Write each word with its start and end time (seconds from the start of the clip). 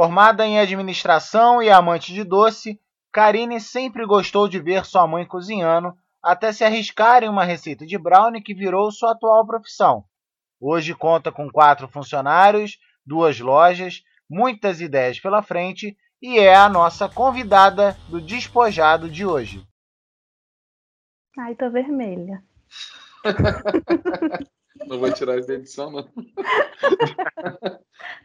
Formada 0.00 0.46
em 0.46 0.58
administração 0.58 1.62
e 1.62 1.68
amante 1.68 2.14
de 2.14 2.24
doce, 2.24 2.80
Karine 3.12 3.60
sempre 3.60 4.06
gostou 4.06 4.48
de 4.48 4.58
ver 4.58 4.86
sua 4.86 5.06
mãe 5.06 5.26
cozinhando, 5.26 5.92
até 6.22 6.54
se 6.54 6.64
arriscar 6.64 7.22
em 7.22 7.28
uma 7.28 7.44
receita 7.44 7.84
de 7.84 7.98
brownie 7.98 8.42
que 8.42 8.54
virou 8.54 8.90
sua 8.90 9.12
atual 9.12 9.46
profissão. 9.46 10.02
Hoje 10.58 10.94
conta 10.94 11.30
com 11.30 11.50
quatro 11.50 11.86
funcionários, 11.86 12.78
duas 13.04 13.38
lojas, 13.40 14.02
muitas 14.26 14.80
ideias 14.80 15.20
pela 15.20 15.42
frente 15.42 15.94
e 16.22 16.38
é 16.38 16.54
a 16.54 16.66
nossa 16.66 17.06
convidada 17.06 17.94
do 18.08 18.22
despojado 18.22 19.06
de 19.06 19.26
hoje. 19.26 19.62
Ai, 21.38 21.54
tô 21.54 21.70
vermelha. 21.70 22.42
Não 24.86 24.98
vou 24.98 25.12
tirar 25.12 25.38
isso 25.38 25.48
da 25.48 25.54
edição, 25.54 25.90
não. 25.90 26.08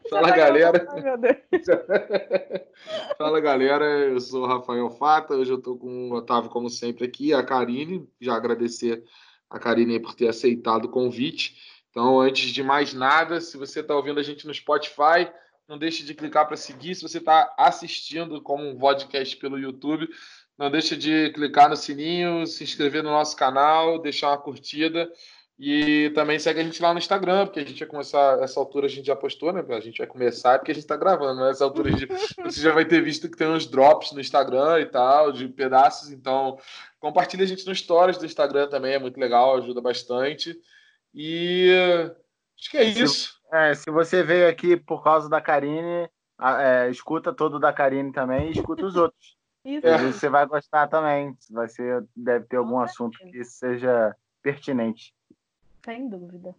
Fala, 0.10 0.32
galera. 0.32 0.86
Fala, 3.18 3.40
galera. 3.40 3.86
Eu 3.86 4.20
sou 4.20 4.44
o 4.44 4.48
Rafael 4.48 4.90
Fata. 4.92 5.36
Hoje 5.36 5.52
eu 5.52 5.58
estou 5.58 5.78
com 5.78 6.10
o 6.10 6.14
Otávio, 6.14 6.50
como 6.50 6.70
sempre, 6.70 7.06
aqui. 7.06 7.34
A 7.34 7.44
Karine. 7.44 8.08
Já 8.20 8.36
agradecer 8.36 9.04
a 9.50 9.60
Karine 9.60 10.00
por 10.00 10.16
ter 10.16 10.28
aceitado 10.28 10.86
o 10.86 10.90
convite. 10.90 11.58
Então, 11.90 12.20
antes 12.20 12.52
de 12.52 12.64
mais 12.64 12.94
nada, 12.94 13.40
se 13.40 13.58
você 13.58 13.80
está 13.80 13.96
ouvindo 13.96 14.20
a 14.20 14.24
gente 14.24 14.46
no 14.46 14.54
Spotify, 14.54 15.32
não 15.68 15.78
deixe 15.78 16.04
de 16.04 16.14
clicar 16.14 16.48
para 16.48 16.58
seguir. 16.58 16.96
Se 16.96 17.02
você 17.02 17.18
está 17.18 17.54
assistindo 17.58 18.42
como 18.42 18.68
um 18.68 18.78
podcast 18.78 19.36
pelo 19.38 19.58
YouTube, 19.58 20.08
não 20.58 20.70
deixe 20.70 20.96
de 20.96 21.32
clicar 21.32 21.70
no 21.70 21.76
sininho, 21.76 22.46
se 22.46 22.64
inscrever 22.64 23.04
no 23.04 23.10
nosso 23.10 23.36
canal, 23.36 24.00
deixar 24.00 24.30
uma 24.30 24.38
curtida. 24.38 25.12
E 25.58 26.12
também 26.14 26.38
segue 26.38 26.60
a 26.60 26.64
gente 26.64 26.82
lá 26.82 26.92
no 26.92 27.00
Instagram, 27.00 27.46
porque 27.46 27.62
a 27.62 27.66
gente 27.66 27.80
vai 27.80 27.88
começar, 27.88 28.44
essa 28.44 28.60
altura 28.60 28.88
a 28.88 28.90
gente 28.90 29.06
já 29.06 29.16
postou, 29.16 29.54
né? 29.54 29.64
A 29.70 29.80
gente 29.80 30.00
vai 30.00 30.08
começar 30.08 30.60
porque 30.60 30.72
a 30.72 30.74
gente 30.74 30.84
está 30.84 30.98
gravando, 30.98 31.42
né? 31.42 31.50
Essa 31.50 31.64
altura 31.64 31.92
gente, 31.92 32.08
você 32.44 32.60
já 32.60 32.74
vai 32.74 32.84
ter 32.84 33.02
visto 33.02 33.30
que 33.30 33.38
tem 33.38 33.48
uns 33.48 33.66
drops 33.66 34.12
no 34.12 34.20
Instagram 34.20 34.82
e 34.82 34.86
tal, 34.86 35.32
de 35.32 35.48
pedaços, 35.48 36.12
então 36.12 36.60
compartilha 37.00 37.44
a 37.46 37.48
gente 37.48 37.66
no 37.66 37.74
stories 37.74 38.18
do 38.18 38.26
Instagram 38.26 38.68
também, 38.68 38.96
é 38.96 39.00
muito 39.00 39.18
legal, 39.18 39.56
ajuda 39.56 39.80
bastante. 39.80 40.60
E 41.14 41.72
acho 42.60 42.72
que 42.72 42.78
é 42.78 42.84
isso. 42.84 43.40
Se, 43.50 43.56
é, 43.56 43.74
se 43.74 43.90
você 43.90 44.24
veio 44.24 44.50
aqui 44.50 44.76
por 44.76 45.02
causa 45.02 45.30
da 45.30 45.40
Karine, 45.40 46.10
é, 46.60 46.90
escuta 46.90 47.34
todo 47.34 47.60
da 47.60 47.72
Karine 47.72 48.12
também 48.12 48.50
e 48.50 48.52
escuta 48.52 48.86
os 48.86 48.96
outros. 48.98 49.36
Isso. 49.66 49.88
É. 49.88 49.98
Você 49.98 50.30
vai 50.30 50.46
gostar 50.46 50.88
também. 50.88 51.36
Vai 51.50 51.68
ser, 51.68 52.06
deve 52.16 52.46
ter 52.46 52.58
algum 52.58 52.80
assunto 52.80 53.18
que 53.18 53.44
seja 53.44 54.16
pertinente. 54.44 55.15
Sem 55.86 56.10
dúvida. 56.10 56.56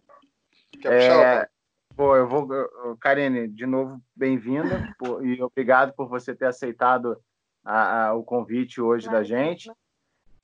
É, 0.85 1.49
pô, 1.97 2.15
eu 2.15 2.29
vou. 2.29 2.47
Karine, 2.97 3.45
de 3.49 3.65
novo, 3.65 4.01
bem-vinda 4.15 4.81
e 5.21 5.43
obrigado 5.43 5.93
por 5.93 6.07
você 6.07 6.33
ter 6.33 6.45
aceitado 6.45 7.21
a, 7.61 8.05
a, 8.05 8.13
o 8.13 8.23
convite 8.23 8.79
hoje 8.79 9.09
da 9.09 9.23
gente. 9.23 9.69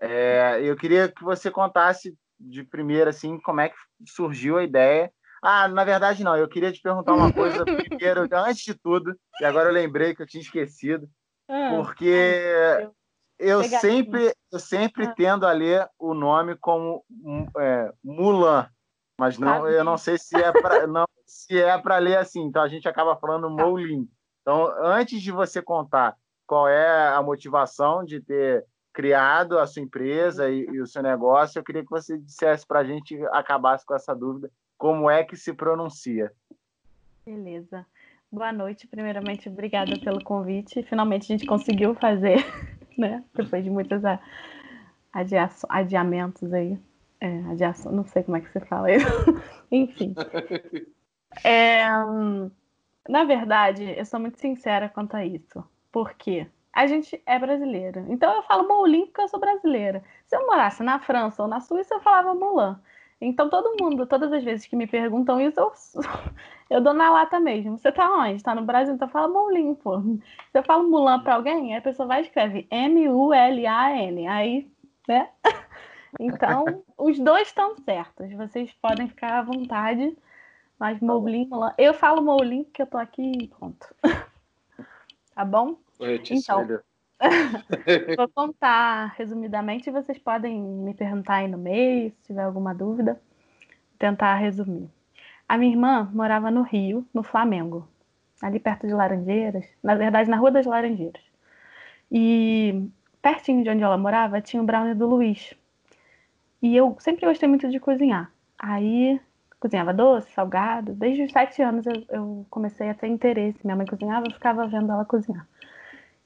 É, 0.01 0.59
eu 0.61 0.75
queria 0.75 1.09
que 1.09 1.23
você 1.23 1.49
contasse 1.49 2.13
de 2.37 2.61
primeira, 2.65 3.11
assim, 3.11 3.39
como 3.39 3.61
é 3.61 3.69
que 3.69 3.75
surgiu 4.05 4.57
a 4.57 4.63
ideia. 4.65 5.09
Ah, 5.41 5.69
na 5.69 5.85
verdade, 5.85 6.21
não. 6.21 6.35
Eu 6.35 6.49
queria 6.49 6.73
te 6.73 6.81
perguntar 6.81 7.13
uma 7.13 7.31
coisa 7.31 7.63
primeiro, 7.87 8.27
antes 8.33 8.65
de 8.65 8.73
tudo, 8.73 9.17
e 9.39 9.45
agora 9.45 9.69
eu 9.69 9.73
lembrei 9.73 10.13
que 10.13 10.21
eu 10.21 10.27
tinha 10.27 10.41
esquecido, 10.41 11.09
ah, 11.47 11.69
porque 11.69 12.89
eu 13.43 13.63
sempre, 13.63 14.33
eu 14.51 14.59
sempre 14.59 15.05
ah. 15.05 15.13
tendo 15.15 15.45
a 15.45 15.51
ler 15.51 15.87
o 15.99 16.13
nome 16.13 16.55
como 16.57 17.03
é, 17.57 17.91
Mulan 18.03 18.67
mas 19.19 19.37
não, 19.37 19.67
eu 19.69 19.83
não 19.83 19.97
sei 19.97 20.17
se 20.17 20.35
é 20.35 20.51
para 20.51 20.87
não 20.87 21.05
se 21.25 21.59
é 21.59 21.77
para 21.77 21.97
ler 21.97 22.17
assim. 22.17 22.41
Então 22.41 22.61
a 22.61 22.67
gente 22.67 22.87
acaba 22.87 23.15
falando 23.15 23.55
tá. 23.55 23.63
Moulin. 23.63 24.07
Então, 24.41 24.73
antes 24.83 25.21
de 25.21 25.31
você 25.31 25.61
contar 25.61 26.15
qual 26.45 26.67
é 26.67 27.07
a 27.09 27.21
motivação 27.21 28.03
de 28.03 28.19
ter 28.19 28.65
criado 28.91 29.57
a 29.57 29.65
sua 29.65 29.81
empresa 29.81 30.49
e, 30.49 30.65
e 30.65 30.81
o 30.81 30.85
seu 30.85 31.01
negócio, 31.01 31.57
eu 31.57 31.63
queria 31.63 31.83
que 31.83 31.89
você 31.89 32.17
dissesse 32.17 32.65
para 32.67 32.79
a 32.79 32.83
gente 32.83 33.17
acabasse 33.27 33.85
com 33.85 33.95
essa 33.95 34.13
dúvida, 34.13 34.51
como 34.77 35.09
é 35.09 35.23
que 35.23 35.35
se 35.35 35.53
pronuncia? 35.53 36.31
Beleza. 37.25 37.85
Boa 38.29 38.51
noite. 38.51 38.87
Primeiramente, 38.87 39.47
obrigada 39.47 39.97
pelo 39.99 40.23
convite. 40.23 40.83
Finalmente 40.83 41.23
a 41.23 41.37
gente 41.37 41.45
conseguiu 41.45 41.95
fazer, 41.95 42.37
né? 42.97 43.23
Depois 43.33 43.63
de 43.63 43.69
muitos 43.69 44.01
adiamentos 45.69 46.53
aí. 46.53 46.77
É, 47.19 47.39
adiação, 47.51 47.91
não 47.91 48.03
sei 48.03 48.21
como 48.23 48.35
é 48.35 48.41
que 48.41 48.51
você 48.51 48.59
fala 48.59 48.91
isso. 48.91 49.07
Enfim. 49.71 50.13
É, 51.43 51.85
na 53.07 53.23
verdade, 53.23 53.83
eu 53.97 54.05
sou 54.05 54.19
muito 54.19 54.39
sincera 54.39 54.89
quanto 54.89 55.15
a 55.15 55.25
isso. 55.25 55.63
Porque 55.91 56.47
a 56.73 56.87
gente 56.87 57.21
é 57.25 57.39
brasileira. 57.39 58.05
Então 58.09 58.35
eu 58.35 58.43
falo 58.43 58.67
Moulin 58.67 59.05
porque 59.05 59.21
eu 59.21 59.27
sou 59.27 59.39
brasileira. 59.39 60.03
Se 60.27 60.35
eu 60.35 60.45
morasse 60.45 60.83
na 60.83 60.99
França 60.99 61.43
ou 61.43 61.47
na 61.47 61.61
Suíça, 61.61 61.93
eu 61.93 62.01
falava 62.01 62.33
Moulin. 62.33 62.75
Então 63.25 63.49
todo 63.49 63.75
mundo, 63.79 64.05
todas 64.05 64.31
as 64.33 64.43
vezes 64.43 64.65
que 64.65 64.75
me 64.75 64.85
perguntam 64.85 65.39
isso, 65.39 65.59
eu, 65.59 65.71
eu 66.69 66.81
dou 66.81 66.93
na 66.93 67.09
lata 67.09 67.39
mesmo. 67.39 67.77
Você 67.77 67.91
tá 67.91 68.09
onde? 68.11 68.43
Tá 68.43 68.53
no 68.53 68.63
Brasil? 68.63 68.93
Então 68.93 69.07
fala 69.07 69.27
Moulin, 69.27 69.75
pô. 69.75 70.01
Se 70.01 70.19
eu 70.59 70.63
falo 70.63 70.89
Mulan 70.89 71.21
pra 71.21 71.35
alguém, 71.35 71.75
a 71.75 71.81
pessoa 71.81 72.07
vai 72.07 72.21
e 72.21 72.25
escreve 72.25 72.67
M-U-L-A-N. 72.69 74.27
Aí, 74.27 74.71
né? 75.07 75.29
Então, 76.19 76.83
os 76.95 77.17
dois 77.17 77.47
estão 77.47 77.75
certos. 77.77 78.31
Vocês 78.33 78.71
podem 78.73 79.07
ficar 79.07 79.39
à 79.39 79.41
vontade. 79.41 80.15
Mas 80.77 80.99
tá 80.99 81.05
Moulin, 81.07 81.49
eu 81.75 81.91
falo 81.91 82.21
Moulin 82.21 82.63
porque 82.65 82.83
eu 82.83 82.87
tô 82.87 82.99
aqui 82.99 83.31
e 83.41 83.47
pronto. 83.47 83.95
tá 85.33 85.43
bom? 85.43 85.77
Então, 86.39 86.83
vou 88.17 88.29
contar 88.29 89.13
resumidamente 89.17 89.89
e 89.89 89.93
vocês 89.93 90.17
podem 90.17 90.61
me 90.61 90.93
perguntar 90.93 91.35
aí 91.35 91.47
no 91.47 91.57
meio, 91.57 92.11
se 92.11 92.27
tiver 92.27 92.43
alguma 92.43 92.73
dúvida. 92.73 93.21
Tentar 93.97 94.35
resumir. 94.35 94.89
A 95.47 95.57
minha 95.57 95.71
irmã 95.71 96.09
morava 96.13 96.51
no 96.51 96.61
Rio, 96.61 97.05
no 97.13 97.23
Flamengo, 97.23 97.87
ali 98.41 98.59
perto 98.59 98.87
de 98.87 98.93
Laranjeiras, 98.93 99.65
na 99.81 99.95
verdade 99.95 100.29
na 100.29 100.37
Rua 100.37 100.51
das 100.51 100.65
Laranjeiras. 100.65 101.21
E 102.11 102.89
pertinho 103.21 103.63
de 103.63 103.69
onde 103.69 103.83
ela 103.83 103.97
morava 103.97 104.41
tinha 104.41 104.61
o 104.61 104.65
brownie 104.65 104.93
do 104.93 105.07
Luiz, 105.07 105.55
e 106.63 106.77
eu 106.77 106.95
sempre 106.97 107.25
gostei 107.25 107.49
muito 107.49 107.69
de 107.69 107.77
cozinhar. 107.77 108.31
Aí 108.57 109.19
cozinhava 109.59 109.93
doce, 109.93 110.31
salgado. 110.31 110.93
Desde 110.93 111.23
os 111.23 111.31
sete 111.33 111.61
anos 111.61 111.85
eu, 111.85 112.05
eu, 112.07 112.45
comecei 112.49 112.89
a 112.89 112.93
ter 112.93 113.07
interesse. 113.07 113.59
Minha 113.65 113.75
mãe 113.75 113.85
cozinhava, 113.85 114.27
eu 114.27 114.31
ficava 114.31 114.65
vendo 114.65 114.89
ela 114.89 115.03
cozinhar. 115.03 115.45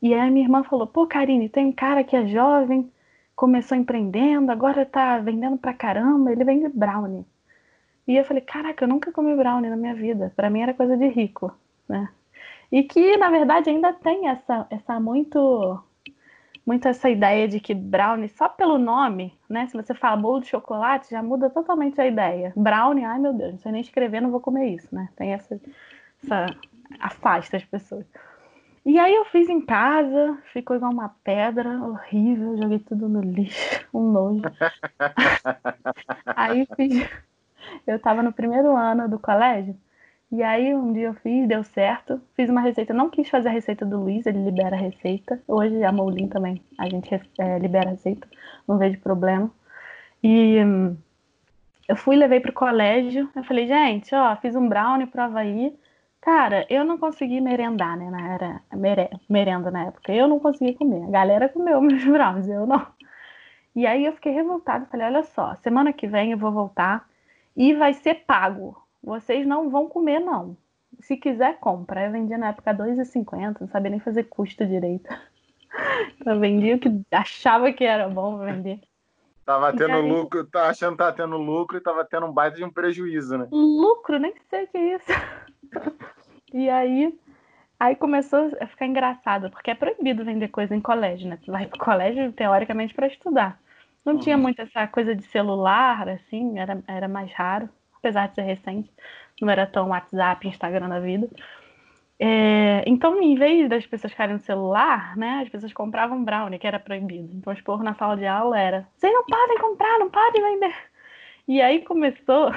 E 0.01 0.13
aí 0.13 0.29
minha 0.29 0.45
irmã 0.45 0.63
falou: 0.63 0.87
pô, 0.87 1.07
Karine, 1.07 1.49
tem 1.49 1.65
um 1.65 1.71
cara 1.71 2.03
que 2.03 2.15
é 2.15 2.27
jovem, 2.27 2.91
começou 3.35 3.77
empreendendo, 3.77 4.51
agora 4.51 4.85
tá 4.85 5.17
vendendo 5.19 5.57
pra 5.57 5.73
caramba, 5.73 6.31
ele 6.31 6.43
vende 6.43 6.67
brownie. 6.69 7.25
E 8.07 8.15
eu 8.15 8.25
falei: 8.25 8.41
caraca, 8.41 8.83
eu 8.83 8.87
nunca 8.87 9.11
comi 9.11 9.35
brownie 9.35 9.69
na 9.69 9.75
minha 9.75 9.95
vida. 9.95 10.31
Para 10.35 10.49
mim 10.49 10.61
era 10.61 10.73
coisa 10.73 10.95
de 10.95 11.07
rico, 11.07 11.53
né? 11.87 12.09
E 12.71 12.83
que 12.83 13.17
na 13.17 13.29
verdade 13.29 13.69
ainda 13.69 13.93
tem 13.93 14.27
essa, 14.27 14.67
essa 14.69 14.99
muito 14.99 15.81
muito 16.65 16.85
essa 16.85 17.09
ideia 17.09 17.47
de 17.47 17.61
que 17.61 17.73
brownie, 17.73 18.27
só 18.27 18.49
pelo 18.49 18.77
nome, 18.77 19.33
né? 19.49 19.67
Se 19.67 19.73
você 19.73 19.93
fala 19.93 20.17
bolo 20.17 20.41
de 20.41 20.47
chocolate, 20.47 21.11
já 21.11 21.23
muda 21.23 21.49
totalmente 21.49 21.99
a 22.01 22.05
ideia. 22.05 22.51
Brownie, 22.57 23.05
ai 23.05 23.17
meu 23.19 23.33
Deus, 23.33 23.53
não 23.53 23.59
sei 23.59 23.71
nem 23.71 23.81
escrever, 23.81 24.21
não 24.21 24.31
vou 24.31 24.41
comer 24.41 24.67
isso, 24.69 24.93
né? 24.93 25.07
Tem 25.15 25.31
essa, 25.31 25.61
essa 26.21 26.47
afasta 26.99 27.55
as 27.55 27.63
pessoas. 27.63 28.05
E 28.87 28.97
aí 28.97 29.13
eu 29.13 29.25
fiz 29.25 29.49
em 29.49 29.59
casa, 29.59 30.37
ficou 30.53 30.73
igual 30.73 30.93
uma 30.93 31.13
pedra, 31.21 31.69
horrível, 31.83 32.55
joguei 32.55 32.79
tudo 32.79 33.09
no 33.09 33.19
lixo, 33.19 33.85
um 33.93 34.13
nojo. 34.13 34.43
aí 36.25 36.65
fiz, 36.73 37.05
eu 37.85 37.99
tava 37.99 38.23
no 38.23 38.31
primeiro 38.31 38.77
ano 38.77 39.09
do 39.09 39.19
colégio, 39.19 39.75
e 40.31 40.41
aí 40.41 40.73
um 40.73 40.93
dia 40.93 41.07
eu 41.07 41.13
fiz, 41.15 41.45
deu 41.49 41.65
certo. 41.65 42.21
Fiz 42.33 42.49
uma 42.49 42.61
receita, 42.61 42.93
não 42.93 43.09
quis 43.09 43.29
fazer 43.29 43.49
a 43.49 43.51
receita 43.51 43.85
do 43.85 43.99
Luiz, 43.99 44.25
ele 44.25 44.41
libera 44.41 44.77
a 44.77 44.79
receita. 44.79 45.37
Hoje 45.45 45.83
a 45.83 45.91
Moulin 45.91 46.29
também, 46.29 46.63
a 46.77 46.87
gente 46.89 47.13
é, 47.37 47.59
libera 47.59 47.89
a 47.89 47.91
receita, 47.91 48.25
não 48.65 48.77
vejo 48.77 49.01
problema. 49.01 49.51
E 50.23 50.63
hum, 50.63 50.95
eu 51.89 51.97
fui 51.97 52.15
levei 52.15 52.39
pro 52.39 52.53
colégio, 52.53 53.29
eu 53.35 53.43
falei, 53.43 53.67
gente, 53.67 54.15
ó, 54.15 54.33
fiz 54.37 54.55
um 54.55 54.69
brownie 54.69 55.07
prova 55.07 55.39
aí. 55.39 55.77
Cara, 56.27 56.65
eu 56.69 56.83
não 56.83 56.97
consegui 56.97 57.39
merendar, 57.39 57.95
né? 57.95 58.09
Na 58.09 58.33
era 58.33 58.61
mere, 58.73 59.09
merenda 59.29 59.71
na 59.71 59.85
época. 59.85 60.11
Eu 60.11 60.27
não 60.27 60.41
consegui 60.41 60.73
comer. 60.73 61.05
A 61.05 61.09
galera 61.09 61.47
comeu 61.47 61.79
meus 61.81 62.03
brownies, 62.03 62.49
eu 62.49 62.67
não. 62.67 62.85
E 63.73 63.87
aí 63.87 64.03
eu 64.03 64.11
fiquei 64.11 64.33
revoltada, 64.33 64.85
falei, 64.87 65.05
olha 65.05 65.23
só, 65.23 65.55
semana 65.63 65.93
que 65.93 66.05
vem 66.05 66.33
eu 66.33 66.37
vou 66.37 66.51
voltar 66.51 67.07
e 67.55 67.73
vai 67.73 67.93
ser 67.93 68.25
pago 68.25 68.75
vocês 69.01 69.47
não 69.47 69.69
vão 69.69 69.87
comer, 69.87 70.19
não. 70.19 70.57
Se 70.99 71.15
quiser, 71.15 71.59
compra. 71.61 72.07
Eu 72.07 72.11
vendia 72.11 72.37
na 72.37 72.49
época 72.49 72.71
R$2,50, 72.71 73.61
não 73.61 73.69
sabia 73.69 73.91
nem 73.91 73.99
fazer 74.01 74.23
custo 74.23 74.65
direito. 74.65 75.09
Então 76.19 76.39
vendia 76.39 76.75
o 76.75 76.79
que 76.79 76.89
achava 77.11 77.71
que 77.71 77.83
era 77.83 78.09
bom 78.09 78.37
vender. 78.39 78.81
Tava 79.45 79.71
tendo 79.73 79.93
aí... 79.93 80.09
lucro, 80.09 80.43
tá 80.45 80.69
achando 80.69 80.93
que 80.93 80.97
tava 80.97 81.13
tendo 81.13 81.37
lucro 81.37 81.77
e 81.77 81.81
tava 81.81 82.03
tendo 82.03 82.25
um 82.25 82.31
baita 82.31 82.57
de 82.57 82.63
um 82.63 82.71
prejuízo, 82.71 83.37
né? 83.37 83.47
Lucro? 83.51 84.17
Nem 84.17 84.33
sei 84.49 84.63
o 84.63 84.67
que 84.67 84.77
é 84.77 84.95
isso. 84.95 85.05
e 86.53 86.69
aí 86.69 87.13
Aí 87.79 87.95
começou 87.95 88.51
a 88.59 88.65
ficar 88.65 88.87
engraçado, 88.87 89.51
porque 89.51 89.69
é 89.69 89.75
proibido 89.75 90.25
vender 90.25 90.47
coisa 90.47 90.75
em 90.75 90.81
colégio, 90.81 91.29
né? 91.29 91.37
Tu 91.43 91.51
vai 91.51 91.67
pro 91.67 91.77
colégio, 91.77 92.31
teoricamente, 92.31 92.93
para 92.93 93.05
estudar. 93.05 93.59
Não 94.03 94.13
uhum. 94.13 94.19
tinha 94.19 94.37
muito 94.37 94.61
essa 94.61 94.87
coisa 94.87 95.15
de 95.15 95.23
celular, 95.23 96.09
assim, 96.09 96.57
era, 96.57 96.81
era 96.87 97.07
mais 97.07 97.31
raro, 97.33 97.69
apesar 97.95 98.29
de 98.29 98.35
ser 98.35 98.41
recente. 98.41 98.91
Não 99.39 99.49
era 99.49 99.67
tão 99.67 99.89
WhatsApp, 99.89 100.47
Instagram 100.47 100.89
da 100.89 100.99
vida. 100.99 101.29
É, 102.19 102.83
então, 102.87 103.21
em 103.21 103.35
vez 103.35 103.69
das 103.69 103.85
pessoas 103.85 104.11
ficarem 104.11 104.33
no 104.33 104.39
celular, 104.39 105.15
né, 105.15 105.41
as 105.43 105.49
pessoas 105.49 105.71
compravam 105.71 106.23
brownie, 106.23 106.57
que 106.57 106.65
era 106.65 106.79
proibido. 106.79 107.29
Então, 107.31 107.53
os 107.53 107.61
porros 107.61 107.85
na 107.85 107.93
sala 107.93 108.17
de 108.17 108.25
aula 108.25 108.59
era: 108.59 108.87
vocês 108.97 109.13
não 109.13 109.23
podem 109.23 109.57
comprar, 109.59 109.99
não 109.99 110.09
podem 110.09 110.41
vender. 110.41 110.75
E 111.47 111.61
aí 111.61 111.83
começou. 111.83 112.51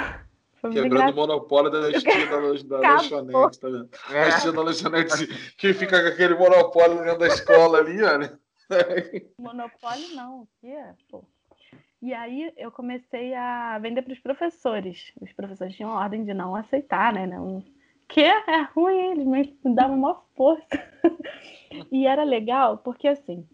Quebrando 0.61 1.13
o 1.13 1.17
monopólio 1.17 1.71
da 1.71 1.91
esquina 1.91 2.27
da, 2.27 2.81
da 2.81 2.93
lanchonete, 2.93 3.61
tá 3.61 3.69
vendo? 3.69 3.89
É. 4.11 4.23
A 4.23 4.29
esquina 4.29 4.53
da 4.53 4.63
lanchonete 4.63 5.27
que 5.57 5.73
fica 5.73 6.03
com 6.03 6.09
aquele 6.09 6.35
monopólio 6.35 6.99
dentro 6.99 7.19
da 7.19 7.27
escola 7.29 7.79
ali, 7.79 8.03
olha. 8.03 8.39
Monopólio 9.39 10.15
não, 10.15 10.43
o 10.43 10.49
que 10.61 10.69
é? 10.69 10.95
Pô. 11.09 11.25
E 12.03 12.15
aí 12.15 12.53
eu 12.57 12.71
comecei 12.71 13.35
a 13.35 13.79
vender 13.79 14.03
para 14.03 14.13
os 14.13 14.21
professores. 14.21 15.13
Os 15.21 15.33
professores 15.33 15.75
tinham 15.75 15.91
ordem 15.91 16.25
de 16.25 16.33
não 16.33 16.55
aceitar, 16.55 17.13
né? 17.13 17.27
Não, 17.27 17.63
que 18.09 18.21
é 18.23 18.63
ruim, 18.75 19.13
eles 19.13 19.27
me 19.27 19.75
davam 19.75 19.97
uma 19.97 20.23
força. 20.35 20.67
e 21.93 22.07
era 22.07 22.25
legal, 22.25 22.79
porque 22.79 23.07
assim, 23.07 23.47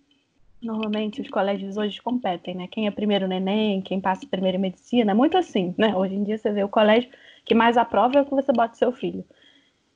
normalmente 0.62 1.20
os 1.20 1.28
colégios 1.28 1.76
hoje 1.76 2.00
competem, 2.02 2.54
né? 2.54 2.66
Quem 2.70 2.86
é 2.86 2.90
primeiro 2.90 3.28
no 3.28 3.34
Enem, 3.34 3.82
quem 3.82 4.00
passa 4.00 4.26
primeiro 4.26 4.56
em 4.56 4.60
medicina, 4.60 5.12
é 5.12 5.14
muito 5.14 5.36
assim, 5.36 5.74
né? 5.78 5.94
Hoje 5.94 6.14
em 6.14 6.22
dia 6.22 6.38
você 6.38 6.50
vê 6.50 6.64
o 6.64 6.68
colégio 6.68 7.10
que 7.44 7.54
mais 7.54 7.76
aprova 7.76 8.18
é 8.18 8.22
o 8.22 8.24
que 8.26 8.34
você 8.34 8.52
bota 8.52 8.74
seu 8.74 8.92
filho. 8.92 9.24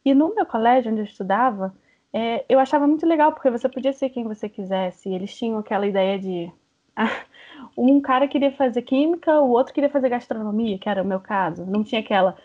E 0.05 0.15
no 0.15 0.35
meu 0.35 0.47
colégio, 0.47 0.91
onde 0.91 1.01
eu 1.01 1.05
estudava, 1.05 1.75
é, 2.13 2.45
eu 2.49 2.59
achava 2.59 2.87
muito 2.87 3.07
legal, 3.07 3.33
porque 3.33 3.51
você 3.51 3.69
podia 3.69 3.93
ser 3.93 4.11
quem 4.11 4.25
você 4.25 4.49
quisesse. 4.49 5.09
Eles 5.09 5.37
tinham 5.37 5.59
aquela 5.59 5.87
ideia 5.87 6.19
de. 6.19 6.51
um 7.77 8.01
cara 8.01 8.29
queria 8.29 8.53
fazer 8.53 8.83
química, 8.83 9.41
o 9.41 9.51
outro 9.51 9.75
queria 9.75 9.91
fazer 9.91 10.09
gastronomia, 10.09 10.79
que 10.79 10.89
era 10.89 11.03
o 11.03 11.07
meu 11.07 11.21
caso. 11.21 11.67
Não 11.67 11.85
tinha 11.85 12.01
aquela 12.01 12.37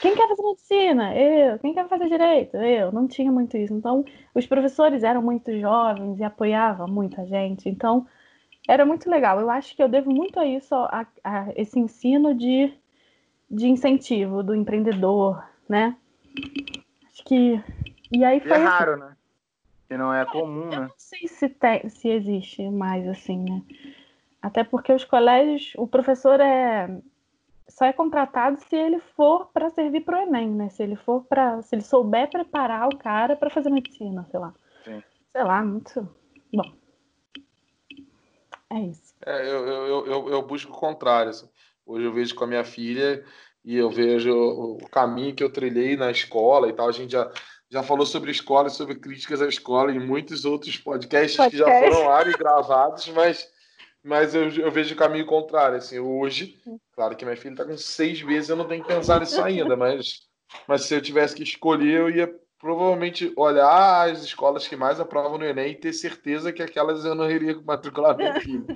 quem 0.00 0.14
quer 0.14 0.28
fazer 0.28 0.42
medicina? 0.42 1.16
Eu. 1.16 1.58
Quem 1.58 1.74
quer 1.74 1.88
fazer 1.88 2.08
direito? 2.08 2.56
Eu. 2.56 2.92
Não 2.92 3.08
tinha 3.08 3.32
muito 3.32 3.56
isso. 3.56 3.74
Então, 3.74 4.04
os 4.34 4.46
professores 4.46 5.02
eram 5.02 5.22
muito 5.22 5.58
jovens 5.58 6.18
e 6.20 6.24
apoiavam 6.24 6.86
muita 6.86 7.26
gente. 7.26 7.68
Então, 7.68 8.06
era 8.68 8.84
muito 8.84 9.10
legal. 9.10 9.40
Eu 9.40 9.50
acho 9.50 9.74
que 9.74 9.82
eu 9.82 9.88
devo 9.88 10.12
muito 10.12 10.38
a 10.38 10.46
isso, 10.46 10.74
a, 10.74 11.06
a 11.24 11.48
esse 11.56 11.78
ensino 11.80 12.34
de, 12.34 12.72
de 13.50 13.66
incentivo 13.66 14.42
do 14.42 14.54
empreendedor, 14.54 15.42
né? 15.68 15.96
Acho 17.10 17.24
que. 17.24 17.60
E 18.12 18.24
aí 18.24 18.40
foi. 18.40 18.52
É 18.52 18.56
raro, 18.56 18.92
assim. 18.92 19.00
né? 19.00 19.16
Que 19.88 19.96
não 19.96 20.12
é 20.12 20.24
comum, 20.26 20.64
eu 20.64 20.80
né? 20.80 20.80
não 20.80 20.94
sei 20.98 21.26
se, 21.26 21.48
tem, 21.48 21.88
se 21.88 22.10
existe 22.10 22.68
mais 22.68 23.08
assim, 23.08 23.38
né? 23.38 23.62
Até 24.40 24.62
porque 24.62 24.92
os 24.92 25.02
colégios, 25.02 25.72
o 25.76 25.86
professor 25.86 26.38
é 26.40 27.00
só 27.68 27.84
é 27.84 27.92
contratado 27.92 28.58
se 28.58 28.74
ele 28.74 28.98
for 29.14 29.46
para 29.52 29.70
servir 29.70 30.00
para 30.00 30.18
o 30.18 30.22
Enem, 30.22 30.50
né? 30.50 30.68
Se 30.70 30.82
ele 30.82 30.96
for 30.96 31.24
para, 31.24 31.60
se 31.62 31.74
ele 31.74 31.82
souber 31.82 32.30
preparar 32.30 32.88
o 32.88 32.96
cara 32.96 33.36
para 33.36 33.50
fazer 33.50 33.70
medicina, 33.70 34.26
sei 34.30 34.40
lá. 34.40 34.54
Sim. 34.84 35.02
Sei 35.30 35.44
lá, 35.44 35.62
muito 35.62 36.08
bom. 36.52 36.72
É 38.70 38.80
isso. 38.80 39.14
É, 39.24 39.42
eu, 39.42 39.66
eu, 39.66 40.06
eu, 40.06 40.28
eu, 40.30 40.42
busco 40.42 40.72
o 40.72 40.78
contrário. 40.78 41.30
Assim. 41.30 41.48
Hoje 41.86 42.04
eu 42.04 42.12
vejo 42.12 42.34
com 42.34 42.44
a 42.44 42.46
minha 42.46 42.64
filha 42.64 43.24
e 43.64 43.76
eu 43.76 43.90
vejo 43.90 44.32
o 44.32 44.88
caminho 44.90 45.34
que 45.34 45.42
eu 45.42 45.52
trilhei 45.52 45.96
na 45.96 46.10
escola 46.10 46.68
e 46.68 46.72
tal. 46.72 46.88
A 46.88 46.92
gente 46.92 47.12
já, 47.12 47.30
já 47.70 47.82
falou 47.82 48.06
sobre 48.06 48.30
escola, 48.30 48.68
sobre 48.68 48.94
críticas 48.96 49.42
à 49.42 49.46
escola 49.46 49.92
em 49.92 49.98
muitos 49.98 50.44
outros 50.44 50.76
podcasts 50.76 51.36
Podcast. 51.36 51.50
que 51.50 51.56
já 51.58 51.92
foram 51.92 52.08
lá 52.08 52.22
e 52.22 52.32
gravados, 52.32 53.08
mas 53.08 53.50
mas 54.08 54.34
eu, 54.34 54.48
eu 54.48 54.70
vejo 54.70 54.94
o 54.94 54.98
caminho 54.98 55.26
contrário, 55.26 55.76
assim, 55.76 55.98
hoje, 55.98 56.58
claro 56.92 57.14
que 57.14 57.24
minha 57.24 57.36
filha 57.36 57.52
está 57.52 57.64
com 57.64 57.76
seis 57.76 58.22
meses, 58.22 58.48
eu 58.48 58.56
não 58.56 58.66
tenho 58.66 58.82
que 58.82 58.88
pensar 58.88 59.20
nisso 59.20 59.40
ainda, 59.42 59.76
mas, 59.76 60.22
mas 60.66 60.82
se 60.82 60.94
eu 60.94 61.02
tivesse 61.02 61.34
que 61.34 61.42
escolher, 61.42 62.00
eu 62.00 62.10
ia 62.10 62.34
provavelmente 62.58 63.32
olhar 63.36 64.10
as 64.10 64.24
escolas 64.24 64.66
que 64.66 64.74
mais 64.74 64.98
aprovam 64.98 65.36
no 65.36 65.44
Enem 65.44 65.72
e 65.72 65.78
ter 65.78 65.92
certeza 65.92 66.52
que 66.52 66.62
aquelas 66.62 67.04
eu 67.04 67.14
não 67.14 67.30
iria 67.30 67.60
matricular 67.62 68.16
minha 68.16 68.34
filha. 68.40 68.66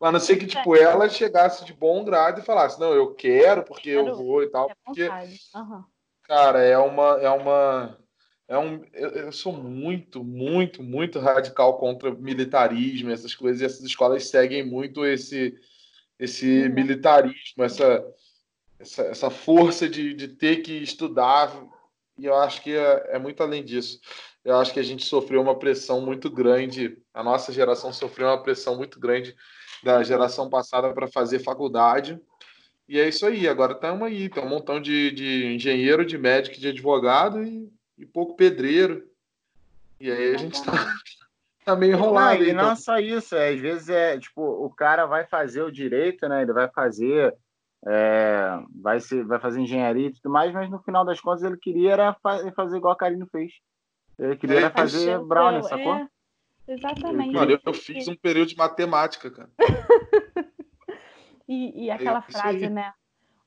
A 0.00 0.12
não 0.12 0.20
ser 0.20 0.36
que, 0.36 0.46
tipo, 0.46 0.76
ela 0.76 1.08
chegasse 1.08 1.64
de 1.64 1.72
bom 1.72 2.04
grado 2.04 2.40
e 2.40 2.44
falasse, 2.44 2.78
não, 2.78 2.92
eu 2.92 3.14
quero, 3.14 3.64
porque 3.64 3.88
eu 3.88 4.14
vou 4.14 4.42
e 4.42 4.50
tal, 4.50 4.70
porque, 4.84 5.08
cara, 6.24 6.62
é 6.62 6.76
uma, 6.76 7.18
é 7.20 7.30
uma, 7.30 7.98
é 8.46 8.58
um, 8.58 8.84
eu, 8.92 9.10
eu, 9.10 9.32
sou 9.32 9.52
muito, 9.52 10.22
muito, 10.22 10.82
muito 10.82 11.18
radical 11.18 11.78
contra 11.78 12.14
militarismo, 12.14 13.10
essas 13.10 13.34
coisas, 13.34 13.62
e 13.62 13.64
essas 13.64 13.82
escolas 13.82 14.28
seguem 14.28 14.64
muito 14.64 15.04
esse, 15.04 15.54
esse 16.18 16.64
uhum. 16.64 16.74
militarismo, 16.74 17.64
essa, 17.64 18.04
essa, 18.78 19.02
essa 19.02 19.30
força 19.30 19.88
de, 19.88 20.12
de 20.14 20.28
ter 20.28 20.56
que 20.56 20.72
estudar, 20.72 21.52
e 22.18 22.26
eu 22.26 22.34
acho 22.34 22.62
que 22.62 22.72
é, 22.76 23.14
é 23.14 23.18
muito 23.18 23.42
além 23.42 23.64
disso. 23.64 24.00
Eu 24.44 24.56
acho 24.58 24.74
que 24.74 24.80
a 24.80 24.84
gente 24.84 25.04
sofreu 25.06 25.40
uma 25.40 25.58
pressão 25.58 26.02
muito 26.02 26.30
grande, 26.30 26.98
a 27.14 27.22
nossa 27.22 27.50
geração 27.50 27.92
sofreu 27.92 28.28
uma 28.28 28.42
pressão 28.42 28.76
muito 28.76 29.00
grande 29.00 29.34
da 29.82 30.02
geração 30.02 30.50
passada 30.50 30.92
para 30.92 31.08
fazer 31.08 31.38
faculdade. 31.38 32.20
E 32.86 33.00
é 33.00 33.08
isso 33.08 33.24
aí, 33.24 33.48
agora 33.48 33.72
estamos 33.72 34.06
aí, 34.06 34.28
tem 34.28 34.44
um 34.44 34.48
montão 34.48 34.78
de, 34.78 35.10
de 35.12 35.54
engenheiro, 35.54 36.04
de 36.04 36.18
médico, 36.18 36.60
de 36.60 36.68
advogado 36.68 37.42
e 37.42 37.72
e 37.98 38.04
pouco 38.04 38.36
pedreiro. 38.36 39.08
E 40.00 40.10
aí 40.10 40.34
a 40.34 40.38
gente 40.38 40.62
tá, 40.64 40.72
tá 41.64 41.76
meio 41.76 41.94
enrolado. 41.94 42.40
Não, 42.40 42.46
e 42.46 42.52
não 42.52 42.64
então. 42.64 42.76
só 42.76 42.98
isso, 42.98 43.34
é, 43.34 43.50
às 43.50 43.60
vezes 43.60 43.88
é 43.88 44.18
tipo, 44.18 44.42
o 44.42 44.70
cara 44.70 45.06
vai 45.06 45.26
fazer 45.26 45.62
o 45.62 45.72
direito, 45.72 46.28
né? 46.28 46.42
Ele 46.42 46.52
vai 46.52 46.68
fazer. 46.68 47.34
É, 47.86 48.58
vai, 48.80 48.98
ser, 48.98 49.24
vai 49.26 49.38
fazer 49.38 49.60
engenharia 49.60 50.08
e 50.08 50.12
tudo 50.12 50.30
mais, 50.30 50.50
mas 50.54 50.70
no 50.70 50.78
final 50.78 51.04
das 51.04 51.20
contas 51.20 51.42
ele 51.42 51.58
queria 51.58 51.92
era 51.92 52.16
fazer 52.56 52.78
igual 52.78 52.94
a 52.94 52.96
Karine 52.96 53.26
fez. 53.26 53.52
Ele 54.18 54.36
queria 54.36 54.60
é, 54.60 54.70
fazer 54.70 55.18
brownie, 55.18 55.62
sacou? 55.64 55.94
É, 55.96 56.08
exatamente. 56.68 57.34
Mano, 57.34 57.50
eu, 57.52 57.60
eu 57.62 57.74
fiz 57.74 58.08
um 58.08 58.16
período 58.16 58.48
de 58.48 58.56
matemática, 58.56 59.30
cara. 59.30 59.50
e, 61.46 61.84
e 61.84 61.90
aquela 61.90 62.22
frase, 62.22 62.70
né? 62.70 62.90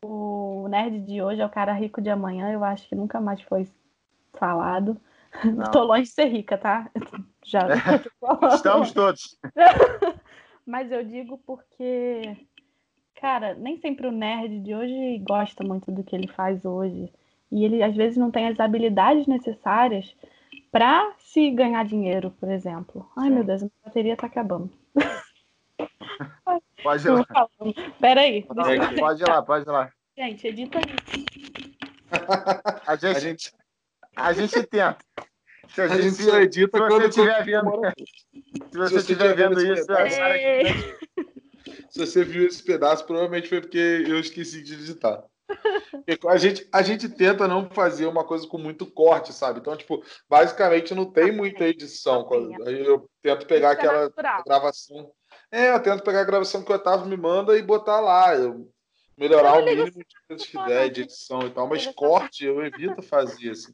O 0.04 0.68
nerd 0.70 1.00
de 1.00 1.20
hoje 1.20 1.42
é 1.42 1.46
o 1.46 1.50
cara 1.50 1.74
rico 1.74 2.00
de 2.00 2.12
amanhã, 2.12 2.52
eu 2.52 2.64
acho 2.64 2.88
que 2.88 2.96
nunca 2.96 3.20
mais 3.20 3.42
foi 3.42 3.68
falado. 4.38 5.00
Não. 5.44 5.72
Tô 5.72 5.84
longe 5.84 6.04
de 6.04 6.10
ser 6.10 6.26
rica, 6.26 6.58
tá? 6.58 6.90
Já. 7.44 7.68
Estamos 8.54 8.92
todos. 8.92 9.38
Mas 10.66 10.92
eu 10.92 11.04
digo 11.04 11.38
porque, 11.46 12.38
cara, 13.16 13.54
nem 13.54 13.78
sempre 13.78 14.08
o 14.08 14.12
nerd 14.12 14.60
de 14.60 14.76
hoje 14.76 15.20
gosta 15.20 15.64
muito 15.64 15.92
do 15.92 16.04
que 16.04 16.16
ele 16.16 16.28
faz 16.28 16.66
hoje. 16.66 17.12
E 17.50 17.64
ele 17.64 17.82
às 17.82 17.96
vezes 17.96 18.18
não 18.18 18.30
tem 18.30 18.48
as 18.48 18.60
habilidades 18.60 19.28
necessárias 19.28 20.14
para 20.70 21.14
se 21.20 21.50
ganhar 21.52 21.86
dinheiro, 21.86 22.32
por 22.32 22.50
exemplo. 22.52 23.10
Ai, 23.16 23.30
Sim. 23.30 23.36
meu 23.36 23.44
Deus, 23.46 23.64
a 23.64 23.70
bateria 23.86 24.18
tá 24.18 24.28
acabando. 24.28 24.70
Pode 26.84 27.08
ir 27.08 27.12
lá. 27.12 27.26
Pera 28.00 28.22
aí. 28.22 28.44
Pode 28.44 29.24
ir 29.24 29.28
lá, 29.28 29.42
pode 29.42 29.68
ir 29.68 29.72
lá. 29.72 29.92
Gente, 30.18 30.48
edita 30.48 30.80
isso. 30.80 31.26
A 32.86 32.96
gente, 32.96 33.18
a 33.18 33.20
gente, 33.20 33.54
a 34.18 34.34
gente 34.34 34.64
tenta. 34.64 34.98
Se 35.70 35.82
a, 35.82 35.86
a 35.86 36.02
gente, 36.02 36.24
só 36.24 36.40
edita 36.40 36.78
se 36.78 36.88
quando 36.88 37.02
você 37.02 37.08
estiver 37.08 37.46
vendo. 37.46 37.82
Se 38.72 38.78
você 38.78 38.96
estiver 38.98 39.36
vendo 39.36 39.62
isso, 39.62 39.92
é... 39.92 40.64
se 41.90 42.00
você 42.00 42.24
viu 42.24 42.48
esse 42.48 42.64
pedaço, 42.64 43.06
provavelmente 43.06 43.50
foi 43.50 43.62
porque 43.62 44.06
eu 44.08 44.20
esqueci 44.20 44.64
de 44.64 44.76
digitar. 44.76 45.24
A 46.28 46.38
gente, 46.38 46.68
a 46.74 46.82
gente 46.82 47.08
tenta 47.08 47.48
não 47.48 47.70
fazer 47.70 48.06
uma 48.06 48.24
coisa 48.24 48.48
com 48.48 48.58
muito 48.58 48.86
corte, 48.86 49.32
sabe? 49.34 49.60
Então, 49.60 49.76
tipo, 49.78 50.04
basicamente 50.30 50.96
não 50.96 51.12
tem 51.12 51.32
muita 51.32 51.66
edição. 51.66 52.28
Eu 52.66 53.10
tento 53.22 53.46
pegar 53.46 53.72
aquela 53.72 54.12
gravação. 54.46 55.12
É, 55.52 55.70
eu 55.70 55.80
tento 55.82 56.04
pegar 56.04 56.22
a 56.22 56.26
gravação 56.26 56.64
que 56.64 56.72
o 56.72 56.76
Otávio 56.76 57.08
me 57.08 57.18
manda 57.18 57.58
e 57.58 57.62
botar 57.62 58.00
lá. 58.00 58.36
Eu 58.36 58.70
melhorar 59.18 59.60
o 59.60 59.66
mínimo 59.66 59.92
de 59.92 60.06
coisas 60.28 60.48
que 60.48 60.58
der 60.66 60.90
de 60.90 61.02
edição 61.02 61.42
e 61.42 61.50
tal, 61.50 61.68
mas 61.68 61.88
corte 61.88 62.46
eu 62.46 62.64
evito 62.66 63.02
fazer, 63.02 63.52
assim. 63.52 63.74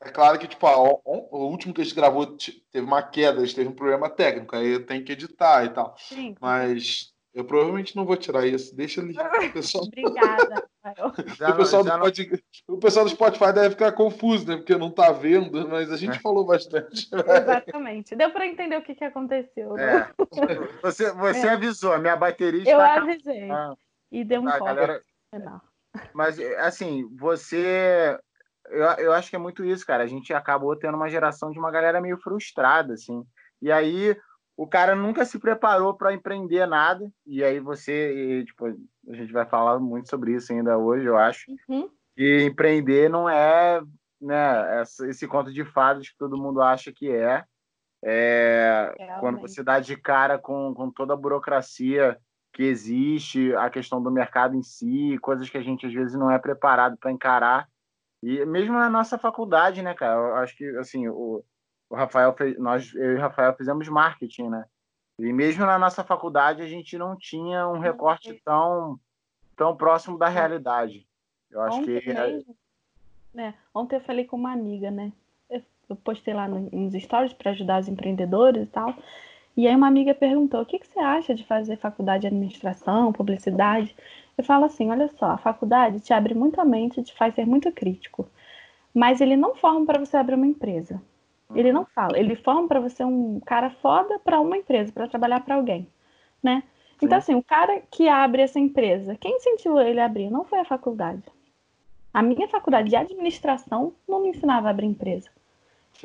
É 0.00 0.10
claro 0.10 0.38
que, 0.38 0.46
tipo, 0.46 0.66
ó, 0.66 1.00
o 1.04 1.46
último 1.46 1.72
que 1.72 1.80
a 1.80 1.84
gente 1.84 1.96
gravou 1.96 2.26
teve 2.26 2.86
uma 2.86 3.02
queda, 3.02 3.40
a 3.40 3.44
gente 3.44 3.54
teve 3.54 3.68
um 3.68 3.74
problema 3.74 4.10
técnico, 4.10 4.54
aí 4.54 4.68
eu 4.68 4.84
tenho 4.84 5.04
que 5.04 5.12
editar 5.12 5.64
e 5.64 5.70
tal. 5.70 5.94
Sim. 5.98 6.34
Mas 6.40 7.14
eu 7.32 7.44
provavelmente 7.44 7.96
não 7.96 8.04
vou 8.04 8.16
tirar 8.16 8.46
isso. 8.46 8.74
Deixa 8.76 9.00
ali. 9.00 9.16
O 9.18 9.52
pessoal... 9.52 9.84
Obrigada, 9.88 10.68
o, 11.50 11.56
pessoal 11.56 11.82
do 11.82 11.98
Pod... 11.98 12.42
o 12.68 12.78
pessoal 12.78 13.04
do 13.06 13.10
Spotify 13.10 13.52
deve 13.52 13.70
ficar 13.70 13.92
confuso, 13.92 14.46
né? 14.46 14.56
Porque 14.56 14.76
não 14.76 14.90
tá 14.90 15.10
vendo, 15.10 15.66
mas 15.68 15.90
a 15.90 15.96
gente 15.96 16.18
é. 16.18 16.20
falou 16.20 16.44
bastante. 16.44 17.08
Exatamente. 17.12 18.14
Deu 18.14 18.30
para 18.30 18.46
entender 18.46 18.76
o 18.76 18.82
que, 18.82 18.94
que 18.94 19.04
aconteceu. 19.04 19.72
Né? 19.72 20.00
É. 20.00 20.80
Você, 20.82 21.10
você 21.12 21.46
é. 21.46 21.50
avisou, 21.50 21.92
a 21.92 21.98
minha 21.98 22.14
bateria 22.14 22.60
está. 22.60 22.70
Eu 22.70 22.80
avisei. 22.80 23.50
Ah. 23.50 23.74
E 24.12 24.22
deu 24.22 24.42
um 24.42 24.48
ah, 24.48 24.58
galera... 24.58 25.02
Mas, 26.12 26.38
assim, 26.58 27.08
você 27.16 28.18
eu, 28.68 28.82
eu 29.04 29.12
acho 29.12 29.30
que 29.30 29.36
é 29.36 29.38
muito 29.38 29.64
isso, 29.64 29.86
cara. 29.86 30.02
A 30.02 30.06
gente 30.06 30.32
acabou 30.32 30.76
tendo 30.76 30.96
uma 30.96 31.08
geração 31.08 31.50
de 31.50 31.58
uma 31.58 31.70
galera 31.70 32.00
meio 32.00 32.18
frustrada, 32.18 32.94
assim. 32.94 33.24
E 33.60 33.70
aí 33.70 34.16
o 34.56 34.66
cara 34.66 34.94
nunca 34.94 35.24
se 35.24 35.38
preparou 35.38 35.94
para 35.94 36.12
empreender 36.12 36.66
nada. 36.66 37.10
E 37.26 37.42
aí 37.42 37.60
você, 37.60 38.40
e, 38.40 38.44
tipo, 38.44 38.66
a 38.66 39.14
gente 39.14 39.32
vai 39.32 39.46
falar 39.46 39.78
muito 39.78 40.08
sobre 40.08 40.34
isso 40.34 40.52
ainda 40.52 40.78
hoje, 40.78 41.06
eu 41.06 41.16
acho. 41.16 41.44
Uhum. 41.68 41.88
E 42.16 42.42
empreender 42.42 43.08
não 43.10 43.28
é 43.28 43.82
né, 44.20 44.82
esse 45.08 45.26
conto 45.26 45.52
de 45.52 45.64
fadas 45.64 46.08
que 46.08 46.16
todo 46.16 46.40
mundo 46.40 46.62
acha 46.62 46.92
que 46.92 47.10
é. 47.10 47.44
É, 48.06 48.94
quando 49.20 49.40
você 49.40 49.62
dá 49.62 49.80
de 49.80 49.96
cara 49.96 50.38
com, 50.38 50.74
com 50.74 50.90
toda 50.90 51.14
a 51.14 51.16
burocracia 51.16 52.18
que 52.52 52.62
existe, 52.62 53.54
a 53.56 53.70
questão 53.70 54.02
do 54.02 54.10
mercado 54.10 54.54
em 54.54 54.62
si, 54.62 55.18
coisas 55.20 55.48
que 55.48 55.56
a 55.56 55.62
gente 55.62 55.86
às 55.86 55.92
vezes 55.92 56.14
não 56.14 56.30
é 56.30 56.38
preparado 56.38 56.96
para 56.98 57.10
encarar. 57.10 57.66
E 58.24 58.44
mesmo 58.46 58.72
na 58.72 58.88
nossa 58.88 59.18
faculdade, 59.18 59.82
né, 59.82 59.92
cara? 59.92 60.14
Eu 60.14 60.36
acho 60.36 60.56
que 60.56 60.64
assim, 60.78 61.06
o, 61.08 61.44
o 61.90 61.94
Rafael 61.94 62.32
fez, 62.32 62.58
nós 62.58 62.94
eu 62.94 63.12
e 63.12 63.14
o 63.16 63.20
Rafael 63.20 63.54
fizemos 63.54 63.86
marketing, 63.88 64.48
né? 64.48 64.64
E 65.18 65.32
mesmo 65.32 65.66
na 65.66 65.78
nossa 65.78 66.02
faculdade 66.02 66.62
a 66.62 66.66
gente 66.66 66.96
não 66.96 67.16
tinha 67.16 67.68
um 67.68 67.78
recorte 67.78 68.40
tão 68.44 68.98
tão 69.54 69.76
próximo 69.76 70.18
da 70.18 70.28
realidade. 70.28 71.06
Eu 71.50 71.60
acho 71.60 71.80
Ontem 71.80 72.00
que 72.00 72.12
mesmo, 72.14 72.56
né? 73.34 73.54
Ontem 73.74 73.96
eu 73.96 74.00
falei 74.00 74.24
com 74.24 74.36
uma 74.36 74.52
amiga, 74.52 74.90
né? 74.90 75.12
eu 75.88 75.96
postei 75.96 76.32
lá 76.32 76.48
nos 76.48 76.94
stories 76.94 77.32
para 77.32 77.50
ajudar 77.50 77.80
os 77.80 77.88
empreendedores 77.88 78.62
e 78.62 78.66
tal. 78.66 78.94
E 79.56 79.68
aí 79.68 79.76
uma 79.76 79.86
amiga 79.86 80.14
perguntou: 80.14 80.62
o 80.62 80.66
que, 80.66 80.78
que 80.78 80.86
você 80.86 80.98
acha 80.98 81.34
de 81.34 81.44
fazer 81.44 81.76
faculdade 81.76 82.22
de 82.22 82.26
administração, 82.28 83.12
publicidade? 83.12 83.94
Eu 84.36 84.44
falo 84.44 84.64
assim: 84.64 84.90
olha 84.90 85.08
só, 85.16 85.26
a 85.26 85.38
faculdade 85.38 86.00
te 86.00 86.12
abre 86.12 86.34
muito 86.34 86.60
a 86.60 86.64
mente, 86.64 87.02
te 87.02 87.14
faz 87.14 87.34
ser 87.34 87.46
muito 87.46 87.70
crítico. 87.72 88.28
Mas 88.92 89.20
ele 89.20 89.36
não 89.36 89.54
forma 89.54 89.84
para 89.84 89.98
você 89.98 90.16
abrir 90.16 90.34
uma 90.34 90.46
empresa. 90.46 91.00
Ele 91.54 91.72
não 91.72 91.84
fala. 91.84 92.18
Ele 92.18 92.34
forma 92.36 92.66
para 92.66 92.80
você 92.80 93.04
um 93.04 93.40
cara 93.40 93.70
foda 93.70 94.18
para 94.18 94.40
uma 94.40 94.56
empresa, 94.56 94.92
para 94.92 95.08
trabalhar 95.08 95.40
para 95.40 95.56
alguém, 95.56 95.86
né? 96.42 96.62
Então, 97.02 97.18
assim, 97.18 97.34
o 97.34 97.42
cara 97.42 97.82
que 97.90 98.08
abre 98.08 98.42
essa 98.42 98.58
empresa, 98.58 99.16
quem 99.16 99.36
incentivou 99.36 99.80
ele 99.80 100.00
a 100.00 100.06
abrir? 100.06 100.30
Não 100.30 100.44
foi 100.44 100.60
a 100.60 100.64
faculdade. 100.64 101.22
A 102.12 102.22
minha 102.22 102.48
faculdade 102.48 102.88
de 102.88 102.96
administração 102.96 103.92
não 104.08 104.22
me 104.22 104.28
ensinava 104.28 104.68
a 104.68 104.70
abrir 104.70 104.86
empresa. 104.86 105.28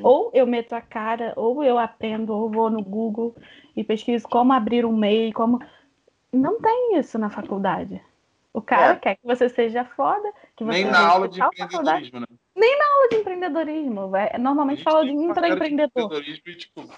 Ou 0.02 0.30
eu 0.34 0.46
meto 0.46 0.74
a 0.74 0.82
cara, 0.82 1.34
ou 1.36 1.64
eu 1.64 1.78
aprendo, 1.78 2.34
ou 2.34 2.50
vou 2.50 2.70
no 2.70 2.84
Google 2.84 3.36
e 3.76 3.84
pesquiso 3.84 4.28
como 4.28 4.54
abrir 4.54 4.86
um 4.86 4.96
MEI, 4.96 5.32
como. 5.32 5.60
Não 6.32 6.60
tem 6.62 6.98
isso 6.98 7.18
na 7.18 7.30
faculdade. 7.30 8.02
O 8.54 8.62
cara 8.62 8.94
é. 8.94 8.96
quer 8.96 9.16
que 9.16 9.26
você 9.26 9.48
seja 9.48 9.86
foda, 9.96 10.32
que 10.56 10.64
você 10.64 10.84
Nem 10.84 10.86
na 10.86 11.08
aula 11.08 11.28
de 11.28 11.42
empreendedorismo, 11.42 12.20
né? 12.20 12.26
Nem 12.56 12.78
na 12.78 12.86
aula 12.86 13.10
de 13.10 13.16
empreendedorismo. 13.18 14.10
Vai. 14.10 14.38
Normalmente 14.38 14.84
fala 14.84 15.06
de 15.06 15.12
intraempreendedor. 15.12 16.24
Tipo, 16.58 16.90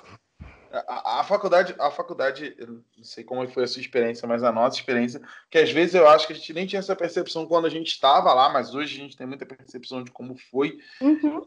a, 0.72 1.20
a, 1.20 1.24
faculdade, 1.24 1.76
a 1.78 1.92
faculdade, 1.92 2.56
eu 2.58 2.68
não 2.68 3.04
sei 3.04 3.24
como 3.24 3.48
foi 3.50 3.66
a 3.66 3.68
sua 3.68 3.82
experiência, 3.82 4.28
mas 4.28 4.44
a 4.44 4.52
nossa 4.52 4.78
experiência, 4.78 5.22
que 5.50 5.58
às 5.58 5.72
vezes 5.72 5.96
eu 5.96 6.08
acho 6.08 6.26
que 6.26 6.34
a 6.34 6.36
gente 6.36 6.54
nem 6.54 6.66
tinha 6.66 6.80
essa 6.80 6.96
percepção 6.96 7.46
quando 7.46 7.66
a 7.66 7.70
gente 7.70 7.88
estava 7.88 8.34
lá, 8.34 8.50
mas 8.50 8.74
hoje 8.74 8.96
a 8.96 9.04
gente 9.04 9.18
tem 9.18 9.28
muita 9.28 9.46
percepção 9.46 10.04
de 10.04 10.12
como 10.12 10.36
foi. 10.50 10.80
Uhum 11.02 11.46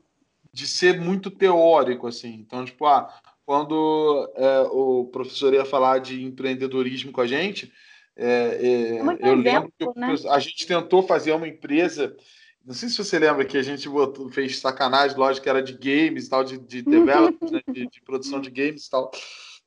de 0.54 0.68
ser 0.68 1.00
muito 1.00 1.32
teórico, 1.32 2.06
assim. 2.06 2.32
Então, 2.34 2.64
tipo, 2.64 2.86
ah, 2.86 3.12
quando 3.44 4.32
é, 4.36 4.60
o 4.70 5.04
professor 5.12 5.52
ia 5.52 5.64
falar 5.64 5.98
de 5.98 6.22
empreendedorismo 6.22 7.10
com 7.10 7.20
a 7.20 7.26
gente, 7.26 7.72
é, 8.16 8.26
é, 8.26 9.00
eu 9.20 9.34
lembro 9.34 9.72
que 9.76 9.84
né? 9.98 10.14
a 10.30 10.38
gente 10.38 10.66
tentou 10.66 11.02
fazer 11.02 11.32
uma 11.32 11.48
empresa. 11.48 12.16
Não 12.64 12.72
sei 12.72 12.88
se 12.88 12.96
você 12.96 13.18
lembra 13.18 13.44
que 13.44 13.58
a 13.58 13.62
gente 13.62 13.88
botou, 13.88 14.30
fez 14.30 14.58
sacanagem, 14.58 15.16
lógico 15.16 15.44
que 15.44 15.50
era 15.50 15.62
de 15.62 15.72
games, 15.74 16.28
tal, 16.28 16.44
de, 16.44 16.56
de 16.58 16.80
development, 16.82 17.50
né, 17.50 17.60
de, 17.68 17.86
de, 17.88 18.00
produção 18.00 18.40
de 18.40 18.50
games 18.50 18.86
e 18.86 18.90
tal. 18.90 19.10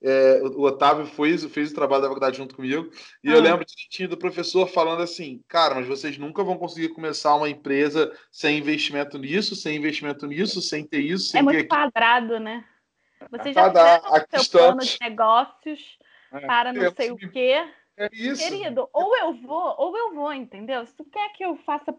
É, 0.01 0.41
o 0.43 0.61
Otávio 0.61 1.05
fez, 1.05 1.43
fez 1.45 1.71
o 1.71 1.75
trabalho 1.75 2.03
da 2.03 2.07
faculdade 2.07 2.37
junto 2.37 2.55
comigo, 2.55 2.89
e 3.23 3.29
ah. 3.29 3.33
eu 3.33 3.41
lembro 3.41 3.65
direitinho 3.65 4.09
do 4.09 4.17
professor 4.17 4.67
falando 4.67 5.01
assim: 5.01 5.43
cara, 5.47 5.75
mas 5.75 5.87
vocês 5.87 6.17
nunca 6.17 6.43
vão 6.43 6.57
conseguir 6.57 6.89
começar 6.89 7.35
uma 7.35 7.49
empresa 7.49 8.11
sem 8.31 8.59
investimento 8.59 9.17
nisso, 9.17 9.55
sem 9.55 9.75
investimento 9.75 10.27
nisso, 10.27 10.61
sem 10.61 10.85
ter 10.85 10.99
isso, 10.99 11.29
sem 11.29 11.39
É 11.39 11.43
muito 11.43 11.67
quadrado, 11.67 12.39
né? 12.39 12.63
Você 13.31 13.51
já 13.51 13.71
tem 13.71 14.39
seu 14.39 14.59
plano 14.59 14.79
de 14.79 14.97
negócios 15.01 15.97
é, 16.31 16.39
para 16.45 16.71
não 16.71 16.93
sei 16.93 17.11
o 17.11 17.17
quê. 17.17 17.65
É 17.97 18.09
isso. 18.13 18.47
Querido, 18.47 18.87
ou 18.93 19.17
eu 19.17 19.33
vou, 19.33 19.75
ou 19.77 19.97
eu 19.97 20.13
vou, 20.13 20.31
entendeu? 20.31 20.85
Se 20.85 20.95
tu 20.95 21.03
quer 21.03 21.29
que 21.33 21.43
eu 21.43 21.55
faça, 21.57 21.93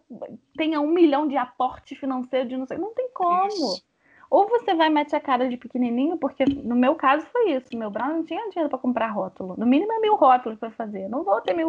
tenha 0.57 0.81
um 0.81 0.89
milhão 0.89 1.27
de 1.27 1.37
aporte 1.37 1.97
financeiro 1.97 2.49
de 2.49 2.57
não 2.57 2.67
sei, 2.67 2.79
não 2.79 2.95
tem 2.95 3.11
como. 3.13 3.49
Isso. 3.49 3.85
Ou 4.31 4.47
você 4.47 4.75
vai 4.75 4.91
meter 4.91 5.17
a 5.17 5.21
cara 5.21 5.49
de 5.49 5.57
pequenininho, 5.57 6.19
porque 6.19 6.45
no 6.45 6.77
meu 6.77 6.95
caso 6.95 7.27
foi 7.33 7.53
isso. 7.53 7.77
Meu 7.77 7.91
Brown 7.91 8.09
não 8.09 8.25
tinha 8.25 8.49
dinheiro 8.51 8.69
para 8.69 8.79
comprar 8.79 9.09
rótulo. 9.09 9.55
No 9.57 9.67
mínimo 9.67 9.91
é 9.93 9.99
mil 10.01 10.15
rótulos 10.15 10.59
para 10.59 10.71
fazer. 10.71 11.09
Não 11.09 11.25
vou 11.25 11.41
ter 11.41 11.55
mil, 11.55 11.69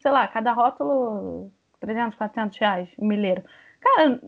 sei 0.00 0.10
lá, 0.10 0.26
cada 0.26 0.52
rótulo 0.52 1.50
300, 1.80 2.16
400 2.16 2.58
reais, 2.58 2.88
um 2.98 3.06
milheiro. 3.06 3.42
Cara, 3.80 4.20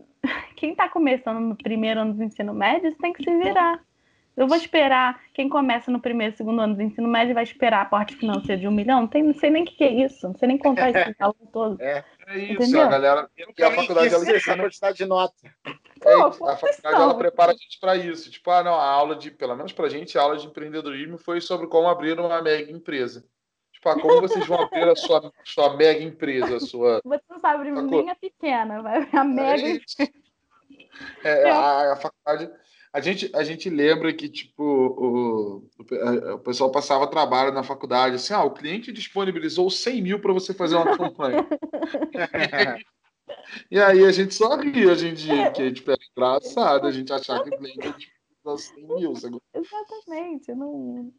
quem 0.55 0.71
está 0.71 0.87
começando 0.87 1.39
no 1.39 1.55
primeiro 1.55 1.99
ano 1.99 2.13
do 2.13 2.23
ensino 2.23 2.53
médio 2.53 2.95
tem 2.95 3.11
que 3.11 3.23
se 3.23 3.37
virar. 3.37 3.83
Eu 4.39 4.47
vou 4.47 4.55
esperar. 4.55 5.21
Quem 5.33 5.49
começa 5.49 5.91
no 5.91 5.99
primeiro, 5.99 6.33
segundo 6.33 6.61
ano 6.61 6.73
do 6.73 6.81
ensino 6.81 7.09
médio 7.09 7.33
vai 7.33 7.43
esperar 7.43 7.81
a 7.81 7.85
parte 7.85 8.15
financeira 8.15 8.61
de 8.61 8.69
um 8.69 8.71
milhão? 8.71 9.01
Não, 9.01 9.07
tem, 9.07 9.21
não 9.21 9.33
sei 9.33 9.49
nem 9.49 9.63
o 9.63 9.65
que, 9.65 9.75
que, 9.75 9.83
é 9.83 10.05
isso. 10.05 10.29
Não 10.29 10.37
sei 10.37 10.47
nem 10.47 10.57
contar 10.57 10.91
esse 10.91 11.13
cálculo 11.15 11.49
todo. 11.51 11.81
É, 11.81 12.05
é 12.25 12.37
isso, 12.37 12.53
Entendeu? 12.53 12.83
a 12.83 12.87
galera. 12.87 13.29
E 13.37 13.63
a 13.63 13.71
faculdade 13.71 14.13
ela 14.13 14.23
ensina 14.23 14.55
a 14.55 14.59
quantidade 14.59 14.97
de 14.97 15.05
nota. 15.05 15.35
Pô, 15.99 16.09
é, 16.09 16.13
a 16.53 16.55
faculdade 16.55 16.95
ela 16.95 17.17
prepara 17.17 17.51
a 17.51 17.53
gente 17.53 17.77
para 17.81 17.97
isso. 17.97 18.31
Tipo, 18.31 18.49
ah, 18.51 18.63
não, 18.63 18.75
a 18.75 18.85
aula 18.85 19.17
de, 19.17 19.29
pelo 19.29 19.57
menos 19.57 19.73
para 19.73 19.87
a 19.87 19.89
gente, 19.89 20.17
a 20.17 20.21
aula 20.21 20.37
de 20.37 20.47
empreendedorismo 20.47 21.17
foi 21.17 21.41
sobre 21.41 21.67
como 21.67 21.89
abrir 21.89 22.17
uma 22.17 22.41
mega 22.41 22.71
empresa. 22.71 23.25
Tipo, 23.73 23.89
ah, 23.89 23.99
como 23.99 24.21
vocês 24.21 24.47
vão 24.47 24.61
abrir 24.61 24.87
a 24.87 24.95
sua, 24.95 25.33
sua 25.43 25.75
mega 25.75 26.01
empresa, 26.01 26.55
a 26.55 26.59
sua. 26.61 27.01
Você 27.03 27.23
não 27.29 27.39
sabe 27.39 27.55
abrir 27.55 27.71
nem 27.73 28.09
a 28.09 28.15
pequena, 28.15 28.81
vai 28.81 29.01
abrir 29.01 29.17
a 29.17 29.23
mega. 29.25 29.81
É, 31.25 31.43
é, 31.43 31.51
a, 31.51 31.93
a 31.93 31.95
faculdade 31.97 32.49
a 32.91 32.99
gente, 33.01 33.29
a 33.35 33.43
gente 33.43 33.69
lembra 33.69 34.11
que, 34.13 34.27
tipo, 34.27 34.63
o, 34.63 35.63
o, 35.77 36.33
o 36.33 36.39
pessoal 36.39 36.71
passava 36.71 37.07
trabalho 37.07 37.53
na 37.53 37.63
faculdade, 37.63 38.15
assim, 38.15 38.33
ah, 38.33 38.43
o 38.43 38.53
cliente 38.53 38.91
disponibilizou 38.91 39.69
100 39.69 40.01
mil 40.01 40.19
para 40.19 40.33
você 40.33 40.53
fazer 40.53 40.75
uma 40.75 40.97
campanha. 40.97 41.47
e 43.69 43.79
aí 43.79 44.03
a 44.03 44.11
gente 44.11 44.33
só 44.33 44.55
ria 44.57 44.91
hoje 44.91 45.07
em 45.07 45.13
dia, 45.13 45.51
que 45.51 45.71
tipo, 45.71 45.91
era 45.91 45.99
engraçado 46.11 46.87
a 46.87 46.91
gente 46.91 47.13
achar 47.13 47.43
que 47.43 47.49
o 47.49 47.57
cliente 47.57 48.11
disponibilizou 48.41 48.57
100 48.57 48.87
mil. 48.87 49.13
Exatamente, 49.53 50.55
não... 50.55 51.13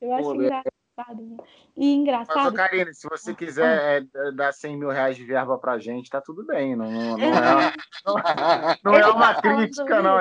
eu 0.00 0.12
acho 0.14 0.34
engraçado. 0.34 0.76
Né? 0.96 1.36
E 1.76 1.92
engraçado. 1.92 2.36
Mas, 2.36 2.54
Karine, 2.54 2.94
se 2.94 3.06
você 3.06 3.34
quiser 3.34 4.02
é, 4.14 4.32
dar 4.32 4.52
100 4.52 4.78
mil 4.78 4.88
reais 4.88 5.14
de 5.14 5.24
verba 5.24 5.58
pra 5.58 5.78
gente, 5.78 6.08
tá 6.08 6.22
tudo 6.22 6.46
bem. 6.46 6.74
Não, 6.74 6.90
não, 6.90 7.16
não 7.18 8.18
é, 8.18 8.76
não, 8.82 8.92
não 8.92 8.94
é 8.94 9.06
uma 9.06 9.34
crítica, 9.34 10.00
não. 10.00 10.18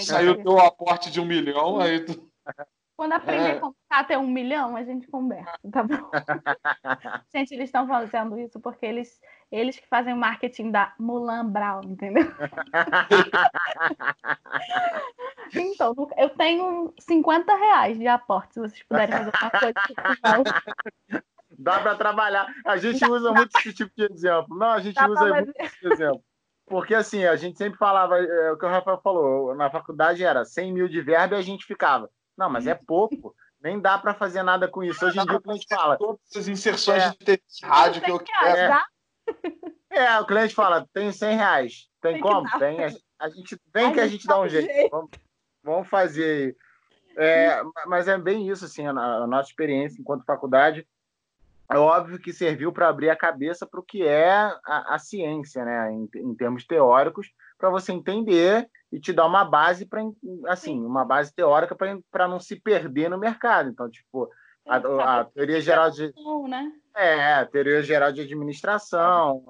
Saiu 0.00 0.32
o 0.32 0.42
teu 0.42 0.58
aporte 0.60 1.10
de 1.10 1.20
um 1.20 1.24
milhão, 1.24 1.80
aí 1.80 2.00
tu. 2.04 2.30
Quando 2.96 3.12
aprender 3.12 3.48
é. 3.48 3.56
a 3.56 3.60
contar 3.60 3.76
até 3.90 4.16
um 4.16 4.26
milhão, 4.26 4.76
a 4.76 4.84
gente 4.84 5.08
conversa, 5.08 5.58
tá 5.72 5.82
bom? 5.82 6.10
gente, 7.34 7.52
eles 7.52 7.64
estão 7.64 7.88
fazendo 7.88 8.38
isso 8.38 8.60
porque 8.60 8.86
eles, 8.86 9.20
eles 9.50 9.76
que 9.76 9.88
fazem 9.88 10.14
o 10.14 10.16
marketing 10.16 10.70
da 10.70 10.94
Mulan 10.98 11.50
Brown, 11.50 11.80
entendeu? 11.84 12.24
então, 15.54 15.92
eu 16.16 16.30
tenho 16.30 16.94
50 17.00 17.56
reais 17.56 17.98
de 17.98 18.06
aporte, 18.06 18.54
se 18.54 18.60
vocês 18.60 18.82
puderem 18.84 19.16
fazer 19.16 19.32
uma 19.42 19.50
coisa. 19.50 19.74
Dá 21.58 21.80
para 21.80 21.96
trabalhar. 21.96 22.46
A 22.64 22.76
gente 22.76 23.00
Dá 23.00 23.08
usa 23.08 23.32
muito 23.32 23.58
esse 23.58 23.72
tipo 23.72 23.90
de 23.96 24.04
exemplo. 24.04 24.56
Não, 24.56 24.68
a 24.68 24.80
gente 24.80 24.94
Dá 24.94 25.08
usa 25.08 25.34
muito 25.34 25.52
esse 25.58 25.84
exemplo. 25.86 26.22
Porque 26.66 26.94
assim, 26.94 27.24
a 27.24 27.36
gente 27.36 27.58
sempre 27.58 27.78
falava, 27.78 28.18
é, 28.18 28.52
o 28.52 28.56
que 28.56 28.64
o 28.64 28.68
Rafael 28.68 29.00
falou, 29.02 29.54
na 29.54 29.68
faculdade 29.68 30.24
era 30.24 30.44
100 30.44 30.72
mil 30.72 30.88
de 30.88 31.00
verba 31.00 31.34
e 31.34 31.38
a 31.38 31.42
gente 31.42 31.66
ficava. 31.66 32.08
Não, 32.36 32.50
mas 32.50 32.66
é 32.66 32.74
pouco. 32.74 33.34
Nem 33.60 33.80
dá 33.80 33.98
para 33.98 34.14
fazer 34.14 34.42
nada 34.42 34.68
com 34.68 34.82
isso. 34.82 35.04
Hoje 35.04 35.18
em 35.18 35.24
dia 35.24 35.36
o 35.36 35.40
cliente 35.40 35.66
fala. 35.68 35.96
Todas 35.96 36.20
as 36.36 36.48
inserções 36.48 37.02
é. 37.02 37.10
de 37.10 37.18
TV, 37.18 37.42
rádio 37.62 38.02
que 38.02 38.10
eu 38.10 38.18
quero. 38.18 38.82
É. 39.90 40.04
é, 40.04 40.20
o 40.20 40.26
cliente 40.26 40.54
fala: 40.54 40.86
tem 40.92 41.10
100 41.10 41.36
reais. 41.36 41.88
Tem, 42.00 42.14
tem 42.14 42.22
como? 42.22 42.46
Tem. 42.58 42.84
A, 42.84 42.92
a, 43.20 43.28
gente 43.30 43.58
vem 43.72 43.86
a 43.86 43.92
que 43.92 44.00
a 44.00 44.06
gente 44.06 44.26
dá 44.26 44.38
um 44.38 44.48
jeito. 44.48 44.70
jeito. 44.70 44.90
Vamos, 44.90 45.10
vamos 45.62 45.88
fazer. 45.88 46.56
É, 47.16 47.62
mas 47.86 48.08
é 48.08 48.18
bem 48.18 48.50
isso, 48.50 48.64
assim, 48.64 48.86
a, 48.86 48.90
a 48.90 49.26
nossa 49.26 49.48
experiência 49.48 50.00
enquanto 50.00 50.24
faculdade 50.24 50.86
é 51.70 51.78
óbvio 51.78 52.18
que 52.18 52.32
serviu 52.32 52.72
para 52.72 52.88
abrir 52.88 53.10
a 53.10 53.16
cabeça 53.16 53.66
para 53.66 53.80
o 53.80 53.84
que 53.84 54.06
é 54.06 54.30
a, 54.30 54.94
a 54.94 54.98
ciência, 54.98 55.64
né, 55.64 55.92
em, 55.92 56.08
em 56.16 56.34
termos 56.34 56.66
teóricos, 56.66 57.30
para 57.58 57.70
você 57.70 57.92
entender 57.92 58.68
e 58.92 59.00
te 59.00 59.12
dar 59.12 59.26
uma 59.26 59.44
base 59.44 59.86
para 59.86 60.02
assim, 60.46 60.84
uma 60.84 61.04
base 61.04 61.34
teórica 61.34 61.76
para 62.10 62.28
não 62.28 62.38
se 62.38 62.60
perder 62.60 63.08
no 63.08 63.18
mercado. 63.18 63.68
Então, 63.68 63.90
tipo, 63.90 64.28
a, 64.66 65.20
a 65.20 65.24
teoria 65.24 65.60
geral 65.60 65.90
de 65.90 66.12
é, 66.96 67.34
a 67.34 67.46
teoria 67.46 67.82
geral 67.82 68.12
de 68.12 68.20
administração, 68.20 69.44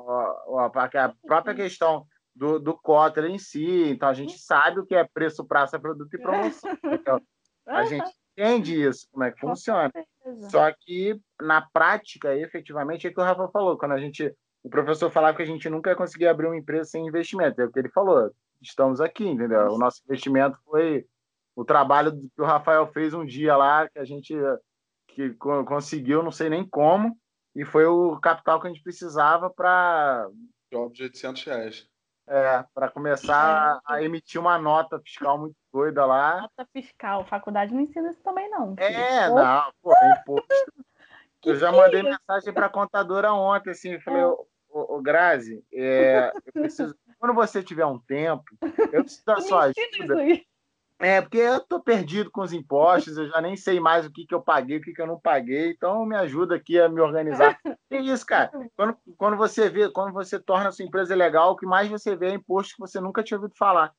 a, 0.57 0.67
a 0.67 1.15
própria 1.27 1.55
questão 1.55 2.07
do, 2.35 2.59
do 2.59 2.75
Kotler 2.75 3.31
em 3.31 3.39
si. 3.39 3.91
Então 3.91 4.09
a 4.09 4.15
gente 4.15 4.39
sabe 4.39 4.81
o 4.81 4.87
que 4.87 4.95
é 4.95 5.05
preço, 5.05 5.45
praça, 5.45 5.79
produto 5.79 6.13
e 6.15 6.19
promoção. 6.19 6.71
Então, 6.85 7.21
a 7.67 7.85
gente 7.85 8.11
entende 8.37 8.83
isso, 8.83 9.09
como 9.11 9.25
é 9.25 9.33
que 9.33 9.41
funciona. 9.41 9.91
Só 10.51 10.71
que 10.73 11.19
na 11.41 11.63
prática, 11.63 12.35
efetivamente, 12.37 13.07
é 13.07 13.11
o 13.11 13.15
que 13.15 13.21
o 13.21 13.25
Rafa 13.25 13.49
falou. 13.49 13.79
Quando 13.79 13.93
a 13.93 13.99
gente. 13.99 14.35
O 14.65 14.71
professor 14.71 15.11
falava 15.11 15.37
que 15.37 15.43
a 15.43 15.47
gente 15.47 15.69
nunca 15.69 15.91
ia 15.91 15.97
conseguir 15.97 16.27
abrir 16.27 16.47
uma 16.47 16.57
empresa 16.57 16.91
sem 16.91 17.07
investimento. 17.07 17.61
É 17.61 17.67
o 17.67 17.71
que 17.71 17.79
ele 17.79 17.91
falou. 17.91 18.33
Estamos 18.63 19.01
aqui, 19.01 19.29
entendeu? 19.29 19.67
O 19.69 19.79
nosso 19.79 20.03
investimento 20.05 20.59
foi 20.65 21.07
o 21.55 21.65
trabalho 21.65 22.13
que 22.13 22.41
o 22.41 22.47
Rafael 22.47 22.87
fez 22.87 23.13
um 23.13 23.27
dia 23.27 23.57
lá, 23.57 23.89
que 23.89 23.99
a 23.99 24.05
gente 24.05 24.35
que 25.09 25.35
conseguiu, 25.35 26.23
não 26.23 26.33
sei 26.33 26.49
nem 26.49 26.67
como, 26.67 27.17
e 27.55 27.65
foi 27.65 27.87
o 27.87 28.19
capital 28.19 28.61
que 28.61 28.67
a 28.67 28.71
gente 28.71 28.83
precisava 28.83 29.49
para. 29.49 30.29
Job 30.73 30.93
de 30.93 31.05
800 31.05 31.45
reais. 31.45 31.89
É, 32.27 32.65
para 32.75 32.89
começar 32.89 33.81
é. 33.91 33.93
a 33.95 34.03
emitir 34.03 34.41
uma 34.41 34.59
nota 34.59 34.99
fiscal 34.99 35.39
muito 35.39 35.55
doida 35.71 36.07
lá. 36.07 36.41
Nota 36.41 36.67
fiscal, 36.73 37.25
faculdade 37.27 37.75
não 37.75 37.83
ensina 37.83 38.11
isso 38.11 38.23
também, 38.23 38.49
não. 38.51 38.75
É, 38.79 39.29
pô. 39.29 39.35
não, 39.35 39.73
pô, 39.83 39.93
é 39.95 40.13
imposto. 40.13 40.47
eu 41.45 41.57
já 41.57 41.71
mandei 41.71 42.03
mensagem 42.03 42.53
para 42.53 42.67
a 42.67 42.71
contadora 42.71 43.33
ontem, 43.35 43.71
assim, 43.71 44.01
falei, 44.01 44.23
é. 44.23 44.35
Ô, 44.75 44.97
ô, 44.97 45.03
Grazi, 45.03 45.65
é, 45.73 46.33
preciso, 46.53 46.95
quando 47.19 47.35
você 47.35 47.63
tiver 47.63 47.87
um 47.87 47.99
tempo, 47.99 48.45
eu 48.93 49.05
preciso 49.05 49.25
da 49.25 49.41
sua 49.41 49.65
ajuda. 49.65 50.17
É, 50.99 51.21
porque 51.21 51.39
eu 51.39 51.61
tô 51.61 51.81
perdido 51.81 52.31
com 52.31 52.41
os 52.41 52.53
impostos, 52.53 53.17
eu 53.17 53.29
já 53.29 53.41
nem 53.41 53.57
sei 53.57 53.81
mais 53.81 54.07
o 54.07 54.11
que, 54.13 54.27
que 54.27 54.35
eu 54.35 54.41
paguei, 54.41 54.79
o 54.79 54.81
que, 54.81 54.93
que 54.93 55.03
eu 55.03 55.07
não 55.07 55.19
paguei, 55.19 55.71
então 55.71 56.07
me 56.07 56.17
ajuda 56.17 56.55
aqui 56.55 56.81
a 56.81 56.89
me 56.89 57.01
organizar. 57.01 57.59
É 57.91 57.99
isso, 57.99 58.27
cara. 58.27 58.51
Quando, 58.77 58.97
quando 59.17 59.37
você 59.37 59.71
vê, 59.71 59.89
quando 59.89 60.13
você 60.13 60.37
torna 60.37 60.69
a 60.69 60.73
sua 60.73 60.85
empresa 60.85 61.15
legal, 61.15 61.53
o 61.53 61.57
que 61.57 61.65
mais 61.65 61.89
você 61.89 62.17
vê 62.17 62.31
é 62.31 62.35
imposto 62.35 62.75
que 62.75 62.81
você 62.81 62.99
nunca 62.99 63.23
tinha 63.23 63.39
ouvido 63.39 63.55
falar. 63.57 63.95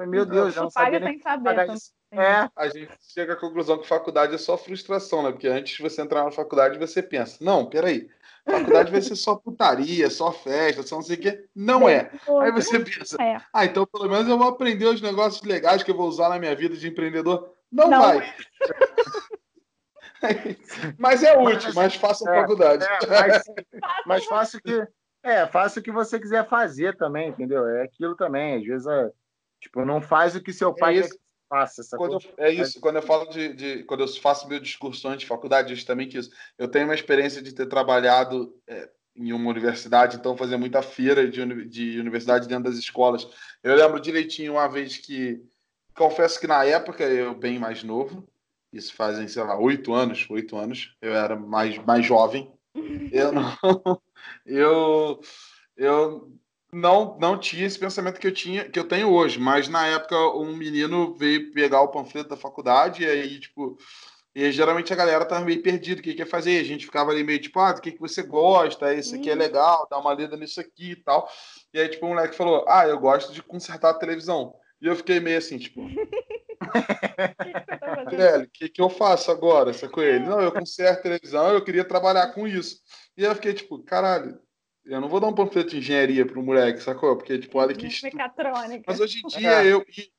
Meu 0.00 0.26
Deus, 0.26 0.56
eu 0.56 0.64
não 0.64 0.70
sabia 0.70 0.98
nem 0.98 1.20
saber, 1.20 1.44
pagar 1.44 1.72
isso. 1.72 1.92
É. 2.10 2.50
A 2.56 2.68
gente 2.68 2.92
chega 3.00 3.34
à 3.34 3.36
conclusão 3.36 3.78
que 3.78 3.86
faculdade 3.86 4.34
é 4.34 4.38
só 4.38 4.58
frustração, 4.58 5.22
né? 5.22 5.30
Porque 5.30 5.46
antes 5.46 5.76
de 5.76 5.82
você 5.82 6.02
entrar 6.02 6.24
na 6.24 6.30
faculdade, 6.30 6.78
você 6.78 7.02
pensa, 7.02 7.38
não, 7.40 7.68
peraí, 7.68 8.08
faculdade 8.50 8.92
vai 8.92 9.02
ser 9.02 9.16
só 9.16 9.34
putaria, 9.34 10.08
só 10.08 10.32
festa, 10.32 10.82
só 10.82 10.96
não 10.96 11.02
sei 11.02 11.16
o 11.16 11.20
quê. 11.20 11.44
Não 11.54 11.88
é. 11.88 12.10
Aí 12.42 12.52
você 12.52 12.78
pensa, 12.80 13.20
é. 13.20 13.40
ah, 13.52 13.64
então 13.64 13.86
pelo 13.86 14.08
menos 14.08 14.28
eu 14.28 14.38
vou 14.38 14.48
aprender 14.48 14.86
os 14.86 15.00
negócios 15.00 15.42
legais 15.42 15.82
que 15.82 15.90
eu 15.90 15.96
vou 15.96 16.08
usar 16.08 16.28
na 16.28 16.38
minha 16.38 16.54
vida 16.54 16.76
de 16.76 16.88
empreendedor. 16.88 17.52
Não, 17.70 17.90
não 17.90 18.00
vai. 18.00 18.18
É. 18.18 18.34
mas 20.98 21.22
é 21.22 21.36
útil, 21.36 21.72
mas 21.74 21.94
faça 21.94 22.28
a 22.28 22.36
é, 22.36 22.40
faculdade. 22.40 22.84
É, 22.84 22.98
mas, 23.08 23.42
mas 24.06 24.24
faça 24.24 24.56
o 24.56 24.60
que. 24.60 24.86
É, 25.22 25.46
faça 25.46 25.80
o 25.80 25.82
que 25.82 25.90
você 25.90 26.20
quiser 26.20 26.48
fazer 26.48 26.96
também, 26.96 27.30
entendeu? 27.30 27.66
É 27.66 27.82
aquilo 27.82 28.14
também. 28.14 28.56
Às 28.56 28.64
vezes, 28.64 28.86
é, 28.86 29.10
tipo, 29.60 29.84
não 29.84 30.00
faz 30.00 30.36
o 30.36 30.40
que 30.40 30.52
seu 30.52 30.72
pai 30.72 30.98
é 30.98 31.02
quer 31.02 31.10
que 31.10 31.18
faça. 31.48 31.80
Essa 31.80 31.96
quando 31.96 32.14
eu, 32.14 32.20
é 32.38 32.52
isso. 32.52 32.80
Quando 32.80 32.96
eu 32.96 33.02
falo 33.02 33.26
de, 33.26 33.52
de, 33.54 33.84
Quando 33.84 34.00
eu 34.00 34.08
faço 34.08 34.48
meu 34.48 34.60
discurso 34.60 35.06
antes 35.08 35.20
de 35.20 35.26
faculdade, 35.26 35.74
justamente 35.74 36.18
isso. 36.18 36.30
Eu 36.58 36.68
tenho 36.68 36.86
uma 36.86 36.94
experiência 36.94 37.42
de 37.42 37.54
ter 37.54 37.66
trabalhado 37.66 38.54
é, 38.66 38.88
em 39.14 39.32
uma 39.32 39.50
universidade, 39.50 40.16
então 40.16 40.36
fazia 40.36 40.58
muita 40.58 40.82
feira 40.82 41.28
de, 41.28 41.64
de 41.66 41.98
universidade 41.98 42.48
dentro 42.48 42.64
das 42.64 42.78
escolas. 42.78 43.26
Eu 43.62 43.74
lembro 43.74 44.00
direitinho 44.00 44.52
uma 44.52 44.68
vez 44.68 44.96
que. 44.96 45.42
Confesso 45.94 46.38
que 46.38 46.46
na 46.46 46.62
época 46.62 47.04
eu 47.04 47.34
bem 47.34 47.58
mais 47.58 47.82
novo, 47.82 48.28
isso 48.70 48.94
fazem, 48.94 49.26
sei 49.28 49.42
lá, 49.42 49.58
oito 49.58 49.94
anos, 49.94 50.26
oito 50.28 50.54
anos, 50.54 50.94
eu 51.00 51.14
era 51.14 51.34
mais, 51.34 51.78
mais 51.78 52.04
jovem. 52.04 52.52
Eu 53.10 53.32
não. 53.32 53.56
Eu, 54.44 55.20
eu 55.76 56.32
não 56.76 57.16
não 57.18 57.38
tinha 57.38 57.66
esse 57.66 57.78
pensamento 57.78 58.20
que 58.20 58.26
eu 58.26 58.32
tinha 58.32 58.68
que 58.68 58.78
eu 58.78 58.86
tenho 58.86 59.10
hoje 59.10 59.38
mas 59.38 59.68
na 59.68 59.86
época 59.86 60.16
um 60.36 60.54
menino 60.54 61.14
veio 61.14 61.50
pegar 61.52 61.80
o 61.80 61.88
panfleto 61.88 62.28
da 62.28 62.36
faculdade 62.36 63.02
e 63.02 63.06
aí 63.06 63.40
tipo 63.40 63.78
e 64.34 64.52
geralmente 64.52 64.92
a 64.92 64.96
galera 64.96 65.24
tava 65.24 65.44
meio 65.44 65.62
perdido 65.62 66.00
o 66.00 66.02
que 66.02 66.12
quer 66.12 66.26
fazer 66.26 66.60
a 66.60 66.64
gente 66.64 66.84
ficava 66.84 67.10
ali 67.10 67.24
meio 67.24 67.40
tipo 67.40 67.58
ah 67.58 67.72
do 67.72 67.80
que 67.80 67.92
que 67.92 68.00
você 68.00 68.22
gosta 68.22 68.92
isso 68.92 69.14
aqui 69.14 69.30
é 69.30 69.32
uhum. 69.32 69.38
legal 69.38 69.88
dá 69.90 69.98
uma 69.98 70.12
lida 70.12 70.36
nisso 70.36 70.60
aqui 70.60 70.90
e 70.90 70.96
tal 70.96 71.26
e 71.72 71.80
aí 71.80 71.88
tipo 71.88 72.04
o 72.04 72.10
moleque 72.10 72.36
falou 72.36 72.64
ah 72.68 72.86
eu 72.86 72.98
gosto 72.98 73.32
de 73.32 73.42
consertar 73.42 73.90
a 73.90 73.98
televisão 73.98 74.54
e 74.80 74.86
eu 74.86 74.94
fiquei 74.94 75.18
meio 75.18 75.38
assim 75.38 75.56
tipo 75.56 75.88
Velho, 78.10 78.44
o 78.44 78.48
que, 78.48 78.68
que 78.68 78.80
eu 78.80 78.88
faço 78.88 79.30
agora? 79.30 79.72
com 79.88 80.00
ele? 80.00 80.24
Não, 80.24 80.40
eu 80.40 80.52
conserto 80.52 80.98
a 80.98 81.02
televisão, 81.02 81.52
eu 81.52 81.62
queria 81.62 81.84
trabalhar 81.84 82.28
com 82.32 82.46
isso. 82.46 82.80
E 83.16 83.24
eu 83.24 83.34
fiquei 83.34 83.54
tipo, 83.54 83.78
caralho, 83.82 84.38
eu 84.86 85.00
não 85.00 85.08
vou 85.08 85.20
dar 85.20 85.26
um 85.26 85.34
panfleto 85.34 85.70
de 85.70 85.78
engenharia 85.78 86.24
pro 86.24 86.42
moleque, 86.42 86.82
sacou? 86.82 87.16
Porque, 87.16 87.38
tipo, 87.38 87.58
olha 87.58 87.74
que. 87.74 87.88
Mecatrônica. 88.02 88.84
Mas 88.86 89.00
hoje 89.00 89.20
em 89.24 89.28
dia 89.28 89.64
eu. 89.64 89.84
E, 89.96 90.10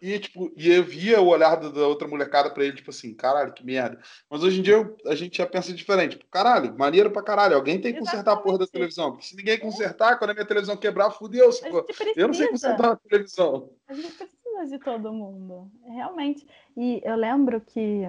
e, 0.00 0.18
tipo, 0.18 0.52
e 0.56 0.70
eu 0.70 0.82
via 0.82 1.20
o 1.20 1.28
olhar 1.28 1.56
da 1.56 1.86
outra 1.86 2.08
molecada 2.08 2.50
pra 2.50 2.64
ele, 2.64 2.76
tipo 2.76 2.90
assim, 2.90 3.14
caralho, 3.14 3.52
que 3.52 3.64
merda. 3.64 4.00
Mas 4.28 4.42
hoje 4.42 4.60
em 4.60 4.62
dia 4.62 4.74
eu, 4.74 4.96
a 5.06 5.14
gente 5.14 5.38
já 5.38 5.46
pensa 5.46 5.72
diferente. 5.72 6.16
Tipo, 6.16 6.30
caralho, 6.30 6.76
maneiro 6.76 7.10
pra 7.10 7.22
caralho. 7.22 7.54
Alguém 7.56 7.80
tem 7.80 7.92
que 7.92 8.00
consertar 8.00 8.32
a 8.32 8.36
porra 8.36 8.58
da 8.58 8.66
televisão. 8.66 9.12
Porque 9.12 9.26
se 9.26 9.36
ninguém 9.36 9.58
consertar, 9.58 10.18
quando 10.18 10.30
a 10.30 10.34
minha 10.34 10.46
televisão 10.46 10.76
quebrar, 10.76 11.10
fudeu, 11.10 11.52
sacou? 11.52 11.86
Eu 12.16 12.26
não 12.26 12.34
sei 12.34 12.48
consertar 12.48 12.92
a 12.92 12.96
televisão. 12.96 13.70
A 13.88 13.94
gente 13.94 14.12
precisa 14.12 14.66
de 14.66 14.78
todo 14.78 15.12
mundo. 15.12 15.70
Realmente. 15.86 16.46
E 16.76 17.00
eu 17.04 17.16
lembro 17.16 17.60
que 17.60 18.06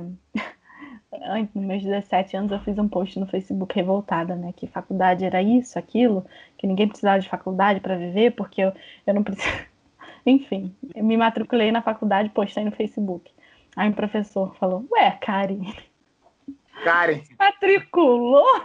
nos 1.54 1.66
meus 1.66 1.84
17 1.84 2.38
anos, 2.38 2.52
eu 2.52 2.60
fiz 2.60 2.78
um 2.78 2.88
post 2.88 3.20
no 3.20 3.28
Facebook 3.28 3.76
revoltada, 3.76 4.36
né? 4.36 4.54
Que 4.56 4.68
faculdade 4.68 5.26
era 5.26 5.42
isso, 5.42 5.78
aquilo, 5.78 6.26
que 6.58 6.68
ninguém 6.68 6.88
precisava 6.88 7.20
de 7.20 7.30
faculdade 7.30 7.80
para 7.80 7.98
viver, 7.98 8.32
porque 8.32 8.62
eu, 8.62 8.74
eu 9.06 9.14
não 9.14 9.24
preciso. 9.24 9.66
Enfim, 10.26 10.76
eu 10.96 11.04
me 11.04 11.18
matriculei 11.18 11.72
na 11.72 11.82
faculdade, 11.82 12.30
postei 12.30 12.64
no 12.64 12.72
Facebook. 12.72 13.32
Aí 13.76 13.90
o 13.90 13.94
professor 13.94 14.56
falou: 14.56 14.86
Ué, 14.92 15.12
Karen. 15.22 15.62
Karen. 16.84 17.22
Matriculou? 17.38 18.64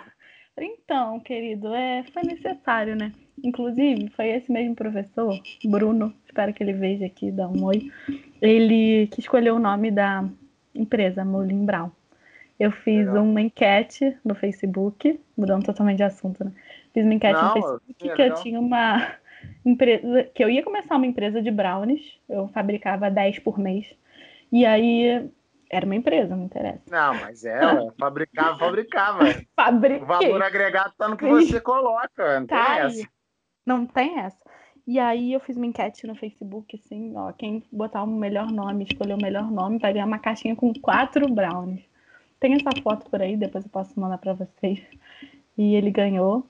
Então, 0.59 1.19
querido, 1.21 1.75
é, 1.75 2.05
foi 2.13 2.23
necessário, 2.23 2.95
né? 2.95 3.13
Inclusive, 3.43 4.11
foi 4.11 4.29
esse 4.29 4.53
mesmo 4.53 4.75
professor, 4.75 5.41
Bruno, 5.65 6.15
espero 6.27 6.53
que 6.53 6.63
ele 6.63 6.75
veja 6.75 7.07
aqui, 7.07 7.31
dá 7.31 7.49
um 7.49 7.65
oi. 7.65 7.91
Ele 8.41 9.07
que 9.07 9.21
escolheu 9.21 9.57
o 9.57 9.59
nome 9.59 9.91
da 9.91 10.29
empresa, 10.75 11.25
Molin 11.25 11.65
Brown. 11.65 11.91
Eu 12.61 12.70
fiz 12.70 13.07
Legal. 13.07 13.25
uma 13.25 13.40
enquete 13.40 14.14
no 14.23 14.35
Facebook, 14.35 15.18
mudando 15.35 15.64
totalmente 15.64 15.96
de 15.96 16.03
assunto, 16.03 16.44
né? 16.44 16.53
Fiz 16.92 17.07
uma 17.07 17.14
enquete 17.14 17.40
Não, 17.40 17.49
no 17.49 17.53
Facebook 17.55 17.94
que 17.96 18.23
eu 18.23 18.35
tinha 18.35 18.61
uma 18.61 19.14
empresa, 19.64 20.25
que 20.35 20.44
eu 20.44 20.51
ia 20.51 20.62
começar 20.62 20.96
uma 20.96 21.07
empresa 21.07 21.40
de 21.40 21.51
brownies, 21.51 22.20
eu 22.29 22.49
fabricava 22.49 23.11
10 23.11 23.38
por 23.38 23.59
mês. 23.59 23.87
E 24.53 24.66
aí 24.66 25.31
era 25.70 25.87
uma 25.87 25.94
empresa, 25.94 26.37
não 26.37 26.44
interessa. 26.44 26.83
Não, 26.90 27.14
mas 27.14 27.46
é, 27.46 27.61
fabricava, 27.99 28.59
fabricava. 28.59 29.20
Fabriquei. 29.57 30.03
O 30.03 30.07
valor 30.07 30.42
agregado 30.42 30.92
tá 30.99 31.09
no 31.09 31.16
que 31.16 31.27
você 31.27 31.61
coloca, 31.62 32.40
não 32.40 32.46
tá 32.46 32.66
tem 32.66 32.75
aí. 32.75 32.87
essa. 32.87 33.09
Não 33.64 33.87
tem 33.87 34.18
essa. 34.18 34.38
E 34.87 34.99
aí 34.99 35.33
eu 35.33 35.40
fiz 35.40 35.57
uma 35.57 35.66
enquete 35.66 36.07
no 36.07 36.14
Facebook, 36.14 36.77
assim, 36.77 37.16
ó, 37.16 37.33
quem 37.33 37.62
botar 37.73 38.03
o 38.03 38.07
melhor 38.07 38.51
nome, 38.51 38.85
escolher 38.85 39.14
o 39.14 39.23
melhor 39.23 39.51
nome, 39.51 39.79
vai 39.79 39.94
ganhar 39.94 40.07
uma 40.07 40.18
caixinha 40.18 40.55
com 40.55 40.75
quatro 40.75 41.27
brownies. 41.33 41.88
Tem 42.40 42.55
essa 42.55 42.70
foto 42.83 43.09
por 43.11 43.20
aí, 43.20 43.37
depois 43.37 43.64
eu 43.64 43.70
posso 43.70 44.00
mandar 44.00 44.18
para 44.18 44.33
vocês. 44.33 44.81
E 45.59 45.74
ele 45.74 45.90
ganhou. 45.90 46.46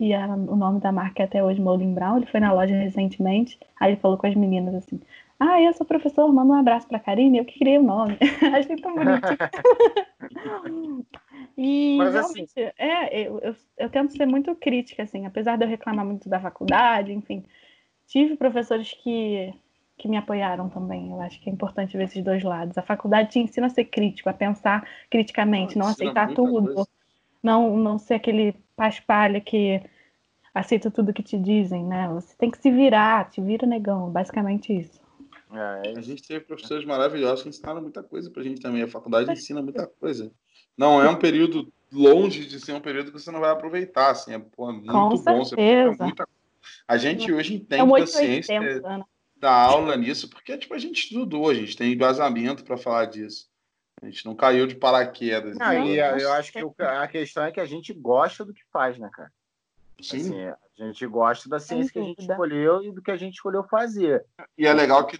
E 0.00 0.14
a, 0.14 0.26
o 0.26 0.56
nome 0.56 0.80
da 0.80 0.90
marca 0.90 1.22
é 1.22 1.26
até 1.26 1.44
hoje 1.44 1.60
Molin 1.60 1.92
Brown. 1.92 2.16
Ele 2.16 2.26
foi 2.26 2.40
na 2.40 2.52
loja 2.52 2.74
recentemente. 2.74 3.58
Aí 3.78 3.92
ele 3.92 4.00
falou 4.00 4.16
com 4.16 4.26
as 4.26 4.34
meninas 4.34 4.74
assim: 4.74 4.98
Ah, 5.38 5.60
eu 5.60 5.72
sou 5.74 5.86
professor, 5.86 6.32
manda 6.32 6.54
um 6.54 6.56
abraço 6.56 6.88
pra 6.88 6.98
Karine. 6.98 7.38
Eu 7.38 7.44
que 7.44 7.58
criei 7.58 7.76
o 7.78 7.82
nome. 7.82 8.16
Achei 8.56 8.76
tão 8.76 8.94
bonitinho. 8.94 9.36
e 11.58 11.96
Mas, 11.98 12.16
assim... 12.16 12.46
realmente, 12.56 12.74
é, 12.78 13.28
eu, 13.28 13.38
eu, 13.40 13.54
eu 13.76 13.90
tento 13.90 14.16
ser 14.16 14.26
muito 14.26 14.54
crítica, 14.54 15.02
assim, 15.02 15.26
apesar 15.26 15.56
de 15.56 15.64
eu 15.64 15.68
reclamar 15.68 16.06
muito 16.06 16.26
da 16.26 16.40
faculdade, 16.40 17.12
enfim. 17.12 17.44
Tive 18.06 18.36
professores 18.36 18.94
que 18.94 19.52
que 19.96 20.08
me 20.08 20.16
apoiaram 20.16 20.68
também. 20.68 21.10
Eu 21.10 21.20
acho 21.20 21.40
que 21.40 21.48
é 21.48 21.52
importante 21.52 21.96
ver 21.96 22.04
esses 22.04 22.22
dois 22.22 22.42
lados. 22.42 22.76
A 22.76 22.82
faculdade 22.82 23.30
te 23.30 23.38
ensina 23.38 23.66
a 23.66 23.70
ser 23.70 23.84
crítico, 23.84 24.28
a 24.28 24.32
pensar 24.32 24.86
criticamente, 25.10 25.76
não, 25.76 25.86
não 25.86 25.92
aceitar 25.92 26.34
tudo, 26.34 26.74
coisa. 26.74 26.88
não 27.42 27.76
não 27.76 27.98
ser 27.98 28.14
aquele 28.14 28.54
paspalha 28.76 29.40
que 29.40 29.80
aceita 30.54 30.90
tudo 30.90 31.12
que 31.12 31.22
te 31.22 31.38
dizem, 31.38 31.84
né? 31.84 32.08
Você 32.08 32.34
tem 32.36 32.50
que 32.50 32.60
se 32.60 32.70
virar, 32.70 33.30
te 33.30 33.40
vira 33.40 33.66
negão, 33.66 34.10
basicamente 34.10 34.76
isso. 34.76 35.00
É, 35.54 35.92
a 35.96 36.00
gente 36.00 36.26
teve 36.26 36.44
professores 36.44 36.84
maravilhosos 36.84 37.42
que 37.42 37.48
ensinaram 37.50 37.82
muita 37.82 38.02
coisa 38.02 38.30
pra 38.30 38.42
gente 38.42 38.60
também. 38.60 38.82
A 38.82 38.88
faculdade 38.88 39.30
ensina 39.30 39.60
muita 39.62 39.86
coisa. 39.86 40.32
Não 40.76 41.02
é 41.02 41.08
um 41.08 41.16
período 41.16 41.70
longe 41.92 42.46
de 42.46 42.58
ser 42.58 42.72
um 42.72 42.80
período 42.80 43.12
que 43.12 43.20
você 43.20 43.30
não 43.30 43.40
vai 43.40 43.50
aproveitar, 43.50 44.10
assim, 44.10 44.32
é 44.32 44.38
pô, 44.38 44.72
muito 44.72 44.90
Com 44.90 45.08
bom. 45.10 45.44
Certeza. 45.44 45.94
Você 45.94 46.02
muita... 46.02 46.28
A 46.88 46.96
gente 46.96 47.30
hoje 47.30 47.54
entende 47.54 48.00
é 48.00 48.02
a 48.02 48.06
ciência. 48.06 48.60
Né? 48.60 49.04
Dar 49.42 49.52
aula 49.52 49.96
nisso, 49.96 50.30
porque 50.30 50.56
tipo, 50.56 50.72
a 50.72 50.78
gente 50.78 51.02
estudou, 51.02 51.50
a 51.50 51.54
gente 51.54 51.76
tem 51.76 51.92
embasamento 51.92 52.62
para 52.64 52.76
falar 52.76 53.06
disso. 53.06 53.50
A 54.00 54.06
gente 54.06 54.24
não 54.24 54.36
caiu 54.36 54.66
de 54.68 54.76
paraquedas. 54.76 55.58
Não, 55.58 55.84
e 55.84 55.98
eu 55.98 56.32
acho 56.32 56.52
que 56.52 56.58
a 56.80 57.08
questão 57.08 57.44
é 57.44 57.50
que 57.50 57.60
a 57.60 57.66
gente 57.66 57.92
gosta 57.92 58.44
do 58.44 58.54
que 58.54 58.62
faz, 58.72 58.98
né, 58.98 59.10
cara? 59.12 59.30
Sim. 60.00 60.20
Assim, 60.20 60.46
A 60.46 60.86
gente 60.86 61.06
gosta 61.06 61.48
da 61.48 61.60
ciência 61.60 61.92
que 61.92 61.98
a 61.98 62.02
gente 62.02 62.20
escolheu 62.20 62.82
e 62.82 62.92
do 62.92 63.02
que 63.02 63.10
a 63.10 63.16
gente 63.16 63.34
escolheu 63.34 63.64
fazer. 63.64 64.24
E 64.56 64.66
é 64.66 64.72
legal 64.72 65.06
que 65.06 65.18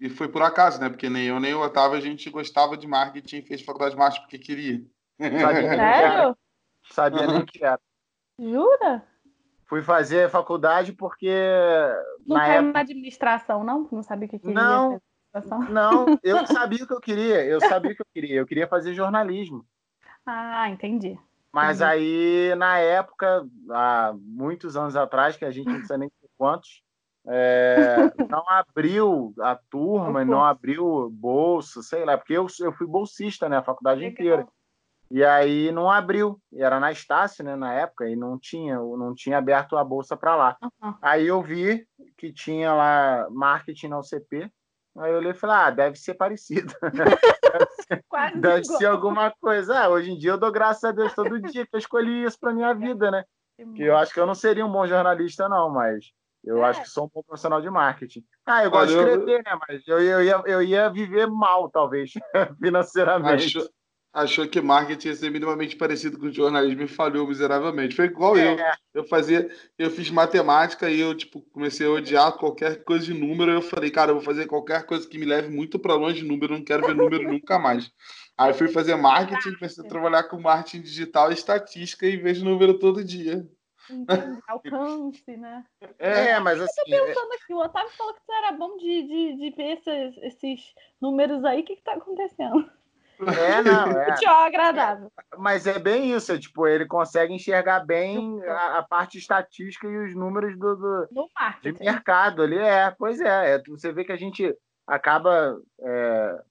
e 0.00 0.08
foi 0.08 0.28
por 0.28 0.42
acaso, 0.42 0.80
né? 0.80 0.88
Porque 0.88 1.10
nem 1.10 1.26
eu 1.26 1.38
nem 1.38 1.54
o 1.54 1.60
Otávio 1.60 1.96
a 1.96 2.00
gente 2.00 2.30
gostava 2.30 2.76
de 2.76 2.86
marketing 2.86 3.36
e 3.36 3.42
fez 3.42 3.60
faculdade 3.60 3.92
de 3.92 3.98
marketing 3.98 4.22
porque 4.22 4.38
queria. 4.38 4.82
Sabia 5.20 5.68
Sério? 5.76 6.36
Sabia 6.90 7.26
nem 7.26 7.44
que 7.44 7.64
era. 7.64 7.80
Jura? 8.38 9.04
Fui 9.70 9.82
fazer 9.82 10.28
faculdade 10.28 10.92
porque. 10.92 11.32
Não 12.26 12.36
na 12.36 12.46
época... 12.48 12.72
na 12.72 12.80
administração, 12.80 13.62
não? 13.62 13.88
Não 13.92 14.02
sabia 14.02 14.26
o 14.26 14.28
que 14.28 14.40
queria. 14.40 14.52
Não, 14.52 15.00
não, 15.70 16.18
eu 16.24 16.44
sabia 16.48 16.82
o 16.82 16.86
que 16.88 16.92
eu 16.92 17.00
queria. 17.00 17.44
Eu 17.44 17.60
sabia 17.60 17.92
o 17.92 17.94
que 17.94 18.02
eu 18.02 18.06
queria. 18.12 18.34
Eu 18.34 18.46
queria 18.46 18.66
fazer 18.66 18.92
jornalismo. 18.94 19.64
Ah, 20.26 20.68
entendi. 20.68 21.16
Mas 21.52 21.80
entendi. 21.80 21.92
aí, 21.92 22.54
na 22.56 22.78
época, 22.78 23.46
há 23.70 24.12
muitos 24.18 24.76
anos 24.76 24.96
atrás, 24.96 25.36
que 25.36 25.44
a 25.44 25.52
gente 25.52 25.68
não 25.68 25.84
sei 25.84 25.98
nem 25.98 26.10
quantos, 26.36 26.82
é, 27.28 28.12
não 28.28 28.44
abriu 28.48 29.32
a 29.38 29.54
turma, 29.54 30.24
não 30.24 30.44
abriu 30.44 31.08
bolsa, 31.10 31.80
sei 31.80 32.04
lá, 32.04 32.18
porque 32.18 32.32
eu, 32.32 32.48
eu 32.58 32.72
fui 32.72 32.88
bolsista, 32.88 33.48
né, 33.48 33.58
a 33.58 33.62
faculdade 33.62 34.00
Legal. 34.00 34.12
inteira. 34.12 34.48
E 35.10 35.24
aí 35.24 35.72
não 35.72 35.90
abriu, 35.90 36.40
era 36.54 36.78
na 36.78 36.92
Estácio, 36.92 37.44
né, 37.44 37.56
na 37.56 37.74
época, 37.74 38.08
e 38.08 38.14
não 38.14 38.38
tinha, 38.38 38.76
não 38.76 39.12
tinha 39.12 39.38
aberto 39.38 39.76
a 39.76 39.82
bolsa 39.82 40.16
para 40.16 40.36
lá. 40.36 40.56
Uhum. 40.62 40.94
Aí 41.02 41.26
eu 41.26 41.42
vi 41.42 41.84
que 42.16 42.32
tinha 42.32 42.72
lá 42.72 43.26
marketing 43.28 43.88
na 43.88 43.98
UCP, 43.98 44.48
aí 44.98 45.10
eu 45.10 45.18
olhei 45.18 45.32
e 45.32 45.34
falei, 45.34 45.56
ah, 45.56 45.70
deve 45.70 45.96
ser 45.96 46.14
parecido. 46.14 46.72
deve, 47.90 48.40
deve 48.40 48.64
ser 48.64 48.86
alguma 48.86 49.32
coisa. 49.40 49.80
Ah, 49.80 49.88
hoje 49.88 50.12
em 50.12 50.18
dia 50.18 50.30
eu 50.30 50.38
dou 50.38 50.52
graças 50.52 50.84
a 50.84 50.92
Deus 50.92 51.12
todo 51.12 51.40
dia 51.40 51.66
que 51.66 51.74
eu 51.74 51.78
escolhi 51.78 52.24
isso 52.24 52.38
para 52.38 52.54
minha 52.54 52.72
vida, 52.72 53.10
né? 53.10 53.24
Que 53.74 53.82
eu 53.82 53.96
acho 53.96 54.14
que 54.14 54.20
eu 54.20 54.26
não 54.26 54.34
seria 54.34 54.64
um 54.64 54.72
bom 54.72 54.86
jornalista, 54.86 55.48
não, 55.48 55.68
mas 55.70 56.12
eu 56.44 56.64
é. 56.64 56.68
acho 56.68 56.82
que 56.82 56.88
sou 56.88 57.06
um 57.06 57.10
bom 57.12 57.22
profissional 57.22 57.60
de 57.60 57.68
marketing. 57.68 58.24
Ah, 58.46 58.64
eu 58.64 58.70
gosto 58.70 58.94
Valeu. 58.94 59.04
de 59.04 59.10
escrever, 59.10 59.42
né? 59.44 59.58
Mas 59.68 59.88
eu, 59.88 60.00
eu, 60.00 60.22
ia, 60.22 60.42
eu 60.46 60.62
ia 60.62 60.88
viver 60.88 61.26
mal, 61.26 61.68
talvez, 61.68 62.12
financeiramente. 62.62 63.58
Achou, 63.58 63.70
achou 64.12 64.46
que 64.48 64.60
marketing 64.60 65.08
ia 65.08 65.14
ser 65.14 65.30
minimamente 65.30 65.76
parecido 65.76 66.18
com 66.18 66.30
jornalismo 66.30 66.82
e 66.82 66.88
falhou 66.88 67.26
miseravelmente. 67.26 67.94
Foi 67.94 68.06
igual 68.06 68.36
é. 68.36 68.54
eu. 68.54 68.58
Eu 68.92 69.04
fazia, 69.04 69.48
eu 69.78 69.90
fiz 69.90 70.10
matemática 70.10 70.90
e 70.90 71.00
eu, 71.00 71.14
tipo, 71.14 71.42
comecei 71.52 71.86
a 71.86 71.90
odiar 71.90 72.32
qualquer 72.32 72.82
coisa 72.82 73.04
de 73.04 73.14
número. 73.14 73.52
Eu 73.52 73.62
falei, 73.62 73.90
cara, 73.90 74.10
eu 74.10 74.16
vou 74.16 74.24
fazer 74.24 74.46
qualquer 74.46 74.84
coisa 74.84 75.08
que 75.08 75.18
me 75.18 75.24
leve 75.24 75.48
muito 75.48 75.78
para 75.78 75.94
longe 75.94 76.22
de 76.22 76.28
número, 76.28 76.54
não 76.54 76.64
quero 76.64 76.86
ver 76.86 76.94
número 76.94 77.22
nunca 77.30 77.58
mais. 77.58 77.90
Aí 78.36 78.52
fui 78.52 78.68
fazer 78.68 78.96
marketing, 78.96 79.54
comecei 79.54 79.84
a 79.84 79.88
trabalhar 79.88 80.24
com 80.24 80.40
marketing 80.40 80.82
digital 80.82 81.30
e 81.30 81.34
estatística 81.34 82.06
e 82.06 82.16
vejo 82.16 82.44
número 82.44 82.78
todo 82.78 83.04
dia. 83.04 83.46
Entendi, 83.88 84.40
alcance, 84.46 85.36
né? 85.36 85.64
É, 85.98 86.38
mas 86.38 86.60
assim. 86.60 86.80
Eu 86.86 87.00
tô 87.00 87.06
pensando 87.06 87.32
aqui, 87.32 87.54
o 87.54 87.58
Otávio 87.58 87.90
falou 87.92 88.14
que 88.14 88.20
você 88.24 88.32
era 88.32 88.52
bom 88.52 88.76
de, 88.76 89.02
de, 89.02 89.36
de 89.36 89.50
ver 89.56 89.78
esses, 89.78 90.16
esses 90.22 90.74
números 91.00 91.44
aí, 91.44 91.60
o 91.60 91.64
que, 91.64 91.76
que 91.76 91.82
tá 91.82 91.92
acontecendo? 91.94 92.70
É, 93.26 93.62
não, 93.62 93.90
é. 93.90 94.14
Tchau, 94.16 94.44
agradável. 94.44 95.12
Mas 95.36 95.66
é 95.66 95.78
bem 95.78 96.12
isso, 96.12 96.32
é, 96.32 96.38
tipo, 96.38 96.66
ele 96.66 96.86
consegue 96.86 97.34
enxergar 97.34 97.80
bem 97.80 98.42
a, 98.44 98.78
a 98.78 98.82
parte 98.82 99.18
estatística 99.18 99.86
e 99.86 99.96
os 99.96 100.14
números 100.14 100.58
do, 100.58 100.76
do 100.76 101.08
de 101.62 101.72
mercado 101.72 102.42
ali. 102.42 102.58
É, 102.58 102.90
pois 102.90 103.20
é, 103.20 103.54
é, 103.54 103.62
Você 103.68 103.92
vê 103.92 104.04
que 104.04 104.12
a 104.12 104.16
gente 104.16 104.56
acaba 104.86 105.60
é, 105.80 106.42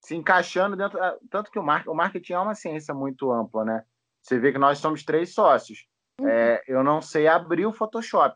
se 0.00 0.16
encaixando 0.16 0.76
dentro. 0.76 0.98
Tanto 1.30 1.50
que 1.50 1.58
o, 1.58 1.62
mar, 1.62 1.84
o 1.86 1.94
marketing 1.94 2.32
é 2.32 2.38
uma 2.38 2.54
ciência 2.54 2.94
muito 2.94 3.30
ampla, 3.30 3.64
né? 3.64 3.84
Você 4.22 4.38
vê 4.38 4.52
que 4.52 4.58
nós 4.58 4.78
somos 4.78 5.04
três 5.04 5.34
sócios. 5.34 5.86
Uhum. 6.20 6.28
É, 6.28 6.62
eu 6.66 6.82
não 6.82 7.00
sei 7.00 7.28
abrir 7.28 7.66
o 7.66 7.72
Photoshop. 7.72 8.34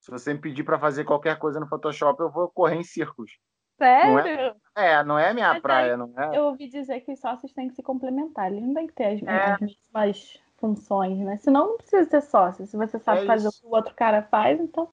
Se 0.00 0.10
você 0.10 0.32
me 0.32 0.40
pedir 0.40 0.64
para 0.64 0.78
fazer 0.78 1.04
qualquer 1.04 1.38
coisa 1.38 1.60
no 1.60 1.68
Photoshop, 1.68 2.20
eu 2.20 2.30
vou 2.30 2.48
correr 2.48 2.76
em 2.76 2.82
círculos. 2.82 3.32
Sério? 3.76 4.54
É, 4.74 5.02
não 5.02 5.18
é 5.18 5.34
minha 5.34 5.52
Mas 5.54 5.62
praia, 5.62 5.92
aí, 5.92 5.96
não 5.96 6.12
é? 6.16 6.36
Eu 6.36 6.44
ouvi 6.44 6.68
dizer 6.68 7.00
que 7.00 7.12
os 7.12 7.18
sócios 7.18 7.52
têm 7.52 7.68
que 7.68 7.74
se 7.74 7.82
complementar, 7.82 8.50
eles 8.50 8.62
não 8.62 8.74
têm 8.74 8.86
que 8.86 8.92
ter 8.92 9.06
as, 9.06 9.22
é. 9.22 9.52
as 9.52 9.60
mesmas 9.60 10.40
funções, 10.58 11.18
né? 11.18 11.36
Senão 11.38 11.68
não 11.68 11.76
precisa 11.76 12.08
ser 12.08 12.20
sócio. 12.22 12.66
Se 12.66 12.76
você 12.76 12.98
sabe 12.98 13.22
é 13.22 13.26
fazer 13.26 13.48
o 13.48 13.52
que 13.52 13.66
o 13.66 13.74
outro 13.74 13.94
cara 13.94 14.22
faz, 14.22 14.60
então 14.60 14.88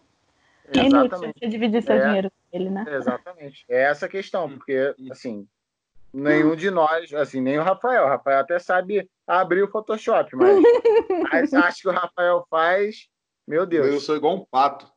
é 0.73 0.79
inútil 0.79 1.19
você 1.19 1.47
dividir 1.47 1.83
seu 1.83 1.95
é, 1.95 2.05
dinheiro 2.07 2.31
com 2.31 2.57
ele, 2.57 2.69
né? 2.69 2.85
Exatamente. 2.87 3.65
É 3.69 3.83
essa 3.83 4.05
a 4.05 4.09
questão, 4.09 4.49
porque, 4.49 4.95
assim, 5.11 5.47
nenhum 6.13 6.55
de 6.55 6.71
nós, 6.71 7.13
assim, 7.13 7.41
nem 7.41 7.59
o 7.59 7.63
Rafael. 7.63 8.05
O 8.05 8.09
Rafael 8.09 8.39
até 8.39 8.59
sabe 8.59 9.09
abrir 9.25 9.61
o 9.63 9.69
Photoshop, 9.69 10.35
mas, 10.35 10.57
mas 11.31 11.53
acho 11.53 11.81
que 11.81 11.89
o 11.89 11.93
Rafael 11.93 12.45
faz. 12.49 13.07
Meu 13.47 13.65
Deus. 13.65 13.87
Eu 13.87 13.99
sou 13.99 14.15
igual 14.15 14.35
um 14.35 14.45
pato. 14.45 14.91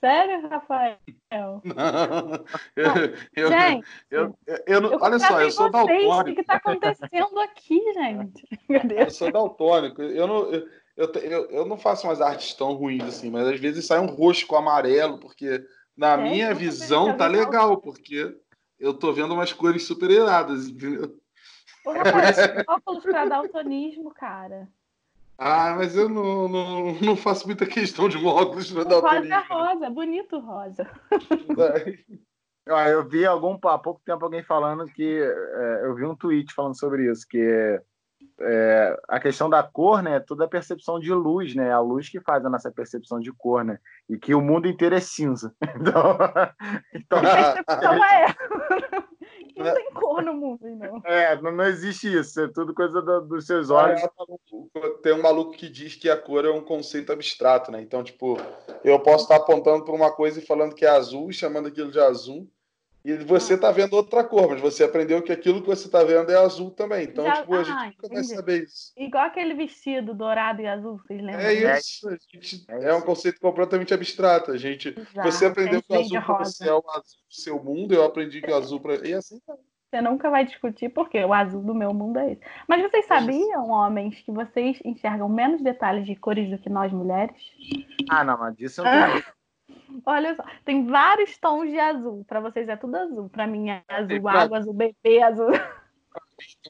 Sério, 0.00 0.48
Rafael? 0.48 0.98
Não. 1.32 1.60
Eu, 2.76 2.92
eu, 3.34 3.48
gente, 3.48 3.88
eu, 4.10 4.38
eu, 4.46 4.58
eu, 4.66 4.98
olha 5.00 5.18
só, 5.18 5.40
eu 5.40 5.50
sou 5.50 5.70
daltônico. 5.70 6.30
O 6.30 6.34
que 6.34 6.40
está 6.40 6.54
acontecendo 6.54 7.40
aqui, 7.40 7.80
gente? 7.92 8.46
Meu 8.68 8.86
Deus. 8.86 9.00
Eu 9.00 9.10
sou 9.10 9.32
daltônico. 9.32 10.00
Eu 10.00 10.26
não, 10.26 10.52
eu, 10.52 10.68
eu, 10.96 11.50
eu, 11.50 11.66
não 11.66 11.76
faço 11.76 12.06
umas 12.06 12.20
artes 12.20 12.54
tão 12.54 12.74
ruins 12.74 13.02
assim, 13.04 13.30
mas 13.30 13.46
às 13.48 13.58
vezes 13.58 13.86
sai 13.86 13.98
um 13.98 14.06
roxo 14.06 14.46
com 14.46 14.56
amarelo, 14.56 15.18
porque 15.18 15.64
na 15.96 16.12
é, 16.12 16.16
minha 16.16 16.54
visão 16.54 17.16
tá 17.16 17.26
legal, 17.26 17.80
porque 17.80 18.36
eu 18.78 18.94
tô 18.94 19.12
vendo 19.12 19.34
umas 19.34 19.52
cores 19.52 19.84
super 19.84 20.10
entendeu? 20.68 21.18
Ô, 21.84 21.92
é 21.92 22.64
óculos 22.68 23.02
para 23.02 23.24
daltonismo, 23.24 24.12
cara. 24.12 24.68
Ah, 25.38 25.76
mas 25.76 25.96
eu 25.96 26.08
não, 26.08 26.48
não, 26.48 26.94
não 27.00 27.16
faço 27.16 27.46
muita 27.46 27.64
questão 27.64 28.08
de 28.08 28.18
um 28.18 28.26
óculos 28.26 28.72
daltonismo. 28.72 29.36
Rosa, 29.36 29.38
rosa, 29.48 29.90
bonito 29.90 30.38
rosa. 30.40 30.90
eu 32.66 33.08
vi 33.08 33.24
algum, 33.24 33.56
há 33.68 33.78
pouco 33.78 34.00
tempo 34.04 34.24
alguém 34.24 34.42
falando 34.42 34.86
que 34.86 35.22
é, 35.22 35.80
eu 35.84 35.94
vi 35.94 36.04
um 36.04 36.16
tweet 36.16 36.52
falando 36.52 36.76
sobre 36.76 37.08
isso, 37.08 37.24
que 37.28 37.80
é, 38.40 39.00
a 39.08 39.20
questão 39.20 39.48
da 39.48 39.62
cor, 39.62 40.02
né, 40.02 40.16
é 40.16 40.20
toda 40.20 40.44
a 40.44 40.48
percepção 40.48 40.98
de 40.98 41.12
luz, 41.12 41.54
né, 41.54 41.72
a 41.72 41.80
luz 41.80 42.08
que 42.08 42.20
faz 42.20 42.44
a 42.44 42.50
nossa 42.50 42.70
percepção 42.70 43.20
de 43.20 43.32
cor, 43.32 43.64
né, 43.64 43.78
e 44.08 44.18
que 44.18 44.34
o 44.34 44.40
mundo 44.40 44.66
inteiro 44.66 44.94
é 44.94 45.00
cinza. 45.00 45.54
Então, 45.78 46.18
então 46.92 47.18
a 47.18 47.54
percepção 47.54 48.04
é 48.04 48.26
não 49.64 49.74
tem 49.74 49.92
cor 49.92 50.22
no 50.22 50.34
mundo, 50.34 50.60
não. 50.62 51.02
É, 51.04 51.40
não, 51.40 51.52
não 51.52 51.64
existe 51.64 52.12
isso, 52.12 52.40
é 52.40 52.48
tudo 52.48 52.74
coisa 52.74 53.00
do, 53.02 53.20
dos 53.22 53.46
seus 53.46 53.70
olhos. 53.70 54.00
Tem 55.02 55.12
um 55.12 55.22
maluco 55.22 55.52
que 55.52 55.68
diz 55.68 55.94
que 55.94 56.08
a 56.08 56.16
cor 56.16 56.44
é 56.44 56.50
um 56.50 56.64
conceito 56.64 57.12
abstrato, 57.12 57.70
né? 57.70 57.80
Então, 57.80 58.02
tipo, 58.02 58.36
eu 58.84 58.98
posso 59.00 59.24
estar 59.24 59.36
apontando 59.36 59.84
para 59.84 59.94
uma 59.94 60.12
coisa 60.12 60.38
e 60.38 60.46
falando 60.46 60.74
que 60.74 60.84
é 60.84 60.88
azul, 60.88 61.32
chamando 61.32 61.68
aquilo 61.68 61.90
de 61.90 62.00
azul, 62.00 62.48
e 63.08 63.16
você 63.24 63.54
está 63.54 63.72
vendo 63.72 63.94
outra 63.94 64.22
cor, 64.22 64.50
mas 64.50 64.60
você 64.60 64.84
aprendeu 64.84 65.22
que 65.22 65.32
aquilo 65.32 65.62
que 65.62 65.66
você 65.66 65.86
está 65.86 66.04
vendo 66.04 66.30
é 66.30 66.36
azul 66.36 66.70
também. 66.70 67.04
Então, 67.04 67.24
Já... 67.24 67.36
tipo, 67.36 67.54
a 67.54 67.62
gente 67.62 67.74
ah, 67.74 67.86
nunca 67.86 68.08
vai 68.08 68.24
saber 68.24 68.64
isso. 68.64 68.92
Igual 68.98 69.24
aquele 69.24 69.54
vestido 69.54 70.12
dourado 70.12 70.60
e 70.60 70.66
azul, 70.66 70.98
vocês 70.98 71.18
lembram? 71.18 71.40
É 71.40 71.78
isso. 71.78 72.06
Gente, 72.30 72.64
é, 72.68 72.90
é, 72.90 72.94
um 72.94 73.00
conceito 73.00 73.40
completamente 73.40 73.94
abstrato. 73.94 74.50
A 74.50 74.58
gente, 74.58 74.90
Exato. 74.90 75.32
você 75.32 75.46
aprendeu 75.46 75.82
que 75.82 75.90
o 75.90 75.98
azul 75.98 76.20
para 76.20 76.38
você 76.44 76.68
é 76.68 76.74
o 76.74 76.84
azul 76.90 77.20
do 77.28 77.34
seu 77.34 77.64
mundo, 77.64 77.94
eu 77.94 78.04
aprendi 78.04 78.42
que 78.42 78.50
o 78.50 78.56
azul 78.56 78.78
para. 78.78 79.08
E 79.08 79.14
assim 79.14 79.40
tá. 79.40 79.54
Você 79.90 80.02
nunca 80.02 80.28
vai 80.28 80.44
discutir 80.44 80.90
porque 80.90 81.18
o 81.24 81.32
azul 81.32 81.62
do 81.62 81.74
meu 81.74 81.94
mundo 81.94 82.18
é 82.18 82.32
esse. 82.32 82.42
Mas 82.68 82.82
vocês 82.82 83.06
sabiam, 83.06 83.70
homens, 83.70 84.20
que 84.20 84.30
vocês 84.30 84.78
enxergam 84.84 85.30
menos 85.30 85.62
detalhes 85.62 86.04
de 86.04 86.14
cores 86.14 86.50
do 86.50 86.58
que 86.58 86.68
nós 86.68 86.92
mulheres? 86.92 87.34
Ah, 88.10 88.22
não, 88.22 88.36
mas 88.36 88.54
disso 88.54 88.82
eu 88.82 88.84
não 88.84 89.12
tenho. 89.12 89.24
Olha 90.04 90.34
só, 90.34 90.44
tem 90.64 90.86
vários 90.86 91.36
tons 91.38 91.70
de 91.70 91.78
azul. 91.78 92.24
Para 92.26 92.40
vocês 92.40 92.68
é 92.68 92.76
tudo 92.76 92.96
azul. 92.96 93.28
Para 93.28 93.46
mim 93.46 93.70
é 93.70 93.82
azul 93.88 94.22
pra... 94.22 94.42
água, 94.42 94.58
azul 94.58 94.74
bebê, 94.74 95.22
azul. 95.22 95.52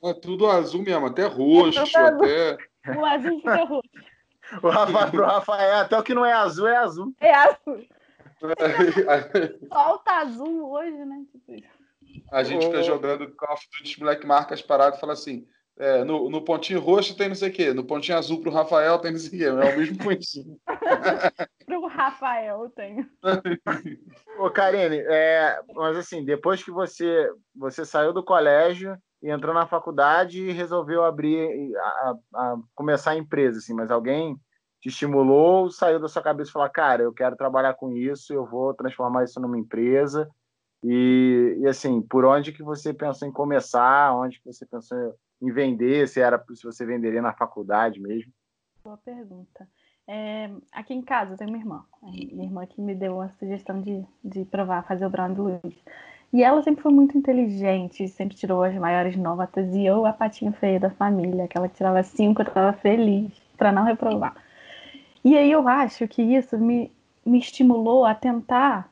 É 0.04 0.14
tudo 0.14 0.46
azul 0.46 0.83
mesmo, 0.83 1.07
até 1.07 1.26
roxo, 1.28 1.78
é 1.78 2.00
até. 2.00 2.57
O 2.96 3.04
azul 3.04 3.38
fica 3.38 3.64
roxo. 3.64 3.90
O 4.62 4.70
Rafa, 4.70 5.11
pro 5.11 5.26
Rafael, 5.26 5.76
até 5.81 5.98
o 5.98 6.02
que 6.02 6.14
não 6.14 6.24
é 6.24 6.33
azul 6.33 6.66
é 6.66 6.76
azul. 6.78 7.14
É 7.20 7.35
azul. 7.35 7.87
Solta 9.70 10.12
azul 10.12 10.72
hoje, 10.72 11.04
né? 11.04 11.22
Tipo 11.31 11.52
a 12.31 12.42
gente 12.42 12.66
fica 12.66 12.83
jogando 12.83 13.31
Call 13.35 13.54
of 13.54 13.68
Duty 13.78 14.00
Black 14.00 14.26
Marcas 14.26 14.62
parado 14.62 14.96
e 14.96 15.00
fala 15.00 15.12
assim: 15.12 15.46
é, 15.78 16.04
no, 16.04 16.28
no, 16.28 16.42
pontinho 16.42 16.80
roxo 16.80 17.16
tem 17.16 17.28
não 17.28 17.34
sei 17.34 17.50
o 17.50 17.52
quê, 17.52 17.72
no 17.72 17.84
pontinho 17.84 18.18
azul 18.18 18.40
pro 18.40 18.50
Rafael 18.50 18.98
tem 18.98 19.12
não 19.12 19.18
sei 19.18 19.28
o 19.28 19.32
quê, 19.32 19.44
é 19.44 19.52
o 19.52 19.78
mesmo 19.78 19.96
pontinho. 20.02 20.58
pro 21.64 21.86
Rafael 21.86 22.68
tem. 22.70 23.08
Ô, 24.38 24.50
Karine, 24.50 24.98
é, 24.98 25.60
mas 25.74 25.96
assim, 25.96 26.24
depois 26.24 26.62
que 26.62 26.70
você, 26.70 27.30
você 27.54 27.84
saiu 27.84 28.12
do 28.12 28.24
colégio 28.24 28.96
e 29.22 29.30
entrou 29.30 29.54
na 29.54 29.66
faculdade 29.66 30.42
e 30.42 30.52
resolveu 30.52 31.04
abrir, 31.04 31.74
a, 31.76 31.80
a, 31.80 32.14
a 32.34 32.56
começar 32.74 33.12
a 33.12 33.16
empresa, 33.16 33.58
assim, 33.58 33.74
mas 33.74 33.90
alguém 33.90 34.36
te 34.80 34.88
estimulou, 34.88 35.70
saiu 35.70 35.98
da 35.98 36.08
sua 36.08 36.22
cabeça 36.22 36.50
e 36.50 36.52
falou, 36.52 36.70
cara, 36.70 37.02
eu 37.02 37.12
quero 37.12 37.36
trabalhar 37.36 37.74
com 37.74 37.92
isso, 37.92 38.32
eu 38.32 38.46
vou 38.46 38.74
transformar 38.74 39.24
isso 39.24 39.40
numa 39.40 39.58
empresa. 39.58 40.28
E, 40.82 41.56
e 41.60 41.66
assim, 41.66 42.00
por 42.00 42.24
onde 42.24 42.52
que 42.52 42.62
você 42.62 42.94
pensou 42.94 43.26
em 43.26 43.32
começar? 43.32 44.14
Onde 44.14 44.38
que 44.40 44.46
você 44.46 44.64
pensou 44.64 45.14
em 45.40 45.52
vender, 45.52 46.08
se 46.08 46.20
era 46.20 46.42
se 46.54 46.64
você 46.64 46.84
venderia 46.84 47.22
na 47.22 47.32
faculdade 47.32 48.00
mesmo? 48.00 48.32
Boa 48.84 48.96
pergunta. 48.96 49.68
é, 50.06 50.50
aqui 50.72 50.94
em 50.94 51.02
casa 51.02 51.32
eu 51.32 51.36
tenho 51.36 51.50
uma 51.50 51.58
irmã. 51.58 51.84
Minha 52.02 52.44
irmã 52.44 52.66
que 52.66 52.80
me 52.80 52.94
deu 52.94 53.20
a 53.20 53.28
sugestão 53.30 53.80
de, 53.80 54.04
de 54.24 54.44
provar 54.46 54.86
fazer 54.86 55.04
o 55.04 55.10
brownie 55.10 55.36
do 55.36 55.42
Luiz. 55.42 55.76
E 56.32 56.42
ela 56.42 56.62
sempre 56.62 56.82
foi 56.82 56.92
muito 56.92 57.16
inteligente, 57.16 58.06
sempre 58.08 58.36
tirou 58.36 58.62
as 58.62 58.74
maiores 58.74 59.16
notas. 59.16 59.74
E 59.74 59.84
eu, 59.84 60.04
a 60.04 60.12
patinha 60.12 60.52
feia 60.52 60.78
da 60.78 60.90
família, 60.90 61.48
que 61.48 61.68
tirava 61.70 62.02
cinco, 62.02 62.42
eu 62.42 62.48
estava 62.48 62.72
feliz 62.74 63.32
para 63.56 63.72
não 63.72 63.84
reprovar. 63.84 64.34
E 65.24 65.36
aí 65.36 65.50
eu 65.50 65.66
acho 65.66 66.06
que 66.06 66.22
isso 66.22 66.56
me, 66.58 66.92
me 67.24 67.38
estimulou 67.38 68.04
a 68.04 68.14
tentar, 68.14 68.90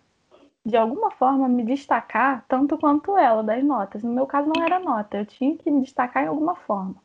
de 0.67 0.77
alguma 0.77 1.13
forma, 1.13 1.49
me 1.49 1.63
destacar 1.63 2.45
tanto 2.49 2.77
quanto 2.77 3.17
ela 3.17 3.41
das 3.41 3.63
notas. 3.63 4.03
No 4.03 4.13
meu 4.13 4.27
caso, 4.27 4.51
não 4.53 4.65
era 4.65 4.81
nota, 4.81 5.19
eu 5.19 5.25
tinha 5.25 5.57
que 5.57 5.71
me 5.71 5.83
destacar 5.83 6.25
em 6.25 6.27
alguma 6.27 6.57
forma. 6.57 6.97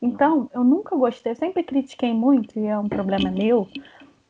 Então, 0.00 0.48
eu 0.54 0.64
nunca 0.64 0.96
gostei, 0.96 1.32
eu 1.32 1.36
sempre 1.36 1.62
critiquei 1.62 2.14
muito, 2.14 2.58
e 2.58 2.64
é 2.64 2.78
um 2.78 2.88
problema 2.88 3.30
meu, 3.30 3.68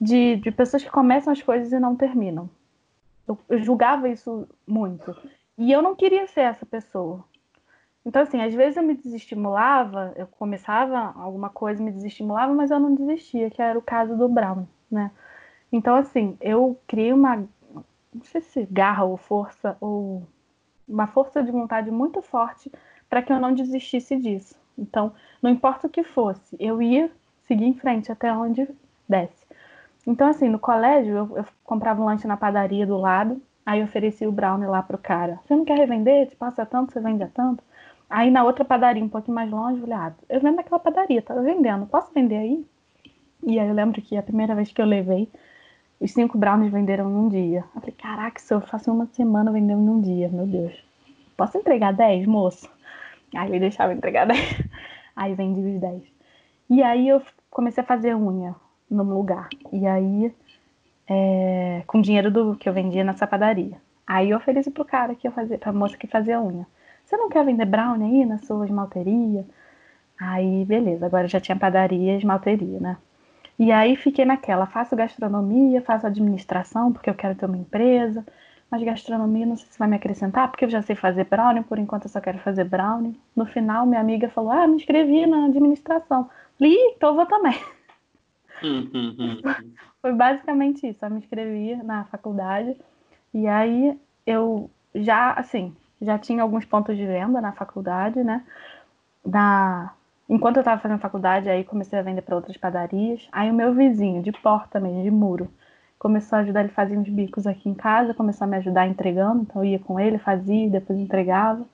de, 0.00 0.36
de 0.36 0.50
pessoas 0.50 0.82
que 0.82 0.90
começam 0.90 1.32
as 1.32 1.40
coisas 1.40 1.72
e 1.72 1.78
não 1.78 1.94
terminam. 1.94 2.50
Eu, 3.28 3.38
eu 3.48 3.62
julgava 3.62 4.08
isso 4.08 4.48
muito. 4.66 5.16
E 5.56 5.70
eu 5.70 5.80
não 5.80 5.94
queria 5.94 6.26
ser 6.26 6.40
essa 6.40 6.66
pessoa. 6.66 7.24
Então, 8.04 8.22
assim, 8.22 8.42
às 8.42 8.52
vezes 8.52 8.76
eu 8.76 8.82
me 8.82 8.94
desestimulava, 8.94 10.12
eu 10.16 10.26
começava 10.26 11.14
alguma 11.16 11.48
coisa, 11.48 11.80
me 11.80 11.92
desestimulava, 11.92 12.52
mas 12.52 12.72
eu 12.72 12.80
não 12.80 12.92
desistia, 12.92 13.50
que 13.50 13.62
era 13.62 13.78
o 13.78 13.82
caso 13.82 14.16
do 14.16 14.28
Brown, 14.28 14.66
né? 14.90 15.12
Então, 15.72 15.94
assim, 15.94 16.36
eu 16.40 16.76
criei 16.86 17.12
uma, 17.12 17.44
não 18.14 18.22
sei 18.24 18.40
se 18.40 18.66
garra 18.70 19.04
ou 19.04 19.16
força, 19.16 19.76
ou 19.80 20.22
uma 20.88 21.06
força 21.06 21.42
de 21.42 21.50
vontade 21.50 21.90
muito 21.90 22.22
forte 22.22 22.70
para 23.08 23.22
que 23.22 23.32
eu 23.32 23.40
não 23.40 23.54
desistisse 23.54 24.16
disso. 24.16 24.54
Então, 24.78 25.12
não 25.42 25.50
importa 25.50 25.86
o 25.86 25.90
que 25.90 26.04
fosse, 26.04 26.56
eu 26.58 26.80
ia 26.80 27.10
seguir 27.42 27.64
em 27.64 27.74
frente 27.74 28.10
até 28.10 28.32
onde 28.32 28.68
desse. 29.08 29.44
Então, 30.06 30.28
assim, 30.28 30.48
no 30.48 30.58
colégio, 30.58 31.16
eu, 31.16 31.38
eu 31.38 31.44
comprava 31.64 32.02
um 32.02 32.04
lanche 32.04 32.26
na 32.26 32.36
padaria 32.36 32.86
do 32.86 32.96
lado, 32.96 33.40
aí 33.64 33.82
oferecia 33.82 34.28
o 34.28 34.32
brownie 34.32 34.66
lá 34.66 34.82
pro 34.82 34.98
cara. 34.98 35.40
Você 35.44 35.56
não 35.56 35.64
quer 35.64 35.78
revender? 35.78 36.28
Te 36.28 36.36
passa 36.36 36.66
tanto, 36.66 36.92
você 36.92 37.00
vende 37.00 37.26
tanto? 37.28 37.62
Aí 38.08 38.30
na 38.30 38.44
outra 38.44 38.64
padaria, 38.64 39.02
um 39.02 39.08
pouquinho 39.08 39.34
mais 39.34 39.50
longe, 39.50 39.80
eu 39.80 39.86
falei, 39.86 39.96
ah, 39.96 40.12
eu 40.28 40.40
vendo 40.40 40.56
naquela 40.56 40.78
padaria, 40.78 41.22
tá 41.22 41.34
vendendo, 41.34 41.86
posso 41.86 42.12
vender 42.12 42.36
aí? 42.36 42.66
E 43.42 43.58
aí 43.58 43.66
eu 43.66 43.74
lembro 43.74 44.00
que 44.00 44.16
a 44.16 44.22
primeira 44.22 44.54
vez 44.54 44.72
que 44.72 44.80
eu 44.80 44.86
levei, 44.86 45.28
os 46.00 46.12
cinco 46.12 46.36
brownies 46.36 46.72
venderam 46.72 47.08
num 47.08 47.28
dia. 47.28 47.64
Eu 47.74 47.80
falei, 47.80 47.96
caraca, 47.96 48.40
se 48.40 48.52
eu 48.52 48.60
faço 48.60 48.92
uma 48.92 49.06
semana 49.06 49.52
vendendo 49.52 49.80
num 49.80 50.00
dia, 50.00 50.28
meu 50.28 50.46
Deus. 50.46 50.72
Posso 51.36 51.58
entregar 51.58 51.92
dez, 51.92 52.26
moço? 52.26 52.68
Aí 53.34 53.48
ele 53.48 53.60
deixava 53.60 53.92
entregar 53.92 54.26
dez. 54.28 54.62
Aí 55.16 55.34
vendi 55.34 55.60
os 55.60 55.80
dez. 55.80 56.02
E 56.68 56.82
aí 56.82 57.08
eu 57.08 57.22
comecei 57.50 57.82
a 57.82 57.86
fazer 57.86 58.14
unha 58.14 58.54
num 58.90 59.14
lugar. 59.14 59.48
E 59.72 59.86
aí, 59.86 60.34
é, 61.08 61.82
com 61.86 62.00
dinheiro 62.00 62.30
do 62.30 62.56
que 62.56 62.68
eu 62.68 62.72
vendia 62.72 63.04
nessa 63.04 63.26
padaria. 63.26 63.76
Aí 64.06 64.30
eu 64.30 64.36
ofereci 64.36 64.70
pro 64.70 64.84
cara 64.84 65.14
que 65.14 65.26
ia 65.26 65.32
fazer, 65.32 65.58
pra 65.58 65.72
moça 65.72 65.96
que 65.96 66.06
fazia 66.06 66.40
unha. 66.40 66.66
Você 67.04 67.16
não 67.16 67.28
quer 67.28 67.44
vender 67.44 67.64
brownie 67.66 68.20
aí 68.20 68.26
na 68.26 68.38
sua 68.38 68.64
esmalteria? 68.64 69.46
Aí, 70.18 70.64
beleza, 70.64 71.06
agora 71.06 71.26
já 71.26 71.40
tinha 71.40 71.56
padaria 71.56 72.14
e 72.14 72.16
esmalteria, 72.16 72.80
né? 72.80 72.96
E 73.58 73.70
aí 73.70 73.96
fiquei 73.96 74.24
naquela, 74.24 74.66
faço 74.66 74.96
gastronomia, 74.96 75.80
faço 75.82 76.06
administração, 76.06 76.92
porque 76.92 77.08
eu 77.08 77.14
quero 77.14 77.34
ter 77.36 77.46
uma 77.46 77.56
empresa, 77.56 78.26
mas 78.70 78.82
gastronomia 78.82 79.46
não 79.46 79.56
sei 79.56 79.66
se 79.68 79.78
vai 79.78 79.86
me 79.86 79.96
acrescentar, 79.96 80.48
porque 80.50 80.64
eu 80.64 80.70
já 80.70 80.82
sei 80.82 80.96
fazer 80.96 81.24
brownie, 81.24 81.62
por 81.62 81.78
enquanto 81.78 82.04
eu 82.04 82.10
só 82.10 82.20
quero 82.20 82.38
fazer 82.38 82.64
brownie. 82.64 83.18
No 83.36 83.46
final, 83.46 83.86
minha 83.86 84.00
amiga 84.00 84.28
falou, 84.28 84.50
ah, 84.50 84.66
me 84.66 84.76
inscrevi 84.76 85.26
na 85.26 85.46
administração. 85.46 86.28
Li, 86.60 86.76
então 86.96 87.10
eu 87.10 87.14
vou 87.14 87.26
também. 87.26 87.58
Foi 90.00 90.12
basicamente 90.12 90.88
isso. 90.88 91.04
Eu 91.04 91.10
me 91.10 91.18
inscrevi 91.18 91.76
na 91.76 92.04
faculdade 92.04 92.76
e 93.32 93.46
aí 93.46 93.98
eu 94.26 94.70
já, 94.94 95.32
assim, 95.32 95.74
já 96.00 96.18
tinha 96.18 96.42
alguns 96.42 96.64
pontos 96.64 96.96
de 96.96 97.06
venda 97.06 97.40
na 97.40 97.52
faculdade, 97.52 98.22
né? 98.22 98.44
Na... 99.24 99.92
Enquanto 100.28 100.56
eu 100.56 100.60
estava 100.60 100.80
fazendo 100.80 100.98
faculdade, 101.00 101.50
aí 101.50 101.64
comecei 101.64 101.98
a 101.98 102.02
vender 102.02 102.22
para 102.22 102.36
outras 102.36 102.56
padarias. 102.56 103.28
Aí 103.30 103.50
o 103.50 103.54
meu 103.54 103.74
vizinho, 103.74 104.22
de 104.22 104.32
porta 104.32 104.80
mesmo, 104.80 105.02
de 105.02 105.10
muro, 105.10 105.50
começou 105.98 106.38
a 106.38 106.42
ajudar, 106.42 106.60
ele 106.60 106.70
fazia 106.70 106.98
uns 106.98 107.08
bicos 107.08 107.46
aqui 107.46 107.68
em 107.68 107.74
casa, 107.74 108.14
começou 108.14 108.44
a 108.46 108.48
me 108.48 108.56
ajudar 108.56 108.86
entregando, 108.86 109.42
então 109.42 109.62
eu 109.64 109.70
ia 109.72 109.78
com 109.78 109.98
ele, 110.00 110.18
fazia, 110.18 110.68
depois 110.70 110.98
entregava. 110.98 111.64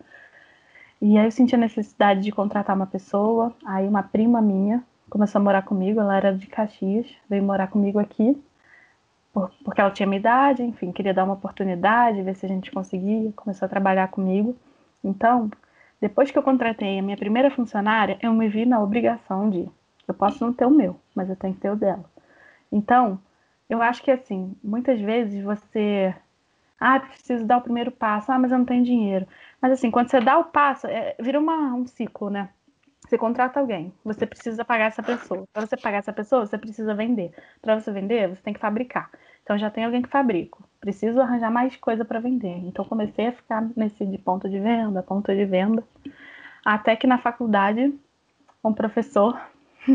E 1.01 1.17
aí 1.17 1.25
eu 1.27 1.31
senti 1.31 1.55
a 1.55 1.59
necessidade 1.59 2.21
de 2.21 2.33
contratar 2.33 2.77
uma 2.77 2.87
pessoa, 2.87 3.55
aí 3.65 3.87
uma 3.89 4.03
prima 4.03 4.41
minha 4.41 4.85
começou 5.09 5.41
a 5.41 5.43
morar 5.43 5.63
comigo, 5.63 6.01
ela 6.01 6.17
era 6.17 6.33
de 6.33 6.47
Caxias, 6.47 7.07
veio 7.29 7.43
morar 7.43 7.67
comigo 7.67 7.99
aqui, 7.99 8.41
por, 9.33 9.51
porque 9.65 9.81
ela 9.81 9.91
tinha 9.91 10.07
minha 10.07 10.21
idade, 10.21 10.63
enfim, 10.63 10.93
queria 10.93 11.13
dar 11.13 11.25
uma 11.25 11.35
oportunidade, 11.35 12.23
ver 12.23 12.37
se 12.37 12.47
a 12.47 12.49
gente 12.49 12.71
conseguia, 12.71 13.33
começou 13.33 13.67
a 13.67 13.69
trabalhar 13.69 14.09
comigo. 14.09 14.57
Então, 15.03 15.51
depois 16.01 16.31
que 16.31 16.39
eu 16.39 16.43
contratei 16.43 16.99
a 16.99 17.03
minha 17.03 17.17
primeira 17.17 17.51
funcionária, 17.51 18.19
eu 18.23 18.33
me 18.33 18.49
vi 18.49 18.65
na 18.65 18.81
obrigação 18.81 19.51
de, 19.51 19.69
eu 20.09 20.15
posso 20.15 20.45
não 20.45 20.53
ter 20.53 20.65
o 20.65 20.71
meu, 20.71 20.99
mas 21.15 21.29
eu 21.29 21.37
tenho 21.37 21.55
que 21.55 21.61
ter 21.61 21.71
o 21.71 21.77
dela. 21.77 22.05
Então, 22.73 23.21
eu 23.69 23.83
acho 23.83 24.03
que 24.03 24.11
assim, 24.11 24.57
muitas 24.65 25.01
vezes 25.01 25.45
você, 25.45 26.15
ah, 26.79 27.01
preciso 27.01 27.47
dar 27.47 27.59
o 27.59 27.63
primeiro 27.63 27.91
passo, 27.91 28.33
ah, 28.33 28.39
mas 28.39 28.51
eu 28.51 28.59
não 28.59 28.65
tenho 28.65 28.85
dinheiro. 28.85 29.27
Mas 29.61 29.73
assim, 29.73 29.91
quando 29.91 30.11
você 30.11 30.21
dá 30.21 30.39
o 30.39 30.45
passo, 30.45 30.87
é, 30.87 31.15
vira 31.21 31.39
uma, 31.39 31.75
um 31.75 31.87
ciclo, 31.87 32.31
né? 32.31 32.49
Você 33.07 33.19
contrata 33.19 33.59
alguém, 33.61 33.93
você 34.05 34.27
precisa 34.27 34.65
pagar 34.65 34.87
essa 34.87 35.03
pessoa. 35.03 35.45
Para 35.53 35.67
você 35.67 35.77
pagar 35.77 35.99
essa 35.99 36.13
pessoa, 36.13 36.47
você 36.47 36.57
precisa 36.57 36.95
vender. 36.95 37.33
Para 37.61 37.79
você 37.79 37.91
vender, 37.93 38.29
você 38.29 38.43
tem 38.43 38.55
que 38.55 38.61
fabricar. 38.61 39.11
Então 39.43 39.59
já 39.59 39.69
tem 39.71 39.85
alguém 39.85 40.01
que 40.01 40.09
fabrica. 40.09 40.59
Preciso 40.81 41.21
arranjar 41.21 41.51
mais 41.51 41.77
coisa 41.77 42.05
para 42.05 42.21
vender. 42.21 42.57
Então 42.65 42.85
comecei 42.85 43.27
a 43.27 43.33
ficar 43.33 43.69
nesse 43.77 44.05
de 44.07 44.19
ponto 44.19 44.49
de 44.49 44.59
venda, 44.59 45.03
ponto 45.03 45.35
de 45.35 45.45
venda, 45.45 45.85
até 46.65 46.97
que 46.97 47.07
na 47.07 47.19
faculdade 47.19 47.95
um 48.65 48.73
professor, 48.73 49.41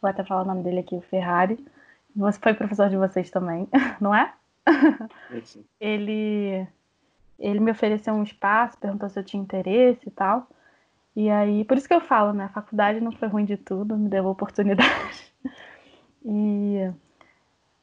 vou 0.00 0.10
até 0.10 0.24
falar 0.24 0.42
o 0.42 0.46
nome 0.46 0.62
dele 0.62 0.80
aqui, 0.80 0.94
o 0.94 1.00
Ferrari, 1.00 1.58
você 2.14 2.38
foi 2.38 2.54
professor 2.54 2.88
de 2.88 2.96
vocês 2.96 3.30
também, 3.30 3.68
não 4.00 4.14
é? 4.14 4.32
ele 5.80 6.66
ele 7.38 7.60
me 7.60 7.70
ofereceu 7.70 8.14
um 8.14 8.22
espaço, 8.22 8.78
perguntou 8.78 9.08
se 9.08 9.18
eu 9.18 9.24
tinha 9.24 9.42
interesse 9.42 10.06
e 10.06 10.10
tal. 10.10 10.48
E 11.16 11.30
aí, 11.30 11.64
por 11.64 11.76
isso 11.76 11.86
que 11.86 11.94
eu 11.94 12.00
falo, 12.00 12.32
né? 12.32 12.44
A 12.44 12.48
faculdade 12.48 13.00
não 13.00 13.12
foi 13.12 13.28
ruim 13.28 13.44
de 13.44 13.56
tudo, 13.56 13.96
me 13.96 14.08
deu 14.08 14.26
oportunidade. 14.26 15.32
e, 16.24 16.90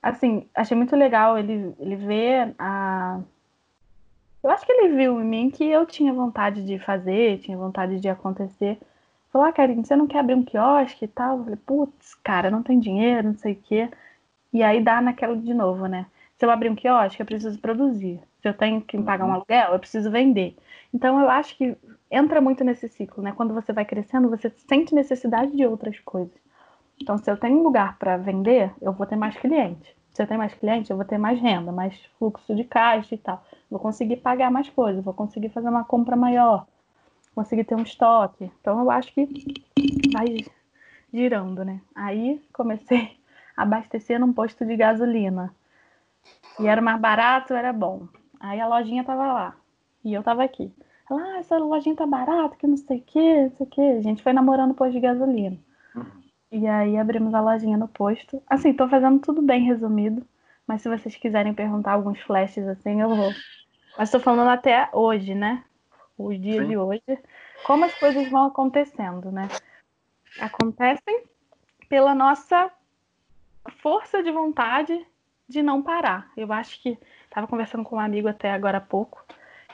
assim, 0.02 0.48
achei 0.56 0.76
muito 0.76 0.96
legal 0.96 1.38
ele, 1.38 1.74
ele 1.80 1.96
ver 1.96 2.56
a. 2.58 3.20
Eu 4.44 4.50
acho 4.50 4.66
que 4.66 4.72
ele 4.72 4.96
viu 4.96 5.22
em 5.22 5.26
mim 5.26 5.50
que 5.52 5.64
eu 5.64 5.86
tinha 5.86 6.12
vontade 6.14 6.66
de 6.66 6.80
fazer, 6.80 7.40
tinha 7.40 7.58
vontade 7.58 8.00
de 8.00 8.10
acontecer. 8.10 8.80
Falou, 9.32 9.48
ah, 9.48 9.54
Karine, 9.54 9.86
você 9.86 9.96
não 9.96 10.08
quer 10.08 10.20
abrir 10.20 10.34
um 10.36 10.44
quiosque 10.44 11.06
e 11.06 11.08
tal? 11.08 11.38
Eu 11.38 11.44
falei, 11.44 11.60
putz, 11.66 12.16
cara, 12.16 12.50
não 12.50 12.64
tem 12.64 12.80
dinheiro, 12.80 13.30
não 13.30 13.38
sei 13.38 13.54
o 13.54 13.62
quê. 13.62 13.90
E 14.52 14.64
aí 14.64 14.84
dá 14.84 15.00
naquela 15.00 15.38
de 15.38 15.54
novo, 15.54 15.86
né? 15.86 16.08
Se 16.38 16.46
eu 16.46 16.50
abrir 16.52 16.70
um 16.70 16.76
quiosque, 16.76 17.22
eu 17.22 17.26
preciso 17.26 17.60
produzir. 17.60 18.20
Se 18.42 18.50
eu 18.50 18.54
tenho 18.54 18.82
que 18.82 19.00
pagar 19.02 19.26
um 19.26 19.28
uhum. 19.30 19.36
aluguel, 19.36 19.74
eu 19.74 19.80
preciso 19.80 20.10
vender. 20.10 20.58
Então 20.94 21.20
eu 21.20 21.30
acho 21.30 21.56
que 21.56 21.78
entra 22.10 22.42
muito 22.42 22.64
nesse 22.64 22.90
ciclo, 22.90 23.24
né? 23.24 23.32
Quando 23.32 23.54
você 23.54 23.72
vai 23.72 23.86
crescendo, 23.86 24.30
você 24.30 24.50
sente 24.68 24.94
necessidade 24.96 25.56
de 25.56 25.66
outras 25.66 26.00
coisas. 26.00 26.34
Então, 27.02 27.18
se 27.18 27.30
eu 27.30 27.36
tenho 27.36 27.58
um 27.60 27.64
lugar 27.64 27.98
para 27.98 28.16
vender, 28.16 28.72
eu 28.80 28.94
vou 28.94 29.08
ter 29.08 29.16
mais 29.16 29.36
cliente. 29.36 29.96
Se 30.14 30.22
eu 30.22 30.28
tenho 30.28 30.40
mais 30.40 30.54
cliente, 30.54 30.92
eu 30.92 30.98
vou 30.98 31.06
ter 31.06 31.18
mais 31.18 31.40
renda, 31.40 31.72
mais 31.72 32.00
fluxo 32.20 32.56
de 32.56 32.64
caixa 32.64 33.16
e 33.16 33.18
tal. 33.18 33.44
Vou 33.70 33.80
conseguir 33.80 34.18
pagar 34.18 34.52
mais 34.52 34.70
coisas, 34.70 35.04
vou 35.04 35.14
conseguir 35.14 35.50
fazer 35.50 35.70
uma 35.70 35.84
compra 35.84 36.16
maior, 36.16 36.68
conseguir 37.34 37.64
ter 37.64 37.76
um 37.76 37.82
estoque. 37.82 38.52
Então, 38.60 38.80
eu 38.80 38.92
acho 38.92 39.12
que 39.14 39.28
vai 40.14 40.46
girando, 41.12 41.66
né? 41.66 41.82
Aí 41.96 42.40
comecei 42.54 43.18
a 43.58 43.64
abastecer 43.64 44.20
num 44.20 44.32
posto 44.32 44.64
de 44.64 44.76
gasolina. 44.76 45.54
E 46.60 46.68
era 46.68 46.82
mais 46.82 47.00
barato, 47.02 47.54
era 47.54 47.74
bom. 47.74 48.08
Aí 48.40 48.60
a 48.60 48.68
lojinha 48.68 49.04
tava 49.04 49.26
lá. 49.26 49.56
E 50.04 50.14
eu 50.14 50.22
tava 50.22 50.44
aqui. 50.44 50.72
Ah, 51.10 51.40
essa 51.40 51.58
lojinha 51.58 51.96
tá 51.96 52.06
barata, 52.06 52.56
que 52.56 52.68
não 52.68 52.78
sei 52.78 53.00
o 53.00 53.02
que, 53.02 53.42
não 53.44 53.52
sei 53.52 53.66
o 53.66 53.70
que. 53.70 53.82
A 53.82 54.02
gente 54.02 54.22
foi 54.22 54.34
namorando 54.34 54.76
posto 54.76 54.94
de 54.94 55.00
gasolina. 55.00 55.58
E 56.52 56.68
aí 56.68 56.98
abrimos 56.98 57.34
a 57.34 57.40
lojinha 57.40 57.78
no 57.78 57.88
posto. 57.88 58.44
Assim, 58.46 58.74
tô 58.74 58.88
fazendo 58.90 59.20
tudo 59.20 59.42
bem 59.42 59.64
resumido. 59.64 60.28
Mas 60.68 60.82
se 60.82 60.90
vocês 60.90 61.16
quiserem 61.16 61.54
perguntar 61.54 61.94
alguns 61.94 62.20
flashes 62.22 62.68
assim, 62.68 63.02
eu 63.02 63.16
vou. 63.16 63.34
Mas 63.98 64.12
tô 64.12 64.20
falando 64.20 64.50
até 64.50 64.90
hoje, 64.92 65.34
né? 65.34 65.64
Os 66.18 66.40
dias 66.40 66.64
Sim. 66.64 66.68
de 66.68 66.78
hoje. 66.78 67.04
Como 67.64 67.86
as 67.86 67.94
coisas 67.96 68.30
vão 68.30 68.48
acontecendo, 68.48 69.32
né? 69.32 69.48
Acontecem 70.40 71.24
pela 71.88 72.14
nossa 72.14 72.70
força 73.82 74.22
de 74.22 74.32
vontade 74.32 75.06
de 75.48 75.62
não 75.62 75.82
parar. 75.82 76.32
Eu 76.36 76.52
acho 76.52 76.82
que 76.82 76.98
estava 77.26 77.48
conversando 77.48 77.84
com 77.84 77.96
um 77.96 78.00
amigo 78.00 78.28
até 78.28 78.52
agora 78.52 78.80
há 78.80 78.82
pouco. 78.82 79.24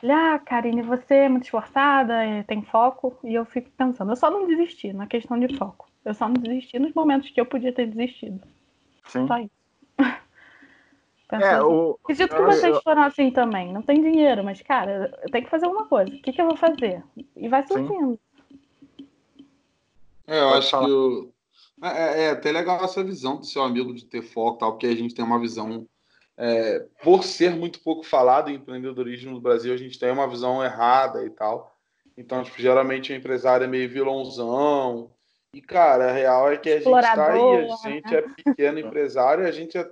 Ele, 0.01 0.11
ah, 0.11 0.37
Karine, 0.39 0.81
você 0.83 1.15
é 1.15 1.29
muito 1.29 1.45
esforçada, 1.45 2.23
é, 2.23 2.43
tem 2.43 2.61
foco. 2.61 3.17
E 3.23 3.33
eu 3.33 3.45
fico 3.45 3.69
pensando, 3.71 4.11
eu 4.11 4.15
só 4.15 4.29
não 4.29 4.45
desisti 4.45 4.93
na 4.93 5.07
questão 5.07 5.39
de 5.39 5.55
foco. 5.57 5.86
Eu 6.07 6.13
só 6.13 6.29
não 6.29 6.35
desisti 6.35 6.79
nos 6.79 6.93
momentos 6.93 7.29
que 7.29 7.41
eu 7.41 7.45
podia 7.45 7.73
ter 7.73 7.85
desistido. 7.85 8.41
Sim. 9.07 9.27
Só 9.27 9.39
isso. 9.39 9.51
é, 11.33 11.61
o... 11.61 11.99
Acredito 12.01 12.33
que 12.33 12.41
vocês 12.43 12.75
eu... 12.75 12.81
foram 12.81 13.01
assim 13.01 13.29
também. 13.29 13.73
Não 13.73 13.81
tem 13.81 14.01
dinheiro, 14.01 14.41
mas, 14.41 14.61
cara, 14.61 15.13
eu 15.21 15.29
tenho 15.29 15.43
que 15.43 15.51
fazer 15.51 15.65
alguma 15.65 15.85
coisa. 15.85 16.09
O 16.09 16.21
que, 16.21 16.31
que 16.31 16.41
eu 16.41 16.45
vou 16.45 16.55
fazer? 16.55 17.03
E 17.35 17.49
vai 17.49 17.67
surgindo. 17.67 18.17
É, 20.25 20.39
eu 20.39 20.47
Pode 20.47 20.57
acho 20.59 20.69
falar. 20.69 20.85
que 20.85 20.91
o... 20.93 21.33
É, 21.83 21.87
é, 21.89 22.23
é, 22.23 22.29
até 22.29 22.53
legal 22.53 22.81
essa 22.85 23.03
visão 23.03 23.35
do 23.35 23.45
seu 23.45 23.61
amigo 23.61 23.93
de 23.93 24.05
ter 24.05 24.21
foco, 24.21 24.59
tal, 24.59 24.71
porque 24.71 24.87
a 24.87 24.95
gente 24.95 25.13
tem 25.13 25.25
uma 25.25 25.41
visão. 25.41 25.85
É, 26.37 26.85
por 27.03 27.25
ser 27.25 27.53
muito 27.53 27.81
pouco 27.81 28.03
falado 28.03 28.49
em 28.49 28.55
empreendedorismo 28.55 29.31
no 29.31 29.41
Brasil, 29.41 29.73
a 29.73 29.77
gente 29.77 29.99
tem 29.99 30.09
uma 30.09 30.27
visão 30.27 30.63
errada 30.63 31.25
e 31.25 31.29
tal. 31.29 31.75
Então, 32.17 32.41
tipo, 32.45 32.61
geralmente 32.61 33.11
o 33.11 33.15
empresário 33.15 33.65
é 33.65 33.67
meio 33.67 33.89
vilãozão. 33.89 35.11
E, 35.53 35.61
cara, 35.61 36.09
a 36.09 36.13
real 36.13 36.51
é 36.51 36.57
que 36.57 36.69
a 36.69 36.79
gente 36.79 36.87
está 36.87 37.31
aí, 37.31 37.71
a 37.71 37.89
gente 37.89 38.15
é 38.15 38.21
pequeno 38.21 38.79
empresário 38.79 39.45
a 39.45 39.51
gente 39.51 39.77
é... 39.77 39.89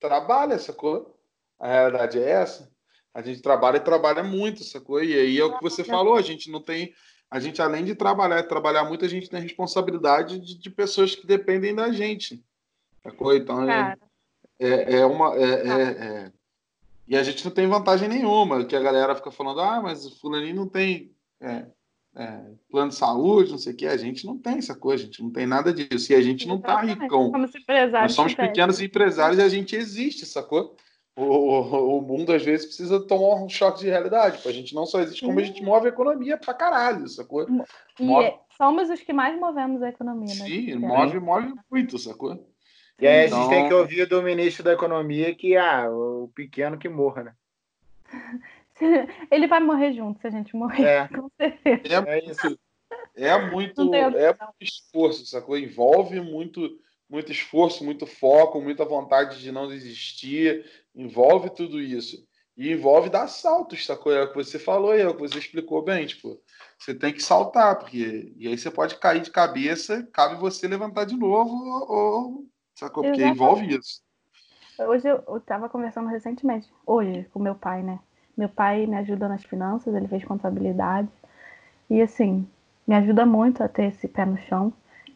trabalha, 0.00 0.58
sacou? 0.58 1.14
A 1.58 1.68
realidade 1.68 2.18
é 2.18 2.30
essa. 2.30 2.70
A 3.12 3.20
gente 3.20 3.42
trabalha 3.42 3.78
e 3.78 3.80
trabalha 3.80 4.22
muito, 4.22 4.62
sacou? 4.64 5.02
E 5.02 5.12
aí 5.12 5.38
é 5.38 5.44
o 5.44 5.56
que 5.56 5.62
você 5.62 5.82
falou, 5.82 6.14
a 6.14 6.22
gente 6.22 6.50
não 6.50 6.62
tem. 6.62 6.94
A 7.30 7.40
gente, 7.40 7.60
além 7.60 7.84
de 7.84 7.94
trabalhar 7.94 8.42
trabalhar 8.44 8.84
muito, 8.84 9.04
a 9.04 9.08
gente 9.08 9.28
tem 9.28 9.40
responsabilidade 9.40 10.38
de, 10.38 10.58
de 10.58 10.70
pessoas 10.70 11.14
que 11.14 11.26
dependem 11.26 11.74
da 11.74 11.90
gente. 11.92 12.42
Sacou? 13.02 13.34
Então 13.34 13.68
é, 13.70 13.96
é, 14.58 14.98
é, 14.98 15.06
uma. 15.06 15.34
É, 15.36 15.42
é, 15.42 15.82
é, 15.82 16.32
E 17.06 17.16
a 17.16 17.22
gente 17.22 17.44
não 17.44 17.52
tem 17.52 17.66
vantagem 17.66 18.08
nenhuma, 18.08 18.64
que 18.64 18.76
a 18.76 18.80
galera 18.80 19.14
fica 19.14 19.30
falando, 19.30 19.60
ah, 19.60 19.80
mas 19.82 20.06
o 20.06 20.18
fulaninho 20.18 20.56
não 20.56 20.68
tem 20.68 21.12
é, 21.40 21.66
é, 22.18 22.40
plano 22.68 22.88
de 22.88 22.96
saúde, 22.96 23.52
não 23.52 23.58
sei 23.58 23.72
o 23.72 23.76
que, 23.76 23.86
a 23.86 23.96
gente 23.96 24.26
não 24.26 24.36
tem 24.36 24.58
essa 24.58 24.74
coisa, 24.74 25.04
a 25.04 25.06
gente 25.06 25.22
não 25.22 25.30
tem 25.30 25.46
nada 25.46 25.72
disso. 25.72 26.12
E 26.12 26.16
a 26.16 26.20
gente 26.20 26.48
não 26.48 26.56
está 26.56 26.80
ricão. 26.80 27.30
Nós 27.30 28.12
somos 28.12 28.34
pequenos 28.34 28.80
empresários 28.80 29.38
e 29.38 29.42
a 29.42 29.48
gente 29.48 29.76
existe, 29.76 30.26
sacou? 30.26 30.74
O, 31.16 31.22
o, 31.22 31.98
o, 31.98 32.02
mundo 32.02 32.32
às 32.32 32.44
vezes 32.44 32.66
precisa 32.66 33.00
tomar 33.00 33.42
um 33.42 33.48
choque 33.48 33.80
de 33.80 33.88
realidade. 33.88 34.46
A 34.46 34.52
gente 34.52 34.74
não 34.74 34.86
só 34.86 35.00
existe, 35.00 35.24
como 35.24 35.38
a 35.38 35.42
gente 35.42 35.62
move 35.62 35.86
a 35.86 35.90
economia 35.90 36.36
pra 36.36 36.54
caralho, 36.54 37.08
sacou? 37.08 37.46
E 37.48 38.02
move... 38.02 38.32
somos 38.56 38.90
os 38.90 39.00
que 39.00 39.12
mais 39.12 39.38
movemos 39.38 39.82
a 39.82 39.88
economia, 39.88 40.34
né? 40.34 40.44
Sim, 40.46 40.74
move, 40.76 41.18
move 41.18 41.54
muito, 41.70 41.98
sacou? 41.98 42.46
E 43.00 43.06
aí 43.06 43.26
então... 43.26 43.38
a 43.38 43.42
gente 43.42 43.50
tem 43.50 43.60
que 43.60 43.66
então 43.66 43.78
ouvir 43.78 44.06
do 44.06 44.22
ministro 44.22 44.64
da 44.64 44.72
Economia 44.72 45.34
que 45.34 45.56
ah, 45.56 45.88
o 45.90 46.30
pequeno 46.34 46.78
que 46.78 46.88
morra, 46.88 47.24
né? 47.24 47.32
Ele 49.30 49.46
vai 49.46 49.60
morrer 49.60 49.92
junto 49.92 50.20
se 50.20 50.26
a 50.26 50.30
gente 50.30 50.54
morrer, 50.56 50.84
é. 50.84 51.08
com 51.14 51.28
certeza. 51.36 52.08
É, 52.08 52.18
é 52.18 52.24
isso. 52.24 52.58
É 53.14 53.50
muito, 53.50 53.94
é 53.94 54.28
muito 54.28 54.62
esforço, 54.62 55.26
sacou? 55.26 55.58
Envolve 55.58 56.20
muito, 56.20 56.78
muito 57.08 57.32
esforço, 57.32 57.84
muito 57.84 58.06
foco, 58.06 58.60
muita 58.60 58.84
vontade 58.84 59.40
de 59.40 59.50
não 59.50 59.68
desistir. 59.68 60.64
Envolve 60.94 61.50
tudo 61.50 61.80
isso. 61.80 62.16
E 62.56 62.72
envolve 62.72 63.08
dar 63.08 63.28
saltos, 63.28 63.84
sacou? 63.84 64.12
É 64.12 64.22
o 64.22 64.28
que 64.28 64.34
você 64.34 64.58
falou 64.58 64.90
aí, 64.90 65.00
é 65.00 65.08
o 65.08 65.14
que 65.14 65.20
você 65.20 65.38
explicou 65.38 65.82
bem. 65.82 66.06
Tipo, 66.06 66.40
você 66.78 66.94
tem 66.94 67.12
que 67.12 67.22
saltar, 67.22 67.78
porque. 67.78 68.32
E 68.36 68.48
aí 68.48 68.58
você 68.58 68.70
pode 68.70 68.96
cair 68.96 69.20
de 69.20 69.30
cabeça, 69.30 70.08
cabe 70.12 70.36
você 70.36 70.66
levantar 70.66 71.04
de 71.04 71.16
novo, 71.16 71.54
ou. 71.88 72.46
Sacou? 72.74 73.04
Porque 73.04 73.20
Exatamente. 73.20 73.42
envolve 73.42 73.78
isso. 73.78 74.02
Hoje 74.78 75.08
eu 75.08 75.36
estava 75.36 75.68
conversando 75.68 76.08
recentemente, 76.08 76.68
hoje, 76.86 77.24
com 77.32 77.40
meu 77.40 77.54
pai, 77.54 77.82
né? 77.82 77.98
Meu 78.38 78.48
pai 78.48 78.86
me 78.86 78.96
ajuda 78.96 79.28
nas 79.28 79.42
finanças, 79.42 79.92
ele 79.92 80.06
fez 80.06 80.24
contabilidade. 80.24 81.08
E 81.90 82.00
assim, 82.00 82.46
me 82.86 82.94
ajuda 82.94 83.26
muito 83.26 83.62
a 83.62 83.68
ter 83.68 83.86
esse 83.86 84.06
pé 84.06 84.24
no 84.24 84.38
chão. 84.38 84.72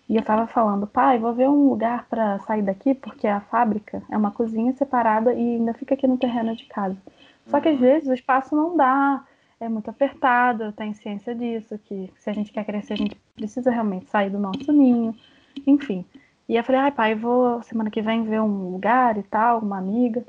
E 0.09 0.17
eu 0.17 0.23
tava 0.23 0.49
falando, 0.49 0.87
pai, 0.89 1.21
vou 1.21 1.33
ver 1.33 1.49
um 1.49 1.69
lugar 1.69 2.07
para 2.11 2.41
sair 2.41 2.63
daqui, 2.63 2.95
porque 2.95 3.29
a 3.29 3.41
fábrica 3.41 4.03
é 4.11 4.17
uma 4.17 4.33
cozinha 4.33 4.73
separada 4.73 5.33
e 5.33 5.57
ainda 5.57 5.73
fica 5.73 5.95
aqui 5.95 6.07
no 6.07 6.19
terreno 6.19 6.57
de 6.57 6.65
casa. 6.65 6.97
Só 7.47 7.61
que 7.61 7.69
às 7.69 7.77
uhum. 7.77 7.81
vezes 7.81 8.09
o 8.09 8.15
espaço 8.15 8.57
não 8.57 8.77
dá, 8.77 9.25
é 9.61 9.69
muito 9.69 9.89
apertado, 9.89 10.65
eu 10.65 10.73
tenho 10.73 10.93
ciência 10.95 11.35
disso, 11.35 11.79
que 11.79 12.13
se 12.19 12.29
a 12.29 12.33
gente 12.33 12.53
quer 12.53 12.65
crescer, 12.65 12.95
a 12.95 12.97
gente 12.97 13.17
precisa 13.37 13.71
realmente 13.71 14.11
sair 14.11 14.31
do 14.31 14.39
nosso 14.39 14.73
ninho, 14.73 15.15
enfim. 15.65 16.05
E 16.49 16.57
eu 16.57 16.65
falei, 16.65 16.81
ai 16.81 16.91
pai, 16.91 17.15
vou 17.15 17.63
semana 17.63 17.89
que 17.89 18.03
vem 18.03 18.25
ver 18.25 18.41
um 18.41 18.73
lugar 18.73 19.17
e 19.17 19.23
tal, 19.23 19.61
uma 19.61 19.79
amiga. 19.79 20.25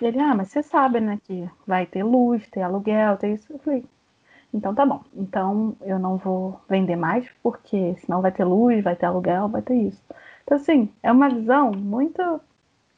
E 0.00 0.04
ele, 0.06 0.20
ah, 0.20 0.34
mas 0.34 0.48
você 0.48 0.62
sabe, 0.62 1.00
né, 1.00 1.18
que 1.24 1.48
vai 1.66 1.86
ter 1.86 2.02
luz, 2.02 2.46
ter 2.48 2.62
aluguel, 2.62 3.16
ter 3.16 3.34
isso. 3.34 3.52
Eu 3.52 3.58
falei, 3.58 3.84
então 4.52 4.74
tá 4.74 4.84
bom. 4.86 5.02
Então 5.14 5.76
eu 5.82 5.98
não 5.98 6.16
vou 6.16 6.60
vender 6.68 6.96
mais, 6.96 7.28
porque 7.42 7.94
senão 7.98 8.20
vai 8.22 8.32
ter 8.32 8.44
luz, 8.44 8.82
vai 8.82 8.96
ter 8.96 9.06
aluguel, 9.06 9.48
vai 9.48 9.62
ter 9.62 9.74
isso. 9.74 10.02
Então, 10.44 10.56
assim, 10.56 10.92
é 11.02 11.10
uma 11.12 11.28
visão 11.28 11.72
muito. 11.72 12.40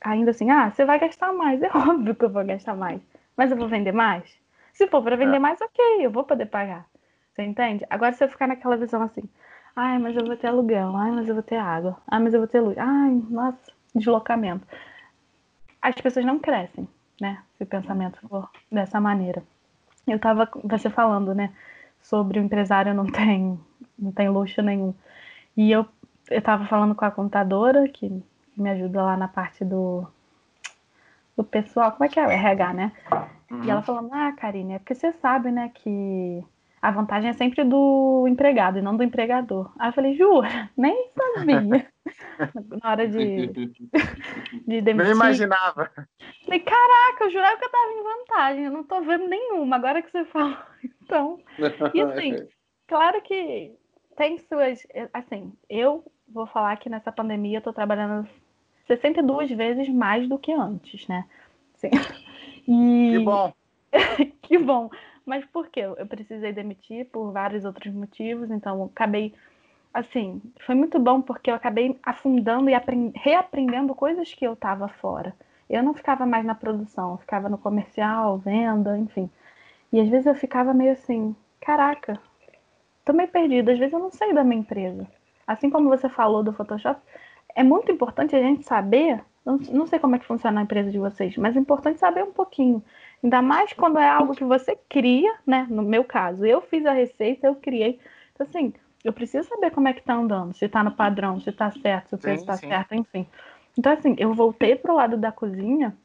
Ainda 0.01 0.31
assim, 0.31 0.51
ah, 0.51 0.71
você 0.71 0.85
vai 0.85 0.99
gastar 0.99 1.33
mais. 1.33 1.63
É 1.63 1.69
óbvio 1.77 2.15
que 2.15 2.25
eu 2.25 2.31
vou 2.31 2.45
gastar 2.45 2.75
mais. 2.77 3.01
Mas 3.37 3.51
eu 3.51 3.57
vou 3.57 3.69
vender 3.69 3.93
mais? 3.93 4.25
Se 4.73 4.87
for 4.89 5.03
para 5.03 5.17
vender 5.17 5.37
é. 5.37 5.39
mais, 5.39 5.61
ok, 5.61 6.07
eu 6.07 6.11
vou 6.11 6.25
poder 6.25 6.47
pagar. 6.47 6.87
Você 7.35 7.43
entende? 7.43 7.87
Agora, 7.91 8.13
se 8.13 8.25
eu 8.25 8.29
ficar 8.29 8.47
naquela 8.47 8.77
visão 8.77 9.03
assim, 9.03 9.23
ai, 9.75 9.99
mas 9.99 10.17
eu 10.17 10.25
vou 10.25 10.37
ter 10.37 10.49
aluguel, 10.49 10.97
ai, 10.97 11.11
mas 11.11 11.29
eu 11.29 11.35
vou 11.35 11.43
ter 11.43 11.57
água, 11.57 11.99
ai, 12.09 12.21
mas 12.21 12.35
eu 12.35 12.41
vou 12.41 12.49
ter 12.49 12.61
luz, 12.61 12.79
ai, 12.79 13.23
nossa, 13.31 13.73
deslocamento 13.95 14.67
as 15.89 16.01
pessoas 16.01 16.27
não 16.27 16.39
crescem, 16.39 16.89
né? 17.21 17.43
Se 17.57 17.63
o 17.63 17.67
pensamento 17.67 18.19
for 18.29 18.51
dessa 18.71 19.01
maneira. 19.01 19.43
Eu 20.07 20.19
tava 20.19 20.49
você 20.65 20.91
falando, 20.91 21.35
né, 21.35 21.53
sobre 22.01 22.39
o 22.39 22.43
empresário 22.43 22.95
não 22.95 23.07
tem 23.07 23.59
não 23.99 24.13
tem 24.13 24.29
luxo 24.29 24.63
nenhum. 24.63 24.95
E 25.57 25.71
eu 25.71 25.87
eu 26.29 26.43
tava 26.43 26.67
falando 26.67 26.95
com 26.95 27.05
a 27.05 27.11
contadora 27.11 27.89
que 27.89 28.23
me 28.57 28.71
ajuda 28.71 29.03
lá 29.03 29.17
na 29.17 29.29
parte 29.29 29.65
do 29.65 30.07
do 31.37 31.45
pessoal, 31.45 31.93
como 31.93 32.05
é 32.05 32.09
que 32.09 32.19
é? 32.19 32.27
O 32.27 32.31
RH, 32.31 32.73
né? 32.73 32.93
Uhum. 33.51 33.65
E 33.65 33.71
ela 33.71 33.83
falando: 33.83 34.11
"Ah, 34.13 34.33
Karine, 34.33 34.75
é 34.75 34.79
porque 34.79 34.95
você 34.95 35.13
sabe, 35.13 35.53
né, 35.53 35.71
que 35.75 36.45
a 36.83 36.91
vantagem 36.91 37.31
é 37.31 37.33
sempre 37.33 37.63
do 37.65 38.27
empregado 38.29 38.79
e 38.79 38.83
não 38.83 38.97
do 38.97 39.03
empregador. 39.03 39.71
Aí 39.79 39.89
eu 39.89 39.93
falei, 39.93 40.17
jura? 40.17 40.71
Nem 40.77 41.11
sabia. 41.15 41.91
Na 42.83 42.91
hora 42.91 43.09
de, 43.09 43.47
de 44.67 44.81
demitir. 44.81 44.95
Nem 44.95 45.11
imaginava. 45.11 45.91
Falei, 46.45 46.61
caraca, 46.61 47.25
eu 47.25 47.31
jurava 47.31 47.57
que 47.57 47.65
eu 47.65 47.71
tava 47.71 47.93
em 47.93 48.03
vantagem. 48.03 48.65
Eu 48.65 48.73
não 48.73 48.85
tô 48.85 49.01
vendo 49.03 49.29
nenhuma, 49.29 49.77
agora 49.77 50.03
que 50.03 50.11
você 50.11 50.25
falou. 50.31 50.57
Então, 51.03 51.41
e 51.95 52.01
assim, 52.01 52.49
claro 52.87 53.21
que 53.23 53.73
tem 54.17 54.39
suas. 54.39 54.87
Assim, 55.13 55.53
eu 55.69 56.05
vou 56.29 56.47
falar 56.47 56.77
que 56.77 56.89
nessa 56.89 57.13
pandemia 57.13 57.59
eu 57.59 57.63
tô 57.63 57.73
trabalhando 57.73 58.29
62 58.87 59.51
vezes 59.53 59.89
mais 59.89 60.29
do 60.29 60.39
que 60.39 60.53
antes, 60.53 61.07
né? 61.09 61.25
Assim, 61.75 61.91
e... 62.67 63.13
Que 63.13 63.25
bom. 63.25 63.55
que 64.43 64.59
bom. 64.59 64.91
Mas 65.25 65.45
por 65.47 65.69
quê? 65.69 65.81
Eu 65.81 66.07
precisei 66.07 66.53
demitir 66.53 67.07
por 67.07 67.33
vários 67.33 67.65
outros 67.65 67.93
motivos, 67.93 68.49
então 68.51 68.85
acabei 68.85 69.35
assim, 69.99 70.43
foi 70.65 70.75
muito 70.75 70.99
bom 70.99 71.21
porque 71.23 71.51
eu 71.51 71.55
acabei 71.55 71.99
afundando 72.03 72.69
e 72.71 72.75
reaprendendo 73.15 73.95
coisas 73.95 74.33
que 74.35 74.47
eu 74.47 74.53
estava 74.53 74.89
fora. 74.89 75.35
Eu 75.69 75.83
não 75.83 75.95
ficava 75.95 76.25
mais 76.27 76.45
na 76.45 76.55
produção, 76.55 77.13
eu 77.13 77.19
ficava 77.19 77.49
no 77.49 77.59
comercial, 77.59 78.39
venda, 78.39 78.97
enfim. 78.99 79.31
E 79.93 80.01
às 80.01 80.09
vezes 80.09 80.27
eu 80.27 80.35
ficava 80.35 80.75
meio 80.75 80.93
assim, 80.93 81.35
caraca, 81.61 82.21
tô 83.05 83.13
meio 83.13 83.29
perdida, 83.29 83.73
às 83.73 83.79
vezes 83.79 83.93
eu 83.93 84.01
não 84.01 84.11
sei 84.11 84.33
da 84.33 84.45
minha 84.45 84.61
empresa. 84.61 85.07
Assim 85.47 85.71
como 85.71 85.89
você 85.89 86.09
falou 86.09 86.43
do 86.43 86.53
Photoshop, 86.53 87.01
é 87.55 87.63
muito 87.63 87.91
importante 87.91 88.37
a 88.37 88.41
gente 88.43 88.65
saber, 88.65 89.23
não, 89.45 89.87
sei 89.87 89.99
como 89.99 90.17
é 90.17 90.19
que 90.19 90.27
funciona 90.27 90.61
a 90.61 90.65
empresa 90.65 90.91
de 90.91 90.99
vocês, 90.99 91.37
mas 91.37 91.57
é 91.57 91.61
importante 91.61 91.99
saber 91.99 92.25
um 92.25 92.33
pouquinho 92.33 92.83
Ainda 93.23 93.43
mais 93.43 93.73
quando 93.73 93.99
é 93.99 94.09
algo 94.09 94.35
que 94.35 94.45
você 94.45 94.79
cria, 94.89 95.35
né? 95.47 95.67
No 95.69 95.83
meu 95.83 96.05
caso, 96.05 96.45
eu 96.45 96.61
fiz 96.61 96.85
a 96.87 96.93
receita, 96.93 97.47
eu 97.47 97.55
criei. 97.57 97.99
Então, 98.33 98.47
assim, 98.47 98.73
eu 99.07 99.13
preciso 99.13 99.49
saber 99.49 99.71
como 99.71 99.87
é 99.87 99.93
que 99.93 100.03
tá 100.03 100.15
andando, 100.15 100.53
se 100.55 100.69
tá 100.69 100.83
no 100.83 100.91
padrão, 100.91 101.41
se 101.41 101.53
tá 101.53 101.71
certo, 101.71 102.09
se 102.09 102.15
o 102.17 102.19
preço 102.19 102.45
tá 102.45 102.57
sim. 102.57 102.69
certo, 102.69 102.95
enfim. 102.95 103.27
Então, 103.79 103.93
assim, 103.93 104.17
eu 104.19 104.35
voltei 104.35 104.75
pro 104.75 104.97
lado 104.97 105.17
da 105.17 105.31
cozinha 105.31 105.97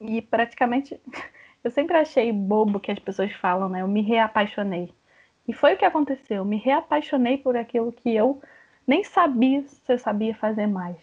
e 0.00 0.22
praticamente 0.22 0.98
eu 1.62 1.70
sempre 1.70 1.96
achei 1.98 2.32
bobo 2.32 2.80
que 2.80 2.90
as 2.90 2.98
pessoas 2.98 3.30
falam, 3.32 3.68
né? 3.68 3.82
Eu 3.82 3.88
me 3.88 4.00
reapaixonei. 4.00 4.90
E 5.46 5.52
foi 5.52 5.74
o 5.74 5.76
que 5.76 5.84
aconteceu. 5.84 6.38
Eu 6.38 6.44
me 6.44 6.56
reapaixonei 6.56 7.36
por 7.36 7.56
aquilo 7.56 7.92
que 7.92 8.14
eu 8.14 8.40
nem 8.86 9.04
sabia 9.04 9.62
se 9.62 9.92
eu 9.92 9.98
sabia 9.98 10.34
fazer 10.34 10.66
mais. 10.66 10.96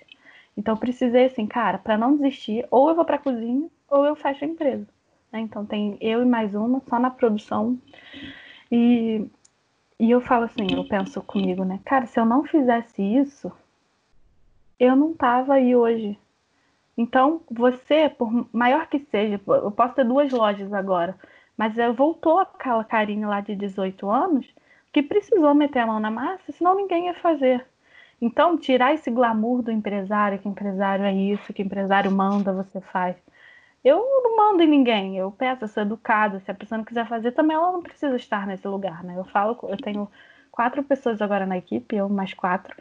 Então, 0.55 0.73
eu 0.73 0.79
precisei, 0.79 1.25
assim, 1.25 1.45
cara, 1.45 1.77
para 1.77 1.97
não 1.97 2.17
desistir, 2.17 2.65
ou 2.71 2.89
eu 2.89 2.95
vou 2.95 3.05
pra 3.05 3.19
cozinha, 3.19 3.69
ou 3.87 4.05
eu 4.05 4.15
fecho 4.15 4.43
a 4.43 4.47
empresa. 4.47 4.87
Né? 5.31 5.41
Então 5.41 5.65
tem 5.65 5.97
eu 6.01 6.21
e 6.21 6.25
mais 6.25 6.55
uma 6.55 6.81
só 6.89 6.99
na 6.99 7.09
produção. 7.09 7.77
E, 8.71 9.25
e 9.99 10.11
eu 10.11 10.21
falo 10.21 10.45
assim, 10.45 10.67
eu 10.71 10.87
penso 10.87 11.21
comigo, 11.21 11.63
né? 11.63 11.79
Cara, 11.85 12.05
se 12.05 12.19
eu 12.19 12.25
não 12.25 12.43
fizesse 12.43 13.01
isso, 13.01 13.51
eu 14.79 14.95
não 14.95 15.13
tava 15.13 15.55
aí 15.55 15.75
hoje. 15.75 16.17
Então, 16.97 17.41
você, 17.49 18.09
por 18.09 18.47
maior 18.51 18.87
que 18.87 18.99
seja, 18.99 19.39
eu 19.47 19.71
posso 19.71 19.95
ter 19.95 20.05
duas 20.05 20.31
lojas 20.31 20.71
agora, 20.73 21.15
mas 21.55 21.75
voltou 21.95 22.39
aquela 22.39 22.83
Karine 22.83 23.25
lá 23.25 23.41
de 23.41 23.55
18 23.55 24.09
anos 24.09 24.47
que 24.91 25.03
precisou 25.03 25.53
meter 25.53 25.79
a 25.79 25.87
mão 25.87 25.99
na 25.99 26.09
massa, 26.09 26.51
senão 26.51 26.75
ninguém 26.75 27.05
ia 27.05 27.13
fazer. 27.15 27.65
Então, 28.19 28.57
tirar 28.57 28.93
esse 28.93 29.11
glamour 29.11 29.61
do 29.61 29.71
empresário, 29.71 30.39
que 30.39 30.49
empresário 30.49 31.05
é 31.05 31.13
isso, 31.13 31.53
que 31.53 31.61
empresário 31.61 32.11
manda, 32.11 32.51
você 32.51 32.81
faz. 32.81 33.15
Eu 33.87 33.99
não 34.21 34.35
mando 34.35 34.61
em 34.61 34.67
ninguém, 34.67 35.17
eu 35.17 35.31
peço, 35.31 35.63
eu 35.63 35.67
sou 35.69 35.81
educada. 35.81 36.41
Se 36.41 36.51
a 36.51 36.53
pessoa 36.53 36.77
não 36.77 36.83
quiser 36.83 37.07
fazer, 37.07 37.31
também 37.31 37.55
ela 37.55 37.71
não 37.71 37.81
precisa 37.81 38.17
estar 38.17 38.45
nesse 38.45 38.67
lugar, 38.67 39.01
né? 39.01 39.13
Eu 39.17 39.23
falo, 39.23 39.57
eu 39.63 39.77
tenho 39.77 40.09
quatro 40.51 40.83
pessoas 40.83 41.21
agora 41.21 41.45
na 41.45 41.57
equipe, 41.57 41.95
eu 41.95 42.09
mais 42.09 42.33
quatro. 42.33 42.75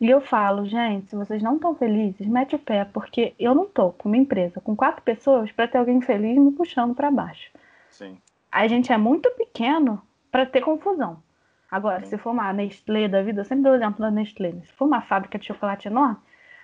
E 0.00 0.08
eu 0.08 0.20
falo, 0.20 0.64
gente, 0.64 1.10
se 1.10 1.16
vocês 1.16 1.42
não 1.42 1.56
estão 1.56 1.74
felizes, 1.74 2.28
mete 2.28 2.54
o 2.54 2.60
pé, 2.60 2.84
porque 2.84 3.34
eu 3.40 3.56
não 3.56 3.66
tô 3.66 3.90
com 3.90 4.08
uma 4.08 4.16
empresa 4.16 4.60
com 4.60 4.76
quatro 4.76 5.02
pessoas 5.02 5.50
para 5.50 5.66
ter 5.66 5.78
alguém 5.78 6.00
feliz 6.00 6.38
me 6.38 6.52
puxando 6.52 6.94
para 6.94 7.10
baixo. 7.10 7.50
Sim. 7.90 8.16
A 8.50 8.68
gente 8.68 8.92
é 8.92 8.96
muito 8.96 9.28
pequeno 9.32 10.00
para 10.30 10.46
ter 10.46 10.60
confusão. 10.60 11.20
Agora, 11.68 12.04
se 12.04 12.16
for 12.18 12.30
uma 12.30 12.52
Nestlé 12.52 13.08
da 13.08 13.20
vida, 13.20 13.40
eu 13.40 13.44
sempre 13.44 13.64
dou 13.64 13.72
o 13.72 13.76
exemplo 13.76 14.00
da 14.00 14.12
Nestlé. 14.12 14.52
Né? 14.52 14.62
Se 14.64 14.72
for 14.74 14.84
uma 14.84 15.00
fábrica 15.00 15.40
de 15.40 15.46
chocolate 15.46 15.88
enorme, 15.88 16.18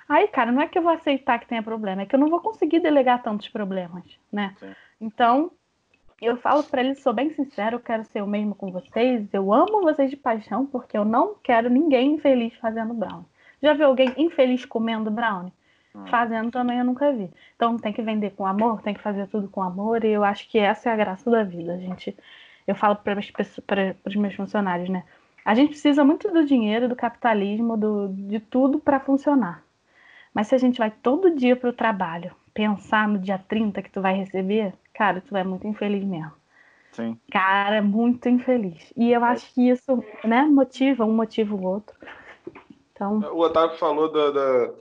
aí, 0.09 0.29
cara, 0.29 0.51
não 0.51 0.63
é 0.63 0.69
que 0.69 0.79
eu 0.79 0.83
vou 0.83 0.93
aceitar 0.93 1.39
que 1.39 1.47
tenha 1.47 1.63
problema, 1.63 2.03
é 2.03 2.07
que 2.07 2.15
eu 2.15 2.19
não 2.19 2.29
vou 2.29 2.41
conseguir 2.41 2.81
delegar 2.81 3.23
tantos 3.23 3.49
problemas, 3.49 4.05
né? 4.33 4.55
Sim. 4.59 4.73
Então, 5.01 5.51
eu 6.21 6.37
falo 6.37 6.65
para 6.65 6.83
eles, 6.83 7.01
sou 7.01 7.13
bem 7.13 7.31
sincero, 7.31 7.77
eu 7.77 7.81
quero 7.81 8.05
ser 8.05 8.23
o 8.23 8.27
mesmo 8.27 8.55
com 8.55 8.73
vocês, 8.73 9.29
eu 9.33 9.53
amo 9.53 9.83
vocês 9.83 10.11
de 10.11 10.17
paixão, 10.17 10.67
porque 10.67 10.97
eu 10.97 11.05
não 11.05 11.35
quero 11.43 11.69
ninguém 11.69 12.15
infeliz 12.15 12.55
fazendo 12.55 12.95
brownie. 12.95 13.27
Já 13.63 13.75
viu 13.75 13.87
alguém 13.87 14.13
infeliz 14.17 14.65
comendo 14.65 15.11
brownie? 15.11 15.53
Hum. 15.95 16.07
Fazendo 16.07 16.51
também 16.51 16.79
eu 16.79 16.85
nunca 16.85 17.13
vi. 17.13 17.31
Então 17.55 17.77
tem 17.77 17.93
que 17.93 18.03
vender 18.03 18.31
com 18.31 18.47
amor, 18.47 18.83
tem 18.83 18.95
que 18.95 19.03
fazer 19.03 19.27
tudo 19.29 19.49
com 19.49 19.63
amor, 19.63 20.05
e 20.05 20.09
eu 20.09 20.25
acho 20.25 20.49
que 20.49 20.59
essa 20.59 20.91
é 20.91 20.93
a 20.93 20.97
graça 20.97 21.31
da 21.31 21.43
vida, 21.45 21.79
gente 21.79 22.17
eu 22.69 22.75
falo 22.75 22.97
para 22.97 23.19
os 24.05 24.15
meus 24.15 24.35
funcionários, 24.35 24.91
né? 24.91 25.03
A 25.43 25.55
gente 25.55 25.71
precisa 25.71 26.05
muito 26.05 26.31
do 26.31 26.45
dinheiro, 26.45 26.87
do 26.87 26.95
capitalismo, 26.95 27.79
do, 27.79 28.09
de 28.09 28.39
tudo 28.39 28.79
para 28.79 29.01
funcionar. 29.01 29.65
Mas 30.35 30.49
se 30.49 30.55
a 30.55 30.59
gente 30.59 30.79
vai 30.79 30.91
todo 30.91 31.35
dia 31.35 31.57
para 31.57 31.71
o 31.71 31.73
trabalho, 31.73 32.35
pensar 32.53 33.09
no 33.09 33.19
dia 33.19 33.39
30 33.39 33.83
que 33.83 33.91
tu 33.91 34.01
vai 34.01 34.15
receber, 34.15 34.73
cara, 34.93 35.21
tu 35.21 35.37
é 35.37 35.45
muito 35.45 35.67
infeliz 35.67 36.05
mesmo. 36.05 36.33
Sim. 36.93 37.17
Cara, 37.31 37.77
é 37.77 37.81
muito 37.81 38.29
infeliz. 38.29 38.93
E 38.97 39.13
eu 39.13 39.25
acho 39.25 39.53
que 39.55 39.69
isso, 39.69 40.03
né, 40.25 40.43
motiva 40.43 41.05
um 41.05 41.13
motiva 41.13 41.55
o 41.55 41.65
outro. 41.65 41.95
Então... 42.93 43.19
O 43.33 43.41
Otávio 43.41 43.79
falou 43.79 44.11
da, 44.11 44.31
da, 44.31 44.73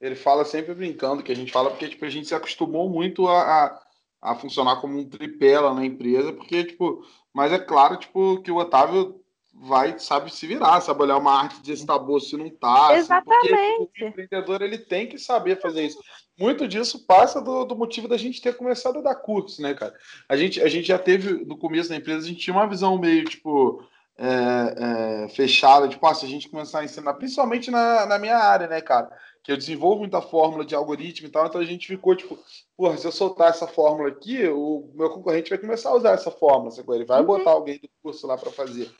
Ele 0.00 0.16
fala 0.16 0.44
sempre 0.44 0.74
brincando, 0.74 1.22
que 1.22 1.30
a 1.30 1.36
gente 1.36 1.52
fala 1.52 1.70
porque 1.70 1.88
tipo, 1.88 2.04
a 2.04 2.08
gente 2.08 2.26
se 2.26 2.34
acostumou 2.34 2.90
muito 2.90 3.28
a, 3.28 3.42
a, 3.42 3.82
a 4.20 4.34
funcionar 4.34 4.80
como 4.80 4.98
um 4.98 5.08
tripé 5.08 5.60
lá 5.60 5.72
na 5.72 5.84
empresa, 5.84 6.32
porque, 6.32 6.64
tipo, 6.64 7.04
mas 7.32 7.52
é 7.52 7.58
claro, 7.58 7.96
tipo, 7.96 8.42
que 8.42 8.50
o 8.50 8.56
Otávio 8.56 9.20
vai, 9.52 9.98
sabe 9.98 10.32
se 10.32 10.46
virar, 10.46 10.80
sabe 10.80 11.02
olhar 11.02 11.18
uma 11.18 11.32
arte 11.32 11.60
de 11.62 11.72
está 11.72 11.98
boa 11.98 12.20
se 12.20 12.36
não 12.36 12.48
tá. 12.50 12.94
Exatamente. 12.96 13.52
Assim, 13.52 13.86
porque 13.86 14.04
o 14.04 14.08
empreendedor 14.08 14.62
ele 14.62 14.78
tem 14.78 15.06
que 15.06 15.18
saber 15.18 15.60
fazer 15.60 15.86
isso. 15.86 15.98
Muito 16.38 16.66
disso 16.66 17.04
passa 17.06 17.40
do, 17.40 17.64
do, 17.64 17.76
motivo 17.76 18.08
da 18.08 18.16
gente 18.16 18.40
ter 18.40 18.56
começado 18.56 18.98
a 18.98 19.02
dar 19.02 19.14
curso, 19.14 19.60
né, 19.60 19.74
cara? 19.74 19.94
A 20.28 20.36
gente, 20.36 20.60
a 20.62 20.68
gente 20.68 20.88
já 20.88 20.98
teve, 20.98 21.44
no 21.44 21.58
começo 21.58 21.90
da 21.90 21.96
empresa, 21.96 22.24
a 22.24 22.28
gente 22.28 22.40
tinha 22.40 22.54
uma 22.54 22.68
visão 22.68 22.98
meio, 22.98 23.24
tipo, 23.24 23.84
é, 24.16 25.24
é, 25.24 25.28
fechada, 25.28 25.88
tipo, 25.88 26.06
ah, 26.06 26.14
se 26.14 26.24
a 26.24 26.28
gente 26.28 26.48
começar 26.48 26.80
a 26.80 26.84
ensinar, 26.84 27.14
principalmente 27.14 27.70
na, 27.70 28.06
na 28.06 28.18
minha 28.18 28.38
área, 28.38 28.66
né, 28.66 28.80
cara? 28.80 29.10
Que 29.42 29.52
eu 29.52 29.56
desenvolvo 29.56 30.00
muita 30.00 30.20
fórmula 30.20 30.64
de 30.64 30.74
algoritmo 30.74 31.28
e 31.28 31.30
tal, 31.30 31.46
então 31.46 31.60
a 31.60 31.64
gente 31.64 31.86
ficou, 31.86 32.14
tipo, 32.14 32.38
porra, 32.76 32.96
se 32.98 33.06
eu 33.06 33.12
soltar 33.12 33.48
essa 33.48 33.66
fórmula 33.66 34.08
aqui, 34.08 34.46
o 34.48 34.90
meu 34.94 35.08
concorrente 35.08 35.48
vai 35.48 35.58
começar 35.58 35.90
a 35.90 35.96
usar 35.96 36.12
essa 36.12 36.30
fórmula, 36.30 36.70
sacou? 36.70 36.94
Ele 36.94 37.06
vai 37.06 37.20
uhum. 37.20 37.26
botar 37.26 37.50
alguém 37.50 37.78
do 37.78 37.88
curso 38.02 38.26
lá 38.26 38.36
para 38.36 38.50
fazer. 38.50 38.90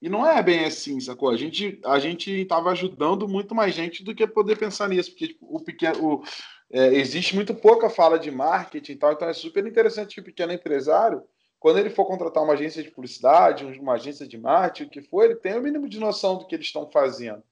E 0.00 0.08
não 0.08 0.26
é 0.26 0.42
bem 0.42 0.64
assim, 0.64 0.98
sacou? 1.00 1.28
A 1.28 1.36
gente 1.36 1.80
a 1.84 1.98
gente 1.98 2.30
estava 2.30 2.70
ajudando 2.70 3.28
muito 3.28 3.54
mais 3.54 3.74
gente 3.74 4.04
do 4.04 4.14
que 4.14 4.26
poder 4.26 4.56
pensar 4.56 4.88
nisso, 4.88 5.10
porque 5.10 5.28
tipo, 5.28 5.46
o 5.54 5.60
pequeno 5.60 6.02
o, 6.02 6.22
é, 6.70 6.94
existe 6.94 7.34
muito 7.34 7.54
pouca 7.54 7.90
fala 7.90 8.18
de 8.18 8.30
marketing 8.30 8.92
e 8.92 8.96
tal, 8.96 9.12
então 9.12 9.28
é 9.28 9.32
super 9.32 9.66
interessante 9.66 10.14
que 10.14 10.20
o 10.20 10.24
pequeno 10.24 10.52
empresário, 10.52 11.22
quando 11.58 11.78
ele 11.78 11.90
for 11.90 12.06
contratar 12.06 12.42
uma 12.44 12.52
agência 12.52 12.82
de 12.82 12.90
publicidade, 12.90 13.64
uma 13.64 13.94
agência 13.94 14.26
de 14.26 14.38
marketing, 14.38 14.88
o 14.88 14.90
que 14.90 15.02
for, 15.02 15.24
ele 15.24 15.36
tem 15.36 15.58
o 15.58 15.62
mínimo 15.62 15.88
de 15.88 15.98
noção 15.98 16.38
do 16.38 16.46
que 16.46 16.54
eles 16.54 16.66
estão 16.66 16.88
fazendo 16.90 17.42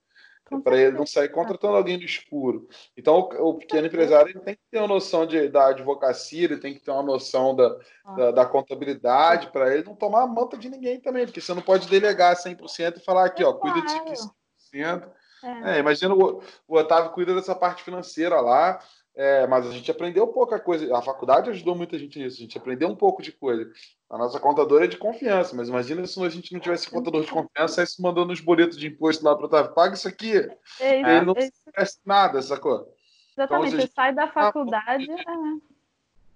para 0.63 0.77
ele 0.77 0.97
não 0.97 1.07
sair 1.07 1.29
contratando 1.29 1.77
alguém 1.77 1.99
do 1.99 2.05
escuro. 2.05 2.69
Então, 2.97 3.29
o, 3.39 3.49
o 3.49 3.55
pequeno 3.55 3.87
empresário 3.87 4.31
ele 4.31 4.41
tem 4.41 4.55
que 4.55 4.61
ter 4.71 4.79
uma 4.79 4.87
noção 4.87 5.27
de, 5.27 5.49
da 5.49 5.69
advocacia, 5.69 6.45
ele 6.45 6.59
tem 6.59 6.75
que 6.75 6.81
ter 6.81 6.91
uma 6.91 7.03
noção 7.03 7.55
da, 7.55 7.77
ah. 8.05 8.15
da, 8.15 8.31
da, 8.31 8.47
contabilidade, 8.47 9.51
para 9.51 9.75
ele 9.75 9.85
não 9.85 9.95
tomar 9.95 10.23
a 10.23 10.27
manta 10.27 10.57
de 10.57 10.69
ninguém 10.69 11.01
também, 11.01 11.27
porque 11.27 11.41
você 11.41 11.53
não 11.53 11.63
pode 11.63 11.89
delegar 11.89 12.37
100% 12.37 12.99
e 12.99 13.05
falar 13.05 13.25
aqui, 13.25 13.43
ó, 13.43 13.53
cuida 13.53 13.81
disso 13.83 13.97
aqui 13.97 14.13
100%. 14.79 15.09
É. 15.45 15.77
É, 15.77 15.79
imagina 15.79 16.15
o, 16.15 16.43
o 16.67 16.77
Otávio 16.77 17.13
cuida 17.13 17.35
dessa 17.35 17.55
parte 17.55 17.83
financeira 17.83 18.41
lá, 18.41 18.81
é, 19.17 19.47
mas 19.47 19.67
a 19.67 19.71
gente 19.71 19.91
aprendeu 19.91 20.27
pouca 20.27 20.61
coisa. 20.61 20.95
A 20.95 21.01
faculdade 21.01 21.49
ajudou 21.49 21.75
muita 21.75 21.99
gente 21.99 22.19
nisso. 22.19 22.37
A 22.37 22.41
gente 22.41 22.59
aprendeu 22.59 22.87
um 22.89 22.95
pouco 22.95 23.23
de 23.23 23.33
coisa. 23.33 23.67
A 24.11 24.19
nossa 24.19 24.39
contadora 24.39 24.85
é 24.85 24.89
de 24.89 24.99
confiança, 24.99 25.57
mas 25.57 25.71
imagina 25.71 26.07
se 26.07 26.23
a 26.23 26.29
gente 26.29 26.53
não 26.53 26.61
tivesse 26.61 26.91
contador 26.91 27.25
de 27.25 27.33
confiança, 27.33 27.81
aí 27.81 27.87
se 27.87 28.01
mandando 28.03 28.33
os 28.33 28.41
boletos 28.41 28.77
de 28.77 28.89
imposto 28.89 29.25
lá 29.25 29.35
para 29.35 29.45
o 29.45 29.47
Otávio. 29.47 29.73
Paga 29.73 29.95
isso 29.95 30.07
aqui. 30.07 30.37
É, 30.79 31.01
ele 31.01 31.23
não 31.23 31.35
faz 31.75 31.99
nada, 32.05 32.43
sacou? 32.43 32.93
Exatamente. 33.37 33.75
Então, 33.75 33.87
você 33.87 33.93
sai 33.95 34.15
da 34.15 34.29
faculdade. 34.29 35.11
É. 35.11 35.25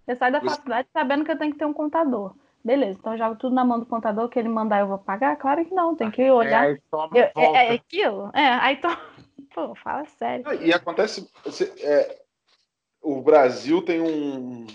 Você 0.06 0.16
sai 0.16 0.32
da 0.32 0.40
faculdade 0.40 0.88
sabendo 0.90 1.24
que 1.24 1.32
eu 1.32 1.38
tenho 1.38 1.52
que 1.52 1.58
ter 1.58 1.66
um 1.66 1.74
contador. 1.74 2.34
Beleza, 2.64 2.98
então 2.98 3.12
eu 3.12 3.18
jogo 3.18 3.36
tudo 3.36 3.54
na 3.54 3.64
mão 3.64 3.78
do 3.78 3.86
contador, 3.86 4.28
que 4.28 4.38
ele 4.38 4.48
mandar 4.48 4.80
eu 4.80 4.86
vou 4.86 4.98
pagar? 4.98 5.36
Claro 5.36 5.64
que 5.64 5.74
não, 5.74 5.94
tem 5.94 6.10
que 6.10 6.30
olhar. 6.30 6.64
É, 6.64 6.68
aí 6.68 6.80
toma 6.90 7.16
eu, 7.16 7.24
é, 7.36 7.66
é, 7.66 7.72
aquilo? 7.72 8.30
É, 8.34 8.46
aí 8.46 8.76
to... 8.76 8.88
Pô, 9.54 9.74
fala 9.74 10.04
sério. 10.04 10.44
E 10.62 10.72
acontece, 10.72 11.28
é, 11.80 12.20
o 13.00 13.20
Brasil 13.22 13.82
tem 13.82 14.00
um. 14.00 14.66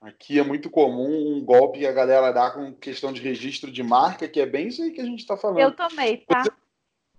Aqui 0.00 0.38
é 0.38 0.44
muito 0.44 0.70
comum 0.70 1.36
um 1.36 1.44
golpe 1.44 1.80
que 1.80 1.86
a 1.86 1.92
galera 1.92 2.30
dá 2.30 2.50
com 2.50 2.72
questão 2.72 3.12
de 3.12 3.20
registro 3.20 3.70
de 3.70 3.82
marca, 3.82 4.28
que 4.28 4.40
é 4.40 4.46
bem 4.46 4.68
isso 4.68 4.82
aí 4.82 4.92
que 4.92 5.00
a 5.00 5.04
gente 5.04 5.20
está 5.20 5.36
falando. 5.36 5.58
Eu 5.58 5.72
tomei, 5.72 6.18
tá? 6.18 6.42
Você, 6.42 6.52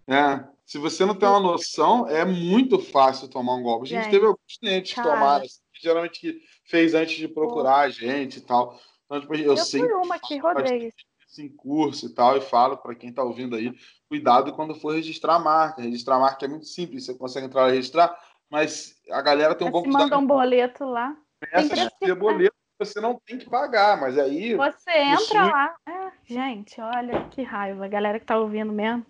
é, 0.07 0.43
se 0.66 0.78
você 0.78 1.05
não 1.05 1.14
tem 1.14 1.28
uma 1.28 1.41
noção, 1.41 2.07
é 2.07 2.24
muito 2.24 2.80
fácil 2.80 3.28
tomar 3.28 3.55
um 3.55 3.64
golpe. 3.64 3.86
A 3.86 3.89
gente, 3.89 4.03
gente 4.03 4.12
teve 4.12 4.26
alguns 4.26 4.57
clientes 4.57 4.93
que 4.93 5.01
tomaram, 5.01 5.43
assim, 5.43 5.60
geralmente 5.82 6.20
que 6.20 6.41
fez 6.64 6.93
antes 6.93 7.18
de 7.18 7.28
procurar 7.28 7.80
a 7.80 7.89
gente 7.89 8.38
e 8.38 8.41
tal. 8.41 8.80
Então, 9.05 9.20
tipo, 9.20 9.36
eu, 9.36 9.55
eu 9.55 9.57
sei. 9.57 9.84
uma 9.84 10.18
que 10.18 10.38
rodei 10.38 10.93
em 11.38 11.49
curso 11.49 12.07
e 12.07 12.10
tal, 12.10 12.38
e 12.38 12.41
falo 12.41 12.78
para 12.78 12.95
quem 12.95 13.12
está 13.12 13.24
ouvindo 13.24 13.55
aí, 13.55 13.72
cuidado 14.07 14.53
quando 14.53 14.74
for 14.74 14.95
registrar 14.95 15.36
a 15.36 15.39
marca. 15.39 15.82
Registrar 15.82 16.16
a 16.16 16.20
marca 16.20 16.45
é 16.45 16.47
muito 16.47 16.66
simples, 16.66 17.05
você 17.05 17.14
consegue 17.14 17.45
entrar 17.45 17.70
e 17.70 17.76
registrar, 17.76 18.18
mas 18.49 18.98
a 19.12 19.22
galera 19.22 19.55
tem 19.55 19.68
um 19.68 19.72
pouco 19.72 19.88
de. 19.88 19.93
manda 19.93 20.18
um 20.18 20.26
boleto 20.26 20.86
lá. 20.86 21.16
Começa 21.39 21.88
a 21.88 21.89
ter 21.91 22.16
boleto 22.16 22.55
você 22.80 23.01
não 23.01 23.20
tem 23.20 23.38
que 23.38 23.49
pagar, 23.49 23.99
mas 23.99 24.18
aí. 24.18 24.55
Você 24.55 24.91
entra 24.91 25.45
lá. 25.45 25.76
É, 25.86 26.12
gente, 26.24 26.80
olha 26.80 27.28
que 27.30 27.43
raiva. 27.43 27.84
A 27.84 27.89
galera 27.89 28.20
que 28.20 28.26
tá 28.26 28.39
ouvindo 28.39 28.72
mesmo. 28.72 29.05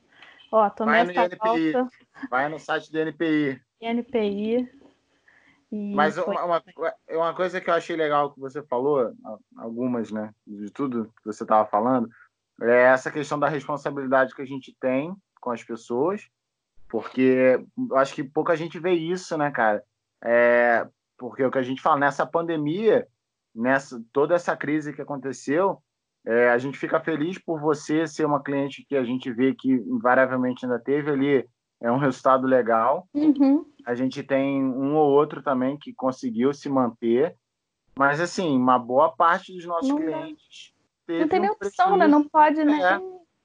Ó, 0.51 0.67
tomei 0.71 1.05
Vai 1.05 1.25
essa 1.25 1.37
volta. 1.37 1.87
Vai 2.31 2.49
no 2.49 2.57
site 2.57 2.91
do 2.91 2.97
NPI. 2.97 3.61
NPI. 3.79 4.67
Mas 5.71 6.17
uma, 6.17 6.45
uma, 6.45 6.63
uma, 7.11 7.33
coisa 7.35 7.61
que 7.61 7.69
eu 7.69 7.75
achei 7.75 7.95
legal 7.95 8.33
que 8.33 8.39
você 8.39 8.63
falou, 8.63 9.13
algumas, 9.55 10.11
né, 10.11 10.33
de 10.47 10.71
tudo 10.71 11.13
que 11.21 11.25
você 11.31 11.43
estava 11.43 11.69
falando, 11.69 12.09
é 12.59 12.85
essa 12.85 13.11
questão 13.11 13.39
da 13.39 13.47
responsabilidade 13.47 14.33
que 14.33 14.41
a 14.41 14.47
gente 14.47 14.75
tem 14.81 15.15
com 15.39 15.51
as 15.51 15.63
pessoas 15.63 16.27
porque 16.89 17.63
eu 17.77 17.97
acho 17.97 18.13
que 18.13 18.23
pouca 18.23 18.57
gente 18.57 18.79
vê 18.79 18.93
isso, 18.93 19.37
né, 19.37 19.51
cara? 19.51 19.83
É, 20.23 20.87
porque 21.17 21.43
o 21.43 21.51
que 21.51 21.57
a 21.57 21.63
gente 21.63 21.81
fala, 21.81 21.99
nessa 21.99 22.25
pandemia, 22.25 23.07
nessa 23.53 24.01
toda 24.11 24.35
essa 24.35 24.55
crise 24.55 24.93
que 24.93 25.01
aconteceu, 25.01 25.81
é, 26.25 26.49
a 26.49 26.57
gente 26.57 26.77
fica 26.77 26.99
feliz 26.99 27.37
por 27.37 27.59
você 27.59 28.05
ser 28.05 28.25
uma 28.25 28.43
cliente 28.43 28.85
que 28.87 28.95
a 28.95 29.03
gente 29.03 29.31
vê 29.31 29.53
que 29.53 29.71
invariavelmente 29.71 30.65
ainda 30.65 30.79
teve 30.79 31.11
ali 31.11 31.49
é 31.81 31.89
um 31.91 31.97
resultado 31.97 32.45
legal. 32.45 33.07
Uhum. 33.13 33.65
A 33.85 33.95
gente 33.95 34.21
tem 34.21 34.61
um 34.61 34.95
ou 34.95 35.09
outro 35.09 35.41
também 35.41 35.77
que 35.77 35.93
conseguiu 35.93 36.53
se 36.53 36.67
manter, 36.67 37.35
mas 37.97 38.19
assim, 38.19 38.57
uma 38.57 38.77
boa 38.77 39.15
parte 39.15 39.53
dos 39.53 39.65
nossos 39.65 39.89
não 39.89 39.97
clientes 39.97 40.73
teve 41.09 41.21
não 41.21 41.27
tem 41.27 41.39
nem 41.39 41.49
opção, 41.49 41.97
né? 41.97 42.07
Não 42.07 42.27
pode 42.27 42.63
nem 42.63 42.83
é, 42.83 43.01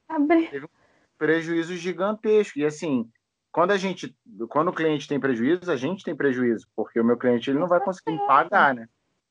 abrir. 0.08 0.50
Teve 0.50 0.66
um 0.66 0.68
prejuízo 1.16 1.74
gigantesco 1.76 2.58
e 2.58 2.66
assim 2.66 3.08
quando 3.54 3.70
a 3.70 3.76
gente, 3.76 4.12
quando 4.48 4.66
o 4.66 4.72
cliente 4.72 5.06
tem 5.06 5.20
prejuízo, 5.20 5.70
a 5.70 5.76
gente 5.76 6.02
tem 6.02 6.12
prejuízo, 6.12 6.66
porque 6.74 6.98
o 6.98 7.04
meu 7.04 7.16
cliente 7.16 7.48
ele 7.48 7.60
não 7.60 7.68
vai 7.68 7.78
conseguir 7.78 8.18
pagar, 8.26 8.74
né? 8.74 8.88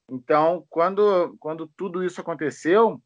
Então, 0.10 0.66
quando, 0.70 1.36
quando 1.42 1.68
tudo 1.76 2.02
isso 2.02 2.22
aconteceu, 2.22 3.02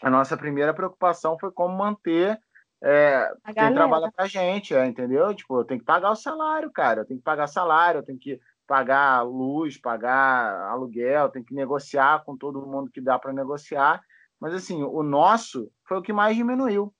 a 0.00 0.08
nossa 0.08 0.36
primeira 0.36 0.72
preocupação 0.72 1.36
foi 1.40 1.50
como 1.50 1.76
manter 1.76 2.40
é, 2.80 3.28
quem 3.52 3.74
trabalha 3.74 4.12
para 4.14 4.26
a 4.26 4.28
gente, 4.28 4.72
é, 4.72 4.86
entendeu? 4.86 5.34
Tipo, 5.34 5.58
eu 5.58 5.64
tenho 5.64 5.80
que 5.80 5.86
pagar 5.86 6.12
o 6.12 6.16
salário, 6.16 6.70
cara, 6.70 7.00
eu 7.00 7.04
tenho 7.04 7.18
que 7.18 7.24
pagar 7.24 7.48
salário, 7.48 7.98
eu 7.98 8.04
tenho 8.04 8.18
que 8.20 8.38
pagar 8.64 9.22
luz, 9.22 9.76
pagar 9.76 10.70
aluguel, 10.70 11.30
tenho 11.30 11.44
que 11.44 11.52
negociar 11.52 12.22
com 12.22 12.36
todo 12.36 12.64
mundo 12.64 12.92
que 12.92 13.00
dá 13.00 13.18
para 13.18 13.32
negociar. 13.32 14.00
Mas 14.38 14.54
assim, 14.54 14.84
o 14.84 15.02
nosso 15.02 15.68
foi 15.82 15.98
o 15.98 16.02
que 16.02 16.12
mais 16.12 16.36
diminuiu. 16.36 16.94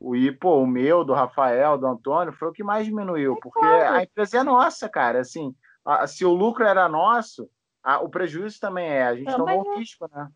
O 0.00 0.14
IPO, 0.14 0.62
o 0.62 0.66
meu, 0.66 1.04
do 1.04 1.12
Rafael, 1.12 1.76
do 1.76 1.86
Antônio, 1.86 2.32
foi 2.32 2.48
o 2.48 2.52
que 2.52 2.62
mais 2.62 2.86
diminuiu, 2.86 3.34
é 3.34 3.40
porque 3.40 3.60
claro. 3.60 3.96
a 3.96 4.02
empresa 4.02 4.38
é 4.38 4.42
nossa, 4.42 4.88
cara. 4.88 5.20
Assim, 5.20 5.54
a, 5.84 6.06
se 6.06 6.24
o 6.24 6.32
lucro 6.32 6.64
era 6.64 6.88
nosso, 6.88 7.48
a, 7.82 7.98
o 8.00 8.08
prejuízo 8.08 8.60
também 8.60 8.88
é. 8.88 9.04
A 9.04 9.14
gente 9.14 9.26
também 9.26 9.58
tomou 9.58 9.74
é. 9.74 9.78
risco, 9.78 10.08
né? 10.12 10.28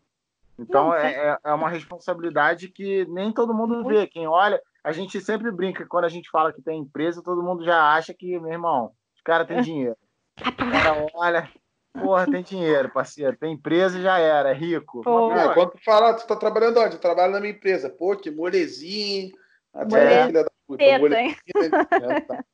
Então 0.59 0.87
não, 0.87 0.93
é, 0.93 1.13
é, 1.13 1.37
é 1.45 1.53
uma 1.53 1.69
responsabilidade 1.69 2.67
que 2.67 3.05
nem 3.05 3.31
todo 3.31 3.53
mundo 3.53 3.83
vê. 3.85 4.05
Quem 4.05 4.27
olha, 4.27 4.61
a 4.83 4.91
gente 4.91 5.19
sempre 5.19 5.51
brinca 5.51 5.85
quando 5.85 6.05
a 6.05 6.09
gente 6.09 6.29
fala 6.29 6.53
que 6.53 6.61
tem 6.61 6.81
empresa, 6.81 7.23
todo 7.23 7.41
mundo 7.41 7.63
já 7.63 7.93
acha 7.93 8.13
que, 8.13 8.39
meu 8.39 8.51
irmão, 8.51 8.91
os 9.15 9.21
caras 9.21 9.47
têm 9.47 9.61
dinheiro. 9.61 9.97
O 10.39 10.71
cara 10.71 11.07
olha, 11.13 11.49
porra, 11.93 12.29
tem 12.29 12.43
dinheiro, 12.43 12.89
parceiro. 12.89 13.37
Tem 13.37 13.53
empresa 13.53 14.01
já 14.01 14.19
era, 14.19 14.51
é 14.51 14.53
rico. 14.53 15.01
É, 15.01 15.53
quando 15.53 15.71
tu 15.71 15.83
fala, 15.83 16.13
tu 16.13 16.27
tá 16.27 16.35
trabalhando 16.35 16.79
onde? 16.79 16.95
Eu 16.95 17.01
trabalho 17.01 17.31
na 17.31 17.39
minha 17.39 17.53
empresa. 17.53 17.89
Pô, 17.89 18.15
que 18.15 18.29
molezinho. 18.29 19.31
Até 19.73 20.27
filha 20.27 20.43
da 20.43 20.51
puta. 20.67 20.83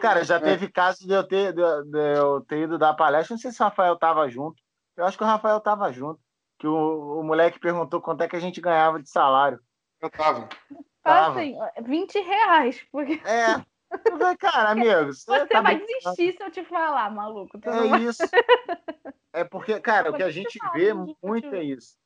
Cara, 0.00 0.24
já 0.24 0.36
é. 0.36 0.40
teve 0.40 0.70
caso 0.70 1.06
de 1.06 1.12
eu, 1.12 1.26
ter, 1.26 1.52
de, 1.52 1.62
de 1.90 2.16
eu 2.16 2.40
ter 2.42 2.60
ido 2.60 2.78
dar 2.78 2.94
palestra. 2.94 3.34
Não 3.34 3.40
sei 3.40 3.50
se 3.50 3.60
o 3.60 3.64
Rafael 3.64 3.96
tava 3.96 4.28
junto. 4.28 4.62
Eu 4.96 5.04
acho 5.04 5.18
que 5.18 5.24
o 5.24 5.26
Rafael 5.26 5.60
tava 5.60 5.92
junto. 5.92 6.20
Que 6.58 6.66
o, 6.66 7.20
o 7.20 7.24
moleque 7.24 7.58
perguntou 7.58 8.00
quanto 8.00 8.22
é 8.22 8.28
que 8.28 8.36
a 8.36 8.40
gente 8.40 8.60
ganhava 8.60 9.02
de 9.02 9.10
salário. 9.10 9.58
Eu 10.00 10.10
tava. 10.10 10.48
tava. 11.02 11.40
Assim, 11.40 11.56
20 11.82 12.20
reais. 12.20 12.86
Porque... 12.92 13.20
É. 13.26 13.64
Falei, 14.08 14.36
cara, 14.36 14.70
amigo. 14.70 15.12
Você, 15.12 15.24
você 15.24 15.46
tá 15.46 15.60
vai 15.60 15.78
desistir 15.78 16.36
se 16.36 16.42
eu 16.42 16.50
te 16.50 16.64
falar, 16.64 17.10
maluco. 17.10 17.58
É 17.64 17.98
isso. 17.98 18.22
É 19.36 19.42
porque, 19.42 19.80
cara, 19.80 20.12
o 20.12 20.14
que 20.14 20.22
a 20.22 20.30
gente 20.30 20.60
vê 20.72 20.94
muito 20.94 21.52
é 21.56 21.64
isso 21.64 21.96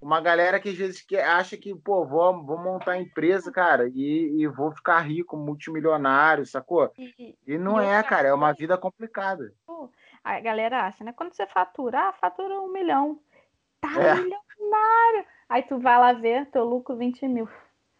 uma 0.00 0.20
galera 0.20 0.60
que 0.60 0.68
às 0.68 0.76
vezes 0.76 1.02
que 1.02 1.16
acha 1.16 1.56
que, 1.56 1.74
pô, 1.74 2.04
vou, 2.04 2.44
vou 2.44 2.58
montar 2.58 2.98
empresa, 2.98 3.50
cara, 3.50 3.88
e, 3.88 4.42
e 4.42 4.46
vou 4.46 4.70
ficar 4.72 5.00
rico, 5.00 5.36
multimilionário, 5.36 6.46
sacou? 6.46 6.92
E, 6.96 7.36
e 7.46 7.58
não 7.58 7.82
e 7.82 7.86
é, 7.86 8.02
cara, 8.02 8.28
é 8.28 8.32
uma 8.32 8.52
vida 8.52 8.78
complicada. 8.78 9.52
A 10.22 10.40
galera 10.40 10.86
acha, 10.86 11.02
né? 11.02 11.12
Quando 11.12 11.32
você 11.32 11.46
fatura, 11.46 12.08
ah, 12.08 12.12
fatura 12.12 12.60
um 12.60 12.72
milhão. 12.72 13.20
Tá 13.80 13.90
é. 14.00 14.14
milionário. 14.14 15.24
Aí 15.48 15.62
tu 15.62 15.78
vai 15.78 15.98
lá 15.98 16.12
ver, 16.12 16.46
teu 16.50 16.64
lucro 16.64 16.96
20 16.96 17.26
mil. 17.26 17.48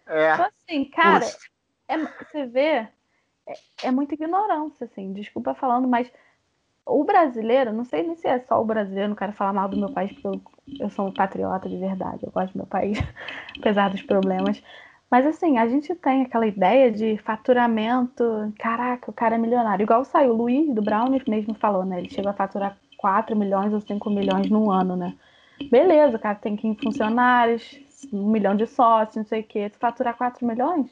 É. 0.07 0.35
Então, 0.35 0.47
assim, 0.47 0.85
cara, 0.87 1.27
é, 1.89 1.97
você 1.99 2.47
vê, 2.47 2.89
é, 3.47 3.55
é 3.85 3.91
muita 3.91 4.15
ignorância, 4.15 4.85
assim, 4.85 5.13
desculpa 5.13 5.55
falando, 5.55 5.89
mas 5.89 6.11
o 6.89 7.05
brasileiro, 7.05 7.73
não 7.73 7.85
sei 7.85 8.03
nem 8.03 8.17
se 8.17 8.27
é 8.27 8.39
só 8.41 8.61
o 8.61 8.65
brasileiro, 8.65 9.11
não 9.11 9.17
quero 9.17 9.33
falar 9.33 9.53
mal 9.53 9.69
do 9.69 9.77
meu 9.77 9.91
país, 9.91 10.11
porque 10.13 10.27
eu, 10.27 10.41
eu 10.81 10.91
sou 10.91 11.07
um 11.07 11.13
patriota 11.13 11.69
de 11.69 11.77
verdade, 11.77 12.21
eu 12.23 12.31
gosto 12.31 12.55
do 12.55 12.59
meu 12.59 12.67
país, 12.67 12.99
apesar 13.59 13.91
dos 13.91 14.03
problemas. 14.03 14.63
Mas 15.11 15.27
assim, 15.27 15.59
a 15.59 15.67
gente 15.67 15.95
tem 15.95 16.23
aquela 16.23 16.47
ideia 16.47 16.91
de 16.91 17.17
faturamento, 17.19 18.53
caraca, 18.59 19.11
o 19.11 19.15
cara 19.15 19.37
é 19.37 19.39
milionário. 19.39 19.83
Igual 19.83 20.05
saiu 20.05 20.33
o 20.33 20.37
Luiz 20.37 20.75
do 20.75 20.83
Brown 20.83 21.09
mesmo 21.27 21.55
falou, 21.55 21.85
né? 21.85 21.99
Ele 21.99 22.11
chegou 22.11 22.31
a 22.31 22.35
faturar 22.35 22.77
4 22.99 23.35
milhões 23.35 23.73
ou 23.73 23.81
5 23.81 24.11
milhões 24.11 24.51
num 24.51 24.71
ano, 24.71 24.97
né? 24.97 25.15
Beleza, 25.71 26.17
o 26.17 26.21
cara 26.21 26.37
tem 26.37 26.57
15 26.57 26.81
funcionários, 26.83 27.81
um 28.13 28.31
milhão 28.31 28.55
de 28.55 28.67
sócios, 28.67 29.17
não 29.17 29.25
sei 29.25 29.41
o 29.41 29.45
quê. 29.45 29.71
Tu 29.71 29.79
faturar 29.79 30.17
4 30.17 30.47
milhões? 30.47 30.91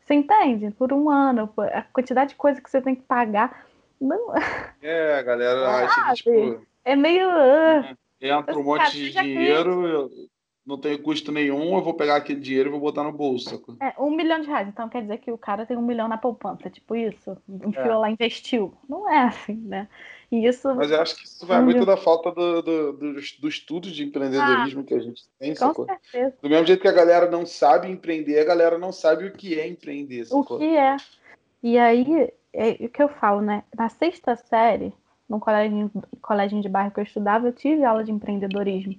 Você 0.00 0.14
entende? 0.14 0.70
Por 0.72 0.92
um 0.92 1.08
ano, 1.08 1.48
a 1.72 1.82
quantidade 1.82 2.30
de 2.30 2.36
coisa 2.36 2.60
que 2.60 2.70
você 2.70 2.80
tem 2.80 2.94
que 2.94 3.02
pagar. 3.02 3.66
Não. 4.02 4.34
É, 4.82 5.18
a 5.18 5.22
galera 5.22 5.84
acha 5.84 6.06
que, 6.08 6.14
tipo. 6.14 6.66
É 6.84 6.96
meio. 6.96 7.28
Uh, 7.28 7.96
entra 8.20 8.58
um 8.58 8.64
monte 8.64 8.90
de 8.90 9.10
dinheiro, 9.12 9.86
eu 9.86 10.10
não 10.64 10.78
tenho 10.78 11.00
custo 11.00 11.32
nenhum, 11.32 11.76
eu 11.76 11.82
vou 11.82 11.94
pegar 11.94 12.16
aquele 12.16 12.40
dinheiro 12.40 12.68
e 12.68 12.72
vou 12.72 12.80
botar 12.80 13.02
no 13.02 13.12
bolso. 13.12 13.62
É, 13.80 13.94
um 14.00 14.10
milhão 14.10 14.40
de 14.40 14.46
reais. 14.46 14.68
Então 14.68 14.88
quer 14.88 15.02
dizer 15.02 15.18
que 15.18 15.30
o 15.30 15.38
cara 15.38 15.66
tem 15.66 15.76
um 15.76 15.82
milhão 15.82 16.08
na 16.08 16.18
poupança, 16.18 16.70
tipo 16.70 16.94
isso. 16.94 17.36
Enfiou 17.48 17.86
é. 17.86 17.96
lá, 17.96 18.10
investiu. 18.10 18.74
Não 18.88 19.08
é 19.10 19.22
assim, 19.22 19.54
né? 19.54 19.88
E 20.30 20.46
isso. 20.46 20.74
Mas 20.74 20.90
eu 20.90 21.00
acho 21.00 21.16
que 21.16 21.24
isso 21.24 21.46
vai 21.46 21.60
muito 21.60 21.84
da 21.84 21.96
falta 21.96 22.30
do, 22.32 22.62
do, 22.62 22.92
do, 22.92 23.14
do 23.14 23.48
estudo 23.48 23.90
de 23.90 24.04
empreendedorismo 24.04 24.80
ah, 24.80 24.84
que 24.84 24.94
a 24.94 25.00
gente 25.00 25.22
tem, 25.38 25.50
com 25.50 25.56
sacou? 25.56 25.86
Certeza. 25.86 26.36
Do 26.40 26.48
mesmo 26.48 26.66
jeito 26.66 26.80
que 26.80 26.88
a 26.88 26.92
galera 26.92 27.30
não 27.30 27.44
sabe 27.44 27.88
empreender, 27.88 28.40
a 28.40 28.44
galera 28.44 28.78
não 28.78 28.92
sabe 28.92 29.26
o 29.26 29.32
que 29.32 29.58
é 29.58 29.66
empreender. 29.66 30.24
Sacou? 30.24 30.56
O 30.56 30.60
que 30.60 30.76
é. 30.76 30.96
E 31.62 31.78
aí, 31.78 32.32
é 32.52 32.70
o 32.84 32.88
que 32.88 33.02
eu 33.02 33.08
falo, 33.08 33.40
né? 33.40 33.62
Na 33.76 33.88
sexta 33.88 34.36
série, 34.36 34.92
no 35.28 35.40
colégio, 35.40 35.90
colégio 36.20 36.60
de 36.60 36.68
bairro 36.68 36.90
que 36.90 37.00
eu 37.00 37.04
estudava, 37.04 37.46
eu 37.46 37.52
tive 37.52 37.84
aula 37.84 38.04
de 38.04 38.12
empreendedorismo. 38.12 38.94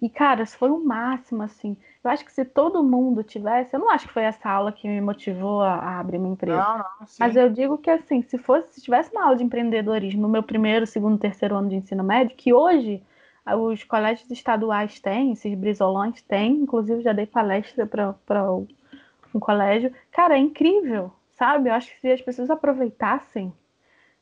E, 0.00 0.08
cara, 0.08 0.44
foi 0.44 0.70
o 0.70 0.84
máximo, 0.84 1.42
assim. 1.42 1.76
Eu 2.02 2.10
acho 2.10 2.24
que 2.24 2.32
se 2.32 2.44
todo 2.44 2.84
mundo 2.84 3.22
tivesse, 3.22 3.74
eu 3.74 3.80
não 3.80 3.90
acho 3.90 4.06
que 4.06 4.12
foi 4.12 4.24
essa 4.24 4.50
aula 4.50 4.70
que 4.72 4.86
me 4.86 5.00
motivou 5.00 5.62
a, 5.62 5.74
a 5.74 6.00
abrir 6.00 6.18
uma 6.18 6.28
empresa. 6.28 6.58
Não, 6.58 6.78
não, 6.78 6.84
Mas 7.18 7.36
eu 7.36 7.48
digo 7.48 7.78
que, 7.78 7.88
assim, 7.88 8.20
se 8.22 8.36
fosse, 8.36 8.74
se 8.74 8.82
tivesse 8.82 9.10
uma 9.12 9.24
aula 9.24 9.36
de 9.36 9.44
empreendedorismo 9.44 10.22
no 10.22 10.28
meu 10.28 10.42
primeiro, 10.42 10.86
segundo, 10.86 11.18
terceiro 11.18 11.56
ano 11.56 11.70
de 11.70 11.76
ensino 11.76 12.04
médio, 12.04 12.36
que 12.36 12.52
hoje 12.52 13.02
os 13.46 13.84
colégios 13.84 14.30
estaduais 14.30 15.00
têm, 15.00 15.32
esses 15.32 15.54
brisolões 15.54 16.20
têm, 16.22 16.52
inclusive 16.52 17.02
já 17.02 17.12
dei 17.12 17.26
palestra 17.26 17.86
para 17.86 18.52
um 18.52 19.40
colégio. 19.40 19.92
Cara, 20.10 20.34
é 20.34 20.38
incrível 20.38 21.12
sabe? 21.34 21.68
Eu 21.68 21.74
acho 21.74 21.90
que 21.90 22.00
se 22.00 22.12
as 22.12 22.20
pessoas 22.20 22.50
aproveitassem 22.50 23.52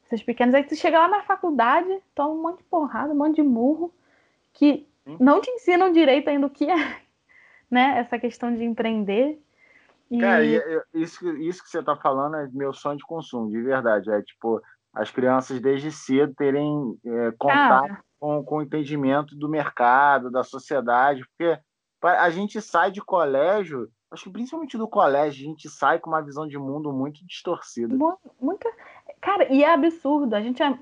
esses 0.04 0.22
pequenos, 0.22 0.54
aí 0.54 0.64
tu 0.64 0.74
chega 0.74 0.98
lá 0.98 1.08
na 1.08 1.22
faculdade, 1.22 1.88
toma 2.14 2.34
um 2.34 2.42
monte 2.42 2.58
de 2.58 2.64
porrada, 2.64 3.12
um 3.12 3.16
monte 3.16 3.36
de 3.36 3.42
murro, 3.42 3.92
que 4.52 4.86
não 5.18 5.40
te 5.40 5.50
ensinam 5.50 5.90
direito 5.90 6.28
ainda 6.28 6.46
o 6.46 6.50
que 6.50 6.68
é, 6.70 6.74
né? 7.70 7.98
Essa 7.98 8.18
questão 8.18 8.54
de 8.54 8.64
empreender. 8.64 9.40
E... 10.10 10.18
Cara, 10.18 10.44
isso, 10.94 11.26
isso 11.38 11.62
que 11.62 11.70
você 11.70 11.82
tá 11.82 11.96
falando 11.96 12.36
é 12.36 12.48
meu 12.52 12.72
sonho 12.72 12.98
de 12.98 13.04
consumo, 13.04 13.50
de 13.50 13.60
verdade. 13.62 14.10
É 14.10 14.20
tipo, 14.22 14.60
as 14.92 15.10
crianças 15.10 15.60
desde 15.60 15.90
cedo 15.90 16.34
terem 16.34 16.98
é, 17.04 17.32
contato 17.38 17.96
com, 18.20 18.44
com 18.44 18.56
o 18.56 18.62
entendimento 18.62 19.34
do 19.34 19.48
mercado, 19.48 20.30
da 20.30 20.44
sociedade, 20.44 21.24
porque 21.26 21.58
a 22.02 22.30
gente 22.30 22.60
sai 22.60 22.90
de 22.90 23.00
colégio 23.00 23.88
acho 24.12 24.24
que 24.24 24.30
principalmente 24.30 24.76
do 24.76 24.86
colégio, 24.86 25.44
a 25.44 25.48
gente 25.48 25.68
sai 25.68 25.98
com 25.98 26.10
uma 26.10 26.22
visão 26.22 26.46
de 26.46 26.58
mundo 26.58 26.92
muito 26.92 27.24
distorcida. 27.26 27.96
Muita. 28.40 28.70
Cara, 29.20 29.52
e 29.52 29.64
é 29.64 29.72
absurdo. 29.72 30.34
A 30.34 30.40
gente 30.40 30.62
é. 30.62 30.78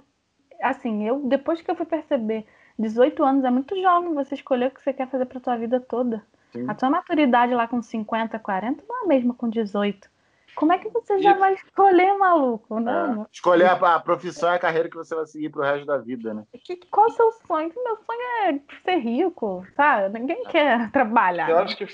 Assim, 0.63 1.07
eu, 1.07 1.21
depois 1.21 1.63
que 1.63 1.71
eu 1.71 1.77
fui 1.77 1.87
perceber, 1.87 2.47
18 2.79 3.25
anos 3.25 3.45
é 3.45 3.51
muito 3.51 3.81
jovem 3.81 4.13
você 4.13 4.35
escolher 4.35 4.67
o 4.69 4.71
que 4.71 4.83
você 4.83 4.93
quer 4.93 5.09
fazer 5.09 5.25
pra 5.25 5.41
tua 5.41 5.57
vida 5.57 5.81
toda. 5.81 6.23
Sim. 6.53 6.69
A 6.69 6.75
tua 6.75 6.91
maturidade 6.91 7.55
lá 7.55 7.67
com 7.67 7.81
50, 7.81 8.39
40 8.39 8.85
não 8.87 9.01
é 9.01 9.05
a 9.05 9.07
mesma 9.07 9.33
com 9.33 9.49
18. 9.49 10.11
Como 10.57 10.73
é 10.73 10.79
que 10.79 10.89
você 10.89 11.17
e... 11.17 11.23
já 11.23 11.35
vai 11.35 11.55
escolher, 11.55 12.19
maluco? 12.19 12.81
Não. 12.81 13.23
É. 13.23 13.27
Escolher 13.33 13.67
a, 13.67 13.95
a, 13.95 14.01
profissão 14.01 14.51
e 14.53 14.57
a 14.57 14.59
carreira 14.59 14.91
que 14.91 14.97
você 14.97 15.15
vai 15.15 15.27
seguir 15.27 15.49
pro 15.49 15.63
resto 15.63 15.87
da 15.87 15.97
vida, 15.97 16.35
né? 16.35 16.45
Que, 16.65 16.77
qual 16.91 17.07
é 17.07 17.11
o 17.11 17.13
seu 17.13 17.33
sonho? 17.47 17.73
Meu 17.77 17.97
sonho 17.97 18.21
é 18.45 18.61
ser 18.85 18.99
rico, 18.99 19.65
sabe? 19.77 20.19
Ninguém 20.19 20.43
é. 20.47 20.51
quer 20.51 20.91
trabalhar. 20.93 21.49
Eu 21.49 21.59
acho 21.59 21.77
que 21.77 21.87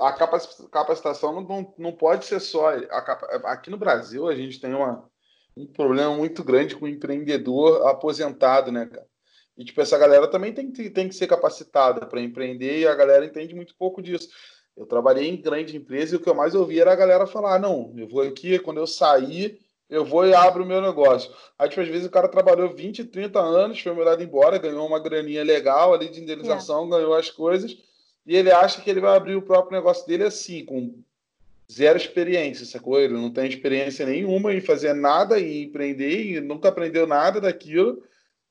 a 0.00 0.12
capacitação 0.12 1.32
não, 1.32 1.42
não, 1.42 1.74
não 1.78 1.92
pode 1.92 2.24
ser 2.24 2.40
só. 2.40 2.70
aqui 3.44 3.70
no 3.70 3.76
Brasil, 3.76 4.28
a 4.28 4.34
gente 4.34 4.60
tem 4.60 4.74
uma, 4.74 5.08
um 5.56 5.66
problema 5.66 6.14
muito 6.14 6.42
grande 6.44 6.76
com 6.76 6.84
o 6.84 6.88
empreendedor 6.88 7.86
aposentado, 7.86 8.70
né, 8.70 8.86
cara? 8.86 9.06
E, 9.56 9.64
tipo, 9.64 9.80
essa 9.80 9.98
galera 9.98 10.28
também 10.28 10.52
tem, 10.52 10.70
tem 10.70 11.08
que 11.08 11.14
ser 11.14 11.26
capacitada 11.26 12.06
para 12.06 12.20
empreender 12.20 12.78
e 12.78 12.86
a 12.86 12.94
galera 12.94 13.26
entende 13.26 13.54
muito 13.56 13.74
pouco 13.76 14.00
disso. 14.00 14.28
Eu 14.76 14.86
trabalhei 14.86 15.28
em 15.28 15.40
grande 15.40 15.76
empresa 15.76 16.14
e 16.14 16.16
o 16.16 16.20
que 16.20 16.28
eu 16.28 16.34
mais 16.34 16.54
ouvi 16.54 16.80
era 16.80 16.92
a 16.92 16.96
galera 16.96 17.26
falar: 17.26 17.58
não, 17.58 17.92
eu 17.96 18.06
vou 18.06 18.22
aqui, 18.22 18.60
quando 18.60 18.78
eu 18.78 18.86
sair, 18.86 19.58
eu 19.90 20.04
vou 20.04 20.24
e 20.24 20.32
abro 20.32 20.62
o 20.62 20.66
meu 20.66 20.80
negócio. 20.80 21.34
Aí, 21.58 21.68
tipo, 21.68 21.80
às 21.80 21.88
vezes 21.88 22.06
o 22.06 22.10
cara 22.10 22.28
trabalhou 22.28 22.72
20, 22.72 23.06
30 23.06 23.40
anos, 23.40 23.80
foi 23.80 23.92
mandado 23.92 24.22
embora, 24.22 24.58
ganhou 24.58 24.86
uma 24.86 25.00
graninha 25.00 25.42
legal 25.42 25.92
ali 25.92 26.08
de 26.08 26.20
indenização, 26.20 26.86
é. 26.86 26.90
ganhou 26.90 27.14
as 27.14 27.28
coisas 27.28 27.76
e 28.28 28.36
ele 28.36 28.52
acha 28.52 28.82
que 28.82 28.90
ele 28.90 29.00
vai 29.00 29.16
abrir 29.16 29.36
o 29.36 29.42
próprio 29.42 29.78
negócio 29.78 30.06
dele 30.06 30.24
assim, 30.24 30.62
com 30.62 31.02
zero 31.72 31.96
experiência, 31.96 32.66
sacou? 32.66 33.00
Ele 33.00 33.14
não 33.14 33.32
tem 33.32 33.48
experiência 33.48 34.04
nenhuma 34.04 34.52
em 34.52 34.60
fazer 34.60 34.92
nada, 34.92 35.40
em 35.40 35.62
empreender, 35.62 36.26
e 36.26 36.40
nunca 36.40 36.68
aprendeu 36.68 37.06
nada 37.06 37.40
daquilo. 37.40 38.04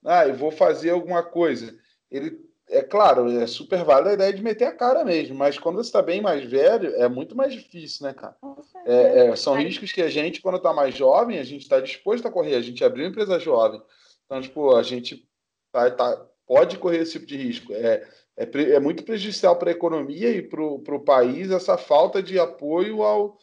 Ah, 0.03 0.27
eu 0.27 0.33
vou 0.33 0.49
fazer 0.49 0.89
alguma 0.89 1.21
coisa. 1.21 1.77
Ele, 2.09 2.43
é 2.67 2.81
claro, 2.81 3.29
é 3.29 3.45
super 3.45 3.83
válida 3.83 4.09
a 4.09 4.13
ideia 4.15 4.33
de 4.33 4.41
meter 4.41 4.65
a 4.65 4.71
cara 4.71 5.05
mesmo, 5.05 5.35
mas 5.35 5.59
quando 5.59 5.75
você 5.75 5.89
está 5.89 6.01
bem 6.01 6.21
mais 6.21 6.43
velho, 6.43 6.95
é 6.95 7.07
muito 7.07 7.37
mais 7.37 7.53
difícil, 7.53 8.07
né, 8.07 8.15
cara? 8.15 8.35
É, 8.83 9.27
é, 9.27 9.35
são 9.35 9.53
riscos 9.53 9.91
que 9.91 10.01
a 10.01 10.09
gente, 10.09 10.41
quando 10.41 10.57
está 10.57 10.73
mais 10.73 10.95
jovem, 10.95 11.37
a 11.37 11.43
gente 11.43 11.61
está 11.61 11.79
disposto 11.79 12.27
a 12.27 12.31
correr. 12.31 12.55
A 12.55 12.61
gente 12.61 12.83
abriu 12.83 13.05
uma 13.05 13.11
empresa 13.11 13.37
jovem. 13.37 13.79
Então, 14.25 14.41
tipo, 14.41 14.75
a 14.75 14.81
gente 14.81 15.23
tá, 15.71 15.91
tá, 15.91 16.25
pode 16.47 16.79
correr 16.79 17.03
esse 17.03 17.11
tipo 17.11 17.27
de 17.27 17.37
risco. 17.37 17.73
É, 17.73 18.07
é, 18.37 18.75
é 18.75 18.79
muito 18.79 19.03
prejudicial 19.03 19.55
para 19.55 19.71
a 19.71 19.73
economia 19.73 20.29
e 20.29 20.43
para 20.43 20.61
o 20.63 21.03
país 21.03 21.49
essa 21.49 21.77
falta 21.77 22.21
de 22.21 22.37
apoio 22.39 23.01
ao, 23.01 23.37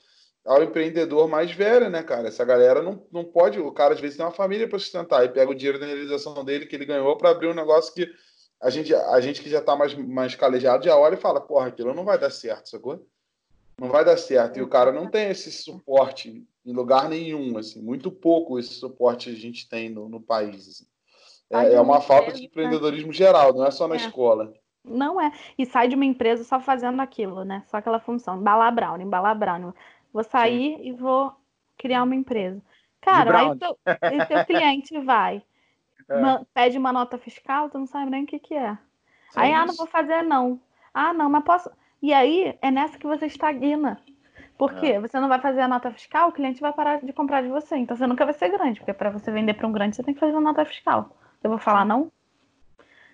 ao 0.45 0.62
empreendedor 0.62 1.28
mais 1.28 1.51
velho, 1.51 1.90
né, 1.90 2.03
cara? 2.03 2.28
Essa 2.28 2.45
galera 2.45 2.80
não, 2.80 3.05
não 3.11 3.24
pode. 3.24 3.59
O 3.59 3.72
cara 3.72 3.95
às 3.95 4.01
vezes 4.01 4.16
tem 4.16 4.24
uma 4.24 4.32
família 4.32 4.68
para 4.68 4.78
sustentar 4.78 5.24
e 5.24 5.30
pega 5.30 5.51
o 5.51 5.55
dinheiro 5.55 5.80
da 5.80 5.86
realização 5.86 6.45
dele 6.45 6.66
que 6.66 6.76
ele 6.76 6.86
ganhou 6.86 7.16
para 7.16 7.30
abrir 7.30 7.49
um 7.49 7.55
negócio 7.55 7.92
que 7.92 8.09
a 8.61 8.70
gente, 8.70 8.95
a 8.95 9.20
gente 9.20 9.42
que 9.42 9.51
já 9.51 9.59
está 9.59 9.74
mais, 9.74 9.95
mais 9.95 10.36
calejado 10.36 10.84
já 10.84 10.97
olha 10.97 11.14
e 11.14 11.20
fala: 11.20 11.40
porra, 11.40 11.66
aquilo 11.66 11.92
não 11.92 12.05
vai 12.05 12.18
dar 12.18 12.30
certo, 12.30 12.68
sacou? 12.68 13.05
Não 13.76 13.88
vai 13.88 14.05
dar 14.05 14.16
certo. 14.16 14.59
E 14.59 14.62
o 14.62 14.68
cara 14.68 14.92
não 14.92 15.11
tem 15.11 15.28
esse 15.28 15.51
suporte 15.51 16.47
em 16.64 16.72
lugar 16.72 17.09
nenhum, 17.09 17.59
assim, 17.59 17.82
muito 17.82 18.11
pouco 18.11 18.59
esse 18.59 18.74
suporte 18.74 19.28
a 19.28 19.34
gente 19.34 19.68
tem 19.68 19.90
no, 19.90 20.09
no 20.09 20.20
país. 20.20 20.68
Assim. 20.68 20.86
É, 21.51 21.74
é, 21.74 21.80
uma 21.80 22.01
falta 22.01 22.32
de 22.32 22.45
empreendedorismo 22.45 23.12
geral, 23.12 23.53
não 23.53 23.66
é 23.66 23.70
só 23.70 23.86
na 23.88 23.97
é. 23.97 23.99
escola. 23.99 24.55
Não 24.85 25.20
é. 25.20 25.32
E 25.57 25.64
sai 25.64 25.89
de 25.89 25.95
uma 25.95 26.05
empresa 26.05 26.45
só 26.45 26.61
fazendo 26.61 27.01
aquilo, 27.01 27.45
né? 27.45 27.62
Só 27.66 27.78
aquela 27.78 27.99
função. 27.99 28.39
Embalar 28.39 28.72
brownie, 28.74 29.07
embalar 29.07 29.37
brownie. 29.37 29.72
Vou 30.12 30.22
sair 30.22 30.76
Sim. 30.76 30.89
e 30.89 30.93
vou 30.93 31.35
criar 31.78 32.03
uma 32.03 32.14
empresa. 32.14 32.62
Cara, 33.01 33.39
aí 33.39 33.59
teu, 33.59 33.78
aí 34.01 34.26
teu 34.26 34.45
cliente 34.45 34.99
vai, 35.01 35.43
é. 36.09 36.16
uma, 36.16 36.47
pede 36.55 36.78
uma 36.78 36.93
nota 36.93 37.18
fiscal, 37.18 37.68
tu 37.68 37.78
não 37.78 37.87
sabe 37.87 38.11
nem 38.11 38.24
o 38.24 38.26
que, 38.26 38.39
que 38.39 38.55
é. 38.55 38.72
Sim, 39.30 39.41
aí, 39.41 39.53
ah, 39.53 39.66
não 39.66 39.74
vou 39.74 39.87
fazer, 39.87 40.22
não. 40.22 40.61
Ah, 40.93 41.12
não, 41.12 41.28
mas 41.28 41.45
posso. 41.45 41.70
E 42.01 42.12
aí 42.14 42.57
é 42.62 42.70
nessa 42.70 42.99
que 42.99 43.07
você 43.07 43.26
estagna. 43.26 44.01
Porque 44.57 44.87
é. 44.87 45.01
você 45.01 45.18
não 45.18 45.28
vai 45.28 45.41
fazer 45.41 45.61
a 45.62 45.68
nota 45.68 45.91
fiscal, 45.91 46.28
o 46.28 46.32
cliente 46.32 46.61
vai 46.61 46.72
parar 46.72 47.01
de 47.01 47.12
comprar 47.12 47.43
de 47.43 47.49
você. 47.49 47.76
Então 47.76 47.97
você 47.97 48.07
nunca 48.07 48.24
vai 48.24 48.35
ser 48.35 48.51
grande, 48.51 48.78
porque 48.78 48.93
para 48.93 49.11
você 49.11 49.30
vender 49.32 49.55
para 49.55 49.66
um 49.66 49.72
grande, 49.72 49.97
você 49.97 50.03
tem 50.03 50.14
que 50.14 50.20
fazer 50.20 50.32
uma 50.32 50.41
nota 50.41 50.64
fiscal. 50.64 51.16
Eu 51.43 51.51
vou 51.51 51.59
falar 51.59 51.85
não? 51.85 52.11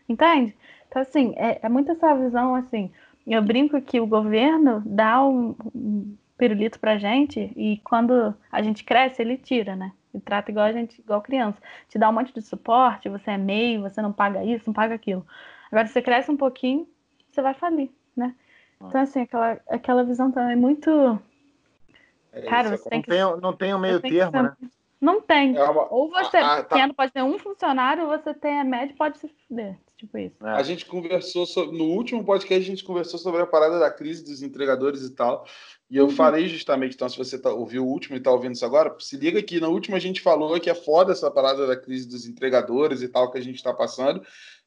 Entende? 0.08 0.54
Então, 0.90 1.02
assim, 1.02 1.32
é, 1.36 1.60
é 1.62 1.68
muito 1.68 1.92
essa 1.92 2.12
visão, 2.16 2.56
assim. 2.56 2.90
Eu 3.24 3.40
brinco 3.40 3.80
que 3.80 4.00
o 4.00 4.06
governo 4.06 4.82
dá 4.84 5.24
um, 5.24 5.54
um 5.72 6.16
pirulito 6.36 6.80
pra 6.80 6.98
gente 6.98 7.52
e 7.56 7.80
quando 7.84 8.34
a 8.50 8.60
gente 8.60 8.82
cresce, 8.82 9.22
ele 9.22 9.36
tira, 9.36 9.76
né? 9.76 9.92
E 10.12 10.18
trata 10.18 10.50
igual 10.50 10.66
a 10.66 10.72
gente, 10.72 11.00
igual 11.00 11.22
criança. 11.22 11.58
Te 11.88 11.96
dá 11.96 12.08
um 12.08 12.12
monte 12.12 12.34
de 12.34 12.42
suporte, 12.42 13.08
você 13.08 13.30
é 13.30 13.38
meio, 13.38 13.82
você 13.82 14.02
não 14.02 14.12
paga 14.12 14.44
isso, 14.44 14.64
não 14.66 14.74
paga 14.74 14.96
aquilo. 14.96 15.24
Agora, 15.70 15.86
você 15.86 16.02
cresce 16.02 16.28
um 16.28 16.36
pouquinho, 16.36 16.88
você 17.30 17.40
vai 17.40 17.54
falir, 17.54 17.90
né? 18.16 18.34
Então, 18.84 19.00
assim, 19.00 19.20
aquela, 19.20 19.60
aquela 19.68 20.02
visão 20.02 20.32
também 20.32 20.54
é 20.54 20.56
muito. 20.56 21.20
É 22.32 22.42
Cara, 22.42 22.76
você 22.76 22.88
tem 22.88 23.02
que. 23.02 23.10
Tem, 23.10 23.20
não 23.40 23.52
tem 23.52 23.72
um 23.74 23.78
meio 23.78 24.00
termo, 24.00 24.32
ser... 24.32 24.42
né? 24.42 24.56
Não 25.00 25.20
tem. 25.20 25.56
É 25.56 25.62
uma... 25.62 25.86
Ou 25.92 26.10
você 26.10 26.38
ah, 26.38 26.58
ah, 26.58 26.64
tá. 26.64 26.94
pode 26.94 27.12
ter 27.12 27.22
um 27.22 27.38
funcionário, 27.38 28.04
ou 28.04 28.08
você 28.08 28.34
tem 28.34 28.58
a 28.58 28.64
média 28.64 28.94
pode 28.98 29.18
se 29.18 29.28
fuder. 29.28 29.78
Tipo 30.00 30.16
isso. 30.16 30.36
É. 30.42 30.50
A 30.52 30.62
gente 30.62 30.86
conversou 30.86 31.44
sobre, 31.44 31.76
no 31.76 31.84
último 31.84 32.24
podcast, 32.24 32.62
a 32.62 32.70
gente 32.74 32.82
conversou 32.82 33.20
sobre 33.20 33.42
a 33.42 33.46
parada 33.46 33.78
da 33.78 33.90
crise 33.90 34.24
dos 34.24 34.42
entregadores 34.42 35.02
e 35.02 35.10
tal. 35.10 35.44
E 35.90 35.96
eu 35.98 36.06
uhum. 36.06 36.10
falei 36.10 36.48
justamente, 36.48 36.94
então, 36.94 37.06
se 37.06 37.18
você 37.18 37.38
tá, 37.38 37.50
ouviu 37.50 37.84
o 37.84 37.86
último 37.86 38.16
e 38.16 38.18
está 38.18 38.30
ouvindo 38.30 38.54
isso 38.54 38.64
agora, 38.64 38.96
se 38.98 39.18
liga 39.18 39.42
que 39.42 39.60
na 39.60 39.68
última 39.68 39.98
a 39.98 40.00
gente 40.00 40.22
falou 40.22 40.58
que 40.58 40.70
é 40.70 40.74
foda 40.74 41.12
essa 41.12 41.30
parada 41.30 41.66
da 41.66 41.76
crise 41.76 42.08
dos 42.08 42.26
entregadores 42.26 43.02
e 43.02 43.08
tal 43.08 43.30
que 43.30 43.36
a 43.36 43.42
gente 43.42 43.56
está 43.56 43.74
passando. 43.74 44.22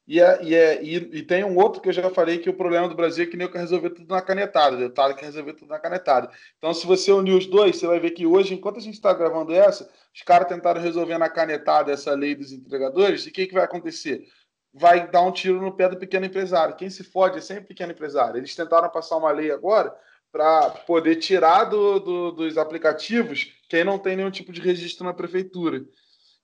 E, 0.05 0.19
é, 0.19 0.43
e, 0.43 0.53
é, 0.53 0.83
e, 0.83 0.95
e, 0.97 1.23
tem 1.23 1.43
um 1.43 1.57
outro 1.57 1.81
que 1.81 1.89
eu 1.89 1.93
já 1.93 2.11
falei 2.11 2.37
que 2.37 2.49
o 2.49 2.53
problema 2.53 2.87
do 2.87 2.93
Brasil 2.93 3.23
é 3.23 3.27
que 3.27 3.37
nem 3.37 3.47
eu 3.47 3.51
quero 3.51 3.63
resolver 3.63 3.89
tudo 3.89 4.13
na 4.13 4.21
canetada, 4.21 4.75
o 4.75 4.79
deputado 4.79 5.15
quer 5.15 5.25
resolver 5.25 5.53
tudo 5.53 5.69
na 5.69 5.79
canetada. 5.79 6.29
Então, 6.57 6.73
se 6.73 6.85
você 6.85 7.11
unir 7.11 7.33
os 7.33 7.47
dois, 7.47 7.77
você 7.77 7.87
vai 7.87 7.99
ver 7.99 8.11
que 8.11 8.27
hoje, 8.27 8.53
enquanto 8.53 8.77
a 8.77 8.81
gente 8.81 8.95
está 8.95 9.13
gravando 9.13 9.53
essa, 9.53 9.89
os 10.13 10.21
caras 10.21 10.47
tentaram 10.47 10.81
resolver 10.81 11.17
na 11.17 11.29
canetada 11.29 11.91
essa 11.91 12.13
lei 12.13 12.35
dos 12.35 12.51
entregadores, 12.51 13.25
e 13.25 13.29
o 13.29 13.31
que, 13.31 13.47
que 13.47 13.53
vai 13.53 13.63
acontecer? 13.63 14.27
Vai 14.73 15.09
dar 15.09 15.21
um 15.21 15.31
tiro 15.31 15.61
no 15.61 15.71
pé 15.71 15.87
do 15.87 15.97
pequeno 15.97 16.25
empresário. 16.25 16.75
Quem 16.75 16.89
se 16.89 17.03
fode 17.03 17.37
é 17.37 17.41
sempre 17.41 17.65
pequeno 17.65 17.91
empresário. 17.91 18.37
Eles 18.37 18.55
tentaram 18.55 18.89
passar 18.89 19.17
uma 19.17 19.31
lei 19.31 19.51
agora 19.51 19.93
para 20.31 20.69
poder 20.71 21.17
tirar 21.17 21.65
do, 21.65 21.99
do, 21.99 22.31
dos 22.31 22.57
aplicativos 22.57 23.53
quem 23.69 23.83
não 23.83 23.99
tem 23.99 24.15
nenhum 24.15 24.31
tipo 24.31 24.51
de 24.51 24.61
registro 24.61 25.05
na 25.05 25.13
prefeitura. 25.13 25.85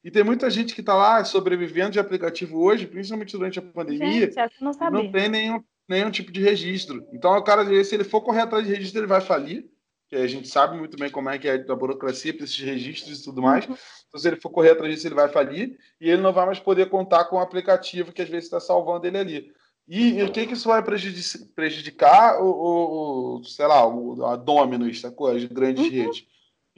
E 0.04 0.10
tem 0.10 0.24
muita 0.24 0.50
gente 0.50 0.74
que 0.74 0.82
está 0.82 0.94
lá 0.96 1.24
sobrevivendo 1.26 1.92
de 1.92 2.00
aplicativo 2.00 2.60
hoje, 2.62 2.88
principalmente 2.88 3.36
durante 3.36 3.60
a 3.60 3.62
pandemia, 3.62 4.32
gente, 4.32 4.62
não, 4.62 4.72
não, 4.92 5.12
tem 5.12 5.28
nenhum, 5.28 5.64
nenhum 5.88 6.10
tipo 6.10 6.32
de 6.32 6.42
registro. 6.42 7.06
Então, 7.12 7.36
o 7.36 7.44
cara, 7.44 7.66
se 7.84 7.96
ele 7.96 8.04
for 8.04 8.22
correr 8.22 8.42
atrás 8.42 8.66
de 8.66 8.74
registro, 8.74 9.02
ele 9.02 9.08
vai 9.08 9.22
falir, 9.22 9.70
que 10.10 10.16
a 10.16 10.28
gente 10.28 10.48
sabe 10.48 10.76
muito 10.76 10.98
bem 10.98 11.10
como 11.10 11.30
é 11.30 11.38
que 11.38 11.48
é 11.48 11.54
a 11.54 11.76
burocracia 11.76 12.34
para 12.34 12.44
esses 12.44 12.60
registros 12.60 13.22
e 13.22 13.24
tudo 13.24 13.42
mais. 13.42 13.68
Uhum. 13.68 13.76
Então, 14.08 14.20
se 14.20 14.28
ele 14.28 14.42
for 14.42 14.50
correr 14.50 14.72
atrás 14.72 14.94
disso, 14.94 15.08
ele 15.08 15.16
vai 15.16 15.30
falir 15.30 15.78
e 16.02 16.10
ele 16.10 16.22
não 16.22 16.34
vai 16.34 16.46
mais 16.46 16.60
poder 16.60 16.90
contar 16.90 17.26
com 17.26 17.36
o 17.36 17.40
aplicativo 17.40 18.12
que 18.12 18.22
às 18.22 18.30
vezes 18.30 18.46
está 18.46 18.60
salvando 18.60 19.06
ele 19.06 19.18
ali. 19.18 19.54
E, 19.88 20.20
e, 20.20 20.24
o 20.24 20.32
que, 20.32 20.46
que 20.46 20.54
isso 20.54 20.68
vai 20.68 20.84
prejudicar 20.84 22.42
o, 22.42 22.46
o, 22.46 23.40
o 23.40 23.44
sei 23.44 23.66
lá, 23.66 23.88
o, 23.88 24.26
a 24.26 24.36
Dominus, 24.36 25.02
sacou? 25.02 25.28
As 25.28 25.44
grandes 25.46 25.86
uhum. 25.86 25.92
redes 25.92 26.26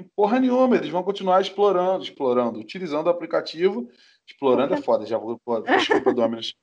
em 0.02 0.04
porra 0.16 0.40
nenhuma, 0.40 0.76
eles 0.76 0.90
vão 0.90 1.04
continuar 1.04 1.42
explorando, 1.42 2.04
explorando, 2.04 2.60
utilizando 2.60 3.08
o 3.08 3.10
aplicativo. 3.10 3.90
Explorando 4.28 4.74
é 4.74 4.82
foda, 4.82 5.06
já 5.06 5.18
vou. 5.18 5.40
Desculpa, 5.78 6.14
Dominus. 6.14 6.56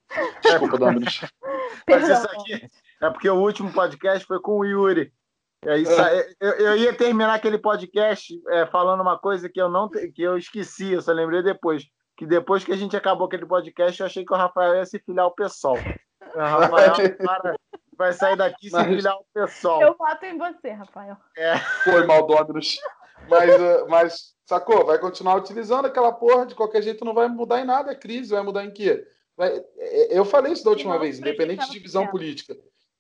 Desculpa, 0.43 0.79
Dominus. 0.79 1.21
Mas 1.89 2.09
isso 2.09 2.27
aqui 2.27 2.69
é 3.01 3.11
porque 3.11 3.29
o 3.29 3.41
último 3.41 3.73
podcast 3.73 4.27
foi 4.27 4.41
com 4.41 4.59
o 4.59 4.65
Yuri. 4.65 5.13
É 5.65 5.77
isso 5.77 6.01
é. 6.01 6.29
eu, 6.41 6.53
eu, 6.53 6.77
ia 6.77 6.95
terminar 6.95 7.35
aquele 7.35 7.59
podcast 7.59 8.41
é, 8.49 8.67
falando 8.67 9.01
uma 9.01 9.19
coisa 9.19 9.49
que 9.49 9.61
eu 9.61 9.69
não 9.69 9.89
que 9.89 10.23
eu 10.23 10.39
esqueci, 10.39 10.93
eu 10.93 11.03
só 11.03 11.13
lembrei 11.13 11.43
depois. 11.43 11.85
Que 12.17 12.27
depois 12.27 12.65
que 12.65 12.73
a 12.73 12.77
gente 12.77 12.97
acabou 12.97 13.27
aquele 13.27 13.47
podcast, 13.47 14.01
eu 14.01 14.07
achei 14.07 14.25
que 14.25 14.33
o 14.33 14.37
Rafael 14.37 14.75
ia 14.75 14.87
se 14.87 14.99
filiar 14.99 15.25
ao 15.25 15.35
pessoal. 15.35 15.77
O 16.35 16.39
Rafael 16.39 16.95
para, 17.17 17.57
vai 17.97 18.13
sair 18.13 18.37
daqui 18.37 18.67
e 18.67 18.71
se 18.71 18.85
filiar 18.85 19.15
ao 19.15 19.25
pessoal. 19.33 19.83
Eu 19.83 19.97
voto 19.97 20.25
em 20.25 20.37
você, 20.37 20.71
Rafael. 20.71 21.17
É. 21.37 21.57
Foi, 21.85 22.05
Maldóminos. 22.07 22.77
Mas, 23.29 23.55
uh, 23.55 23.87
mas, 23.89 24.35
sacou? 24.47 24.85
Vai 24.85 24.99
continuar 24.99 25.37
utilizando 25.37 25.87
aquela 25.87 26.13
porra, 26.13 26.47
de 26.47 26.55
qualquer 26.55 26.83
jeito 26.83 27.05
não 27.05 27.15
vai 27.15 27.29
mudar 27.29 27.61
em 27.61 27.65
nada 27.65 27.93
a 27.93 27.97
crise, 27.97 28.35
vai 28.35 28.43
mudar 28.43 28.65
em 28.65 28.71
quê? 28.73 29.07
Vai, 29.37 29.57
é, 29.77 30.19
eu 30.19 30.25
falei 30.25 30.53
isso 30.53 30.65
da 30.65 30.71
última 30.71 30.99
vez, 30.99 31.19
independente 31.19 31.71
de 31.71 31.79
visão 31.79 32.07
política. 32.07 32.57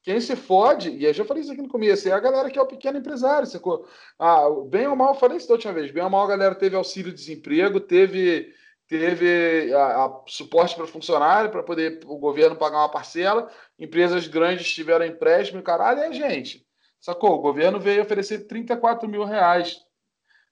Quem 0.09 0.23
se 0.23 0.35
fode, 0.35 0.89
e 0.89 1.05
eu 1.05 1.13
já 1.13 1.23
falei 1.23 1.43
isso 1.43 1.53
aqui 1.53 1.61
no 1.61 1.69
começo, 1.69 2.09
é 2.09 2.13
a 2.13 2.19
galera 2.19 2.49
que 2.49 2.59
é 2.59 2.63
o 2.63 2.67
pequeno 2.67 2.97
empresário, 2.97 3.47
sacou? 3.47 3.87
Ah, 4.19 4.49
bem 4.67 4.87
ou 4.87 4.97
mal, 4.97 5.15
falei 5.15 5.37
isso 5.37 5.47
da 5.47 5.53
última 5.53 5.75
vez, 5.75 5.91
bem 5.91 6.03
ou 6.03 6.09
mal 6.09 6.25
a 6.25 6.29
galera 6.29 6.55
teve 6.55 6.75
auxílio-desemprego, 6.75 7.79
teve, 7.79 8.51
teve 8.87 9.71
a, 9.75 10.07
a 10.07 10.23
suporte 10.27 10.75
para 10.75 10.87
funcionário, 10.87 11.51
para 11.51 11.63
poder 11.63 12.01
o 12.07 12.17
governo 12.17 12.57
pagar 12.57 12.79
uma 12.79 12.89
parcela, 12.89 13.51
empresas 13.79 14.27
grandes 14.27 14.73
tiveram 14.73 15.05
empréstimo, 15.05 15.63
caralho, 15.63 16.01
é 16.01 16.11
gente. 16.11 16.67
Sacou? 16.99 17.35
O 17.35 17.43
governo 17.43 17.79
veio 17.79 18.01
oferecer 18.01 18.47
34 18.47 19.07
mil 19.07 19.25
reais 19.25 19.77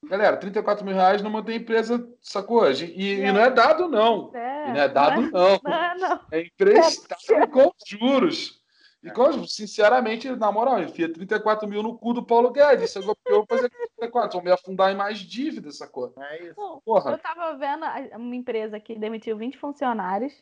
Galera, 0.05 0.37
34 0.37 0.85
mil 0.85 0.95
reais 0.95 1.23
não 1.23 1.31
mantém 1.31 1.57
empresa, 1.57 2.07
sacou? 2.21 2.71
E, 2.71 3.15
e 3.15 3.33
não 3.33 3.41
é 3.41 3.51
dado, 3.51 3.89
não. 3.89 4.31
É, 4.35 4.69
não 4.69 4.81
é 4.83 4.89
dado, 4.89 5.23
não. 5.23 5.59
não. 5.65 5.99
não. 5.99 6.21
É 6.31 6.43
emprestado 6.43 7.49
com 7.51 7.73
juros. 7.87 8.66
E, 9.07 9.11
com, 9.13 9.47
sinceramente, 9.47 10.29
na 10.31 10.51
moral, 10.51 10.83
enfia 10.83 11.13
34 11.13 11.69
mil 11.69 11.81
no 11.81 11.97
cu 11.97 12.13
do 12.13 12.25
Paulo 12.25 12.51
Guedes. 12.51 12.91
Isso 12.91 12.99
é 12.99 13.03
eu 13.03 13.37
vou 13.37 13.47
fazer 13.49 13.71
34. 13.71 14.33
Vão 14.39 14.45
me 14.45 14.51
afundar 14.51 14.91
em 14.91 14.97
mais 14.97 15.21
dívidas, 15.21 15.79
sacou? 15.79 16.13
É 16.19 16.43
isso. 16.43 16.83
Porra. 16.85 17.13
Eu 17.13 17.19
tava 17.19 17.57
vendo 17.57 17.87
uma 18.17 18.35
empresa 18.35 18.81
que 18.81 18.99
demitiu 18.99 19.37
20 19.37 19.59
funcionários 19.59 20.33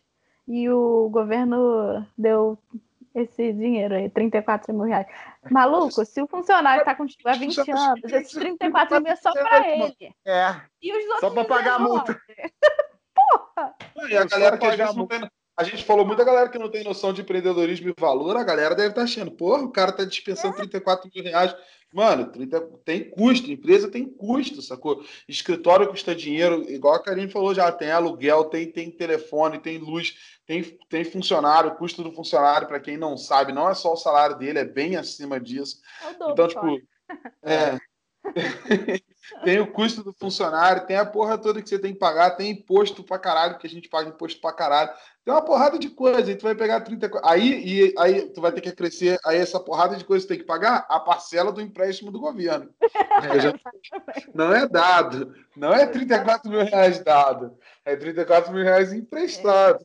e 0.48 0.68
o 0.70 1.10
governo 1.10 2.06
deu 2.16 2.58
esse 3.14 3.52
dinheiro 3.52 3.94
aí, 3.94 4.08
34 4.08 4.72
mil 4.72 4.84
reais. 4.84 5.06
Maluco, 5.50 6.04
se 6.04 6.22
o 6.22 6.26
funcionário 6.26 6.80
está 6.80 6.94
contigo 6.94 7.28
há 7.28 7.34
20 7.34 7.70
anos, 7.70 8.04
esses 8.04 8.32
34 8.32 9.00
mil 9.02 9.12
é 9.12 9.16
só 9.16 9.32
para 9.32 9.68
ele. 9.68 10.14
É. 10.24 10.56
E 10.82 10.90
os 10.90 11.04
outros 11.04 11.20
só 11.20 11.30
para 11.30 11.44
pagar 11.44 11.74
a 11.74 11.78
multa. 11.78 12.20
Porra! 13.14 13.74
E 14.08 14.16
a 14.16 14.24
galera 14.24 14.58
que 14.58 14.66
às 14.66 14.76
vezes 14.76 14.96
não 14.96 15.06
tem. 15.06 15.20
A 15.56 15.62
gente 15.62 15.84
falou 15.84 16.04
muita 16.04 16.24
galera 16.24 16.48
que 16.48 16.58
não 16.58 16.70
tem 16.70 16.82
noção 16.82 17.12
de 17.12 17.20
empreendedorismo 17.20 17.88
e 17.88 17.94
valor, 17.98 18.36
a 18.36 18.42
galera 18.42 18.74
deve 18.74 18.88
estar 18.88 19.02
tá 19.02 19.04
achando, 19.04 19.30
porra, 19.30 19.62
o 19.62 19.70
cara 19.70 19.90
está 19.90 20.04
dispensando 20.04 20.54
é. 20.54 20.58
34 20.58 21.10
mil 21.14 21.24
reais. 21.24 21.54
Mano, 21.92 22.26
30, 22.26 22.60
tem 22.84 23.08
custo, 23.08 23.52
empresa 23.52 23.88
tem 23.88 24.04
custo, 24.04 24.60
sacou? 24.60 25.04
Escritório 25.28 25.88
custa 25.88 26.12
dinheiro, 26.12 26.68
igual 26.68 26.94
a 26.94 27.02
Karine 27.02 27.30
falou 27.30 27.54
já, 27.54 27.70
tem 27.70 27.92
aluguel, 27.92 28.46
tem, 28.46 28.68
tem 28.68 28.90
telefone, 28.90 29.60
tem 29.60 29.78
luz, 29.78 30.16
tem, 30.44 30.64
tem 30.88 31.04
funcionário, 31.04 31.76
custo 31.76 32.02
do 32.02 32.10
funcionário, 32.10 32.66
para 32.66 32.80
quem 32.80 32.96
não 32.96 33.16
sabe, 33.16 33.52
não 33.52 33.70
é 33.70 33.74
só 33.74 33.92
o 33.92 33.96
salário 33.96 34.36
dele, 34.36 34.58
é 34.58 34.64
bem 34.64 34.96
acima 34.96 35.38
disso. 35.38 35.80
É 36.04 36.10
então, 36.32 36.48
tipo, 36.48 36.80
é, 37.44 37.78
tem 39.44 39.60
o 39.60 39.70
custo 39.70 40.02
do 40.02 40.12
funcionário, 40.12 40.86
tem 40.86 40.96
a 40.96 41.04
porra 41.04 41.36
toda 41.36 41.60
que 41.60 41.68
você 41.68 41.78
tem 41.78 41.92
que 41.92 41.98
pagar, 41.98 42.30
tem 42.32 42.50
imposto 42.50 43.02
pra 43.02 43.18
caralho, 43.18 43.58
que 43.58 43.66
a 43.66 43.70
gente 43.70 43.88
paga 43.88 44.08
imposto 44.08 44.40
pra 44.40 44.52
caralho. 44.52 44.90
Tem 45.24 45.32
uma 45.32 45.44
porrada 45.44 45.78
de 45.78 45.88
coisa, 45.88 46.30
e 46.30 46.36
tu 46.36 46.42
vai 46.42 46.54
pegar 46.54 46.80
30 46.80 47.10
aí 47.24 47.64
e 47.64 47.94
aí 47.98 48.28
tu 48.28 48.40
vai 48.40 48.52
ter 48.52 48.60
que 48.60 48.72
crescer, 48.72 49.18
aí 49.24 49.38
essa 49.38 49.58
porrada 49.60 49.96
de 49.96 50.04
coisa 50.04 50.26
tu 50.26 50.28
tem 50.28 50.38
que 50.38 50.44
pagar 50.44 50.86
a 50.88 51.00
parcela 51.00 51.52
do 51.52 51.60
empréstimo 51.60 52.10
do 52.10 52.20
governo. 52.20 52.70
já... 53.40 53.52
não 54.34 54.54
é 54.54 54.68
dado, 54.68 55.34
não 55.56 55.72
é 55.72 55.86
34 55.86 56.50
mil 56.50 56.64
reais 56.64 57.02
dado, 57.02 57.56
é 57.84 57.96
34 57.96 58.52
mil 58.52 58.64
reais 58.64 58.92
emprestado. 58.92 59.84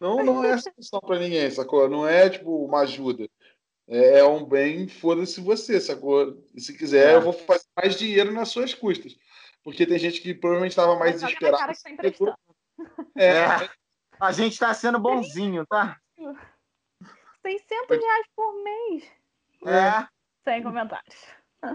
Não, 0.00 0.24
não 0.24 0.44
é 0.44 0.58
solução 0.58 0.98
para 0.98 1.20
ninguém, 1.20 1.48
sacou? 1.48 1.88
Não 1.88 2.08
é 2.08 2.28
tipo 2.28 2.64
uma 2.64 2.80
ajuda. 2.80 3.28
É, 3.88 4.20
é 4.20 4.24
um 4.24 4.44
bem, 4.44 4.88
foda-se 4.88 5.40
você, 5.40 5.80
sacou? 5.80 6.42
E 6.54 6.60
se 6.60 6.76
quiser, 6.76 7.10
é. 7.10 7.14
eu 7.16 7.22
vou 7.22 7.32
fazer 7.32 7.64
mais 7.76 7.96
dinheiro 7.96 8.32
nas 8.32 8.48
suas 8.48 8.72
custas. 8.74 9.16
Porque 9.62 9.86
tem 9.86 9.98
gente 9.98 10.20
que 10.20 10.34
provavelmente 10.34 10.72
estava 10.72 10.96
mais 10.96 11.20
desesperada. 11.20 11.72
Tá 11.72 12.36
é. 13.16 13.26
é. 13.26 13.70
A 14.20 14.32
gente 14.32 14.52
está 14.52 14.72
sendo 14.74 14.98
bonzinho, 14.98 15.66
tá? 15.66 15.98
600 17.42 17.98
reais 17.98 18.26
por 18.34 18.62
mês. 18.62 19.04
É. 19.66 20.06
Sem 20.44 20.62
comentários. 20.62 21.26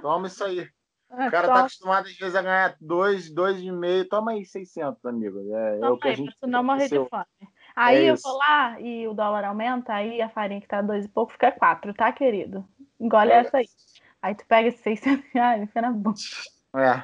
Toma 0.02 0.28
isso 0.28 0.44
aí. 0.44 0.70
É, 1.10 1.28
o 1.28 1.32
cara 1.32 1.48
tá 1.48 1.60
acostumado 1.60 2.08
às 2.08 2.18
vezes 2.18 2.36
a 2.36 2.42
ganhar 2.42 2.76
dois, 2.82 3.30
dois 3.30 3.60
e 3.60 3.72
meio. 3.72 4.08
Toma 4.10 4.32
aí 4.32 4.46
600, 4.46 5.06
amigo. 5.06 5.40
É, 5.56 5.80
é 5.80 5.90
o 5.90 5.98
que 5.98 6.10
a 6.10 6.16
gente. 6.16 6.36
não 6.44 6.64
morrer 6.64 6.90
de 6.90 6.96
fome. 6.96 7.26
Aí 7.78 8.06
é 8.06 8.12
eu 8.12 8.16
vou 8.16 8.36
lá 8.38 8.82
e 8.82 9.08
o 9.08 9.14
dólar 9.14 9.46
aumenta, 9.46 9.94
aí 9.94 10.20
a 10.20 10.28
farinha 10.28 10.60
que 10.60 10.68
tá 10.68 10.82
dois 10.82 11.06
e 11.06 11.08
pouco 11.08 11.32
fica 11.32 11.52
quatro, 11.52 11.94
tá, 11.94 12.12
querido? 12.12 12.68
Engole 13.00 13.32
é. 13.32 13.36
essa 13.36 13.58
aí. 13.58 13.68
Aí 14.20 14.34
tu 14.34 14.44
pega 14.48 14.70
esses 14.70 14.82
600 14.82 15.24
reais 15.32 15.62
e 15.62 15.68
fica 15.68 15.82
na 15.84 15.92
boca. 15.92 16.20
É. 16.76 17.04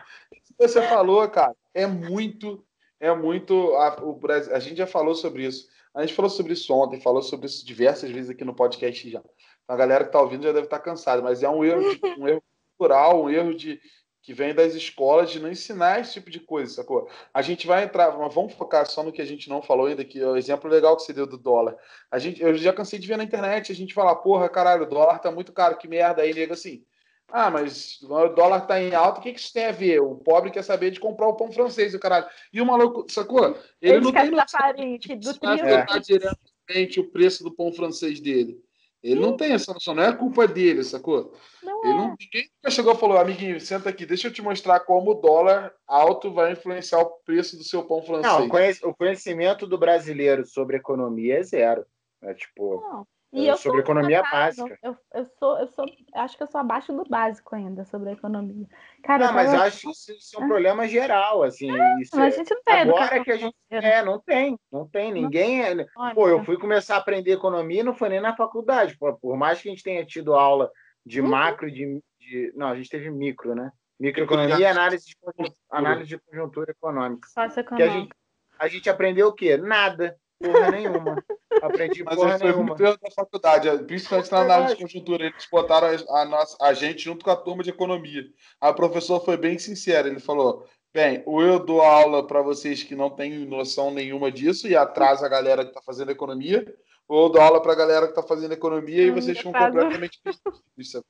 Você 0.57 0.81
falou, 0.81 1.29
cara, 1.29 1.55
é 1.75 1.85
muito, 1.85 2.65
é 2.99 3.13
muito. 3.13 3.75
A, 3.75 4.03
o 4.03 4.13
Brasil, 4.13 4.55
a 4.55 4.59
gente 4.59 4.77
já 4.77 4.87
falou 4.87 5.13
sobre 5.13 5.45
isso. 5.45 5.67
A 5.93 6.01
gente 6.01 6.15
falou 6.15 6.29
sobre 6.29 6.53
isso 6.53 6.73
ontem, 6.73 6.99
falou 6.99 7.21
sobre 7.21 7.45
isso 7.45 7.63
diversas 7.63 8.09
vezes 8.09 8.31
aqui 8.31 8.43
no 8.43 8.55
podcast 8.55 9.07
já. 9.07 9.21
A 9.67 9.75
galera 9.75 10.03
que 10.03 10.09
está 10.09 10.19
ouvindo 10.19 10.41
já 10.41 10.51
deve 10.51 10.65
estar 10.65 10.79
tá 10.79 10.83
cansada, 10.83 11.21
mas 11.21 11.43
é 11.43 11.49
um 11.49 11.63
erro, 11.63 11.81
de, 11.81 11.99
um 12.19 12.27
erro 12.27 12.43
cultural, 12.75 13.23
um 13.23 13.29
erro 13.29 13.53
de 13.53 13.79
que 14.23 14.33
vem 14.33 14.55
das 14.55 14.73
escolas 14.73 15.29
de 15.29 15.39
não 15.39 15.51
ensinar 15.51 15.99
esse 15.99 16.13
tipo 16.13 16.31
de 16.31 16.39
coisa, 16.39 16.73
sacou? 16.73 17.09
A 17.33 17.41
gente 17.41 17.67
vai 17.67 17.83
entrar, 17.83 18.17
mas 18.17 18.33
vamos 18.33 18.53
focar 18.53 18.85
só 18.85 19.03
no 19.03 19.11
que 19.11 19.21
a 19.21 19.25
gente 19.25 19.49
não 19.49 19.61
falou 19.61 19.87
ainda, 19.87 20.05
que 20.05 20.17
é 20.17 20.25
o 20.25 20.37
exemplo 20.37 20.69
legal 20.69 20.95
que 20.95 21.03
você 21.03 21.11
deu 21.11 21.27
do 21.27 21.37
dólar. 21.37 21.75
A 22.09 22.17
gente, 22.17 22.41
eu 22.41 22.55
já 22.55 22.71
cansei 22.71 22.97
de 22.97 23.05
ver 23.05 23.17
na 23.17 23.25
internet 23.25 23.69
a 23.69 23.75
gente 23.75 23.93
falar, 23.93 24.15
porra, 24.15 24.47
caralho, 24.47 24.83
o 24.83 24.89
dólar 24.89 25.19
tá 25.19 25.29
muito 25.29 25.51
caro, 25.51 25.77
que 25.77 25.89
merda. 25.89 26.21
Aí 26.21 26.33
nego 26.33 26.53
assim, 26.53 26.85
ah, 27.29 27.51
mas 27.51 28.01
o 28.01 28.29
dólar 28.29 28.61
tá 28.61 28.81
em 28.81 28.95
alta, 28.95 29.19
o 29.19 29.23
que, 29.23 29.33
que 29.33 29.39
isso 29.41 29.51
tem 29.51 29.65
a 29.65 29.71
ver? 29.71 29.99
O 29.99 30.15
pobre 30.15 30.51
quer 30.51 30.63
saber 30.63 30.91
de 30.91 31.01
comprar 31.01 31.27
o 31.27 31.35
pão 31.35 31.51
francês, 31.51 31.93
o 31.93 31.99
caralho. 31.99 32.25
E 32.53 32.61
o 32.61 32.65
maluco, 32.65 33.05
sacou? 33.11 33.57
Ele, 33.81 33.95
Ele 33.95 33.99
não 33.99 34.11
tem 34.13 34.31
noção 34.31 34.59
farinha, 34.59 34.97
de 34.97 35.15
do 35.17 35.37
tá 35.37 35.99
diretamente 35.99 36.99
o 37.01 37.11
preço 37.11 37.43
do 37.43 37.53
pão 37.53 37.73
francês 37.73 38.21
dele. 38.21 38.63
Ele 39.03 39.19
não 39.19 39.35
tem 39.35 39.51
essa 39.51 39.73
noção, 39.73 39.93
não 39.93 40.03
é 40.03 40.15
culpa 40.15 40.47
dele, 40.47 40.81
sacou? 40.81 41.33
Não 41.61 41.83
Ele 41.83 41.93
é. 41.93 41.95
não, 41.95 42.15
ninguém 42.17 42.49
nunca 42.55 42.71
chegou 42.71 42.93
e 42.93 42.97
falou, 42.97 43.17
amiguinho, 43.17 43.59
senta 43.59 43.89
aqui, 43.89 44.05
deixa 44.05 44.29
eu 44.29 44.33
te 44.33 44.41
mostrar 44.41 44.79
como 44.79 45.11
o 45.11 45.15
dólar 45.15 45.73
alto 45.85 46.33
vai 46.33 46.53
influenciar 46.53 46.99
o 47.01 47.11
preço 47.25 47.57
do 47.57 47.65
seu 47.65 47.83
pão 47.83 48.01
francês. 48.01 48.79
Não, 48.81 48.89
o 48.89 48.95
conhecimento 48.95 49.67
do 49.67 49.77
brasileiro 49.77 50.45
sobre 50.45 50.77
economia 50.77 51.39
é 51.39 51.43
zero. 51.43 51.85
É 52.21 52.33
tipo. 52.33 52.79
Não. 52.79 53.05
E 53.33 53.49
é, 53.49 53.57
sobre 53.57 53.81
economia 53.81 54.21
básica. 54.21 54.77
Eu, 54.83 54.95
eu, 55.11 55.25
sou, 55.25 55.57
eu 55.57 55.67
sou, 55.67 55.85
acho 56.13 56.37
que 56.37 56.43
eu 56.43 56.47
sou 56.47 56.61
abaixo 56.61 56.93
do 56.93 57.03
básico 57.09 57.55
ainda 57.55 57.83
sobre 57.83 58.11
a 58.11 58.13
economia. 58.13 58.67
Cara, 59.01 59.25
não, 59.25 59.33
mas 59.33 59.51
eu 59.51 59.59
acho 59.59 59.81
que 59.81 59.89
isso 59.89 60.39
é 60.39 60.43
um 60.43 60.47
problema 60.47 60.87
geral, 60.87 61.41
assim. 61.41 61.75
É, 61.75 61.99
isso 61.99 62.15
a 62.15 62.29
gente 62.29 62.53
não 62.53 62.61
tem 62.63 62.81
Agora 62.81 63.23
que 63.23 63.31
a 63.31 63.37
gente. 63.37 63.55
É, 63.71 64.03
não 64.03 64.19
tem, 64.19 64.59
não 64.71 64.87
tem. 64.87 65.11
Ninguém. 65.11 65.63
É... 65.63 65.85
Pô, 66.13 66.29
eu 66.29 66.43
fui 66.43 66.59
começar 66.59 66.95
a 66.95 66.99
aprender 66.99 67.31
economia 67.31 67.83
não 67.83 67.95
foi 67.95 68.09
nem 68.09 68.21
na 68.21 68.35
faculdade. 68.35 68.95
Pô, 68.99 69.11
por 69.15 69.35
mais 69.35 69.59
que 69.59 69.67
a 69.67 69.71
gente 69.71 69.83
tenha 69.83 70.05
tido 70.05 70.35
aula 70.35 70.69
de 71.03 71.19
uhum. 71.19 71.29
macro, 71.29 71.71
de, 71.71 71.99
de. 72.19 72.53
Não, 72.55 72.67
a 72.67 72.75
gente 72.75 72.89
teve 72.89 73.09
micro, 73.09 73.55
né? 73.55 73.71
Microeconomia 73.99 74.59
e 74.59 74.65
análise 74.65 75.05
de, 75.05 75.15
análise 75.71 76.09
de 76.09 76.19
conjuntura 76.19 76.69
econômica. 76.69 77.27
Que 77.75 77.81
a 77.81 77.87
gente, 77.87 78.09
a 78.59 78.67
gente 78.67 78.89
aprendeu 78.91 79.29
o 79.29 79.33
quê? 79.33 79.57
Nada. 79.57 80.15
Porra 80.43 80.71
nenhuma. 80.71 81.23
Aprendi 81.61 82.03
Mas 82.03 82.15
porra 82.15 82.37
foi 82.37 82.53
muito 82.53 82.83
erro 82.83 82.97
da 83.01 83.11
faculdade, 83.11 83.83
principalmente 83.85 84.31
na 84.31 84.41
análise 84.41 84.75
de 84.75 84.81
conjuntura. 84.81 85.25
Eles 85.25 85.47
botaram 85.49 85.87
a, 85.87 86.21
a, 86.21 86.25
nossa, 86.25 86.57
a 86.61 86.73
gente 86.73 87.03
junto 87.03 87.23
com 87.23 87.31
a 87.31 87.35
turma 87.35 87.63
de 87.63 87.69
economia. 87.69 88.25
Aí 88.59 88.71
o 88.71 88.75
professor 88.75 89.23
foi 89.23 89.37
bem 89.37 89.57
sincero, 89.57 90.07
ele 90.07 90.19
falou: 90.19 90.67
Bem, 90.93 91.23
ou 91.25 91.41
eu 91.41 91.59
dou 91.59 91.81
aula 91.81 92.27
para 92.27 92.41
vocês 92.41 92.83
que 92.83 92.95
não 92.95 93.09
têm 93.09 93.45
noção 93.45 93.91
nenhuma 93.91 94.31
disso 94.31 94.67
e 94.67 94.75
atrasa 94.75 95.25
a 95.25 95.29
galera 95.29 95.63
que 95.63 95.69
está 95.69 95.81
fazendo 95.81 96.11
economia, 96.11 96.65
ou 97.07 97.23
eu 97.27 97.29
dou 97.29 97.41
aula 97.41 97.61
para 97.61 97.71
a 97.71 97.77
galera 97.77 98.05
que 98.05 98.11
está 98.11 98.21
fazendo 98.21 98.51
economia 98.51 99.03
e 99.03 99.11
vocês 99.11 99.37
ficam 99.37 99.53
completamente 99.53 100.19
isso. 100.77 101.03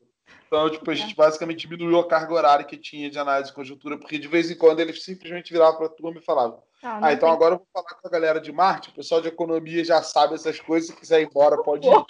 Então, 0.48 0.70
tipo, 0.70 0.90
a 0.90 0.94
gente 0.94 1.16
basicamente 1.16 1.68
diminuiu 1.68 2.00
a 2.00 2.08
carga 2.08 2.34
horária 2.34 2.66
que 2.66 2.78
tinha 2.78 3.10
de 3.10 3.18
análise 3.18 3.50
de 3.50 3.56
conjuntura, 3.56 3.98
porque 3.98 4.20
de 4.20 4.28
vez 4.28 4.52
em 4.52 4.56
quando 4.56 4.80
eles 4.80 5.04
simplesmente 5.04 5.52
viravam 5.52 5.78
para 5.78 5.88
a 5.88 5.90
turma 5.90 6.20
e 6.20 6.24
falavam: 6.24 6.62
ah, 6.84 7.00
ah 7.02 7.14
então 7.14 7.30
tem... 7.30 7.36
agora 7.36 7.56
eu 7.56 7.58
vou 7.58 7.68
falar 7.74 8.00
com 8.00 8.08
a 8.08 8.12
galera 8.12 8.42
de 8.42 8.52
marketing, 8.52 8.92
o 8.92 8.96
pessoal 8.96 9.22
de 9.22 9.28
economia 9.28 9.84
já 9.84 10.02
sabe 10.02 10.36
essas 10.36 10.60
coisas, 10.60 10.90
se 10.90 10.96
quiser 10.96 11.22
ir 11.22 11.28
embora, 11.28 11.62
pode 11.64 11.88
ir. 11.88 12.06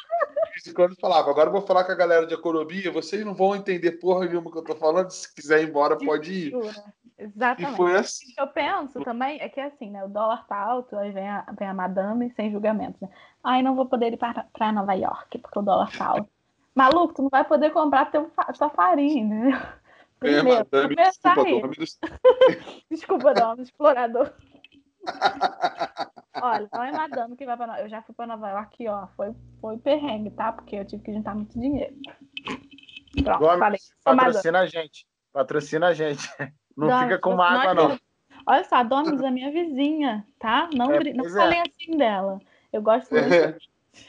De 0.64 0.74
quando 0.74 0.96
falava, 1.00 1.30
agora 1.30 1.50
eu 1.50 1.54
vou 1.54 1.62
falar 1.62 1.84
com 1.84 1.92
a 1.92 1.96
galera 1.96 2.28
de 2.28 2.34
economia, 2.34 2.92
vocês 2.92 3.26
não 3.26 3.34
vão 3.34 3.56
entender 3.56 3.94
porra 3.94 4.26
nenhuma 4.26 4.52
que 4.52 4.58
eu 4.58 4.64
tô 4.64 4.76
falando, 4.76 5.10
se 5.10 5.34
quiser 5.34 5.62
ir 5.62 5.70
embora, 5.70 5.98
pode 5.98 6.32
ir. 6.32 6.54
Exatamente. 7.18 7.74
E 7.74 7.78
foi 7.78 7.96
assim. 7.96 8.32
O 8.32 8.36
que 8.36 8.42
eu 8.42 8.48
penso 8.48 9.02
também 9.02 9.40
é 9.40 9.50
que 9.50 9.60
assim, 9.60 9.90
né? 9.90 10.04
O 10.04 10.10
dólar 10.10 10.46
tá 10.48 10.58
alto, 10.58 10.96
aí 10.98 11.12
vem 11.12 11.28
a, 11.28 11.46
vem 11.58 11.68
a 11.68 11.74
madame 11.74 12.32
sem 12.36 12.52
julgamento, 12.52 12.98
né? 13.02 13.10
Aí 13.44 13.62
não 13.62 13.76
vou 13.76 13.86
poder 13.86 14.14
ir 14.14 14.18
para 14.18 14.72
Nova 14.72 14.94
York, 14.94 15.38
porque 15.40 15.60
o 15.60 15.62
dólar 15.62 15.92
tá 15.96 16.08
alto. 16.08 16.30
Maluco, 16.76 17.14
tu 17.14 17.22
não 17.22 17.30
vai 17.30 17.44
poder 17.44 17.72
comprar 17.72 18.12
teu, 18.12 18.32
tua 18.58 18.70
farinha, 18.70 19.24
entendeu? 19.24 19.58
É, 19.58 19.84
Primeiro, 20.20 20.50
é, 20.50 20.58
madame, 20.60 20.96
desculpa, 20.96 21.44
nome 21.44 21.76
do... 21.76 21.86
desculpa, 22.90 23.34
nome, 23.34 23.64
explorador. 23.64 24.34
Olha, 26.42 26.68
não 26.74 26.84
é 26.84 26.92
madame 26.92 27.36
que 27.36 27.46
vai 27.46 27.56
para 27.56 27.82
Eu 27.82 27.90
já 27.90 28.02
fui 28.02 28.14
para 28.14 28.28
Nova 28.28 28.50
York, 28.50 28.88
ó. 28.88 29.08
Foi, 29.16 29.34
foi 29.62 29.78
perrengue, 29.78 30.32
tá? 30.32 30.52
Porque 30.52 30.76
eu 30.76 30.86
tive 30.86 31.04
que 31.04 31.14
juntar 31.14 31.36
muito 31.36 31.58
dinheiro. 31.60 31.96
Pronto, 33.24 33.40
Gomes, 33.40 33.60
falei. 33.60 33.80
Patrocina 34.04 34.60
a 34.60 34.66
gente. 34.66 35.08
Patrocina 35.32 35.88
a 35.88 35.94
gente. 35.94 36.28
Não 36.76 36.88
Domes, 36.88 37.04
fica 37.04 37.20
com 37.20 37.36
mágoa, 37.36 37.76
não. 37.76 38.00
Olha 38.48 38.64
só, 38.64 38.78
a 38.78 38.84
Domes 38.84 39.22
é 39.22 39.30
minha 39.30 39.52
vizinha, 39.52 40.26
tá? 40.40 40.68
Não, 40.74 40.92
é, 40.92 41.14
não 41.14 41.30
falei 41.30 41.60
é. 41.60 41.62
assim 41.62 41.96
dela. 41.96 42.42
Eu 42.74 42.82
gosto 42.82 43.14
muito. 43.14 43.32
É. 43.32 43.56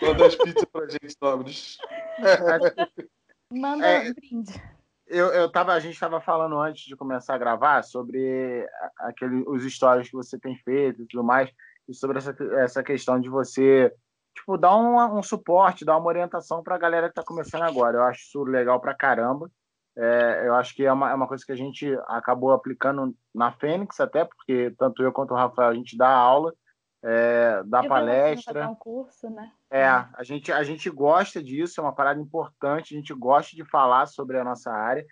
Manda 0.01 0.27
as 0.27 0.35
pizzas 0.35 0.65
pra 0.65 0.89
gente, 0.89 1.15
Domes. 1.21 1.77
Manda 3.53 3.87
é, 3.87 4.09
um 4.09 4.15
brinde 4.15 4.74
eu, 5.07 5.27
eu 5.29 5.51
tava, 5.51 5.73
a 5.73 5.81
gente 5.81 5.95
estava 5.95 6.21
falando 6.21 6.59
antes 6.59 6.85
de 6.85 6.97
começar 6.97 7.35
a 7.35 7.39
gravar 7.39 7.83
sobre 7.83 8.67
aquele, 8.99 9.45
os 9.47 9.63
stories 9.65 10.09
que 10.09 10.17
você 10.17 10.39
tem 10.39 10.57
feito 10.59 11.03
e 11.03 11.07
tudo 11.07 11.23
mais, 11.23 11.51
e 11.89 11.95
sobre 11.95 12.19
essa, 12.19 12.35
essa 12.59 12.83
questão 12.83 13.21
de 13.21 13.29
você 13.29 13.93
tipo, 14.35 14.57
dar 14.57 14.77
um, 14.77 15.19
um 15.19 15.23
suporte, 15.23 15.85
dar 15.85 15.97
uma 15.97 16.09
orientação 16.09 16.63
para 16.63 16.75
a 16.75 16.79
galera 16.79 17.09
que 17.09 17.13
está 17.13 17.23
começando 17.23 17.63
agora. 17.63 17.99
Eu 17.99 18.03
acho 18.05 18.23
isso 18.23 18.43
legal 18.45 18.81
para 18.81 18.95
caramba. 18.95 19.51
É, 19.97 20.43
eu 20.47 20.55
acho 20.55 20.75
que 20.75 20.85
é 20.85 20.93
uma, 20.93 21.11
é 21.11 21.15
uma 21.15 21.29
coisa 21.29 21.45
que 21.47 21.53
a 21.53 21.57
gente 21.57 21.87
acabou 22.09 22.53
aplicando 22.53 23.15
na 23.33 23.53
Fênix, 23.53 24.01
até 24.01 24.25
porque 24.25 24.75
tanto 24.77 25.03
eu 25.03 25.13
quanto 25.13 25.33
o 25.33 25.37
Rafael 25.37 25.71
a 25.71 25.75
gente 25.75 25.97
dá 25.97 26.09
aula 26.09 26.53
é, 27.07 27.63
dar 27.67 27.87
palestra. 27.87 28.67
Um 28.69 28.75
curso, 28.75 29.29
né? 29.29 29.53
É, 29.71 29.85
a 29.85 30.23
gente, 30.23 30.51
a 30.51 30.63
gente 30.65 30.89
gosta 30.89 31.43
disso, 31.43 31.81
é 31.81 31.85
uma 31.85 31.95
parada 31.95 32.19
importante, 32.19 32.95
a 32.95 32.97
gente 32.97 33.13
gosta 33.13 33.55
de 33.55 33.63
falar 33.65 34.07
sobre 34.07 34.39
a 34.39 34.45
nossa 34.45 34.73
área, 34.73 35.05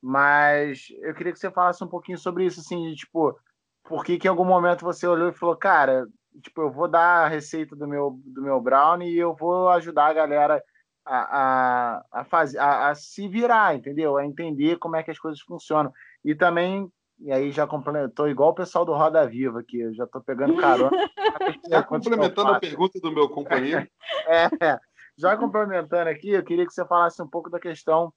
mas 0.00 0.86
eu 1.02 1.12
queria 1.12 1.32
que 1.32 1.38
você 1.40 1.50
falasse 1.50 1.82
um 1.82 1.88
pouquinho 1.88 2.16
sobre 2.16 2.46
isso, 2.46 2.60
assim, 2.60 2.90
de, 2.90 2.94
tipo, 2.94 3.36
por 3.82 4.04
que, 4.04 4.16
que 4.16 4.28
em 4.28 4.30
algum 4.30 4.44
momento 4.44 4.84
você 4.84 5.06
olhou 5.06 5.28
e 5.28 5.34
falou, 5.34 5.56
cara, 5.56 6.06
tipo, 6.40 6.62
eu 6.62 6.70
vou 6.70 6.86
dar 6.86 7.24
a 7.24 7.28
receita 7.28 7.74
do 7.74 7.88
meu, 7.88 8.20
do 8.24 8.42
meu 8.42 8.60
brownie 8.60 9.12
e 9.12 9.18
eu 9.18 9.34
vou 9.34 9.68
ajudar 9.70 10.06
a 10.06 10.14
galera 10.14 10.62
a, 11.04 11.16
a, 11.16 12.04
a, 12.12 12.24
fazer, 12.24 12.58
a, 12.58 12.90
a 12.90 12.94
se 12.94 13.26
virar, 13.26 13.74
entendeu? 13.74 14.16
A 14.16 14.24
entender 14.24 14.78
como 14.78 14.94
é 14.94 15.02
que 15.02 15.10
as 15.10 15.18
coisas 15.18 15.40
funcionam. 15.40 15.92
E 16.24 16.32
também 16.32 16.88
e 17.20 17.30
aí 17.30 17.52
já 17.52 17.66
complementou, 17.66 18.28
igual 18.28 18.50
o 18.50 18.54
pessoal 18.54 18.84
do 18.84 18.94
Roda 18.94 19.26
Viva 19.26 19.60
aqui, 19.60 19.80
eu 19.80 19.94
já 19.94 20.04
estou 20.04 20.22
pegando 20.22 20.56
carona. 20.56 20.90
já 21.68 21.82
complementando 21.82 22.52
a 22.52 22.58
pergunta 22.58 22.98
do 22.98 23.12
meu 23.12 23.28
companheiro. 23.28 23.86
é, 24.26 24.44
é, 24.64 24.80
já 25.18 25.36
complementando 25.36 26.08
aqui, 26.08 26.30
eu 26.30 26.42
queria 26.42 26.66
que 26.66 26.72
você 26.72 26.84
falasse 26.86 27.22
um 27.22 27.28
pouco 27.28 27.50
da 27.50 27.60
questão 27.60 28.12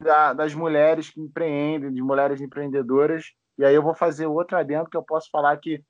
da, 0.00 0.32
das 0.32 0.52
mulheres 0.54 1.10
que 1.10 1.20
empreendem, 1.20 1.92
de 1.92 2.02
mulheres 2.02 2.40
empreendedoras. 2.40 3.26
E 3.56 3.64
aí 3.64 3.74
eu 3.74 3.82
vou 3.82 3.94
fazer 3.94 4.26
outro 4.26 4.56
adendo 4.56 4.90
que 4.90 4.96
eu 4.96 5.02
posso 5.02 5.30
falar 5.30 5.56
que 5.58 5.80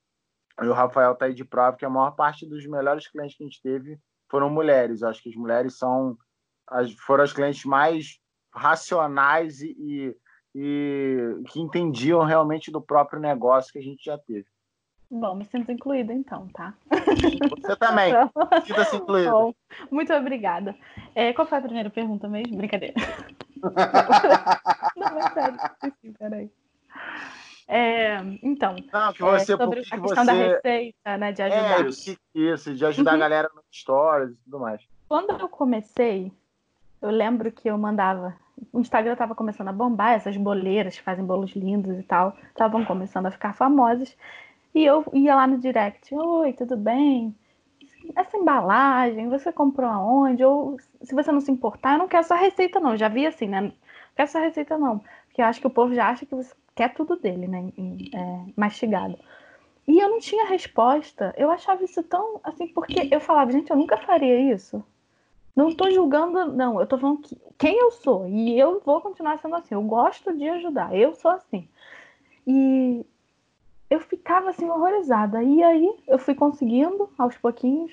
o 0.60 0.72
Rafael 0.72 1.12
está 1.12 1.24
aí 1.24 1.34
de 1.34 1.44
prova, 1.44 1.76
que 1.76 1.84
a 1.84 1.90
maior 1.90 2.12
parte 2.12 2.46
dos 2.46 2.66
melhores 2.66 3.08
clientes 3.08 3.36
que 3.36 3.42
a 3.42 3.46
gente 3.46 3.62
teve 3.62 3.98
foram 4.30 4.50
mulheres. 4.50 5.00
Eu 5.00 5.08
acho 5.08 5.22
que 5.22 5.30
as 5.30 5.34
mulheres 5.34 5.78
são 5.78 6.16
as, 6.68 6.92
foram 6.92 7.24
as 7.24 7.32
clientes 7.32 7.64
mais 7.64 8.18
racionais 8.54 9.60
e, 9.60 9.74
e 9.78 10.16
e 10.54 11.42
que 11.48 11.60
entendiam 11.60 12.22
realmente 12.24 12.70
do 12.70 12.80
próprio 12.80 13.20
negócio 13.20 13.72
que 13.72 13.78
a 13.78 13.82
gente 13.82 14.04
já 14.04 14.16
teve. 14.16 14.46
Bom, 15.10 15.34
me 15.34 15.44
sinto 15.44 15.70
incluída 15.70 16.12
então, 16.12 16.48
tá? 16.48 16.74
Você 17.60 17.76
também. 17.76 18.12
Sinta-se 18.66 18.96
incluída. 18.96 19.30
Bom, 19.30 19.54
muito 19.90 20.12
obrigada. 20.12 20.74
É, 21.14 21.32
qual 21.32 21.46
foi 21.46 21.58
a 21.58 21.62
primeira 21.62 21.90
pergunta 21.90 22.28
mesmo? 22.28 22.56
Brincadeira. 22.56 22.94
Não, 24.96 25.18
é 25.18 25.30
sério. 25.30 25.58
Peraí. 26.18 26.50
É, 27.66 28.18
então, 28.42 28.76
Não, 28.92 29.12
que 29.12 29.22
você, 29.22 29.52
é, 29.52 29.56
sobre 29.56 29.80
a 29.80 29.82
questão 29.82 30.00
você... 30.02 30.24
da 30.24 30.32
receita, 30.32 31.16
né, 31.16 31.32
de 31.32 31.42
ajudar. 31.42 31.80
É, 31.80 31.88
isso, 31.88 32.16
isso 32.34 32.74
de 32.74 32.84
ajudar 32.84 33.12
uhum. 33.12 33.16
a 33.16 33.20
galera 33.20 33.50
nas 33.54 33.64
histórias 33.70 34.32
e 34.32 34.36
tudo 34.44 34.60
mais. 34.60 34.82
Quando 35.08 35.30
eu 35.30 35.48
comecei, 35.48 36.32
eu 37.00 37.10
lembro 37.10 37.50
que 37.52 37.68
eu 37.68 37.78
mandava 37.78 38.34
o 38.72 38.80
Instagram 38.80 39.12
estava 39.12 39.34
começando 39.34 39.68
a 39.68 39.72
bombar, 39.72 40.14
essas 40.14 40.36
boleiras 40.36 40.96
que 40.96 41.02
fazem 41.02 41.24
bolos 41.24 41.52
lindos 41.52 41.98
e 41.98 42.02
tal, 42.02 42.36
estavam 42.48 42.84
começando 42.84 43.26
a 43.26 43.30
ficar 43.30 43.54
famosas. 43.54 44.16
E 44.74 44.84
eu 44.84 45.04
ia 45.12 45.34
lá 45.34 45.46
no 45.46 45.58
direct, 45.58 46.14
oi, 46.14 46.52
tudo 46.52 46.76
bem? 46.76 47.34
essa 48.14 48.36
embalagem, 48.36 49.28
você 49.28 49.52
comprou 49.52 49.88
aonde? 49.88 50.44
Ou 50.44 50.76
se 51.02 51.14
você 51.14 51.32
não 51.32 51.40
se 51.40 51.50
importar, 51.50 51.94
eu 51.94 51.98
não 51.98 52.08
quero 52.08 52.20
essa 52.20 52.34
receita, 52.34 52.80
não. 52.80 52.96
Já 52.96 53.08
vi 53.08 53.26
assim, 53.26 53.46
né? 53.46 53.60
Não 53.62 53.72
quero 54.14 54.28
essa 54.28 54.40
receita, 54.40 54.76
não. 54.76 54.98
Porque 55.26 55.40
eu 55.40 55.46
acho 55.46 55.60
que 55.60 55.66
o 55.66 55.70
povo 55.70 55.94
já 55.94 56.08
acha 56.08 56.26
que 56.26 56.34
você 56.34 56.52
quer 56.74 56.92
tudo 56.92 57.16
dele, 57.16 57.46
né? 57.46 57.72
É, 58.14 58.52
mastigado. 58.56 59.18
E 59.86 59.98
eu 59.98 60.10
não 60.10 60.18
tinha 60.18 60.46
resposta. 60.46 61.34
Eu 61.36 61.50
achava 61.50 61.84
isso 61.84 62.02
tão 62.02 62.40
assim, 62.42 62.68
porque 62.68 63.08
eu 63.10 63.20
falava, 63.20 63.52
gente, 63.52 63.70
eu 63.70 63.76
nunca 63.76 63.96
faria 63.96 64.52
isso. 64.52 64.84
Não 65.54 65.68
estou 65.68 65.90
julgando, 65.90 66.52
não. 66.52 66.76
Eu 66.76 66.84
estou 66.84 66.98
falando 66.98 67.20
que, 67.22 67.36
quem 67.58 67.78
eu 67.78 67.90
sou. 67.92 68.26
E 68.28 68.58
eu 68.58 68.80
vou 68.84 69.00
continuar 69.00 69.38
sendo 69.38 69.54
assim. 69.56 69.74
Eu 69.74 69.82
gosto 69.82 70.36
de 70.36 70.48
ajudar. 70.48 70.94
Eu 70.94 71.14
sou 71.14 71.30
assim. 71.30 71.68
E 72.46 73.04
eu 73.88 74.00
ficava 74.00 74.50
assim 74.50 74.68
horrorizada. 74.68 75.42
E 75.42 75.62
aí 75.62 75.88
eu 76.08 76.18
fui 76.18 76.34
conseguindo 76.34 77.08
aos 77.16 77.36
pouquinhos. 77.36 77.92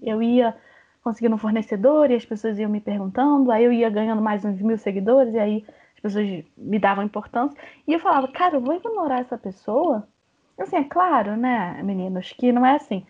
Eu 0.00 0.22
ia 0.22 0.56
conseguindo 1.02 1.34
um 1.34 1.38
fornecedor 1.38 2.10
e 2.10 2.14
as 2.14 2.24
pessoas 2.24 2.58
iam 2.58 2.70
me 2.70 2.80
perguntando. 2.80 3.50
Aí 3.50 3.64
eu 3.64 3.72
ia 3.72 3.90
ganhando 3.90 4.22
mais 4.22 4.44
uns 4.44 4.60
mil 4.60 4.78
seguidores 4.78 5.34
e 5.34 5.38
aí 5.38 5.64
as 5.96 6.00
pessoas 6.00 6.44
me 6.56 6.78
davam 6.78 7.04
importância. 7.04 7.58
E 7.86 7.92
eu 7.92 8.00
falava, 8.00 8.28
cara, 8.28 8.56
eu 8.56 8.60
vou 8.60 8.74
ignorar 8.74 9.20
essa 9.20 9.36
pessoa? 9.36 10.06
Assim, 10.58 10.76
é 10.76 10.84
claro, 10.84 11.36
né, 11.36 11.82
meninos, 11.82 12.32
que 12.32 12.52
não 12.52 12.64
é 12.64 12.76
assim. 12.76 13.04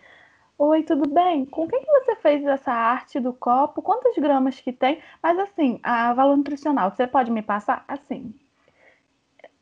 Oi, 0.65 0.81
tudo 0.81 1.09
bem? 1.09 1.45
Com 1.45 1.67
quem 1.67 1.81
que 1.81 1.91
você 1.91 2.15
fez 2.15 2.45
essa 2.45 2.71
arte 2.71 3.19
do 3.19 3.33
copo? 3.33 3.81
Quantas 3.81 4.15
gramas 4.15 4.61
que 4.61 4.71
tem? 4.71 5.01
Mas 5.21 5.37
assim, 5.37 5.77
a 5.83 6.13
valor 6.13 6.37
nutricional, 6.37 6.89
você 6.89 7.05
pode 7.05 7.29
me 7.29 7.41
passar? 7.41 7.83
Assim, 7.85 8.33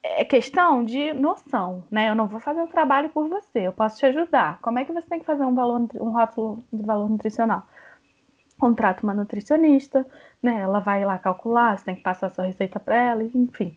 é 0.04 0.24
questão 0.24 0.86
de 0.86 1.12
noção, 1.14 1.84
né? 1.90 2.10
Eu 2.10 2.14
não 2.14 2.28
vou 2.28 2.40
fazer 2.40 2.62
o 2.62 2.68
trabalho 2.68 3.10
por 3.10 3.28
você, 3.28 3.62
eu 3.66 3.74
posso 3.74 3.98
te 3.98 4.06
ajudar. 4.06 4.60
Como 4.62 4.78
é 4.78 4.86
que 4.86 4.94
você 4.94 5.08
tem 5.08 5.20
que 5.20 5.26
fazer 5.26 5.44
um 5.44 5.56
valor, 5.56 5.90
um 5.96 6.12
rótulo 6.12 6.64
de 6.72 6.84
valor 6.84 7.10
nutricional? 7.10 7.64
Contrata 8.60 9.02
uma 9.04 9.16
nutricionista, 9.16 10.06
né? 10.42 10.62
Ela 10.62 10.80
vai 10.82 11.04
lá 11.04 11.18
calcular, 11.18 11.80
você 11.80 11.86
tem 11.86 11.96
que 11.96 12.04
passar 12.04 12.28
a 12.28 12.30
sua 12.30 12.46
receita 12.46 12.80
para 12.80 12.96
ela, 12.96 13.24
enfim. 13.24 13.76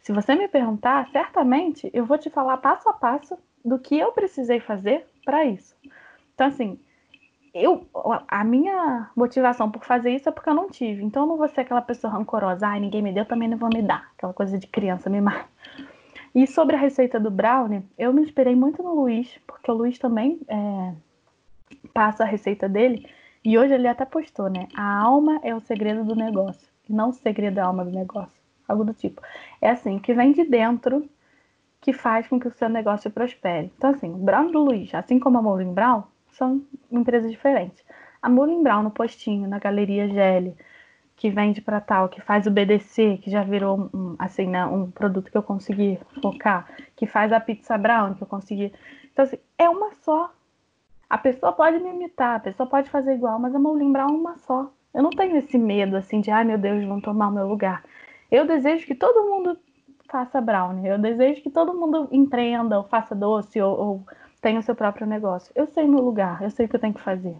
Se 0.00 0.12
você 0.12 0.34
me 0.34 0.46
perguntar, 0.46 1.08
certamente 1.10 1.90
eu 1.94 2.04
vou 2.04 2.18
te 2.18 2.28
falar 2.28 2.58
passo 2.58 2.86
a 2.86 2.92
passo 2.92 3.38
do 3.64 3.78
que 3.78 3.98
eu 3.98 4.12
precisei 4.12 4.60
fazer 4.60 5.06
para 5.24 5.46
isso. 5.46 5.74
Então, 6.36 6.48
assim, 6.48 6.78
eu, 7.54 7.86
a 8.28 8.44
minha 8.44 9.10
motivação 9.16 9.70
por 9.70 9.82
fazer 9.82 10.10
isso 10.10 10.28
é 10.28 10.32
porque 10.32 10.50
eu 10.50 10.54
não 10.54 10.68
tive. 10.68 11.02
Então 11.02 11.22
eu 11.22 11.28
não 11.30 11.36
vou 11.38 11.48
ser 11.48 11.62
aquela 11.62 11.80
pessoa 11.80 12.12
rancorosa, 12.12 12.68
ai, 12.68 12.78
ninguém 12.78 13.00
me 13.00 13.10
deu, 13.10 13.24
também 13.24 13.48
não 13.48 13.56
vou 13.56 13.70
me 13.72 13.80
dar. 13.80 14.10
Aquela 14.14 14.34
coisa 14.34 14.58
de 14.58 14.66
criança 14.66 15.08
mimar. 15.08 15.48
E 16.34 16.46
sobre 16.46 16.76
a 16.76 16.78
receita 16.78 17.18
do 17.18 17.30
brownie, 17.30 17.82
eu 17.96 18.12
me 18.12 18.20
inspirei 18.20 18.54
muito 18.54 18.82
no 18.82 18.94
Luiz, 18.94 19.40
porque 19.46 19.70
o 19.70 19.74
Luiz 19.74 19.98
também 19.98 20.38
é, 20.46 20.92
passa 21.94 22.24
a 22.24 22.26
receita 22.26 22.68
dele. 22.68 23.08
E 23.42 23.56
hoje 23.58 23.72
ele 23.72 23.88
até 23.88 24.04
postou, 24.04 24.50
né? 24.50 24.68
A 24.76 25.00
alma 25.00 25.40
é 25.42 25.54
o 25.54 25.60
segredo 25.60 26.04
do 26.04 26.14
negócio, 26.14 26.68
não 26.86 27.08
o 27.08 27.14
segredo 27.14 27.58
é 27.58 27.62
a 27.62 27.66
alma 27.66 27.86
do 27.86 27.90
negócio. 27.90 28.36
Algo 28.68 28.84
do 28.84 28.92
tipo. 28.92 29.22
É 29.62 29.70
assim, 29.70 29.98
que 29.98 30.12
vem 30.12 30.32
de 30.32 30.44
dentro 30.44 31.08
que 31.80 31.92
faz 31.92 32.26
com 32.28 32.38
que 32.38 32.48
o 32.48 32.52
seu 32.52 32.68
negócio 32.68 33.10
prospere. 33.10 33.72
Então, 33.78 33.90
assim, 33.90 34.12
o 34.12 34.18
Brown 34.18 34.50
do 34.50 34.58
Luiz, 34.58 34.92
assim 34.94 35.18
como 35.18 35.38
a 35.38 35.42
Molin 35.42 35.72
Brown, 35.72 36.02
são 36.36 36.62
empresas 36.90 37.30
diferentes. 37.30 37.84
A 38.20 38.28
Mullen 38.28 38.62
Brown 38.62 38.82
no 38.82 38.90
postinho, 38.90 39.48
na 39.48 39.58
Galeria 39.58 40.08
GL, 40.08 40.54
que 41.16 41.30
vende 41.30 41.60
para 41.60 41.80
tal, 41.80 42.08
que 42.08 42.20
faz 42.20 42.46
o 42.46 42.50
BDC, 42.50 43.18
que 43.22 43.30
já 43.30 43.42
virou 43.42 43.90
um, 43.92 44.14
assim, 44.18 44.46
né, 44.46 44.64
um 44.66 44.90
produto 44.90 45.30
que 45.30 45.36
eu 45.36 45.42
consegui 45.42 45.98
focar, 46.20 46.68
que 46.94 47.06
faz 47.06 47.32
a 47.32 47.40
pizza 47.40 47.78
brown, 47.78 48.14
que 48.14 48.22
eu 48.22 48.26
consegui. 48.26 48.72
Então, 49.12 49.24
assim, 49.24 49.38
é 49.58 49.68
uma 49.68 49.92
só. 50.02 50.30
A 51.08 51.16
pessoa 51.16 51.52
pode 51.52 51.78
me 51.78 51.88
imitar, 51.88 52.36
a 52.36 52.40
pessoa 52.40 52.68
pode 52.68 52.90
fazer 52.90 53.14
igual, 53.14 53.38
mas 53.38 53.54
a 53.54 53.58
Mullen 53.58 53.92
Brown 53.92 54.08
é 54.08 54.12
uma 54.12 54.36
só. 54.38 54.70
Eu 54.92 55.02
não 55.02 55.10
tenho 55.10 55.36
esse 55.36 55.56
medo, 55.56 55.96
assim, 55.96 56.20
de, 56.20 56.30
ai 56.30 56.44
meu 56.44 56.58
Deus, 56.58 56.84
vão 56.84 57.00
tomar 57.00 57.28
o 57.28 57.32
meu 57.32 57.46
lugar. 57.46 57.84
Eu 58.30 58.46
desejo 58.46 58.86
que 58.86 58.94
todo 58.94 59.30
mundo 59.30 59.58
faça 60.08 60.40
brownie. 60.40 60.88
Eu 60.88 60.98
desejo 60.98 61.42
que 61.42 61.50
todo 61.50 61.74
mundo 61.74 62.08
empreenda, 62.10 62.76
ou 62.78 62.84
faça 62.84 63.14
doce, 63.14 63.60
ou, 63.60 63.78
ou 63.78 64.06
tem 64.46 64.56
o 64.56 64.62
seu 64.62 64.76
próprio 64.76 65.08
negócio. 65.08 65.50
Eu 65.56 65.66
sei 65.66 65.88
meu 65.88 66.00
lugar, 66.00 66.40
eu 66.40 66.50
sei 66.52 66.66
o 66.66 66.68
que 66.68 66.76
eu 66.76 66.80
tenho 66.80 66.94
que 66.94 67.00
fazer. 67.00 67.36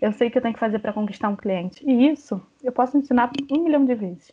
Eu 0.00 0.14
sei 0.14 0.28
o 0.28 0.30
que 0.30 0.38
eu 0.38 0.40
tenho 0.40 0.54
que 0.54 0.60
fazer 0.60 0.78
para 0.78 0.94
conquistar 0.94 1.28
um 1.28 1.36
cliente. 1.36 1.84
E 1.86 2.08
isso 2.08 2.40
eu 2.64 2.72
posso 2.72 2.96
ensinar 2.96 3.30
um 3.52 3.64
milhão 3.64 3.84
de 3.84 3.94
vezes. 3.94 4.32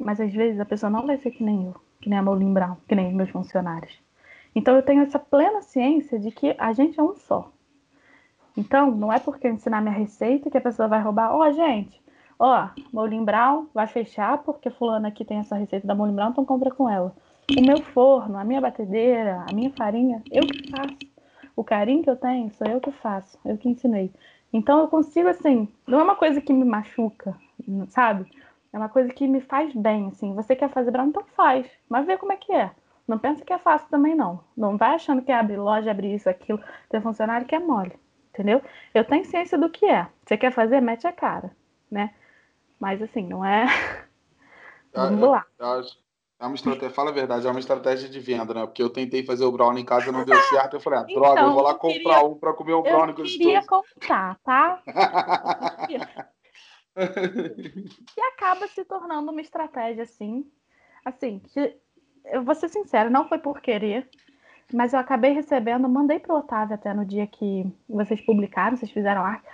Mas 0.00 0.20
às 0.20 0.32
vezes 0.32 0.60
a 0.60 0.64
pessoa 0.64 0.88
não 0.88 1.04
vai 1.04 1.18
ser 1.18 1.32
que 1.32 1.42
nem 1.42 1.66
eu, 1.66 1.74
que 2.00 2.08
nem 2.08 2.20
a 2.20 2.22
Molin 2.22 2.54
Brown, 2.54 2.76
que 2.86 2.94
nem 2.94 3.08
os 3.08 3.14
meus 3.14 3.30
funcionários. 3.30 4.00
Então 4.54 4.76
eu 4.76 4.82
tenho 4.82 5.02
essa 5.02 5.18
plena 5.18 5.60
ciência 5.60 6.20
de 6.20 6.30
que 6.30 6.54
a 6.56 6.72
gente 6.72 7.00
é 7.00 7.02
um 7.02 7.16
só. 7.16 7.50
Então, 8.56 8.92
não 8.92 9.12
é 9.12 9.18
porque 9.18 9.48
eu 9.48 9.52
ensinar 9.52 9.80
minha 9.80 9.94
receita 9.94 10.48
que 10.48 10.58
a 10.58 10.60
pessoa 10.60 10.86
vai 10.86 11.02
roubar. 11.02 11.34
Ó, 11.34 11.40
oh, 11.40 11.52
gente, 11.52 12.00
ó, 12.38 12.68
Molin 12.92 13.24
Brown 13.24 13.66
vai 13.74 13.88
fechar 13.88 14.38
porque 14.38 14.70
fulano 14.70 15.08
aqui 15.08 15.24
tem 15.24 15.38
essa 15.38 15.56
receita 15.56 15.84
da 15.84 15.96
Molin 15.96 16.14
Brown, 16.14 16.30
então 16.30 16.44
compra 16.44 16.70
com 16.70 16.88
ela. 16.88 17.12
O 17.58 17.60
meu 17.60 17.82
forno, 17.82 18.38
a 18.38 18.44
minha 18.44 18.60
batedeira, 18.60 19.44
a 19.50 19.52
minha 19.52 19.72
farinha, 19.72 20.22
eu 20.30 20.42
que 20.42 20.70
faço. 20.70 21.07
O 21.58 21.64
carinho 21.64 22.04
que 22.04 22.08
eu 22.08 22.14
tenho, 22.14 22.52
sou 22.52 22.68
eu 22.68 22.80
que 22.80 22.92
faço, 22.92 23.36
eu 23.44 23.58
que 23.58 23.68
ensinei. 23.68 24.12
Então 24.52 24.78
eu 24.78 24.86
consigo, 24.86 25.28
assim, 25.28 25.68
não 25.88 25.98
é 25.98 26.04
uma 26.04 26.14
coisa 26.14 26.40
que 26.40 26.52
me 26.52 26.64
machuca, 26.64 27.36
sabe? 27.88 28.30
É 28.72 28.78
uma 28.78 28.88
coisa 28.88 29.12
que 29.12 29.26
me 29.26 29.40
faz 29.40 29.74
bem, 29.74 30.06
assim. 30.06 30.36
Você 30.36 30.54
quer 30.54 30.70
fazer 30.70 30.92
brownie, 30.92 31.10
então 31.10 31.24
faz. 31.34 31.68
Mas 31.88 32.06
vê 32.06 32.16
como 32.16 32.30
é 32.30 32.36
que 32.36 32.52
é. 32.52 32.70
Não 33.08 33.18
pensa 33.18 33.44
que 33.44 33.52
é 33.52 33.58
fácil 33.58 33.88
também, 33.88 34.14
não. 34.14 34.38
Não 34.56 34.76
vai 34.76 34.94
achando 34.94 35.20
que 35.20 35.32
é 35.32 35.34
abrir 35.34 35.56
loja, 35.56 35.90
abrir 35.90 36.14
isso, 36.14 36.30
aquilo, 36.30 36.62
ter 36.88 37.02
funcionário 37.02 37.44
que 37.44 37.56
é 37.56 37.58
mole. 37.58 37.98
Entendeu? 38.32 38.62
Eu 38.94 39.04
tenho 39.04 39.24
ciência 39.24 39.58
do 39.58 39.68
que 39.68 39.84
é. 39.84 40.06
Você 40.24 40.36
quer 40.36 40.52
fazer, 40.52 40.80
mete 40.80 41.08
a 41.08 41.12
cara, 41.12 41.50
né? 41.90 42.14
Mas 42.78 43.02
assim, 43.02 43.26
não 43.26 43.44
é. 43.44 43.66
Vamos 44.94 45.28
lá. 45.28 45.44
Eu, 45.58 45.66
eu, 45.66 45.82
é 46.40 46.46
uma 46.46 46.54
estratégia, 46.54 46.90
fala 46.90 47.10
a 47.10 47.14
verdade, 47.14 47.46
é 47.46 47.50
uma 47.50 47.58
estratégia 47.58 48.08
de 48.08 48.20
venda, 48.20 48.54
né? 48.54 48.64
Porque 48.64 48.82
eu 48.82 48.90
tentei 48.90 49.24
fazer 49.24 49.44
o 49.44 49.50
brownie 49.50 49.82
em 49.82 49.84
casa 49.84 50.08
e 50.08 50.12
não 50.12 50.24
deu 50.24 50.36
certo. 50.48 50.76
Eu 50.76 50.80
falei, 50.80 51.00
ah, 51.00 51.02
droga, 51.02 51.32
então, 51.32 51.46
eu 51.48 51.52
vou 51.52 51.62
lá 51.62 51.74
comprar 51.74 51.98
queria, 51.98 52.24
um 52.24 52.34
para 52.36 52.52
comer 52.52 52.74
o 52.74 52.82
brownie 52.82 53.14
com 53.14 53.22
os 53.22 53.32
Eu 53.32 53.38
queria 53.38 53.66
contar, 53.66 54.38
tá? 54.44 54.80
e 56.96 58.20
acaba 58.20 58.68
se 58.68 58.84
tornando 58.84 59.32
uma 59.32 59.40
estratégia 59.40 60.04
assim. 60.04 60.48
Assim, 61.04 61.40
que 61.40 61.76
eu 62.26 62.42
vou 62.42 62.54
ser 62.54 62.68
sincera, 62.68 63.10
não 63.10 63.28
foi 63.28 63.38
por 63.38 63.60
querer, 63.60 64.08
mas 64.72 64.92
eu 64.92 64.98
acabei 65.00 65.32
recebendo, 65.32 65.88
mandei 65.88 66.18
pro 66.18 66.36
Otávio 66.36 66.74
até 66.74 66.92
no 66.92 67.04
dia 67.04 67.26
que 67.26 67.66
vocês 67.88 68.20
publicaram, 68.20 68.76
vocês 68.76 68.90
fizeram 68.90 69.24
arte. 69.24 69.46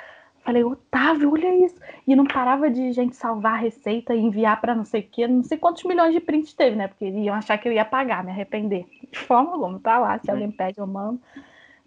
Falei, 0.45 0.62
Otávio, 0.62 1.32
olha 1.32 1.64
isso. 1.64 1.76
E 2.07 2.14
não 2.14 2.26
parava 2.26 2.70
de 2.70 2.92
gente 2.92 3.16
salvar 3.16 3.55
a 3.55 3.57
receita 3.57 4.14
e 4.14 4.20
enviar 4.20 4.61
para 4.61 4.74
não 4.74 4.84
sei 4.84 5.01
o 5.01 5.09
quê. 5.11 5.26
Não 5.26 5.42
sei 5.42 5.57
quantos 5.57 5.82
milhões 5.84 6.12
de 6.12 6.20
prints 6.20 6.53
teve, 6.53 6.76
né? 6.76 6.86
Porque 6.86 7.07
iam 7.07 7.34
achar 7.34 7.57
que 7.57 7.66
eu 7.66 7.72
ia 7.72 7.84
pagar, 7.84 8.22
me 8.22 8.30
arrepender. 8.30 8.84
De 9.11 9.18
forma 9.18 9.53
alguma, 9.53 9.80
tá 9.80 9.99
lá. 9.99 10.18
Se 10.18 10.30
alguém 10.30 10.51
pede, 10.51 10.78
eu 10.78 10.86
mando. 10.86 11.18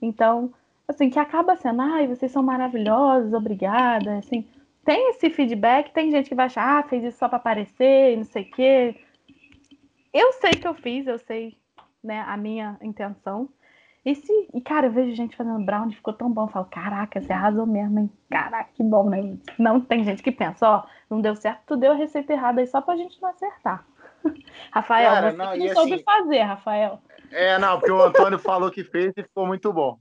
Então, 0.02 0.52
assim, 0.88 1.10
que 1.10 1.20
acaba 1.20 1.56
sendo, 1.56 1.82
ai, 1.82 2.08
vocês 2.08 2.32
são 2.32 2.42
maravilhosos, 2.42 3.32
obrigada. 3.32 4.18
Assim, 4.18 4.48
tem 4.84 5.12
esse 5.12 5.30
feedback, 5.30 5.92
tem 5.92 6.10
gente 6.10 6.28
que 6.28 6.36
vai 6.36 6.48
achar, 6.48 6.80
ah, 6.80 6.84
fez 6.84 7.04
isso 7.04 7.20
só 7.20 7.30
para 7.30 7.38
aparecer 7.38 8.14
e 8.14 8.18
não 8.18 8.24
sei 8.24 8.44
o 8.44 8.52
quê. 8.52 8.96
Eu 10.12 10.34
sei 10.34 10.52
que 10.52 10.68
eu 10.68 10.74
fiz, 10.74 11.06
eu 11.06 11.20
sei 11.20 11.56
né, 12.04 12.24
a 12.28 12.36
minha 12.36 12.76
intenção. 12.82 13.50
Esse, 14.08 14.32
e, 14.54 14.62
cara, 14.62 14.88
eu 14.88 14.92
vejo 14.94 15.14
gente 15.14 15.36
fazendo 15.36 15.66
brownie, 15.66 15.94
ficou 15.94 16.14
tão 16.14 16.32
bom. 16.32 16.46
Eu 16.46 16.48
falo, 16.48 16.66
caraca, 16.72 17.20
você 17.20 17.34
arrasou 17.34 17.66
mesmo, 17.66 18.00
hein? 18.00 18.10
Caraca, 18.32 18.70
que 18.74 18.82
bom, 18.82 19.10
né? 19.10 19.38
Não 19.60 19.82
tem 19.82 20.02
gente 20.06 20.24
que 20.24 20.32
pensa, 20.32 20.66
ó, 20.66 20.84
não 21.10 21.20
deu 21.20 21.36
certo, 21.36 21.64
tu 21.68 21.76
deu 21.76 21.92
a 21.92 21.96
receita 21.96 22.32
errada 22.32 22.62
aí 22.62 22.68
só 22.68 22.80
pra 22.80 22.96
gente 22.96 23.22
não 23.22 23.28
acertar. 23.28 23.86
Rafael, 24.72 25.12
cara, 25.12 25.32
você 25.32 25.38
não, 25.38 25.58
não 25.58 25.74
soube 25.74 25.94
assim, 25.96 26.04
fazer, 26.06 26.42
Rafael. 26.42 27.02
É, 27.32 27.60
não, 27.60 27.78
porque 27.78 27.92
o 27.92 28.02
Antônio 28.02 28.40
falou 28.40 28.72
que 28.72 28.82
fez 28.82 29.12
e 29.18 29.24
ficou 29.24 29.46
muito 29.46 29.74
bom. 29.74 30.00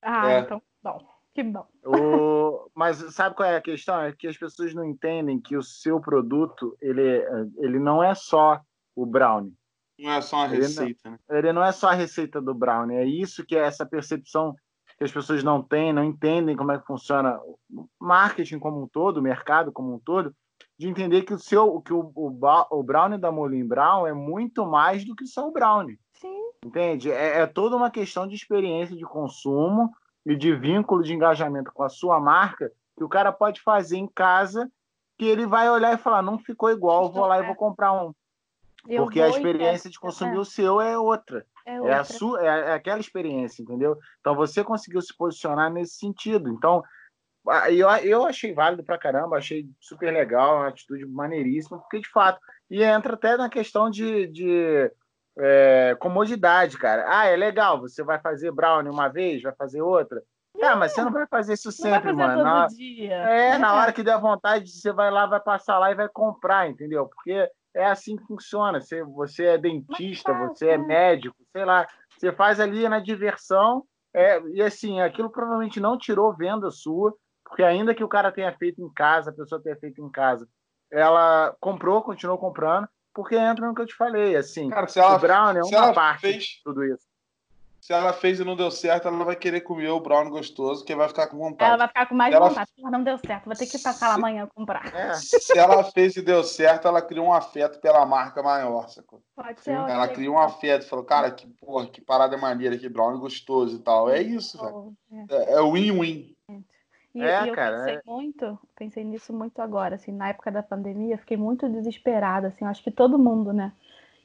Ah, 0.00 0.30
é. 0.30 0.38
então, 0.38 0.62
bom. 0.80 1.04
Que 1.34 1.42
bom. 1.42 1.66
O... 1.84 2.70
Mas 2.72 2.98
sabe 3.12 3.34
qual 3.34 3.48
é 3.48 3.56
a 3.56 3.60
questão? 3.60 4.00
É 4.02 4.12
que 4.12 4.28
as 4.28 4.36
pessoas 4.36 4.72
não 4.72 4.84
entendem 4.84 5.40
que 5.40 5.56
o 5.56 5.64
seu 5.64 6.00
produto, 6.00 6.76
ele, 6.80 7.24
ele 7.56 7.80
não 7.80 8.04
é 8.04 8.14
só 8.14 8.60
o 8.94 9.04
brownie. 9.04 9.52
Não 9.98 10.12
é 10.12 10.20
só 10.20 10.44
a 10.44 10.46
receita, 10.46 10.82
ele 10.82 10.98
não, 11.04 11.12
né? 11.12 11.18
Ele 11.30 11.52
não 11.52 11.64
é 11.64 11.72
só 11.72 11.88
a 11.88 11.94
receita 11.94 12.40
do 12.40 12.54
brownie, 12.54 12.96
é 12.96 13.04
isso 13.04 13.44
que 13.44 13.56
é 13.56 13.60
essa 13.60 13.86
percepção 13.86 14.54
que 14.98 15.04
as 15.04 15.12
pessoas 15.12 15.42
não 15.42 15.62
têm, 15.62 15.92
não 15.92 16.04
entendem 16.04 16.56
como 16.56 16.72
é 16.72 16.78
que 16.78 16.86
funciona 16.86 17.38
o 17.40 17.58
marketing 18.00 18.58
como 18.58 18.82
um 18.82 18.88
todo, 18.88 19.18
o 19.18 19.22
mercado 19.22 19.72
como 19.72 19.94
um 19.94 19.98
todo, 19.98 20.34
de 20.78 20.88
entender 20.88 21.22
que 21.22 21.34
o 21.34 21.38
seu, 21.38 21.80
que 21.80 21.92
o, 21.92 22.12
o, 22.14 22.38
o 22.70 22.82
brownie 22.82 23.18
da 23.18 23.30
Molin 23.30 23.66
Brown 23.66 24.06
é 24.06 24.12
muito 24.12 24.66
mais 24.66 25.04
do 25.04 25.14
que 25.14 25.26
só 25.26 25.48
o 25.48 25.52
brownie. 25.52 25.98
Sim. 26.14 26.50
Entende? 26.64 27.10
É, 27.10 27.40
é 27.40 27.46
toda 27.46 27.76
uma 27.76 27.90
questão 27.90 28.26
de 28.26 28.34
experiência 28.34 28.96
de 28.96 29.04
consumo 29.04 29.90
e 30.24 30.36
de 30.36 30.54
vínculo 30.54 31.02
de 31.02 31.12
engajamento 31.12 31.72
com 31.72 31.82
a 31.82 31.88
sua 31.88 32.20
marca 32.20 32.70
que 32.96 33.04
o 33.04 33.08
cara 33.08 33.32
pode 33.32 33.60
fazer 33.60 33.96
em 33.96 34.06
casa 34.06 34.70
que 35.18 35.24
ele 35.24 35.46
vai 35.46 35.68
olhar 35.70 35.94
e 35.94 35.98
falar, 35.98 36.22
não 36.22 36.38
ficou 36.38 36.70
igual, 36.70 37.12
vou 37.12 37.26
lá 37.26 37.38
e 37.38 37.46
vou 37.46 37.54
comprar 37.54 37.92
um. 37.92 38.12
Eu 38.88 39.04
Porque 39.04 39.20
a 39.20 39.28
experiência 39.28 39.88
de 39.88 39.98
consumir 39.98 40.36
é. 40.36 40.38
o 40.38 40.44
seu 40.44 40.80
é 40.80 40.98
outra. 40.98 41.46
É, 41.64 41.80
outra. 41.80 41.94
é 41.94 41.98
a 41.98 42.04
sua, 42.04 42.42
é, 42.42 42.46
é, 42.46 42.72
aquela 42.74 42.98
experiência, 42.98 43.62
entendeu? 43.62 43.96
Então 44.20 44.34
você 44.34 44.64
conseguiu 44.64 45.00
se 45.00 45.16
posicionar 45.16 45.72
nesse 45.72 45.96
sentido. 45.96 46.50
Então 46.50 46.82
eu, 47.70 47.88
eu 47.88 48.24
achei 48.24 48.52
válido 48.52 48.84
pra 48.84 48.98
caramba, 48.98 49.36
achei 49.36 49.66
super 49.80 50.12
legal, 50.12 50.56
uma 50.56 50.68
atitude 50.68 51.06
maneiríssima, 51.06 51.78
porque 51.78 52.00
de 52.00 52.08
fato, 52.08 52.40
e 52.70 52.82
entra 52.82 53.14
até 53.14 53.36
na 53.36 53.48
questão 53.48 53.90
de, 53.90 54.26
de 54.28 54.90
é, 55.38 55.96
comodidade, 55.98 56.78
cara. 56.78 57.04
Ah, 57.08 57.26
é 57.26 57.36
legal, 57.36 57.80
você 57.80 58.02
vai 58.02 58.20
fazer 58.20 58.52
brownie 58.52 58.92
uma 58.92 59.08
vez, 59.08 59.42
vai 59.42 59.54
fazer 59.54 59.82
outra. 59.82 60.22
É, 60.56 60.74
mas 60.74 60.92
você 60.92 61.02
não 61.02 61.10
vai 61.10 61.26
fazer 61.26 61.54
isso 61.54 61.72
sempre, 61.72 62.10
fazer 62.10 62.12
mano. 62.12 62.42
Na... 62.42 62.68
É, 63.08 63.48
é, 63.50 63.58
na 63.58 63.74
hora 63.74 63.92
que 63.92 64.02
der 64.02 64.20
vontade, 64.20 64.70
você 64.70 64.92
vai 64.92 65.10
lá, 65.10 65.26
vai 65.26 65.40
passar 65.40 65.78
lá 65.78 65.90
e 65.90 65.94
vai 65.94 66.08
comprar, 66.08 66.68
entendeu? 66.68 67.06
Porque 67.06 67.48
é 67.74 67.86
assim 67.86 68.16
que 68.16 68.26
funciona. 68.26 68.80
Você, 68.80 69.02
você 69.02 69.44
é 69.46 69.58
dentista, 69.58 70.32
você 70.32 70.68
é 70.68 70.78
médico, 70.78 71.36
sei 71.52 71.64
lá. 71.64 71.86
Você 72.16 72.32
faz 72.32 72.60
ali 72.60 72.88
na 72.88 73.00
diversão. 73.00 73.84
É, 74.14 74.40
e 74.48 74.62
assim, 74.62 75.00
aquilo 75.00 75.30
provavelmente 75.30 75.80
não 75.80 75.96
tirou 75.96 76.36
venda 76.36 76.70
sua, 76.70 77.14
porque 77.44 77.62
ainda 77.62 77.94
que 77.94 78.04
o 78.04 78.08
cara 78.08 78.30
tenha 78.30 78.52
feito 78.56 78.82
em 78.82 78.92
casa, 78.92 79.30
a 79.30 79.34
pessoa 79.34 79.62
tenha 79.62 79.76
feito 79.76 80.04
em 80.04 80.10
casa, 80.10 80.46
ela 80.90 81.56
comprou, 81.58 82.02
continuou 82.02 82.38
comprando, 82.38 82.86
porque 83.14 83.36
entra 83.36 83.66
no 83.66 83.74
que 83.74 83.80
eu 83.80 83.86
te 83.86 83.94
falei, 83.94 84.36
assim. 84.36 84.68
Cara, 84.68 84.86
se 84.86 85.00
ela, 85.00 85.16
o 85.16 85.18
Brown 85.18 85.50
é 85.56 85.62
uma 85.62 85.94
parte 85.94 86.20
fez, 86.20 86.44
de 86.44 86.60
tudo 86.62 86.84
isso. 86.84 87.06
Se 87.82 87.92
ela 87.92 88.12
fez 88.12 88.38
e 88.38 88.44
não 88.44 88.54
deu 88.54 88.70
certo, 88.70 89.08
ela 89.08 89.24
vai 89.24 89.34
querer 89.34 89.62
comer 89.62 89.88
o 89.88 89.98
Brown 89.98 90.30
gostoso, 90.30 90.84
que 90.84 90.94
vai 90.94 91.08
ficar 91.08 91.26
com 91.26 91.36
vontade. 91.36 91.68
Ela 91.68 91.78
vai 91.78 91.88
ficar 91.88 92.06
com 92.06 92.14
mais 92.14 92.32
ela... 92.32 92.48
vontade. 92.48 92.70
Não 92.78 93.02
deu 93.02 93.18
certo, 93.18 93.46
vou 93.46 93.56
ter 93.56 93.66
que 93.66 93.76
passar 93.76 94.06
lá 94.06 94.14
amanhã 94.14 94.46
comprar. 94.54 94.94
É. 94.94 95.14
Se 95.14 95.58
ela 95.58 95.82
fez 95.82 96.14
e 96.14 96.22
deu 96.22 96.44
certo, 96.44 96.86
ela 96.86 97.02
criou 97.02 97.26
um 97.26 97.32
afeto 97.32 97.80
pela 97.80 98.06
marca 98.06 98.40
maior, 98.40 98.88
sacou? 98.88 99.20
Pode 99.34 99.60
ser. 99.62 99.72
Ela 99.72 100.06
criou 100.06 100.36
um 100.36 100.38
afeto, 100.38 100.86
falou, 100.86 101.04
cara, 101.04 101.32
que 101.32 101.44
porra, 101.48 101.88
que 101.88 102.00
parada 102.00 102.36
maneira, 102.36 102.78
que 102.78 102.88
Brown 102.88 103.18
gostoso 103.18 103.74
e 103.74 103.80
tal. 103.80 104.08
É 104.08 104.22
isso, 104.22 104.62
velho. 104.62 104.96
É 105.48 105.60
win-win. 105.60 106.36
É, 106.48 106.54
e, 107.14 107.22
é, 107.22 107.44
e 107.44 107.48
eu 107.48 107.54
cara, 107.54 107.78
pensei 107.78 107.94
é... 107.96 108.02
muito, 108.06 108.58
pensei 108.76 109.04
nisso 109.04 109.32
muito 109.32 109.60
agora, 109.60 109.96
assim, 109.96 110.12
na 110.12 110.28
época 110.28 110.52
da 110.52 110.62
pandemia, 110.62 111.18
fiquei 111.18 111.36
muito 111.36 111.68
desesperada, 111.68 112.46
assim, 112.46 112.64
acho 112.64 112.82
que 112.82 112.92
todo 112.92 113.18
mundo, 113.18 113.52
né? 113.52 113.72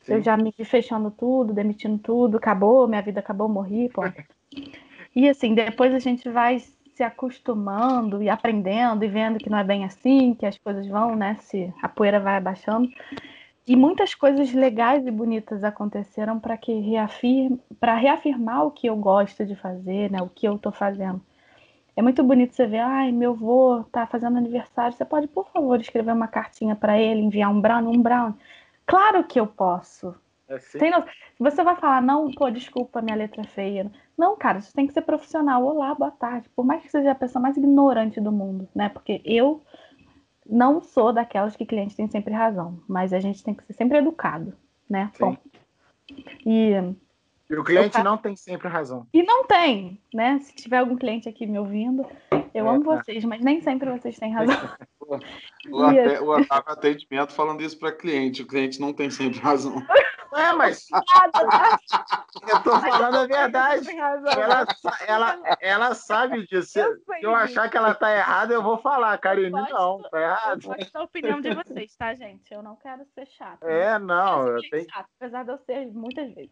Sim. 0.07 0.13
Eu 0.13 0.23
já 0.23 0.37
me 0.37 0.53
fechando 0.63 1.11
tudo, 1.11 1.53
demitindo 1.53 1.97
tudo, 1.97 2.37
acabou, 2.37 2.87
minha 2.87 3.01
vida 3.01 3.19
acabou, 3.19 3.49
morri, 3.49 3.89
pô. 3.89 4.03
e 5.13 5.27
assim, 5.27 5.53
depois 5.53 5.93
a 5.93 5.99
gente 5.99 6.29
vai 6.29 6.59
se 6.59 7.03
acostumando 7.03 8.23
e 8.23 8.29
aprendendo 8.29 9.03
e 9.03 9.07
vendo 9.09 9.37
que 9.37 9.49
não 9.49 9.57
é 9.57 9.63
bem 9.65 9.83
assim, 9.83 10.33
que 10.33 10.45
as 10.45 10.57
coisas 10.57 10.87
vão, 10.87 11.15
né? 11.15 11.37
Se 11.41 11.71
a 11.83 11.89
poeira 11.89 12.21
vai 12.21 12.37
abaixando. 12.37 12.89
E 13.67 13.75
muitas 13.75 14.15
coisas 14.15 14.53
legais 14.53 15.05
e 15.05 15.11
bonitas 15.11 15.61
aconteceram 15.61 16.39
para 16.39 16.55
que 16.55 16.71
reafirme, 16.79 17.59
para 17.77 17.95
reafirmar 17.95 18.65
o 18.65 18.71
que 18.71 18.87
eu 18.87 18.95
gosto 18.95 19.45
de 19.45 19.55
fazer, 19.57 20.09
né? 20.09 20.21
O 20.21 20.29
que 20.29 20.47
eu 20.47 20.55
estou 20.55 20.71
fazendo. 20.71 21.21
É 21.97 22.01
muito 22.01 22.23
bonito 22.23 22.55
você 22.55 22.65
ver, 22.65 22.79
ai, 22.79 23.11
meu 23.11 23.31
avô 23.31 23.83
tá 23.91 24.07
fazendo 24.07 24.37
aniversário, 24.37 24.95
você 24.95 25.03
pode, 25.03 25.27
por 25.27 25.49
favor, 25.49 25.81
escrever 25.81 26.13
uma 26.13 26.27
cartinha 26.27 26.75
para 26.75 26.97
ele, 26.97 27.21
enviar 27.21 27.51
um 27.51 27.59
brown, 27.59 27.89
um 27.89 28.01
brown. 28.01 28.33
Claro 28.87 29.23
que 29.25 29.39
eu 29.39 29.45
posso. 29.45 30.15
É 30.47 30.57
tem 30.79 30.89
no... 30.89 31.03
Você 31.39 31.61
vai 31.61 31.75
falar, 31.75 32.01
não, 32.01 32.31
pô, 32.31 32.49
desculpa, 32.49 33.01
minha 33.01 33.17
letra 33.17 33.41
é 33.41 33.47
feia. 33.47 33.91
Não, 34.17 34.37
cara, 34.37 34.61
você 34.61 34.71
tem 34.71 34.87
que 34.87 34.93
ser 34.93 35.01
profissional. 35.01 35.63
Olá, 35.63 35.93
boa 35.93 36.09
tarde. 36.09 36.49
Por 36.55 36.65
mais 36.65 36.81
que 36.81 36.89
seja 36.89 37.11
a 37.11 37.15
pessoa 37.15 37.41
mais 37.41 37.57
ignorante 37.57 38.21
do 38.21 38.31
mundo, 38.31 38.67
né? 38.73 38.87
Porque 38.87 39.21
eu 39.25 39.61
não 40.49 40.81
sou 40.81 41.11
daquelas 41.11 41.55
que 41.55 41.65
clientes 41.65 41.95
têm 41.95 42.07
sempre 42.07 42.33
razão, 42.33 42.81
mas 42.87 43.11
a 43.11 43.19
gente 43.19 43.43
tem 43.43 43.53
que 43.53 43.65
ser 43.65 43.73
sempre 43.73 43.97
educado, 43.97 44.53
né? 44.89 45.11
Sim. 45.13 45.25
Bom, 45.25 45.37
e 46.45 46.71
e 47.49 47.55
o 47.55 47.63
cliente 47.63 48.01
não 48.03 48.17
tem 48.17 48.35
sempre 48.35 48.67
razão. 48.67 49.07
E 49.13 49.23
não 49.23 49.45
tem, 49.45 50.01
né? 50.13 50.39
Se 50.39 50.53
tiver 50.53 50.77
algum 50.77 50.97
cliente 50.97 51.29
aqui 51.29 51.47
me 51.47 51.57
ouvindo, 51.57 52.05
eu 52.53 52.67
é, 52.67 52.69
amo 52.69 52.83
vocês, 52.83 53.23
mas 53.23 53.41
nem 53.41 53.61
sempre 53.61 53.89
vocês 53.89 54.17
têm 54.17 54.33
razão. 54.33 54.69
O, 55.69 55.83
até, 55.83 56.21
o 56.21 56.33
atendimento 56.33 57.33
falando 57.33 57.61
isso 57.61 57.77
para 57.77 57.91
cliente, 57.91 58.41
o 58.41 58.47
cliente 58.47 58.79
não 58.79 58.93
tem 58.93 59.09
sempre 59.09 59.39
razão. 59.39 59.81
É, 60.35 60.53
mas. 60.53 60.87
eu 62.47 62.63
tô 62.63 62.79
falando 62.79 63.15
a 63.15 63.25
verdade. 63.27 63.89
Ela, 63.89 64.65
ela, 65.07 65.57
ela 65.59 65.95
sabe 65.95 66.45
disso. 66.45 66.71
Se 66.71 66.79
eu 67.21 67.33
achar 67.33 67.69
que 67.69 67.77
ela 67.77 67.93
tá 67.93 68.15
errada, 68.15 68.53
eu 68.53 68.61
vou 68.61 68.77
falar. 68.77 69.17
Karine, 69.17 69.49
não, 69.49 70.01
tá 70.11 70.21
errado. 70.21 70.61
Pode 70.63 70.89
ser 70.89 70.97
a 70.97 71.03
opinião 71.03 71.41
de 71.41 71.53
vocês, 71.53 71.95
tá, 71.95 72.13
gente? 72.13 72.53
Eu 72.53 72.61
não 72.61 72.75
quero 72.75 73.05
ser 73.15 73.25
chata. 73.27 73.65
É, 73.65 73.97
não. 73.97 74.47
Eu 74.47 74.61
tenho... 74.69 74.85
chato, 74.89 75.07
apesar 75.19 75.43
de 75.43 75.51
eu 75.51 75.57
ser 75.59 75.87
muitas 75.87 76.33
vezes. 76.33 76.51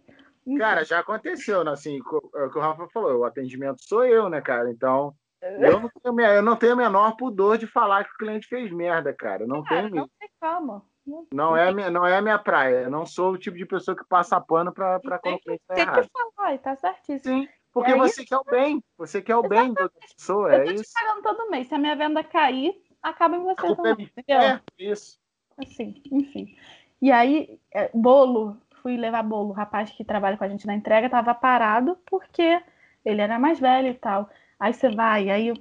Cara, 0.58 0.84
já 0.84 1.00
aconteceu, 1.00 1.64
né? 1.64 1.72
Assim, 1.72 1.98
é 2.36 2.44
o 2.44 2.52
que 2.52 2.58
o 2.58 2.62
Rafa 2.62 2.88
falou, 2.90 3.20
o 3.20 3.26
atendimento 3.26 3.84
sou 3.84 4.06
eu, 4.06 4.30
né, 4.30 4.42
cara? 4.42 4.70
Então, 4.70 5.14
eu 5.60 5.80
não 5.80 5.90
tenho, 5.90 6.22
eu 6.22 6.42
não 6.42 6.56
tenho 6.56 6.74
o 6.74 6.78
menor 6.78 7.16
pudor 7.16 7.58
de 7.58 7.68
falar 7.68 8.04
que 8.04 8.12
o 8.12 8.18
cliente 8.18 8.48
fez 8.48 8.72
merda, 8.72 9.14
cara. 9.14 9.46
Não 9.46 9.64
cara, 9.64 9.90
tenho. 9.90 9.96
Não 9.96 10.10
calma. 10.40 10.86
Não, 11.32 11.56
é 11.56 11.70
a 11.70 11.72
minha, 11.72 11.90
não 11.90 12.06
é 12.06 12.18
a 12.18 12.22
minha 12.22 12.40
praia. 12.40 12.84
Eu 12.84 12.90
não 12.90 13.06
sou 13.06 13.34
o 13.34 13.38
tipo 13.38 13.56
de 13.56 13.66
pessoa 13.66 13.96
que 13.96 14.04
passa 14.06 14.42
pano 14.42 14.74
para 14.74 15.00
quando 15.20 15.36
o 15.36 15.40
cliente 15.40 15.64
tá 15.68 15.76
tem 15.76 15.84
errado. 15.84 15.96
Tem 15.96 16.04
que 16.04 16.36
falar, 16.36 16.54
e 16.56 16.58
tá 16.58 16.76
certíssimo. 16.76 17.42
Sim, 17.42 17.50
porque 17.72 17.92
é 17.92 17.96
você 17.96 18.22
isso? 18.22 18.30
quer 18.30 18.38
o 18.38 18.44
bem. 18.44 18.84
Você 18.98 19.22
quer 19.22 19.36
o 19.36 19.44
bem 19.44 19.74
da 19.74 19.88
pessoa, 19.90 20.56
é 20.56 20.64
isso. 20.64 20.72
Eu 20.72 20.78
tô 20.78 20.84
te 20.84 20.94
pagando 20.94 21.22
todo 21.22 21.52
mês. 21.52 21.68
Se 21.68 21.76
a 21.76 21.78
minha 21.78 21.96
venda 21.96 22.24
cair, 22.24 22.74
acaba 23.04 23.38
em 23.38 23.44
você 23.44 23.68
é 23.68 23.76
também, 23.76 24.12
é, 24.28 24.34
é, 24.34 24.62
isso. 24.80 25.20
Assim, 25.58 26.02
enfim. 26.12 26.58
E 27.02 27.12
aí, 27.12 27.60
é, 27.72 27.92
bolo, 27.94 28.58
fui 28.82 28.98
levar 28.98 29.22
bolo. 29.22 29.50
O 29.50 29.54
rapaz 29.54 29.92
que 29.92 30.04
trabalha 30.04 30.38
com 30.38 30.44
a 30.44 30.50
gente 30.50 30.66
na 30.66 30.74
entrega 30.74 31.06
estava 31.06 31.36
parado 31.36 31.98
porque 32.06 32.62
ele 33.04 33.22
era 33.22 33.38
mais 33.38 33.60
velho 33.60 33.90
e 33.90 33.94
tal. 33.94 34.28
Aí 34.60 34.74
você 34.74 34.90
vai, 34.90 35.30
aí 35.30 35.50
eu 35.50 35.56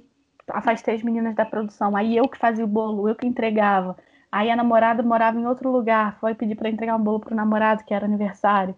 afastei 0.49 0.95
as 0.95 1.03
meninas 1.03 1.35
da 1.35 1.45
produção. 1.45 1.95
Aí 1.95 2.15
eu 2.15 2.27
que 2.27 2.37
fazia 2.37 2.65
o 2.65 2.67
bolo, 2.67 3.09
eu 3.09 3.15
que 3.15 3.27
entregava. 3.27 3.97
Aí 4.31 4.49
a 4.49 4.55
namorada 4.55 5.03
morava 5.03 5.39
em 5.39 5.45
outro 5.47 5.71
lugar, 5.71 6.19
foi 6.19 6.35
pedir 6.35 6.55
para 6.55 6.69
entregar 6.69 6.95
um 6.95 7.03
bolo 7.03 7.19
pro 7.19 7.35
namorado, 7.35 7.83
que 7.83 7.93
era 7.93 8.05
aniversário. 8.05 8.75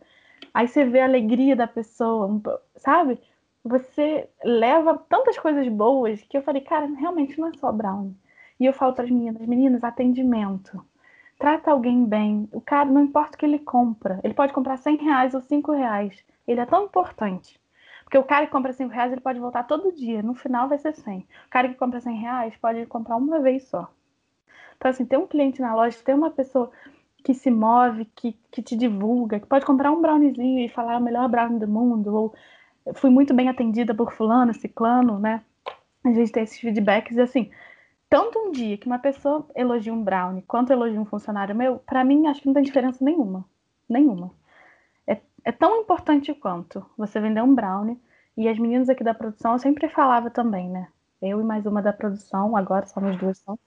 Aí 0.54 0.68
você 0.68 0.86
vê 0.86 1.02
a 1.02 1.06
alegria 1.06 1.56
da 1.56 1.68
pessoa, 1.68 2.42
sabe? 2.78 3.20
Você 3.64 4.30
leva 4.44 4.98
tantas 5.10 5.38
coisas 5.38 5.68
boas 5.68 6.22
que 6.24 6.38
eu 6.38 6.42
falei, 6.44 6.62
cara, 6.62 6.86
realmente 6.86 7.40
não 7.40 7.50
é 7.50 7.54
só 7.54 7.72
brownie. 7.72 8.16
E 8.60 8.66
eu 8.66 8.74
falo 8.74 8.94
para 8.94 9.06
as 9.06 9.12
meninas, 9.12 9.46
meninas, 9.48 9.84
atendimento 9.84 10.84
trata 11.38 11.72
alguém 11.72 12.06
bem. 12.06 12.50
O 12.52 12.60
cara, 12.60 12.90
não 12.90 13.02
importa 13.04 13.36
o 13.36 13.40
que 13.40 13.46
ele 13.46 13.60
compra, 13.60 14.20
ele 14.24 14.34
pode 14.34 14.54
comprar 14.54 14.78
100 14.78 14.98
reais 14.98 15.34
ou 15.34 15.42
5 15.42 15.72
reais. 15.72 16.24
Ele 16.48 16.60
é 16.60 16.66
tão 16.66 16.86
importante. 16.86 17.60
Porque 18.08 18.18
o 18.18 18.24
cara 18.24 18.46
que 18.46 18.54
compra 18.54 18.72
5 18.72 18.90
reais, 18.90 19.12
ele 19.12 19.20
pode 19.20 19.38
voltar 19.38 19.64
todo 19.64 19.92
dia. 19.92 20.24
No 20.24 20.34
final 20.34 20.70
vai 20.70 20.78
ser 20.78 20.94
100. 20.94 21.20
O 21.20 21.50
cara 21.50 21.68
que 21.68 21.76
compra 21.76 22.00
100 22.00 22.16
reais 22.16 22.56
pode 22.56 22.86
comprar 22.86 23.18
uma 23.18 23.42
vez 23.42 23.68
só. 23.68 23.92
Então, 24.78 24.90
assim, 24.90 25.04
ter 25.06 25.18
um 25.18 25.28
cliente 25.28 25.60
na 25.60 25.76
loja, 25.76 25.98
ter 26.06 26.16
uma 26.16 26.32
pessoa 26.32 26.72
que 27.22 27.34
se 27.34 27.52
move, 27.52 28.06
que, 28.16 28.32
que 28.50 28.62
te 28.62 28.78
divulga, 28.78 29.42
que 29.42 29.46
pode 29.46 29.66
comprar 29.66 29.92
um 29.92 30.02
browniezinho 30.02 30.66
e 30.66 30.70
falar 30.70 30.94
é 30.94 30.98
o 30.98 31.02
melhor 31.02 31.28
brownie 31.28 31.60
do 31.60 31.68
mundo, 31.68 32.16
ou 32.16 32.36
fui 32.94 33.10
muito 33.10 33.34
bem 33.34 33.50
atendida 33.50 33.94
por 33.94 34.14
fulano, 34.14 34.54
ciclano, 34.54 35.20
né? 35.20 35.44
A 36.06 36.14
gente 36.14 36.32
tem 36.32 36.44
esses 36.44 36.58
feedbacks 36.58 37.18
e 37.18 37.20
assim, 37.20 37.52
tanto 38.10 38.40
um 38.40 38.52
dia 38.52 38.78
que 38.78 38.88
uma 38.88 39.00
pessoa 39.00 39.46
elogia 39.54 39.94
um 39.94 40.02
brownie 40.02 40.44
quanto 40.44 40.72
elogia 40.72 41.02
um 41.02 41.06
funcionário 41.06 41.54
meu, 41.54 41.80
para 41.80 42.06
mim 42.06 42.28
acho 42.28 42.40
que 42.40 42.48
não 42.48 42.54
tem 42.54 42.64
diferença 42.64 43.04
nenhuma. 43.04 43.44
Nenhuma. 43.90 44.32
É, 45.48 45.52
tão 45.54 45.80
importante 45.80 46.34
quanto 46.34 46.86
você 46.98 47.22
vender 47.22 47.42
um 47.42 47.56
brownie. 47.56 47.98
E 48.36 48.50
as 48.50 48.60
meninas 48.60 48.90
aqui 48.90 49.02
da 49.02 49.14
produção, 49.14 49.54
eu 49.54 49.60
sempre 49.60 49.88
falava 49.88 50.30
também, 50.30 50.70
né? 50.70 50.90
Eu 51.22 51.40
e 51.40 51.44
mais 51.44 51.66
uma 51.66 51.82
da 51.82 51.94
produção, 51.94 52.58
agora 52.58 52.86
somos 52.86 53.16
duas 53.16 53.38
só. 53.38 53.58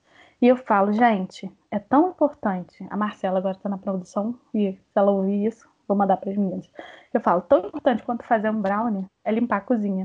E 0.42 0.46
eu 0.46 0.58
falo, 0.58 0.92
gente, 0.92 1.50
é 1.70 1.78
tão 1.78 2.10
importante. 2.10 2.86
A 2.90 2.98
Marcela 2.98 3.38
agora 3.38 3.56
está 3.56 3.66
na 3.70 3.78
produção 3.78 4.38
e 4.52 4.72
se 4.72 4.80
ela 4.94 5.10
ouvir 5.10 5.46
isso, 5.46 5.66
vou 5.88 5.96
mandar 5.96 6.18
para 6.18 6.30
as 6.30 6.36
meninas. 6.36 6.70
Eu 7.14 7.20
falo, 7.22 7.40
tão 7.40 7.60
importante 7.60 8.02
quanto 8.02 8.26
fazer 8.26 8.50
um 8.50 8.60
brownie 8.60 9.06
é 9.24 9.32
limpar 9.32 9.56
a 9.56 9.62
cozinha. 9.62 10.04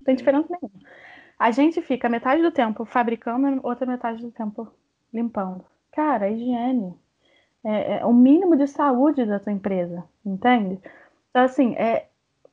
Não 0.00 0.04
tem 0.04 0.16
diferença 0.16 0.48
nenhuma. 0.50 0.90
A 1.38 1.52
gente 1.52 1.80
fica 1.82 2.08
metade 2.08 2.42
do 2.42 2.50
tempo 2.50 2.84
fabricando, 2.84 3.60
outra 3.62 3.86
metade 3.86 4.20
do 4.20 4.32
tempo 4.32 4.66
limpando. 5.12 5.64
Cara, 5.92 6.28
higiene 6.28 6.98
é, 7.64 7.98
é 7.98 8.06
o 8.06 8.12
mínimo 8.12 8.56
de 8.56 8.66
saúde 8.66 9.24
da 9.24 9.38
tua 9.38 9.52
empresa, 9.52 10.04
entende? 10.24 10.80
Então, 11.30 11.42
assim, 11.42 11.74
é, 11.74 12.06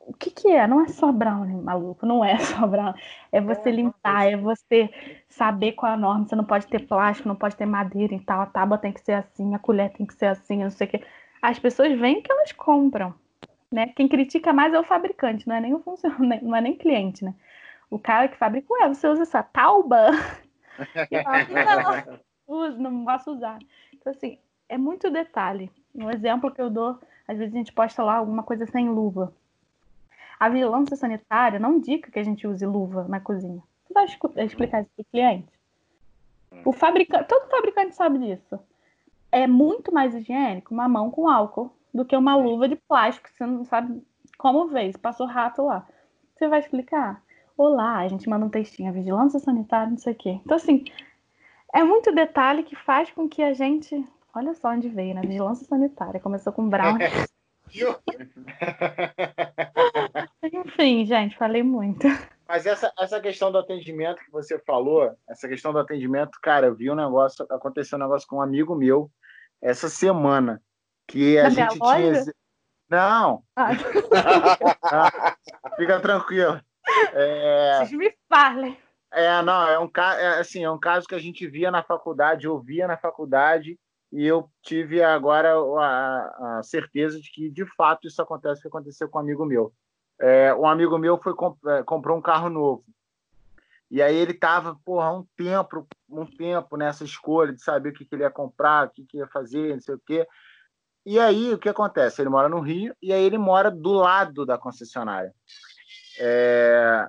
o 0.07 0.13
que, 0.13 0.31
que 0.31 0.47
é? 0.47 0.65
Não 0.65 0.81
é 0.81 0.87
só 0.87 1.11
brownie, 1.11 1.61
maluco, 1.61 2.05
não 2.05 2.23
é 2.23 2.37
só 2.39 2.65
brownie. 2.65 2.99
É 3.31 3.41
você 3.41 3.69
é, 3.69 3.71
limpar, 3.71 4.27
é 4.27 4.37
você 4.37 4.89
saber 5.27 5.73
qual 5.73 5.91
é 5.91 5.95
a 5.95 5.97
norma. 5.97 6.25
Você 6.25 6.35
não 6.35 6.45
pode 6.45 6.67
ter 6.67 6.87
plástico, 6.87 7.27
não 7.27 7.35
pode 7.35 7.55
ter 7.55 7.65
madeira 7.65 8.15
e 8.15 8.19
tal. 8.19 8.41
A 8.41 8.45
tábua 8.45 8.77
tem 8.77 8.93
que 8.93 9.01
ser 9.01 9.13
assim, 9.13 9.53
a 9.53 9.59
colher 9.59 9.91
tem 9.91 10.05
que 10.05 10.13
ser 10.13 10.27
assim, 10.27 10.63
não 10.63 10.69
sei 10.69 10.87
o 10.87 10.89
quê. 10.89 11.03
As 11.41 11.59
pessoas 11.59 11.97
veem 11.99 12.21
que 12.21 12.31
elas 12.31 12.51
compram. 12.53 13.13
Né? 13.69 13.87
Quem 13.95 14.07
critica 14.07 14.53
mais 14.53 14.73
é 14.73 14.79
o 14.79 14.83
fabricante, 14.83 15.45
não 15.45 15.55
é 15.55 15.59
nem 15.59 15.73
o 15.73 15.79
funcionário, 15.79 16.39
não 16.47 16.55
é 16.55 16.61
nem 16.61 16.77
cliente, 16.77 17.25
né? 17.25 17.35
O 17.89 17.99
cara 17.99 18.29
que 18.29 18.37
fabrica, 18.37 18.67
ué, 18.73 18.87
você 18.87 19.07
usa 19.07 19.23
essa 19.23 19.43
tauba? 19.43 20.07
eu 21.11 21.23
falo, 21.23 22.21
não, 22.47 22.91
não 22.91 23.05
posso 23.05 23.31
usar. 23.31 23.59
Então, 23.93 24.11
assim, 24.11 24.37
é 24.69 24.77
muito 24.77 25.09
detalhe. 25.09 25.71
Um 25.93 26.09
exemplo 26.09 26.51
que 26.51 26.61
eu 26.61 26.69
dou, 26.69 26.99
às 27.27 27.37
vezes 27.37 27.53
a 27.53 27.57
gente 27.57 27.73
posta 27.73 28.03
lá 28.03 28.17
alguma 28.17 28.43
coisa 28.43 28.65
sem 28.65 28.89
luva. 28.89 29.33
A 30.39 30.49
vigilância 30.49 30.95
sanitária 30.95 31.59
não 31.59 31.77
indica 31.77 32.11
que 32.11 32.19
a 32.19 32.23
gente 32.23 32.47
use 32.47 32.65
luva 32.65 33.05
na 33.07 33.19
cozinha. 33.19 33.61
Você 33.85 33.93
vai 33.93 34.45
explicar 34.45 34.81
isso 34.81 34.91
para 34.95 35.01
o 35.01 35.05
cliente? 35.11 35.57
O 36.63 36.71
fabricante, 36.71 37.27
todo 37.27 37.49
fabricante 37.49 37.95
sabe 37.95 38.19
disso. 38.19 38.59
É 39.31 39.47
muito 39.47 39.93
mais 39.93 40.13
higiênico 40.13 40.73
uma 40.73 40.87
mão 40.87 41.09
com 41.09 41.27
álcool 41.27 41.71
do 41.93 42.05
que 42.05 42.15
uma 42.15 42.35
luva 42.35 42.67
de 42.67 42.75
plástico, 42.75 43.29
você 43.29 43.45
não 43.45 43.65
sabe 43.65 44.01
como 44.37 44.67
vê, 44.67 44.91
passou 45.01 45.25
rato 45.25 45.63
lá. 45.63 45.87
Você 46.35 46.47
vai 46.47 46.59
explicar? 46.59 47.21
Olá, 47.57 47.97
a 47.97 48.07
gente 48.07 48.29
manda 48.29 48.45
um 48.45 48.49
textinho, 48.49 48.89
a 48.89 48.93
vigilância 48.93 49.39
sanitária, 49.39 49.89
não 49.89 49.97
sei 49.97 50.13
o 50.13 50.15
quê. 50.15 50.39
Então, 50.45 50.55
assim, 50.55 50.85
é 51.73 51.83
muito 51.83 52.13
detalhe 52.13 52.63
que 52.63 52.75
faz 52.75 53.09
com 53.11 53.27
que 53.27 53.41
a 53.41 53.53
gente. 53.53 54.05
Olha 54.37 54.53
só 54.53 54.69
onde 54.69 54.87
veio, 54.87 55.15
né? 55.15 55.21
Vigilância 55.21 55.65
sanitária. 55.65 56.19
Começou 56.19 56.53
com 56.53 56.69
Brown. 56.69 56.99
Enfim, 60.53 61.07
gente, 61.07 61.35
falei 61.35 61.63
muito. 61.63 62.05
Mas 62.47 62.67
essa, 62.67 62.93
essa 62.99 63.19
questão 63.19 63.51
do 63.51 63.57
atendimento 63.57 64.23
que 64.23 64.29
você 64.29 64.59
falou, 64.59 65.11
essa 65.27 65.47
questão 65.47 65.73
do 65.73 65.79
atendimento, 65.79 66.37
cara, 66.39 66.67
eu 66.67 66.75
vi 66.75 66.91
um 66.91 66.95
negócio, 66.95 67.47
aconteceu 67.49 67.97
um 67.97 68.01
negócio 68.03 68.27
com 68.27 68.35
um 68.35 68.41
amigo 68.41 68.75
meu 68.75 69.09
essa 69.59 69.89
semana, 69.89 70.61
que 71.07 71.39
a 71.39 71.45
Na 71.45 71.49
gente 71.49 71.79
tinha. 71.79 72.25
Não! 72.87 73.41
Ah. 74.83 75.35
Fica 75.77 75.99
tranquilo. 75.99 76.61
É... 77.11 77.79
Vocês 77.79 77.91
me 77.91 78.13
falem. 78.29 78.77
É, 79.11 79.41
não, 79.41 79.67
é 79.67 79.79
um, 79.79 79.89
é, 79.97 80.39
assim, 80.39 80.63
é 80.63 80.69
um 80.69 80.79
caso 80.79 81.07
que 81.07 81.15
a 81.15 81.19
gente 81.19 81.47
via 81.47 81.71
na 81.71 81.81
faculdade, 81.81 82.47
ouvia 82.47 82.87
na 82.87 82.97
faculdade, 82.97 83.79
e 84.17 84.25
eu 84.25 84.49
tive 84.63 85.03
agora 85.03 85.53
a, 85.79 86.57
a 86.57 86.63
certeza 86.63 87.21
de 87.21 87.31
que, 87.31 87.51
de 87.51 87.63
fato, 87.75 88.07
isso 88.07 88.19
acontece, 88.19 88.59
que 88.59 88.67
aconteceu 88.67 89.07
com 89.07 89.19
um 89.19 89.21
amigo 89.21 89.45
meu. 89.45 89.71
É, 90.19 90.51
um 90.55 90.67
amigo 90.67 90.97
meu 90.97 91.19
foi 91.19 91.35
é, 91.67 91.83
comprou 91.83 92.17
um 92.17 92.21
carro 92.21 92.49
novo. 92.49 92.83
E 93.91 94.01
aí 94.01 94.15
ele 94.15 94.31
estava, 94.31 94.75
porra, 94.83 95.13
um 95.13 95.23
tempo, 95.37 95.87
um 96.09 96.25
tempo 96.25 96.75
nessa 96.75 97.03
escolha 97.03 97.53
de 97.53 97.61
saber 97.61 97.89
o 97.89 97.93
que, 97.93 98.05
que 98.05 98.15
ele 98.15 98.23
ia 98.23 98.31
comprar, 98.31 98.87
o 98.87 98.89
que, 98.89 99.05
que 99.05 99.17
ia 99.17 99.27
fazer, 99.27 99.75
não 99.75 99.81
sei 99.81 99.93
o 99.93 100.01
quê. 100.03 100.27
E 101.05 101.19
aí 101.19 101.53
o 101.53 101.59
que 101.59 101.69
acontece? 101.69 102.19
Ele 102.19 102.29
mora 102.29 102.49
no 102.49 102.59
Rio 102.59 102.95
e 102.99 103.13
aí 103.13 103.23
ele 103.23 103.37
mora 103.37 103.69
do 103.69 103.93
lado 103.93 104.47
da 104.47 104.57
concessionária. 104.57 105.31
É... 106.19 107.07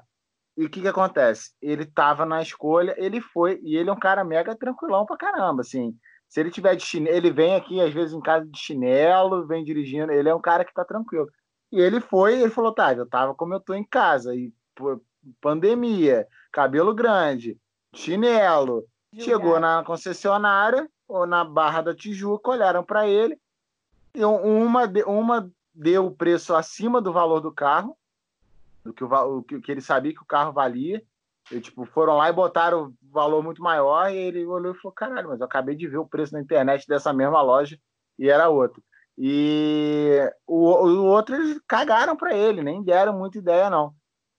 E 0.59 0.67
o 0.67 0.69
que, 0.69 0.83
que 0.83 0.89
acontece? 0.89 1.53
Ele 1.63 1.85
estava 1.85 2.27
na 2.27 2.43
escolha, 2.43 2.95
ele 2.99 3.23
foi, 3.23 3.59
e 3.63 3.79
ele 3.79 3.89
é 3.89 3.93
um 3.95 3.99
cara 3.99 4.23
mega 4.25 4.55
tranquilão 4.55 5.07
pra 5.07 5.17
caramba, 5.17 5.63
assim. 5.63 5.97
Se 6.29 6.41
ele 6.41 6.51
tiver 6.51 6.77
de 6.77 6.85
chinelo, 6.85 7.17
ele 7.17 7.31
vem 7.31 7.55
aqui 7.55 7.81
às 7.81 7.93
vezes 7.93 8.15
em 8.15 8.21
casa 8.21 8.47
de 8.47 8.59
chinelo, 8.59 9.47
vem 9.47 9.65
dirigindo, 9.65 10.13
ele 10.13 10.29
é 10.29 10.35
um 10.35 10.41
cara 10.41 10.65
que 10.65 10.75
tá 10.75 10.85
tranquilo. 10.85 11.29
E 11.73 11.81
ele 11.81 12.01
foi, 12.01 12.41
ele 12.41 12.51
falou, 12.51 12.73
tá, 12.73 12.93
eu 12.93 13.07
tava 13.07 13.35
como 13.35 13.55
eu 13.55 13.61
tô 13.61 13.75
em 13.75 13.85
casa, 13.85 14.35
e 14.35 14.53
pô, 14.75 15.01
pandemia, 15.41 16.27
cabelo 16.53 16.95
grande, 16.95 17.59
chinelo. 17.95 18.85
Chegou 19.19 19.59
na 19.59 19.83
concessionária, 19.85 20.89
ou 21.09 21.27
na 21.27 21.43
Barra 21.43 21.81
da 21.81 21.95
Tijuca, 21.95 22.51
olharam 22.51 22.85
para 22.85 23.09
ele, 23.09 23.39
e 24.15 24.25
uma, 24.25 24.85
uma 25.07 25.51
deu 25.75 26.07
o 26.07 26.15
preço 26.15 26.55
acima 26.55 27.01
do 27.01 27.13
valor 27.13 27.41
do 27.41 27.53
carro, 27.53 27.97
do 28.85 28.93
que, 28.93 29.05
o, 29.05 29.43
que, 29.43 29.61
que 29.61 29.73
ele 29.73 29.81
sabia 29.81 30.13
que 30.13 30.23
o 30.23 30.27
carro 30.27 30.53
valia. 30.53 31.03
E, 31.51 31.61
tipo, 31.61 31.87
foram 31.87 32.17
lá 32.17 32.29
e 32.29 32.33
botaram 32.33 32.87
o 32.87 32.95
valor 33.11 33.43
muito 33.43 33.63
maior, 33.63 34.11
e 34.11 34.17
ele 34.17 34.45
olhou 34.45 34.75
e 34.75 34.79
falou: 34.79 34.93
caralho, 34.93 35.29
mas 35.29 35.41
eu 35.41 35.47
acabei 35.47 35.75
de 35.75 35.89
ver 35.89 35.99
o 35.99 36.07
preço 36.07 36.35
na 36.35 36.41
internet 36.41 36.87
dessa 36.87 37.13
mesma 37.13 37.41
loja 37.41 37.79
e 38.19 38.29
era 38.29 38.49
outro. 38.49 38.83
E 39.17 40.21
o, 40.47 40.57
o 40.57 41.05
outro 41.07 41.35
eles 41.35 41.61
cagaram 41.67 42.17
para 42.17 42.37
ele, 42.37 42.63
nem 42.63 42.83
deram 42.85 43.19
muita 43.19 43.39
ideia, 43.39 43.69
não. 43.69 43.93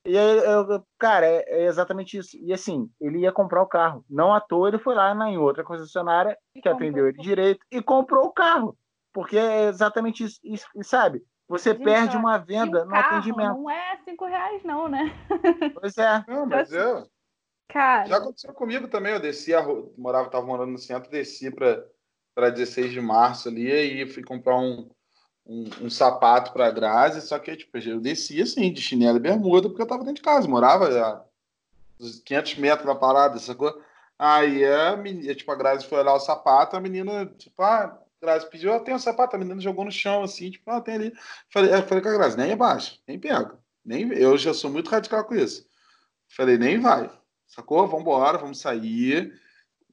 E 0.06 0.18
aí, 0.18 0.38
eu, 0.38 0.84
cara, 0.98 1.26
é, 1.26 1.44
é, 1.48 1.66
exatamente 1.66 2.18
isso. 2.18 2.38
E 2.42 2.54
assim, 2.54 2.90
ele 3.02 3.20
ia 3.20 3.32
comprar 3.32 3.62
o 3.62 3.68
carro. 3.68 4.06
Não 4.10 4.34
à 4.34 4.40
toa, 4.40 4.70
ele 4.70 4.80
foi 4.80 4.96
lá 4.96 5.14
na, 5.14 5.30
em 5.30 5.38
outra 5.38 5.64
concessionária 5.64 6.38
que 6.62 6.70
atendeu 6.70 7.08
ele 7.08 7.18
direito 7.18 7.60
e 7.70 7.82
comprou 7.82 8.26
o 8.26 8.32
carro. 8.32 8.78
Porque 9.14 9.38
é 9.38 9.68
exatamente 9.68 10.24
isso. 10.24 10.40
isso 10.44 10.66
e 10.76 10.84
sabe, 10.84 11.22
você 11.50 11.72
Gente, 11.72 11.84
perde 11.84 12.16
uma 12.16 12.38
venda 12.38 12.86
no 12.86 12.92
carro 12.92 13.18
atendimento. 13.18 13.58
Não 13.58 13.70
é 13.72 13.98
cinco 14.06 14.26
reais, 14.26 14.64
não, 14.64 14.88
né? 14.88 15.12
Pois 15.74 15.98
é. 15.98 16.24
Não, 16.28 16.46
mas 16.46 16.72
eu. 16.72 17.10
Cara. 17.68 18.06
Já 18.06 18.18
aconteceu 18.18 18.54
comigo 18.54 18.88
também. 18.88 19.14
Eu 19.14 19.20
desci, 19.20 19.56
a, 19.56 19.66
morava, 19.98 20.28
estava 20.28 20.46
morando 20.46 20.72
no 20.72 20.78
centro, 20.78 21.10
desci 21.10 21.50
para 21.50 22.50
16 22.52 22.92
de 22.92 23.02
março 23.02 23.50
ali, 23.50 23.68
e 23.68 24.08
fui 24.08 24.24
comprar 24.24 24.58
um, 24.60 24.88
um, 25.46 25.70
um 25.82 25.90
sapato 25.90 26.54
para 26.54 26.68
a 26.68 26.72
Grazi, 26.72 27.22
só 27.22 27.40
que 27.40 27.56
tipo, 27.58 27.76
eu 27.80 28.00
desci 28.00 28.40
assim, 28.42 28.72
de 28.72 28.80
chinelo 28.80 29.18
e 29.18 29.22
bermuda, 29.22 29.68
porque 29.68 29.82
eu 29.82 29.86
estava 29.86 30.04
dentro 30.04 30.18
de 30.18 30.22
casa, 30.22 30.48
morava 30.48 30.88
a 30.88 31.24
500 32.26 32.58
metros 32.58 32.86
da 32.86 32.94
parada, 32.94 33.40
sacou? 33.40 33.82
Aí 34.20 34.64
a 34.66 34.96
menina, 34.96 35.34
tipo, 35.34 35.52
a 35.52 35.56
Grazi 35.56 35.88
foi 35.88 35.98
olhar 35.98 36.14
o 36.14 36.20
sapato, 36.20 36.76
a 36.76 36.80
menina, 36.80 37.26
tipo, 37.38 37.62
ah, 37.64 38.00
Grazi 38.22 38.50
pediu, 38.50 38.74
ah, 38.74 38.80
tem 38.80 38.94
um 38.94 39.00
sapato, 39.00 39.36
a 39.36 39.40
menina 39.40 39.62
jogou 39.62 39.86
no 39.86 39.92
chão, 39.92 40.24
assim, 40.24 40.52
tipo, 40.52 40.70
ah, 40.70 40.82
tem 40.82 40.96
ali. 40.96 41.14
Falei, 41.50 41.74
eu 41.74 41.84
falei 41.84 42.04
com 42.04 42.10
a 42.10 42.14
Grazi, 42.14 42.38
nem 42.38 42.52
abaixa, 42.52 42.98
nem 43.08 43.20
pega. 43.20 43.58
Nem, 43.86 44.12
eu 44.14 44.38
já 44.38 44.54
sou 44.54 44.70
muito 44.70 44.90
radical 44.90 45.24
com 45.24 45.36
isso. 45.36 45.68
Falei, 46.28 46.58
nem 46.58 46.80
vai. 46.80 47.10
Sacou? 47.48 47.88
Vamos 47.88 48.02
embora, 48.02 48.38
vamos 48.38 48.60
sair. 48.60 49.34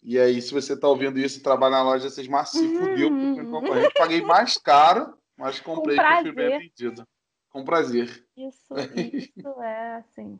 E 0.03 0.19
aí, 0.19 0.41
se 0.43 0.53
você 0.53 0.79
tá 0.79 0.87
ouvindo 0.89 1.19
isso 1.19 1.39
e 1.39 1.43
trabalha 1.43 1.77
na 1.77 1.83
loja, 1.83 2.09
vocês 2.09 2.29
mas 2.29 2.51
se 2.51 2.77
fudeu 2.77 3.09
com 3.11 3.51
concorrente. 3.51 3.95
Paguei 3.95 4.23
mais 4.23 4.57
caro, 4.59 5.17
mas 5.37 5.59
comprei 5.61 5.97
com 5.97 6.23
fui 6.23 6.33
bem 6.33 6.55
atendido. 6.55 7.07
Com 7.51 7.65
prazer. 7.65 8.25
Isso, 8.37 8.75
isso 9.15 9.63
é 9.63 9.97
assim. 9.97 10.39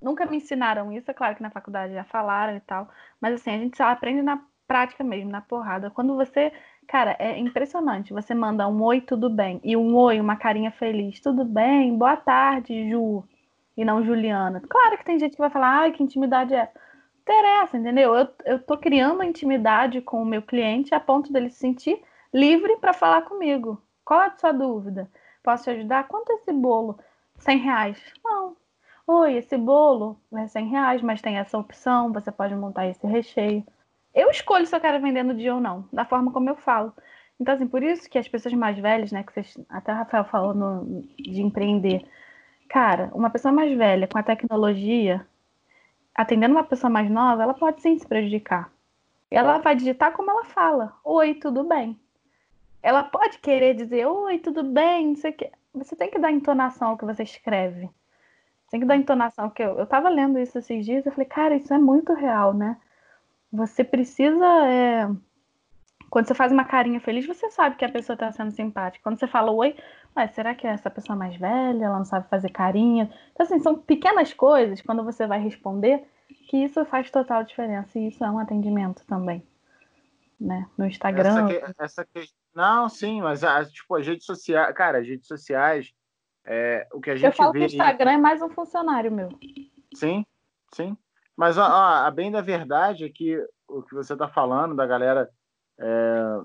Nunca 0.00 0.24
me 0.26 0.38
ensinaram 0.38 0.92
isso, 0.92 1.10
é 1.10 1.14
claro 1.14 1.36
que 1.36 1.42
na 1.42 1.50
faculdade 1.50 1.92
já 1.92 2.04
falaram 2.04 2.56
e 2.56 2.60
tal, 2.60 2.88
mas 3.20 3.34
assim, 3.34 3.50
a 3.50 3.58
gente 3.58 3.76
só 3.76 3.84
aprende 3.84 4.22
na 4.22 4.42
prática 4.66 5.02
mesmo, 5.02 5.30
na 5.30 5.40
porrada. 5.40 5.90
Quando 5.90 6.14
você 6.16 6.52
Cara, 6.88 7.14
é 7.18 7.38
impressionante. 7.38 8.14
Você 8.14 8.34
manda 8.34 8.66
um 8.66 8.82
oi, 8.82 9.02
tudo 9.02 9.28
bem. 9.28 9.60
E 9.62 9.76
um 9.76 9.94
oi, 9.94 10.18
uma 10.18 10.36
carinha 10.36 10.70
feliz. 10.72 11.20
Tudo 11.20 11.44
bem? 11.44 11.96
Boa 11.96 12.16
tarde, 12.16 12.88
Ju. 12.88 13.22
E 13.76 13.84
não 13.84 14.02
Juliana. 14.02 14.62
Claro 14.66 14.96
que 14.96 15.04
tem 15.04 15.18
gente 15.18 15.32
que 15.32 15.38
vai 15.38 15.50
falar, 15.50 15.80
ai, 15.80 15.92
que 15.92 16.02
intimidade 16.02 16.54
é. 16.54 16.72
Interessa, 17.22 17.76
entendeu? 17.76 18.14
Eu, 18.14 18.28
eu 18.46 18.58
tô 18.58 18.78
criando 18.78 19.22
intimidade 19.22 20.00
com 20.00 20.22
o 20.22 20.24
meu 20.24 20.40
cliente 20.40 20.94
a 20.94 21.00
ponto 21.00 21.30
dele 21.30 21.50
se 21.50 21.58
sentir 21.58 22.02
livre 22.32 22.78
para 22.78 22.94
falar 22.94 23.22
comigo. 23.22 23.82
Qual 24.02 24.22
é 24.22 24.26
a 24.28 24.38
sua 24.38 24.52
dúvida? 24.52 25.10
Posso 25.42 25.64
te 25.64 25.70
ajudar? 25.70 26.08
Quanto 26.08 26.32
é 26.32 26.36
esse 26.36 26.52
bolo? 26.54 26.98
100 27.36 27.58
reais? 27.58 28.02
Não. 28.24 28.56
Oi, 29.06 29.34
esse 29.36 29.58
bolo 29.58 30.18
é 30.34 30.46
100 30.46 30.68
reais, 30.68 31.02
mas 31.02 31.20
tem 31.20 31.36
essa 31.36 31.58
opção, 31.58 32.12
você 32.12 32.32
pode 32.32 32.54
montar 32.54 32.86
esse 32.86 33.06
recheio. 33.06 33.62
Eu 34.14 34.30
escolho 34.30 34.66
se 34.66 34.74
eu 34.74 34.80
quero 34.80 35.00
vender 35.00 35.22
no 35.22 35.34
dia 35.34 35.54
ou 35.54 35.60
não, 35.60 35.88
da 35.92 36.04
forma 36.04 36.32
como 36.32 36.48
eu 36.48 36.56
falo. 36.56 36.92
Então, 37.40 37.54
assim, 37.54 37.68
por 37.68 37.82
isso 37.82 38.08
que 38.10 38.18
as 38.18 38.28
pessoas 38.28 38.54
mais 38.54 38.78
velhas, 38.78 39.12
né, 39.12 39.22
que 39.22 39.32
vocês, 39.32 39.56
até 39.68 39.92
o 39.92 39.96
Rafael 39.96 40.24
falou 40.24 40.54
no, 40.54 41.02
de 41.16 41.40
empreender, 41.40 42.04
cara, 42.68 43.10
uma 43.14 43.30
pessoa 43.30 43.52
mais 43.52 43.76
velha 43.76 44.08
com 44.08 44.18
a 44.18 44.22
tecnologia, 44.22 45.24
atendendo 46.14 46.54
uma 46.54 46.64
pessoa 46.64 46.90
mais 46.90 47.08
nova, 47.10 47.42
ela 47.44 47.54
pode 47.54 47.80
sim 47.80 47.96
se 47.98 48.06
prejudicar. 48.06 48.70
Ela 49.30 49.58
vai 49.58 49.76
digitar 49.76 50.12
como 50.12 50.30
ela 50.30 50.44
fala: 50.44 50.96
Oi, 51.04 51.34
tudo 51.34 51.62
bem. 51.64 51.98
Ela 52.82 53.04
pode 53.04 53.38
querer 53.38 53.74
dizer: 53.74 54.06
Oi, 54.06 54.38
tudo 54.38 54.62
bem. 54.62 55.14
Você 55.14 55.96
tem 55.96 56.10
que 56.10 56.18
dar 56.18 56.32
entonação 56.32 56.88
ao 56.88 56.98
que 56.98 57.04
você 57.04 57.22
escreve. 57.22 57.90
Tem 58.70 58.80
que 58.80 58.86
dar 58.86 58.96
entonação. 58.96 59.50
Que 59.50 59.62
eu, 59.62 59.78
eu 59.78 59.86
tava 59.86 60.08
lendo 60.08 60.38
isso 60.38 60.58
esses 60.58 60.84
dias, 60.84 61.04
eu 61.04 61.12
falei, 61.12 61.26
cara, 61.26 61.56
isso 61.56 61.72
é 61.72 61.78
muito 61.78 62.12
real, 62.14 62.54
né? 62.54 62.76
Você 63.52 63.82
precisa. 63.84 64.46
É... 64.66 65.08
Quando 66.10 66.26
você 66.26 66.34
faz 66.34 66.50
uma 66.50 66.64
carinha 66.64 67.00
feliz, 67.00 67.26
você 67.26 67.50
sabe 67.50 67.76
que 67.76 67.84
a 67.84 67.88
pessoa 67.90 68.14
está 68.14 68.32
sendo 68.32 68.50
simpática. 68.50 69.02
Quando 69.02 69.18
você 69.18 69.26
fala 69.26 69.50
oi, 69.50 69.76
mas 70.14 70.30
será 70.32 70.54
que 70.54 70.66
é 70.66 70.70
essa 70.70 70.90
pessoa 70.90 71.16
mais 71.16 71.36
velha? 71.36 71.84
Ela 71.84 71.98
não 71.98 72.04
sabe 72.04 72.28
fazer 72.28 72.50
carinha? 72.50 73.12
Então, 73.32 73.44
assim, 73.44 73.58
são 73.58 73.78
pequenas 73.78 74.32
coisas, 74.32 74.80
quando 74.80 75.04
você 75.04 75.26
vai 75.26 75.38
responder, 75.38 76.02
que 76.48 76.56
isso 76.56 76.82
faz 76.86 77.10
total 77.10 77.44
diferença. 77.44 77.98
E 77.98 78.08
isso 78.08 78.24
é 78.24 78.30
um 78.30 78.38
atendimento 78.38 79.04
também. 79.06 79.46
Né? 80.40 80.66
No 80.78 80.86
Instagram. 80.86 81.28
Essa 81.28 81.46
que, 81.46 81.82
essa 81.82 82.04
que... 82.06 82.28
Não, 82.54 82.88
sim, 82.88 83.20
mas 83.20 83.44
a, 83.44 83.64
tipo, 83.64 83.94
as 83.94 84.06
redes 84.06 84.24
sociais. 84.24 84.74
Cara, 84.74 84.98
as 84.98 85.06
redes 85.06 85.26
sociais. 85.26 85.92
É, 86.44 86.88
o 86.92 87.00
que 87.00 87.10
a 87.10 87.16
gente 87.16 87.26
Eu 87.26 87.32
falo 87.32 87.52
vê. 87.52 87.58
Que 87.58 87.64
o 87.64 87.68
Instagram 87.68 88.12
é 88.12 88.16
mais 88.16 88.40
um 88.40 88.48
funcionário 88.48 89.12
meu. 89.12 89.28
Sim, 89.94 90.24
sim. 90.72 90.96
Mas 91.38 91.56
ó, 91.56 91.62
a 91.62 92.10
bem 92.10 92.32
da 92.32 92.40
verdade 92.40 93.04
é 93.04 93.08
que 93.08 93.40
o 93.68 93.80
que 93.80 93.94
você 93.94 94.12
está 94.12 94.26
falando 94.26 94.74
da 94.74 94.84
galera. 94.84 95.30
É... 95.78 96.40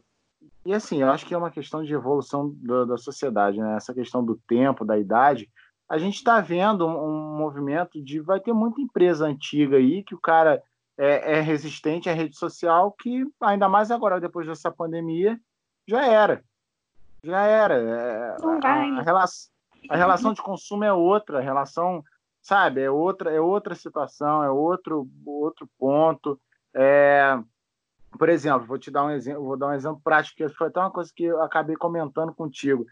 E 0.63 0.71
assim, 0.71 1.01
eu 1.01 1.09
acho 1.09 1.25
que 1.25 1.33
é 1.33 1.37
uma 1.37 1.49
questão 1.49 1.83
de 1.83 1.91
evolução 1.91 2.53
da, 2.57 2.85
da 2.85 2.97
sociedade, 2.97 3.59
né? 3.59 3.75
Essa 3.75 3.91
questão 3.91 4.23
do 4.23 4.39
tempo, 4.47 4.85
da 4.85 4.95
idade. 4.99 5.49
A 5.89 5.97
gente 5.97 6.17
está 6.17 6.39
vendo 6.39 6.85
um, 6.85 6.91
um, 6.91 7.37
movimento 7.37 8.03
de. 8.03 8.19
Vai 8.19 8.39
ter 8.39 8.53
muita 8.53 8.81
empresa 8.81 9.25
antiga 9.25 9.77
aí 9.77 10.03
que 10.03 10.13
o 10.13 10.21
cara 10.21 10.61
é, 10.95 11.37
é 11.37 11.41
resistente 11.41 12.07
à 12.07 12.13
rede 12.13 12.37
social, 12.37 12.91
que 12.91 13.25
ainda 13.41 13.67
mais 13.67 13.89
agora, 13.89 14.21
depois 14.21 14.45
dessa 14.45 14.69
pandemia, 14.69 15.39
já 15.87 16.05
era. 16.05 16.43
Já 17.23 17.41
era. 17.41 17.73
É, 17.73 18.37
a, 18.63 18.99
a, 18.99 19.01
relação, 19.01 19.51
a 19.89 19.97
relação 19.97 20.33
de 20.33 20.41
consumo 20.43 20.83
é 20.83 20.93
outra, 20.93 21.39
a 21.39 21.41
relação 21.41 22.03
sabe? 22.43 22.81
É 22.81 22.91
outra, 22.91 23.31
é 23.31 23.39
outra 23.39 23.73
situação, 23.73 24.43
é 24.43 24.51
outro, 24.51 25.07
outro 25.25 25.67
ponto. 25.79 26.39
É, 26.75 27.39
por 28.19 28.27
exemplo, 28.27 28.67
vou 28.67 28.77
te 28.77 28.91
dar 28.91 29.05
um 29.05 29.09
exemplo, 29.09 29.43
vou 29.43 29.57
dar 29.57 29.67
um 29.67 29.73
exemplo 29.73 30.01
prático, 30.03 30.35
que 30.35 30.49
foi 30.49 30.67
até 30.67 30.79
uma 30.81 30.91
coisa 30.91 31.09
que 31.15 31.23
eu 31.23 31.41
acabei 31.41 31.75
comentando 31.77 32.33
contigo, 32.35 32.85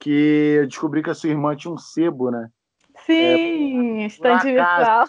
que 0.00 0.56
eu 0.58 0.66
descobri 0.66 1.02
que 1.02 1.10
a 1.10 1.14
sua 1.14 1.30
irmã 1.30 1.54
tinha 1.54 1.72
um 1.72 1.78
sebo, 1.78 2.30
né? 2.30 2.50
Sim, 3.04 4.02
é, 4.02 4.06
estante 4.06 4.52
virtual. 4.52 5.06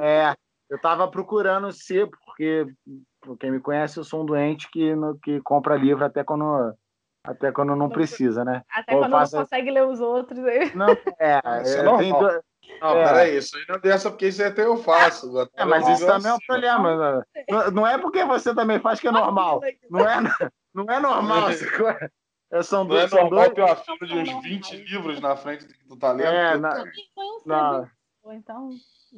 É, 0.00 0.34
eu 0.68 0.76
estava 0.76 1.08
procurando 1.08 1.72
sebo, 1.72 2.12
porque 2.24 2.66
quem 3.38 3.50
me 3.50 3.60
conhece, 3.60 3.98
eu 3.98 4.04
sou 4.04 4.22
um 4.22 4.26
doente 4.26 4.68
que, 4.70 4.94
no, 4.94 5.18
que 5.18 5.40
compra 5.40 5.76
livro 5.76 6.04
até 6.04 6.22
quando 6.22 6.74
até 7.22 7.52
quando 7.52 7.76
não 7.76 7.90
precisa, 7.90 8.44
né? 8.44 8.62
Até 8.70 8.96
quando 8.96 9.10
faço... 9.10 9.36
não 9.36 9.42
consegue 9.42 9.70
ler 9.70 9.86
os 9.86 10.00
outros. 10.00 10.42
Aí. 10.42 10.74
Não, 10.74 10.88
é. 11.18 11.40
É, 11.44 11.78
é 11.78 11.82
normal. 11.82 12.20
Do... 12.20 12.49
Não, 12.80 12.96
é. 12.96 13.04
peraí, 13.04 13.36
isso 13.36 13.56
aí 13.56 13.64
não 13.68 13.76
é 13.76 13.78
dessa 13.78 14.10
porque 14.10 14.28
isso 14.28 14.42
até 14.42 14.64
eu 14.64 14.76
faço. 14.76 15.32
É, 15.54 15.64
mas 15.64 15.88
isso 15.88 16.06
também 16.06 16.30
é 16.30 16.34
um 16.34 16.38
problema. 16.46 17.16
Né? 17.16 17.22
Não, 17.48 17.70
não 17.70 17.86
é 17.86 17.98
porque 17.98 18.24
você 18.24 18.54
também 18.54 18.78
faz 18.80 19.00
que 19.00 19.08
é 19.08 19.12
normal. 19.12 19.60
Não 19.90 20.00
é, 20.00 20.20
não 20.74 20.84
é 20.84 21.00
normal. 21.00 21.48
É, 22.52 22.62
são 22.62 22.84
não 22.84 22.96
é 22.96 23.00
dois, 23.00 23.12
é 23.12 23.22
normal 23.22 23.40
dois... 23.40 23.54
ter 23.54 23.62
uma 23.62 23.76
fila 23.76 24.06
de 24.06 24.18
uns 24.18 24.42
20 24.42 24.76
livros 24.76 25.20
na 25.20 25.36
frente 25.36 25.66
do 25.66 25.72
que 25.72 25.86
tu 25.86 25.96
tá 25.96 26.12
lendo. 26.12 26.26
É, 26.26 26.58
na... 26.58 26.84
na... 27.46 27.90
Então, 28.32 28.70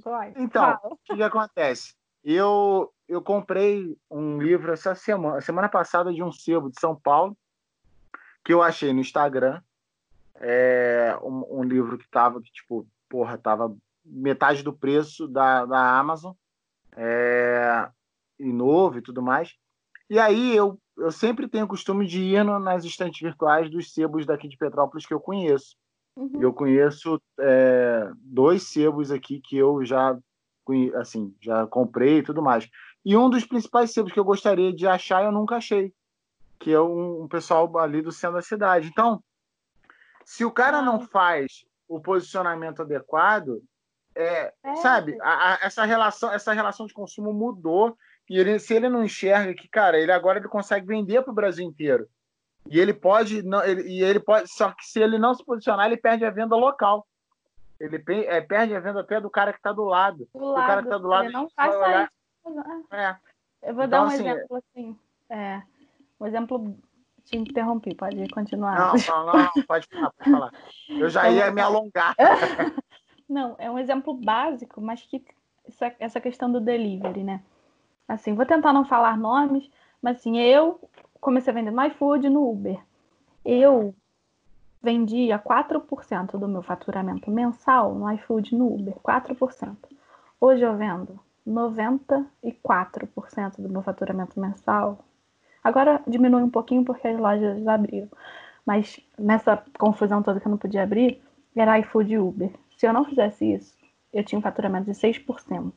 vai. 0.04 0.32
Então, 0.36 0.78
o 0.84 0.96
que 0.96 1.22
acontece? 1.22 1.94
Eu, 2.22 2.92
eu 3.08 3.20
comprei 3.20 3.96
um 4.10 4.40
livro 4.40 4.72
essa 4.72 4.94
semana, 4.94 5.40
semana 5.40 5.68
passada 5.68 6.12
de 6.12 6.22
um 6.22 6.30
sebo 6.30 6.70
de 6.70 6.78
São 6.78 6.94
Paulo, 6.94 7.36
que 8.44 8.52
eu 8.52 8.62
achei 8.62 8.92
no 8.92 9.00
Instagram. 9.00 9.60
É 10.36 11.16
um, 11.22 11.60
um 11.60 11.62
livro 11.62 11.98
que 11.98 12.08
tava, 12.08 12.40
que, 12.40 12.50
tipo, 12.52 12.86
porra, 13.12 13.36
tava 13.36 13.76
metade 14.02 14.62
do 14.62 14.72
preço 14.72 15.28
da, 15.28 15.66
da 15.66 15.98
Amazon, 15.98 16.32
é, 16.96 17.90
e 18.38 18.50
novo 18.50 18.98
e 18.98 19.02
tudo 19.02 19.20
mais. 19.20 19.52
E 20.08 20.18
aí 20.18 20.56
eu, 20.56 20.80
eu 20.96 21.12
sempre 21.12 21.46
tenho 21.46 21.66
o 21.66 21.68
costume 21.68 22.06
de 22.06 22.22
ir 22.22 22.42
nas 22.42 22.86
estantes 22.86 23.20
virtuais 23.20 23.70
dos 23.70 23.92
sebos 23.92 24.24
daqui 24.24 24.48
de 24.48 24.56
Petrópolis 24.56 25.04
que 25.04 25.12
eu 25.12 25.20
conheço. 25.20 25.76
Uhum. 26.16 26.40
Eu 26.40 26.54
conheço 26.54 27.20
é, 27.38 28.10
dois 28.16 28.62
sebos 28.62 29.10
aqui 29.10 29.40
que 29.44 29.58
eu 29.58 29.84
já 29.84 30.18
assim 30.94 31.34
já 31.38 31.66
comprei 31.66 32.18
e 32.18 32.22
tudo 32.22 32.40
mais. 32.40 32.66
E 33.04 33.14
um 33.14 33.28
dos 33.28 33.44
principais 33.44 33.92
sebos 33.92 34.12
que 34.12 34.18
eu 34.18 34.24
gostaria 34.24 34.72
de 34.72 34.86
achar 34.86 35.22
eu 35.22 35.32
nunca 35.32 35.56
achei, 35.56 35.92
que 36.58 36.72
é 36.72 36.80
um, 36.80 37.24
um 37.24 37.28
pessoal 37.28 37.76
ali 37.78 38.00
do 38.00 38.12
centro 38.12 38.36
da 38.36 38.42
cidade. 38.42 38.88
Então, 38.88 39.22
se 40.24 40.44
o 40.44 40.50
cara 40.50 40.80
não 40.80 41.00
faz 41.00 41.64
o 41.96 42.00
posicionamento 42.00 42.82
adequado, 42.82 43.62
é, 44.14 44.52
é. 44.62 44.76
sabe, 44.76 45.16
a, 45.20 45.54
a, 45.54 45.58
essa 45.62 45.84
relação, 45.84 46.32
essa 46.32 46.52
relação 46.52 46.86
de 46.86 46.92
consumo 46.92 47.32
mudou 47.32 47.96
e 48.28 48.38
ele, 48.38 48.58
se 48.58 48.74
ele 48.74 48.88
não 48.88 49.04
enxerga 49.04 49.54
que, 49.54 49.68
cara, 49.68 49.98
ele 49.98 50.12
agora 50.12 50.38
ele 50.38 50.48
consegue 50.48 50.86
vender 50.86 51.22
para 51.22 51.30
o 51.30 51.34
Brasil 51.34 51.64
inteiro 51.64 52.08
e 52.70 52.78
ele 52.78 52.92
pode 52.92 53.42
não, 53.42 53.64
ele, 53.64 53.82
e 53.82 54.02
ele 54.02 54.20
pode, 54.20 54.48
só 54.52 54.70
que 54.70 54.86
se 54.86 55.00
ele 55.00 55.18
não 55.18 55.34
se 55.34 55.44
posicionar, 55.44 55.86
ele 55.86 55.96
perde 55.96 56.24
a 56.24 56.30
venda 56.30 56.56
local. 56.56 57.06
Ele 57.80 58.02
é, 58.26 58.40
perde 58.40 58.76
a 58.76 58.80
venda 58.80 59.00
até 59.00 59.20
do 59.20 59.28
cara 59.28 59.52
que 59.52 59.58
está 59.58 59.72
do 59.72 59.82
lado. 59.82 60.28
Do 60.32 60.52
lado. 60.52 60.62
O 60.62 60.66
cara 60.66 60.82
que 60.82 60.86
está 60.86 60.98
do 60.98 61.08
lado. 61.08 61.24
Ele 61.24 61.32
não 61.32 61.50
faz 61.50 61.74
olhar... 61.74 62.12
É. 62.92 63.16
Eu 63.62 63.74
vou 63.74 63.84
então, 63.84 63.88
dar 63.88 64.02
um 64.04 64.06
assim, 64.06 64.28
exemplo 64.28 64.56
assim. 64.56 64.98
É, 65.28 65.62
um 66.20 66.26
exemplo. 66.26 66.78
Te 67.24 67.36
interrompi, 67.36 67.94
pode 67.94 68.28
continuar. 68.28 68.78
Não, 68.78 69.26
não, 69.26 69.26
não, 69.26 69.64
pode 69.66 69.86
falar, 69.86 70.12
pode 70.12 70.30
falar. 70.30 70.52
Eu 70.88 71.08
já 71.08 71.28
ia 71.30 71.50
me 71.50 71.60
alongar. 71.60 72.14
Não, 73.28 73.56
é 73.58 73.70
um 73.70 73.78
exemplo 73.78 74.12
básico, 74.12 74.78
mas 74.78 75.00
que 75.06 75.24
essa, 75.66 75.94
essa 75.98 76.20
questão 76.20 76.52
do 76.52 76.60
delivery, 76.60 77.24
né? 77.24 77.42
Assim, 78.06 78.34
vou 78.34 78.44
tentar 78.44 78.74
não 78.74 78.84
falar 78.84 79.16
nomes, 79.16 79.70
mas 80.02 80.18
assim, 80.18 80.38
eu 80.38 80.78
comecei 81.18 81.50
a 81.50 81.54
vender 81.54 81.70
no 81.70 81.82
iFood 81.86 82.28
no 82.28 82.50
Uber. 82.50 82.78
Eu 83.42 83.94
vendia 84.82 85.38
4% 85.38 86.38
do 86.38 86.48
meu 86.48 86.62
faturamento 86.62 87.30
mensal 87.30 87.94
no 87.94 88.10
iFood 88.12 88.54
no 88.54 88.66
Uber, 88.74 88.96
4%. 88.96 89.76
Hoje 90.40 90.62
eu 90.62 90.76
vendo 90.76 91.18
94% 91.46 92.26
do 93.58 93.68
meu 93.68 93.82
faturamento 93.82 94.38
mensal. 94.38 94.98
Agora 95.62 96.02
diminui 96.06 96.42
um 96.42 96.50
pouquinho 96.50 96.84
porque 96.84 97.08
as 97.08 97.18
lojas 97.18 97.66
abriram. 97.66 98.08
Mas 98.66 99.00
nessa 99.18 99.62
confusão 99.78 100.22
toda 100.22 100.40
que 100.40 100.46
eu 100.46 100.50
não 100.50 100.58
podia 100.58 100.82
abrir, 100.82 101.20
era 101.54 101.78
iFood 101.80 102.12
e 102.12 102.18
Uber. 102.18 102.50
Se 102.76 102.86
eu 102.86 102.92
não 102.92 103.04
fizesse 103.04 103.52
isso, 103.52 103.74
eu 104.12 104.24
tinha 104.24 104.38
um 104.38 104.42
faturamento 104.42 104.86
de 104.86 104.92
6% 104.92 105.72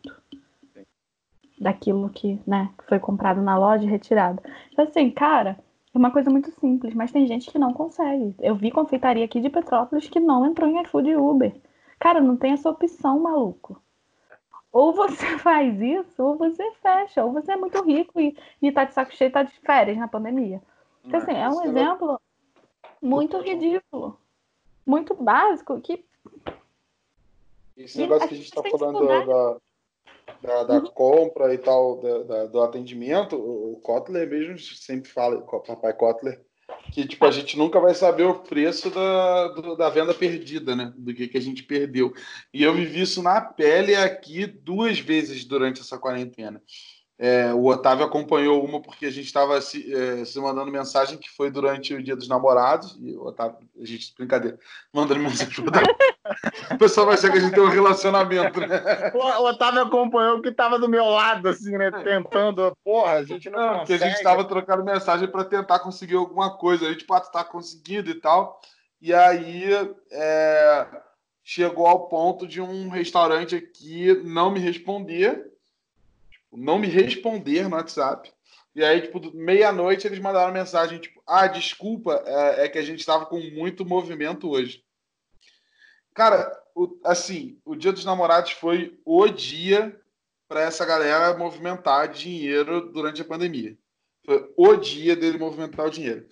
daquilo 1.60 2.10
que, 2.10 2.40
né, 2.46 2.70
foi 2.88 3.00
comprado 3.00 3.42
na 3.42 3.58
loja 3.58 3.84
e 3.86 3.90
retirado. 3.90 4.42
Então, 4.72 4.86
assim, 4.86 5.10
cara, 5.10 5.58
é 5.94 5.98
uma 5.98 6.12
coisa 6.12 6.30
muito 6.30 6.52
simples, 6.52 6.94
mas 6.94 7.12
tem 7.12 7.26
gente 7.26 7.50
que 7.50 7.58
não 7.58 7.74
consegue. 7.74 8.36
Eu 8.40 8.56
vi 8.56 8.72
confeitaria 8.72 9.24
aqui 9.24 9.40
de 9.40 9.50
Petrópolis 9.50 10.10
que 10.10 10.20
não 10.20 10.46
entrou 10.46 10.70
em 10.70 10.82
iFood 10.82 11.10
e 11.10 11.16
Uber. 11.16 11.56
Cara, 12.00 12.20
não 12.20 12.36
tem 12.36 12.52
essa 12.52 12.70
opção, 12.70 13.20
maluco. 13.20 13.82
Ou 14.76 14.92
você 14.92 15.26
faz 15.40 15.80
isso, 15.80 16.22
ou 16.22 16.36
você 16.36 16.70
fecha, 16.82 17.24
ou 17.24 17.32
você 17.32 17.54
é 17.54 17.56
muito 17.56 17.82
rico 17.82 18.20
e, 18.20 18.38
e 18.62 18.70
tá 18.74 18.84
de 18.84 18.94
saco 18.94 19.16
cheio, 19.16 19.32
tá 19.32 19.42
de 19.42 19.58
férias 19.62 19.98
na 19.98 20.06
pandemia. 20.06 20.62
Então, 21.02 21.22
assim, 21.22 21.32
é 21.32 21.48
um 21.48 21.64
exemplo 21.64 22.20
muito 23.02 23.40
ridículo, 23.40 24.20
muito 24.86 25.14
básico, 25.14 25.80
que. 25.80 26.04
Esse 27.78 28.00
negócio 28.00 28.28
que 28.28 28.34
a 28.34 28.38
gente 28.38 28.48
está 28.48 28.62
falando 28.70 29.08
da, 29.08 29.58
da, 30.42 30.64
da 30.66 30.74
uhum. 30.80 30.92
compra 30.92 31.54
e 31.54 31.58
tal, 31.58 32.02
da, 32.02 32.24
da, 32.24 32.46
do 32.48 32.62
atendimento, 32.62 33.38
o 33.38 33.80
Kotler 33.82 34.30
mesmo 34.30 34.60
sempre 34.60 35.10
fala, 35.10 35.38
o 35.38 35.60
papai 35.62 35.94
Kotler, 35.94 36.45
que 36.92 37.06
tipo, 37.06 37.26
a 37.26 37.32
gente 37.32 37.58
nunca 37.58 37.80
vai 37.80 37.94
saber 37.94 38.24
o 38.24 38.40
preço 38.40 38.90
da, 38.90 39.48
do, 39.50 39.76
da 39.76 39.90
venda 39.90 40.14
perdida, 40.14 40.76
né? 40.76 40.94
Do 40.96 41.14
que, 41.14 41.28
que 41.28 41.38
a 41.38 41.42
gente 41.42 41.64
perdeu. 41.64 42.14
E 42.54 42.64
eu 42.64 42.74
vivi 42.74 43.02
isso 43.02 43.22
na 43.22 43.42
pele 43.42 43.96
aqui 43.96 44.46
duas 44.46 45.00
vezes 45.00 45.44
durante 45.46 45.82
essa 45.82 45.98
quarentena. 45.98 46.62
É, 47.18 47.54
o 47.54 47.66
Otávio 47.66 48.06
acompanhou 48.06 48.64
uma 48.64 48.82
porque 48.82 49.06
a 49.06 49.12
gente 49.12 49.26
estava 49.26 49.60
se, 49.62 49.94
é, 49.94 50.26
se, 50.26 50.38
mandando 50.40 50.72
mensagem 50.72 51.18
que 51.18 51.30
foi 51.30 51.50
durante 51.50 51.94
o 51.94 52.04
Dia 52.04 52.16
dos 52.16 52.28
Namorados. 52.28 52.98
E 53.02 53.16
o 53.16 53.26
Otávio, 53.26 53.58
a 53.80 53.86
gente, 53.86 54.14
brincadeira, 54.18 54.60
mandando 54.94 55.22
mensagem 55.22 55.54
O 56.72 56.78
pessoal 56.78 57.06
vai 57.06 57.16
achar 57.16 57.32
que 57.32 57.38
a 57.38 57.42
gente 57.42 57.54
tem 57.54 57.64
um 57.64 57.70
relacionamento, 57.70 58.60
né? 58.60 59.12
O, 59.14 59.44
Otávio 59.44 59.82
acompanhou 59.82 60.42
que 60.42 60.50
estava 60.50 60.80
do 60.80 60.90
meu 60.90 61.06
lado, 61.06 61.50
assim, 61.50 61.78
né? 61.78 61.92
Tentando. 61.92 62.76
Porra, 62.84 63.14
a 63.14 63.24
gente 63.24 63.50
não, 63.50 63.60
não 63.60 63.78
Porque 63.78 63.94
a 63.94 63.98
gente 63.98 64.16
estava 64.16 64.44
trocando 64.44 64.84
mensagem 64.84 65.28
para 65.28 65.44
tentar 65.44 65.80
conseguir 65.80 66.16
alguma 66.16 66.58
coisa. 66.58 66.88
A 66.88 66.92
gente 66.92 67.06
pode 67.06 67.26
estar 67.26 67.44
conseguindo 67.46 68.10
e 68.10 68.16
tal. 68.16 68.60
E 69.02 69.14
aí 69.14 69.66
é, 70.12 70.88
chegou 71.44 71.86
ao 71.86 72.08
ponto 72.08 72.48
de 72.48 72.60
um 72.60 72.90
restaurante 72.90 73.56
aqui 73.56 74.14
não 74.24 74.50
me 74.50 74.60
responder 74.60 75.54
não 76.56 76.80
me 76.80 76.88
responder 76.88 77.68
no 77.68 77.76
WhatsApp. 77.76 78.32
E 78.74 78.84
aí, 78.84 79.02
tipo, 79.02 79.22
meia-noite 79.36 80.06
eles 80.06 80.20
mandaram 80.20 80.52
mensagem, 80.54 81.00
tipo, 81.00 81.22
ah, 81.26 81.48
desculpa, 81.48 82.24
é, 82.26 82.66
é, 82.66 82.70
que 82.70 82.78
a 82.78 82.82
gente 82.82 83.00
estava 83.00 83.26
com 83.26 83.40
muito 83.52 83.86
movimento 83.86 84.50
hoje. 84.50 84.84
Cara, 86.16 86.52
o, 86.74 87.00
assim, 87.04 87.60
o 87.64 87.76
Dia 87.76 87.94
dos 87.94 88.06
Namorados 88.06 88.54
foi 88.54 89.00
o 89.06 89.28
dia 89.28 89.96
para 90.48 90.62
essa 90.62 90.84
galera 90.84 91.38
movimentar 91.38 92.08
dinheiro 92.08 92.92
durante 92.92 93.22
a 93.22 93.26
pandemia. 93.26 93.78
Foi 94.26 94.52
o 94.58 94.76
dia 94.76 95.16
dele 95.16 95.38
movimentar 95.38 95.86
o 95.86 95.92
dinheiro 95.92 96.26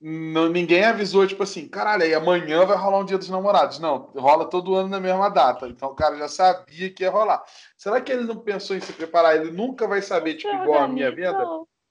não, 0.00 0.48
ninguém 0.48 0.82
avisou, 0.84 1.26
tipo 1.26 1.42
assim, 1.42 1.68
caralho, 1.68 2.04
aí 2.04 2.14
amanhã 2.14 2.64
vai 2.64 2.76
rolar 2.76 3.00
um 3.00 3.04
dia 3.04 3.18
dos 3.18 3.28
namorados. 3.28 3.78
Não, 3.78 4.10
rola 4.16 4.48
todo 4.48 4.74
ano 4.74 4.88
na 4.88 4.98
mesma 4.98 5.28
data. 5.28 5.68
Então 5.68 5.90
o 5.90 5.94
cara 5.94 6.16
já 6.16 6.26
sabia 6.26 6.90
que 6.90 7.02
ia 7.02 7.10
rolar. 7.10 7.44
Será 7.76 8.00
que 8.00 8.10
ele 8.10 8.24
não 8.24 8.36
pensou 8.36 8.74
em 8.74 8.80
se 8.80 8.94
preparar? 8.94 9.36
Ele 9.36 9.50
nunca 9.50 9.86
vai 9.86 10.00
saber, 10.00 10.34
tipo, 10.34 10.54
igual 10.54 10.84
a 10.84 10.88
minha 10.88 11.14
venda, 11.14 11.46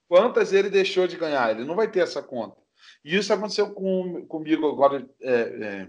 quantas 0.07 0.51
ele 0.51 0.71
deixou 0.71 1.05
de 1.05 1.17
ganhar. 1.17 1.51
Ele 1.51 1.65
não 1.65 1.75
vai 1.75 1.87
ter 1.87 1.99
essa 1.99 2.23
conta. 2.23 2.57
E 3.05 3.15
isso 3.15 3.31
aconteceu 3.31 3.71
com, 3.73 4.25
comigo 4.25 4.67
agora. 4.67 5.07
É, 5.21 5.31
é, 5.31 5.87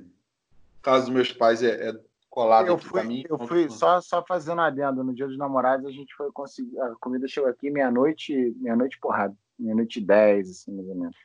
caso 0.83 1.07
dos 1.07 1.15
meus 1.15 1.33
pais 1.33 1.63
é, 1.63 1.91
é 1.91 2.01
colado 2.31 2.69
eu 2.69 2.79
fui, 2.79 3.03
mim, 3.03 3.25
Eu 3.29 3.39
fui 3.41 3.69
só, 3.69 4.01
só 4.01 4.25
fazendo 4.25 4.61
adendo. 4.61 5.03
No 5.03 5.13
dia 5.13 5.27
dos 5.27 5.37
namorados, 5.37 5.87
a 5.87 5.91
gente 5.91 6.15
foi 6.15 6.31
conseguir. 6.33 6.79
A 6.81 6.95
comida 7.01 7.27
chegou 7.27 7.51
aqui 7.51 7.71
meia-noite, 7.71 8.55
meia-noite 8.59 8.99
porrada. 9.01 9.35
Meia-noite 9.59 10.01
dez, 10.01 10.49
assim, 10.49 10.73
mais 10.73 10.89
ou 10.89 10.95
menos. 10.95 11.17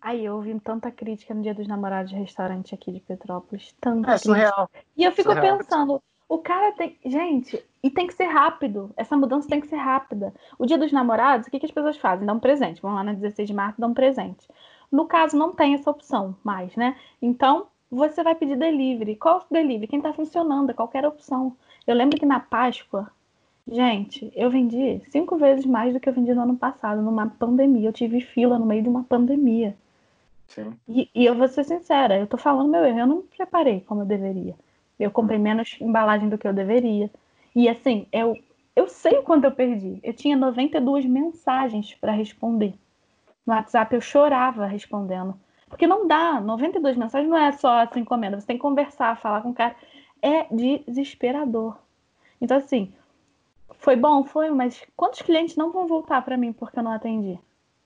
Aí 0.00 0.24
eu 0.24 0.34
ouvi 0.34 0.58
tanta 0.60 0.90
crítica 0.90 1.32
no 1.32 1.40
Dia 1.40 1.54
dos 1.54 1.66
Namorados 1.66 2.10
de 2.10 2.16
restaurante 2.16 2.74
aqui 2.74 2.92
de 2.92 3.00
Petrópolis. 3.00 3.74
Tanta 3.80 4.12
é 4.12 4.18
surreal. 4.18 4.68
E 4.94 5.02
eu 5.02 5.12
fico 5.12 5.32
surreal. 5.32 5.56
pensando, 5.56 6.02
o 6.28 6.38
cara 6.38 6.72
tem. 6.72 6.98
Gente, 7.06 7.64
e 7.82 7.90
tem 7.90 8.06
que 8.06 8.12
ser 8.12 8.26
rápido. 8.26 8.92
Essa 8.98 9.16
mudança 9.16 9.48
tem 9.48 9.60
que 9.60 9.66
ser 9.66 9.76
rápida. 9.76 10.34
O 10.58 10.66
Dia 10.66 10.76
dos 10.76 10.92
Namorados, 10.92 11.46
o 11.46 11.50
que, 11.50 11.58
que 11.58 11.64
as 11.64 11.72
pessoas 11.72 11.96
fazem? 11.96 12.26
Dão 12.26 12.36
um 12.36 12.40
presente. 12.40 12.82
Vão 12.82 12.94
lá 12.94 13.02
na 13.02 13.14
16 13.14 13.48
de 13.48 13.54
março, 13.54 13.80
dão 13.80 13.90
um 13.90 13.94
presente. 13.94 14.46
No 14.92 15.06
caso, 15.06 15.38
não 15.38 15.54
tem 15.54 15.72
essa 15.72 15.90
opção 15.90 16.36
mais, 16.44 16.76
né? 16.76 16.96
Então, 17.22 17.68
você 17.94 18.22
vai 18.22 18.34
pedir 18.34 18.56
delivery. 18.56 19.16
Qual 19.16 19.44
delivery? 19.50 19.86
Quem 19.86 19.98
está 19.98 20.12
funcionando? 20.12 20.74
Qualquer 20.74 21.06
opção. 21.06 21.56
Eu 21.86 21.94
lembro 21.94 22.18
que 22.18 22.26
na 22.26 22.40
Páscoa, 22.40 23.10
gente, 23.66 24.32
eu 24.34 24.50
vendi 24.50 25.00
cinco 25.10 25.36
vezes 25.36 25.64
mais 25.64 25.92
do 25.92 26.00
que 26.00 26.08
eu 26.08 26.12
vendi 26.12 26.34
no 26.34 26.42
ano 26.42 26.56
passado, 26.56 27.00
numa 27.00 27.28
pandemia. 27.28 27.88
Eu 27.88 27.92
tive 27.92 28.20
fila 28.20 28.58
no 28.58 28.66
meio 28.66 28.82
de 28.82 28.88
uma 28.88 29.04
pandemia. 29.04 29.76
Sim. 30.48 30.74
E, 30.88 31.08
e 31.14 31.24
eu 31.24 31.34
vou 31.34 31.48
ser 31.48 31.64
sincera, 31.64 32.18
eu 32.18 32.26
tô 32.26 32.36
falando 32.36 32.70
meu 32.70 32.84
erro, 32.84 32.98
eu 32.98 33.06
não 33.06 33.22
preparei 33.22 33.80
como 33.80 34.02
eu 34.02 34.06
deveria. 34.06 34.54
Eu 34.98 35.10
comprei 35.10 35.38
menos 35.38 35.76
embalagem 35.80 36.28
do 36.28 36.38
que 36.38 36.46
eu 36.46 36.52
deveria. 36.52 37.10
E 37.54 37.68
assim, 37.68 38.06
eu, 38.12 38.36
eu 38.76 38.88
sei 38.88 39.18
o 39.18 39.22
quanto 39.22 39.44
eu 39.44 39.52
perdi. 39.52 39.98
Eu 40.02 40.12
tinha 40.12 40.36
92 40.36 41.04
mensagens 41.06 41.94
para 41.94 42.12
responder. 42.12 42.74
No 43.46 43.52
WhatsApp 43.52 43.94
eu 43.94 44.00
chorava 44.00 44.66
respondendo. 44.66 45.34
Porque 45.74 45.88
não 45.88 46.06
dá, 46.06 46.40
92 46.40 46.96
mensagens 46.96 47.28
não 47.28 47.36
é 47.36 47.50
só 47.50 47.80
essa 47.80 47.98
encomenda, 47.98 48.38
você 48.38 48.46
tem 48.46 48.54
que 48.54 48.62
conversar, 48.62 49.18
falar 49.18 49.42
com 49.42 49.50
o 49.50 49.54
cara. 49.54 49.74
É 50.22 50.46
desesperador. 50.48 51.76
Então, 52.40 52.58
assim, 52.58 52.92
foi 53.80 53.96
bom, 53.96 54.22
foi, 54.22 54.50
mas 54.50 54.80
quantos 54.96 55.20
clientes 55.22 55.56
não 55.56 55.72
vão 55.72 55.88
voltar 55.88 56.22
para 56.22 56.36
mim 56.36 56.52
porque 56.52 56.78
eu 56.78 56.82
não 56.84 56.92
atendi? 56.92 57.40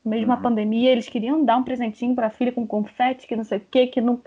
Uma 0.04 0.36
uhum. 0.36 0.42
pandemia, 0.42 0.92
eles 0.92 1.08
queriam 1.08 1.42
dar 1.42 1.56
um 1.56 1.62
presentinho 1.62 2.14
para 2.14 2.26
a 2.26 2.30
filha 2.30 2.52
com 2.52 2.66
confete, 2.66 3.26
que 3.26 3.34
não 3.34 3.42
sei 3.42 3.56
o 3.56 3.66
quê, 3.70 3.86
que 3.86 4.02
não, 4.02 4.20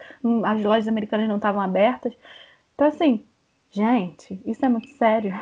as 0.43 0.63
lojas 0.63 0.87
americanas 0.87 1.29
não 1.29 1.35
estavam 1.35 1.61
abertas. 1.61 2.17
Então, 2.73 2.87
assim, 2.87 3.23
gente, 3.69 4.41
isso 4.43 4.65
é 4.65 4.69
muito 4.69 4.87
sério. 4.97 5.39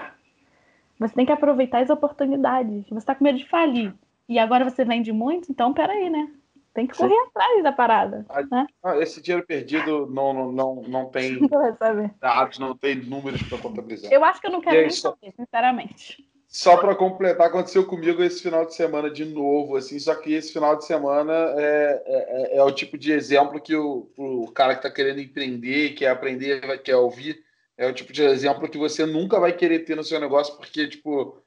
Você 1.00 1.16
tem 1.16 1.26
que 1.26 1.32
aproveitar 1.32 1.82
as 1.82 1.90
oportunidades. 1.90 2.84
Você 2.90 2.98
está 2.98 3.16
com 3.16 3.24
medo 3.24 3.38
de 3.38 3.48
falir. 3.48 3.94
E 4.28 4.38
agora 4.38 4.70
você 4.70 4.84
vende 4.84 5.14
muito, 5.14 5.50
então 5.50 5.74
peraí, 5.74 6.10
né? 6.10 6.30
Tem 6.74 6.86
que 6.86 6.96
correr 6.96 7.16
Sim. 7.16 7.28
atrás 7.30 7.64
da 7.64 7.72
parada. 7.72 8.26
Ah, 8.30 8.44
né? 8.44 8.68
esse 9.02 9.22
dinheiro 9.22 9.46
perdido 9.46 10.08
não, 10.08 10.34
não, 10.34 10.52
não, 10.52 10.76
não 10.84 11.06
tem 11.10 11.40
dados, 12.20 12.60
não 12.60 12.76
tem 12.76 12.96
números 12.96 13.42
para 13.44 13.58
contabilizar. 13.58 14.12
Eu 14.12 14.24
acho 14.24 14.40
que 14.40 14.48
eu 14.48 14.52
não 14.52 14.62
quero 14.62 14.82
nem 14.82 14.90
só... 14.90 15.12
saber, 15.12 15.34
sinceramente. 15.36 16.30
Só 16.48 16.78
para 16.78 16.96
completar, 16.96 17.46
aconteceu 17.46 17.86
comigo 17.86 18.24
esse 18.24 18.42
final 18.42 18.66
de 18.66 18.74
semana 18.74 19.08
de 19.12 19.24
novo, 19.24 19.76
assim, 19.76 20.00
só 20.00 20.16
que 20.16 20.34
esse 20.34 20.52
final 20.52 20.76
de 20.76 20.84
semana 20.84 21.32
é, 21.32 22.04
é, 22.06 22.56
é, 22.56 22.58
é 22.58 22.64
o 22.64 22.72
tipo 22.72 22.98
de 22.98 23.12
exemplo 23.12 23.62
que 23.62 23.76
o, 23.76 24.10
o 24.18 24.52
cara 24.52 24.74
que 24.74 24.80
está 24.80 24.90
querendo 24.90 25.20
empreender, 25.20 25.94
quer 25.94 26.10
aprender, 26.10 26.82
quer 26.82 26.96
ouvir, 26.96 27.40
é 27.78 27.88
o 27.88 27.94
tipo 27.94 28.12
de 28.12 28.24
exemplo 28.24 28.68
que 28.68 28.80
você 28.80 29.06
nunca 29.06 29.40
vai 29.40 29.54
querer 29.54 29.86
ter 29.86 29.96
no 29.96 30.04
seu 30.04 30.20
negócio, 30.20 30.58
porque, 30.58 30.88
tipo, 30.88 31.40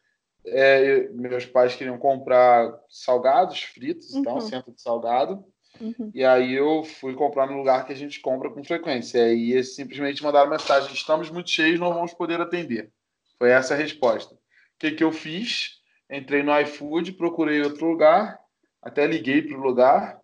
é, 0.47 1.09
meus 1.13 1.47
pais 1.47 1.75
queriam 1.75 1.99
comprar 1.99 2.73
salgados 2.89 3.63
fritos, 3.63 4.13
uhum. 4.13 4.21
então, 4.21 4.41
centro 4.41 4.73
de 4.73 4.83
salgado. 4.83 5.45
Uhum. 5.81 6.11
E 6.15 6.25
aí 6.25 6.53
eu 6.53 6.85
fui 6.85 7.15
comprar 7.15 7.47
no 7.47 7.57
lugar 7.57 7.87
que 7.87 7.93
a 7.93 7.97
gente 7.97 8.21
compra 8.21 8.51
com 8.51 8.63
frequência. 8.63 9.19
E 9.19 9.23
aí 9.23 9.53
eles 9.53 9.75
simplesmente 9.75 10.23
mandaram 10.23 10.51
mensagem: 10.51 10.93
estamos 10.93 11.31
muito 11.31 11.51
cheios, 11.51 11.81
não 11.81 11.95
vamos 11.95 12.13
poder 12.13 12.41
atender. 12.41 12.91
Foi 13.39 13.51
essa 13.51 13.75
a 13.75 13.77
resposta. 13.77 14.35
O 14.35 14.39
que, 14.79 14.93
que 14.93 15.05
eu 15.05 15.13
fiz? 15.13 15.81
Entrei 16.11 16.43
no 16.43 16.59
iFood, 16.61 17.13
procurei 17.13 17.63
outro 17.63 17.87
lugar, 17.87 18.39
até 18.83 19.07
liguei 19.07 19.41
para 19.41 19.57
o 19.57 19.63
lugar 19.63 20.21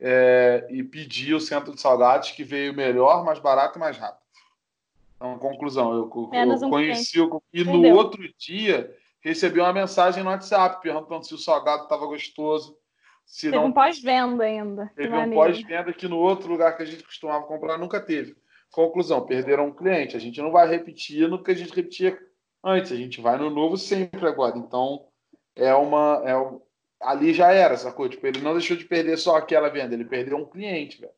é, 0.00 0.66
e 0.70 0.82
pedi 0.82 1.34
o 1.34 1.40
centro 1.40 1.74
de 1.74 1.80
salgados 1.80 2.30
que 2.30 2.42
veio 2.42 2.74
melhor, 2.74 3.22
mais 3.24 3.38
barato 3.38 3.78
e 3.78 3.80
mais 3.80 3.98
rápido. 3.98 4.20
Então, 5.16 5.38
conclusão, 5.38 5.92
eu, 5.92 6.10
eu 6.32 6.66
um 6.66 6.70
conheci 6.70 7.20
o, 7.20 7.42
e 7.52 7.62
no 7.62 7.94
outro 7.94 8.22
dia 8.38 8.90
recebi 9.20 9.60
uma 9.60 9.72
mensagem 9.72 10.22
no 10.22 10.30
WhatsApp 10.30 10.80
perguntando 10.82 11.26
se 11.26 11.34
o 11.34 11.38
salgado 11.38 11.84
estava 11.84 12.06
gostoso. 12.06 12.76
Se 13.24 13.42
teve 13.42 13.56
não... 13.56 13.66
um 13.66 13.72
pós-venda 13.72 14.44
ainda. 14.44 14.90
Teve 14.96 15.14
um 15.14 15.32
pós-venda 15.32 15.92
que 15.92 16.08
no 16.08 16.18
outro 16.18 16.50
lugar 16.50 16.76
que 16.76 16.82
a 16.82 16.86
gente 16.86 17.04
costumava 17.04 17.46
comprar 17.46 17.78
nunca 17.78 18.00
teve. 18.00 18.36
Conclusão, 18.72 19.24
perderam 19.26 19.66
um 19.66 19.74
cliente. 19.74 20.16
A 20.16 20.20
gente 20.20 20.40
não 20.40 20.50
vai 20.50 20.68
repetir 20.68 21.28
no 21.28 21.42
que 21.42 21.50
a 21.50 21.54
gente 21.54 21.74
repetia 21.74 22.18
antes. 22.64 22.92
A 22.92 22.96
gente 22.96 23.20
vai 23.20 23.36
no 23.36 23.50
novo 23.50 23.76
sempre 23.76 24.26
agora. 24.26 24.58
Então, 24.58 25.06
é 25.54 25.74
uma... 25.74 26.22
É 26.24 26.36
um... 26.36 26.60
Ali 27.00 27.32
já 27.32 27.52
era, 27.52 27.76
sacou? 27.76 28.08
Tipo, 28.08 28.26
ele 28.26 28.40
não 28.40 28.52
deixou 28.52 28.76
de 28.76 28.84
perder 28.84 29.16
só 29.16 29.36
aquela 29.36 29.68
venda. 29.68 29.94
Ele 29.94 30.04
perdeu 30.04 30.36
um 30.36 30.44
cliente, 30.44 31.00
velho. 31.00 31.12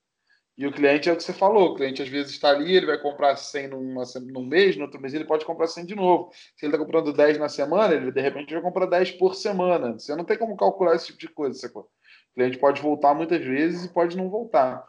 E 0.57 0.66
o 0.66 0.73
cliente 0.73 1.09
é 1.09 1.12
o 1.12 1.16
que 1.16 1.23
você 1.23 1.33
falou, 1.33 1.70
o 1.70 1.74
cliente 1.74 2.03
às 2.03 2.09
vezes 2.09 2.33
está 2.33 2.51
ali, 2.51 2.77
ele 2.77 2.85
vai 2.85 2.99
comprar 2.99 3.37
100 3.37 3.69
numa, 3.69 4.03
num 4.20 4.45
mês, 4.45 4.77
no 4.77 4.83
outro 4.83 5.01
mês 5.01 5.15
ele 5.15 5.24
pode 5.24 5.47
comprar 5.47 5.66
100 5.66 5.87
de 5.87 5.95
novo. 5.95 6.31
Se 6.57 6.66
ele 6.66 6.74
está 6.74 6.79
comprando 6.79 7.12
10 7.12 7.39
na 7.39 7.49
semana, 7.49 7.95
ele 7.95 8.12
de 8.12 8.20
repente 8.20 8.53
vai 8.53 8.62
comprar 8.62 8.87
10 8.87 9.12
por 9.12 9.35
semana. 9.35 9.95
Você 9.95 10.15
não 10.15 10.24
tem 10.24 10.37
como 10.37 10.57
calcular 10.57 10.95
esse 10.95 11.07
tipo 11.07 11.19
de 11.19 11.29
coisa, 11.29 11.59
sacou? 11.59 11.89
O 12.33 12.35
cliente 12.35 12.59
pode 12.59 12.83
voltar 12.83 13.15
muitas 13.15 13.43
vezes 13.43 13.87
e 13.87 13.89
pode 13.89 14.16
não 14.16 14.29
voltar. 14.29 14.85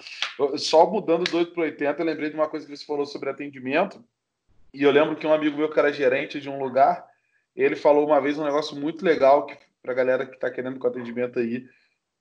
Só 0.58 0.90
mudando 0.90 1.24
do 1.24 1.38
8 1.38 1.54
para 1.54 1.64
80, 1.64 2.02
eu 2.02 2.06
lembrei 2.06 2.30
de 2.30 2.36
uma 2.36 2.50
coisa 2.50 2.66
que 2.66 2.76
você 2.76 2.86
falou 2.86 3.06
sobre 3.06 3.30
atendimento. 3.30 4.04
E 4.74 4.84
eu 4.84 4.92
lembro 4.92 5.16
que 5.16 5.26
um 5.26 5.34
amigo 5.34 5.58
meu 5.58 5.70
que 5.70 5.80
era 5.80 5.94
gerente 5.94 6.42
de 6.42 6.50
um 6.50 6.60
lugar, 6.60 7.06
ele 7.56 7.76
falou 7.76 8.06
uma 8.06 8.20
vez 8.20 8.38
um 8.38 8.44
negócio 8.44 8.76
muito 8.76 9.06
legal 9.06 9.48
para 9.82 9.92
a 9.92 9.96
galera 9.96 10.26
que 10.26 10.36
está 10.36 10.50
querendo 10.50 10.80
com 10.80 10.88
atendimento 10.88 11.40
aí 11.40 11.66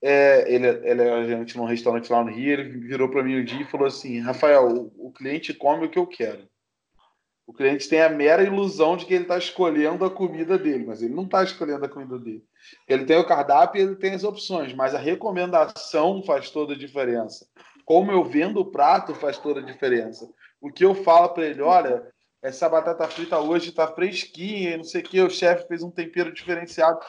é, 0.03 0.53
ele, 0.53 0.67
ele 0.67 1.03
é 1.03 1.13
agente 1.13 1.57
num 1.57 1.65
restaurante 1.65 2.11
lá 2.11 2.25
no 2.25 2.31
Rio, 2.31 2.53
ele 2.53 2.65
virou 2.65 3.09
para 3.09 3.23
mim 3.23 3.41
um 3.41 3.45
dia 3.45 3.63
e 3.63 3.71
falou 3.71 3.87
assim, 3.87 4.19
Rafael, 4.19 4.67
o, 4.67 5.09
o, 5.09 5.13
cliente 5.13 5.55
come 5.55 5.87
o 5.87 5.91
que 5.91 5.99
eu 5.99 6.07
quero. 6.07 6.49
O 7.47 7.53
cliente 7.53 7.89
tem 7.89 8.03
a 8.03 8.09
mera 8.09 8.43
ilusão 8.43 8.97
de 8.97 9.07
que 9.07 9.15
ele 9.15 9.25
está 9.25 9.39
escolhendo 9.39 10.05
a 10.05 10.11
comida 10.11 10.59
dele, 10.59 10.87
mas 10.87 11.03
ele 11.03 11.15
não 11.15 11.25
está 11.25 11.45
escolhendo 11.45 11.85
a 11.85 11.89
comida 11.89 12.19
dele. 12.19 12.43
Ele 12.89 13.05
tem 13.05 13.17
o 13.17 13.27
cardápio 13.27 13.81
e 13.81 13.83
ele 13.83 13.97
tem 13.97 14.15
as 14.15 14.25
opções, 14.25 14.75
mas 14.75 14.95
a 14.95 14.99
recomendação 14.99 16.23
faz 16.25 16.51
toda 16.51 16.75
a 16.75 16.79
diferença. 16.79 17.47
Como 17.85 18.11
eu 18.11 18.25
vendo 18.25 18.61
o 18.61 18.71
prato 18.71 19.15
faz 19.15 19.39
toda 19.39 19.61
a 19.61 19.65
diferença. 19.65 20.29
O 20.61 20.71
que 20.71 20.85
eu 20.85 20.95
falo 20.95 21.29
para 21.31 21.47
ele, 21.47 21.61
olha, 21.61 22.07
essa 22.41 22.69
batata 22.69 23.07
frita 23.09 23.39
hoje 23.39 23.71
está 23.71 23.87
fresquinha, 23.87 24.77
não 24.77 24.85
sei 24.85 25.01
o 25.01 25.05
que, 25.05 25.21
o 25.21 25.31
chefe 25.31 25.69
fez 25.69 25.83
um 25.83 25.91
tempero 25.91 26.33
diferenciado 26.33 27.01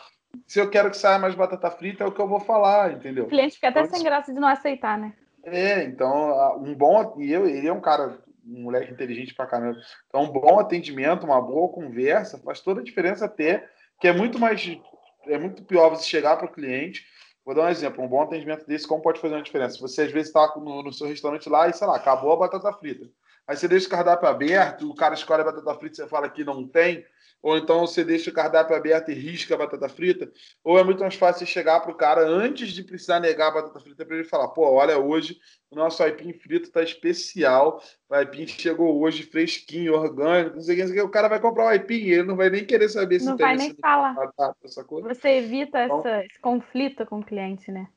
se 0.47 0.59
eu 0.59 0.69
quero 0.69 0.89
que 0.89 0.97
saia 0.97 1.19
mais 1.19 1.35
batata 1.35 1.69
frita, 1.71 2.03
é 2.03 2.07
o 2.07 2.11
que 2.11 2.21
eu 2.21 2.27
vou 2.27 2.39
falar, 2.39 2.91
entendeu? 2.91 3.25
O 3.25 3.29
cliente 3.29 3.55
fica 3.55 3.69
até 3.69 3.81
então, 3.81 3.95
sem 3.95 4.03
graça 4.03 4.33
de 4.33 4.39
não 4.39 4.47
aceitar, 4.47 4.97
né? 4.97 5.13
É, 5.43 5.83
então, 5.83 6.57
um 6.61 6.73
bom. 6.73 7.15
E 7.19 7.31
eu, 7.31 7.47
ele 7.47 7.67
é 7.67 7.73
um 7.73 7.81
cara, 7.81 8.17
um 8.45 8.63
moleque 8.63 8.91
inteligente 8.91 9.33
pra 9.33 9.45
caramba. 9.45 9.77
Então, 10.07 10.23
um 10.23 10.29
bom 10.29 10.59
atendimento, 10.59 11.25
uma 11.25 11.41
boa 11.41 11.69
conversa, 11.69 12.37
faz 12.39 12.59
toda 12.61 12.81
a 12.81 12.83
diferença 12.83 13.25
até, 13.25 13.67
que 13.99 14.07
é 14.07 14.13
muito 14.13 14.39
mais. 14.39 14.77
É 15.25 15.37
muito 15.37 15.63
pior 15.63 15.89
você 15.89 16.03
chegar 16.03 16.37
para 16.37 16.45
o 16.47 16.51
cliente. 16.51 17.05
Vou 17.45 17.53
dar 17.53 17.65
um 17.65 17.69
exemplo: 17.69 18.03
um 18.03 18.07
bom 18.07 18.21
atendimento 18.21 18.65
desse, 18.65 18.87
como 18.87 19.01
pode 19.01 19.19
fazer 19.19 19.35
uma 19.35 19.43
diferença? 19.43 19.79
Você 19.79 20.03
às 20.03 20.11
vezes 20.11 20.29
está 20.29 20.53
no, 20.55 20.83
no 20.83 20.93
seu 20.93 21.07
restaurante 21.07 21.49
lá 21.49 21.67
e, 21.67 21.73
sei 21.73 21.87
lá, 21.87 21.95
acabou 21.95 22.31
a 22.33 22.37
batata 22.37 22.71
frita. 22.73 23.09
Aí 23.45 23.57
você 23.57 23.67
deixa 23.67 23.87
o 23.87 23.89
cardápio 23.89 24.27
aberto, 24.27 24.89
o 24.89 24.95
cara 24.95 25.13
escolhe 25.13 25.41
a 25.41 25.45
batata 25.45 25.75
frita 25.75 25.95
e 25.95 25.97
você 25.97 26.07
fala 26.07 26.29
que 26.29 26.45
não 26.45 26.65
tem 26.65 27.05
ou 27.43 27.57
então 27.57 27.81
você 27.81 28.05
deixa 28.05 28.29
o 28.29 28.33
cardápio 28.33 28.73
aberto 28.73 29.11
e 29.11 29.13
risca 29.13 29.53
a 29.53 29.57
batata 29.57 29.89
frita, 29.89 30.31
ou 30.63 30.79
é 30.79 30.83
muito 30.83 31.01
mais 31.01 31.15
fácil 31.15 31.45
chegar 31.45 31.81
para 31.81 31.91
o 31.91 31.95
cara 31.95 32.25
antes 32.25 32.69
de 32.69 32.81
precisar 32.81 33.19
negar 33.19 33.49
a 33.49 33.55
batata 33.55 33.81
frita 33.81 34.05
para 34.05 34.15
ele 34.15 34.23
falar: 34.23 34.47
pô, 34.47 34.71
olha, 34.71 34.97
hoje 34.97 35.37
o 35.69 35.75
nosso 35.75 36.01
aipim 36.01 36.31
frito 36.31 36.69
está 36.69 36.81
especial, 36.81 37.83
o 38.09 38.15
aipim 38.15 38.47
chegou 38.47 38.97
hoje 39.01 39.23
fresquinho, 39.23 39.93
orgânico, 39.93 40.55
não 40.55 40.63
sei 40.63 40.81
o 40.81 40.93
que, 40.93 41.01
o 41.01 41.09
cara 41.09 41.27
vai 41.27 41.41
comprar 41.41 41.65
o 41.65 41.67
aipim, 41.67 42.05
ele 42.05 42.23
não 42.23 42.37
vai 42.37 42.49
nem 42.49 42.65
querer 42.65 42.87
saber 42.87 43.19
se 43.19 43.25
não 43.25 43.35
tem 43.35 43.45
vai 43.45 43.57
nem 43.57 43.75
falar. 43.75 44.13
Batata, 44.13 44.55
Você 44.63 45.29
evita 45.29 45.83
então, 45.83 45.99
essa, 45.99 46.25
esse 46.25 46.39
conflito 46.39 47.05
com 47.05 47.19
o 47.19 47.25
cliente, 47.25 47.69
né? 47.71 47.89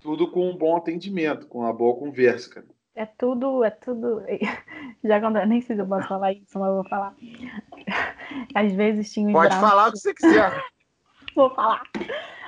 Tudo 0.00 0.30
com 0.30 0.48
um 0.48 0.56
bom 0.56 0.74
atendimento, 0.74 1.46
com 1.46 1.58
uma 1.58 1.72
boa 1.72 1.98
conversa, 1.98 2.48
cara. 2.48 2.66
É 2.94 3.04
tudo, 3.04 3.62
é 3.62 3.70
tudo. 3.70 4.22
Já 5.04 5.20
quando 5.20 5.44
nem 5.44 5.60
sei 5.60 5.76
se 5.76 5.82
eu 5.82 5.86
posso 5.86 6.08
falar 6.08 6.32
isso, 6.32 6.58
mas 6.58 6.68
eu 6.68 6.74
vou 6.76 6.88
falar. 6.88 7.14
Às 8.54 8.72
vezes 8.72 9.12
tinha. 9.12 9.32
Pode 9.32 9.48
brown... 9.48 9.60
falar 9.60 9.88
o 9.88 9.92
que 9.92 9.98
você 9.98 10.14
quiser. 10.14 10.64
vou 11.34 11.50
falar. 11.50 11.82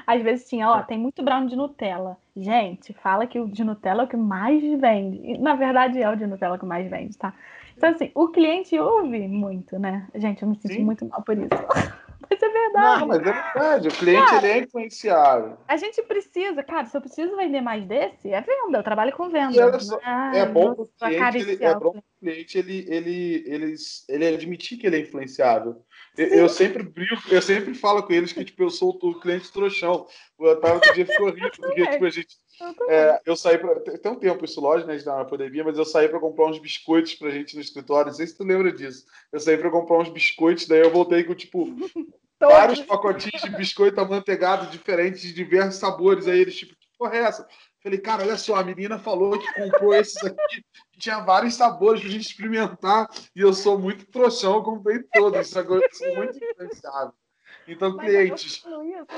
Às 0.06 0.22
vezes 0.22 0.48
tinha, 0.48 0.70
ó, 0.70 0.82
tem 0.82 0.98
muito 0.98 1.22
brown 1.22 1.44
de 1.46 1.54
Nutella. 1.54 2.16
Gente, 2.34 2.94
fala 2.94 3.26
que 3.26 3.38
o 3.38 3.46
de 3.46 3.62
Nutella 3.62 4.02
é 4.02 4.06
o 4.06 4.08
que 4.08 4.16
mais 4.16 4.62
vende. 4.80 5.20
E, 5.22 5.38
na 5.38 5.54
verdade, 5.54 6.00
é 6.00 6.08
o 6.08 6.16
de 6.16 6.26
Nutella 6.26 6.58
que 6.58 6.64
mais 6.64 6.88
vende, 6.88 7.16
tá? 7.18 7.34
Então, 7.76 7.90
assim, 7.90 8.10
o 8.14 8.28
cliente 8.28 8.78
ouve 8.78 9.28
muito, 9.28 9.78
né? 9.78 10.08
Gente, 10.14 10.42
eu 10.42 10.48
me 10.48 10.56
sinto 10.56 10.72
Sim. 10.72 10.84
muito 10.84 11.06
mal 11.06 11.22
por 11.22 11.36
isso. 11.36 11.48
Mas 12.28 12.42
é 12.42 12.48
verdade. 12.48 13.00
Não, 13.00 13.06
mas 13.06 13.20
é 13.20 13.22
verdade. 13.22 13.88
O 13.88 13.90
cliente 13.92 14.26
cara, 14.26 14.46
ele 14.46 14.58
é 14.58 14.62
influenciável. 14.64 15.56
A 15.68 15.76
gente 15.76 16.02
precisa, 16.02 16.62
cara, 16.62 16.86
se 16.86 16.96
eu 16.96 17.00
preciso 17.00 17.36
vender 17.36 17.60
mais 17.60 17.84
desse, 17.86 18.30
é 18.32 18.40
venda. 18.40 18.78
Eu 18.78 18.82
trabalho 18.82 19.12
com 19.12 19.28
venda. 19.28 19.78
Só, 19.78 19.98
é 20.34 20.46
bom 20.46 20.72
o 20.72 20.86
cliente, 20.86 21.38
ele, 21.38 21.64
é 21.64 21.74
bom 21.74 21.96
o 21.96 22.02
cliente 22.20 22.58
ele, 22.58 22.86
ele, 22.88 23.44
ele, 23.46 23.74
ele 24.08 24.26
admitir 24.26 24.78
que 24.78 24.86
ele 24.86 24.96
é 24.96 25.00
influenciável. 25.00 25.76
Eu, 26.18 26.48
sempre 26.48 26.82
brinco, 26.82 27.22
eu 27.30 27.40
sempre 27.40 27.72
falo 27.74 28.02
com 28.02 28.12
eles 28.12 28.32
que 28.32 28.44
tipo, 28.44 28.64
eu 28.64 28.70
sou 28.70 28.98
o 29.00 29.20
cliente 29.20 29.52
trouxão. 29.52 30.04
O 30.36 30.48
Otávio 30.48 30.74
outro 30.74 30.92
dia 30.92 31.06
ficou 31.06 31.30
rico, 31.30 31.56
porque 31.60 31.86
tipo, 31.86 32.04
a 32.04 32.10
gente. 32.10 32.36
Eu, 32.60 32.90
é, 32.90 33.20
eu 33.24 33.36
saí 33.36 33.56
para 33.56 33.78
Tem 33.78 34.10
um 34.10 34.16
tempo 34.16 34.44
isso, 34.44 34.60
lógico, 34.60 34.90
né, 34.90 35.00
na 35.06 35.24
pandemia, 35.24 35.62
mas 35.62 35.78
eu 35.78 35.84
saí 35.84 36.08
para 36.08 36.18
comprar 36.18 36.46
uns 36.46 36.58
biscoitos 36.58 37.14
pra 37.14 37.30
gente 37.30 37.54
no 37.54 37.62
escritório. 37.62 38.10
Não 38.10 38.16
sei 38.16 38.26
se 38.26 38.36
tu 38.36 38.42
lembra 38.42 38.72
disso. 38.72 39.06
Eu 39.30 39.38
saí 39.38 39.56
para 39.56 39.70
comprar 39.70 39.98
uns 39.98 40.08
biscoitos, 40.08 40.66
daí 40.66 40.80
eu 40.80 40.90
voltei 40.90 41.22
com, 41.22 41.36
tipo, 41.36 41.64
vários 42.40 42.80
pacotinhos 42.80 43.40
de 43.40 43.50
biscoito 43.50 44.00
amanteigado 44.00 44.72
diferentes, 44.72 45.22
de 45.22 45.32
diversos 45.32 45.78
sabores. 45.78 46.26
Aí 46.26 46.40
eles, 46.40 46.56
tipo, 46.56 46.72
que 46.72 46.88
porra 46.98 47.16
é 47.16 47.20
essa? 47.20 47.48
Falei, 47.82 47.98
cara, 47.98 48.24
olha 48.24 48.36
só, 48.36 48.56
a 48.56 48.64
menina 48.64 48.98
falou 48.98 49.38
que 49.38 49.54
comprou 49.54 49.94
esses 49.94 50.22
aqui, 50.24 50.64
tinha 50.98 51.20
vários 51.20 51.54
sabores 51.54 52.00
pra 52.00 52.10
gente 52.10 52.26
experimentar, 52.26 53.08
e 53.34 53.40
eu 53.40 53.52
sou 53.52 53.78
muito 53.78 54.04
trouxão, 54.06 54.62
comprei 54.62 55.02
todos, 55.12 55.56
agora 55.56 55.84
eu 55.84 55.94
sou 55.94 56.14
muito 56.16 56.38
influenciável. 56.42 57.14
Então, 57.68 57.94
Mas 57.94 58.06
clientes, 58.06 58.64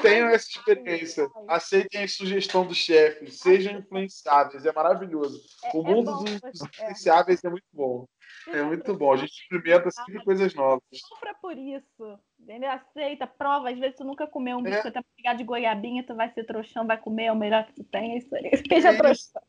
tenham 0.03 0.29
essa 0.29 0.49
experiência. 0.49 1.31
Aceitem 1.47 2.03
a 2.03 2.09
sugestão 2.09 2.67
do 2.67 2.75
chefe. 2.75 3.31
Sejam 3.31 3.79
influenciáveis. 3.79 4.67
É 4.67 4.73
maravilhoso. 4.73 5.41
É, 5.65 5.77
o 5.77 5.81
é 5.81 5.85
mundo 5.85 6.11
é 6.11 6.15
bom, 6.15 6.25
dos 6.25 6.61
influenciáveis 6.63 7.45
é. 7.45 7.47
é 7.47 7.51
muito 7.51 7.67
bom. 7.73 8.07
É 8.53 8.63
muito 8.63 8.97
bom. 8.97 9.13
A 9.13 9.17
gente 9.17 9.33
experimenta 9.33 9.91
sempre 9.91 10.25
coisas 10.25 10.55
novas. 10.55 10.83
Compra 11.09 11.35
por 11.41 11.57
isso. 11.57 12.19
Entendeu? 12.39 12.71
Aceita, 12.71 13.27
prova. 13.27 13.71
Às 13.71 13.79
vezes 13.79 13.97
tu 13.97 14.05
nunca 14.05 14.27
comeu 14.27 14.59
um 14.59 14.63
biscoito 14.63 14.99
é. 14.99 15.03
pegar 15.17 15.35
de 15.35 15.45
goiabinha, 15.45 16.05
tu 16.05 16.15
vai 16.15 16.31
ser 16.33 16.45
trouxão, 16.45 16.87
vai 16.87 16.99
comer, 16.99 17.27
é 17.27 17.33
o 17.33 17.37
melhor 17.37 17.65
que 17.67 17.75
tu 17.75 17.85
tem. 17.85 18.13
É 18.13 18.19
isso 18.19 18.35
aí. 18.35 18.51
Seja 18.69 18.97
trouxão. 18.97 19.43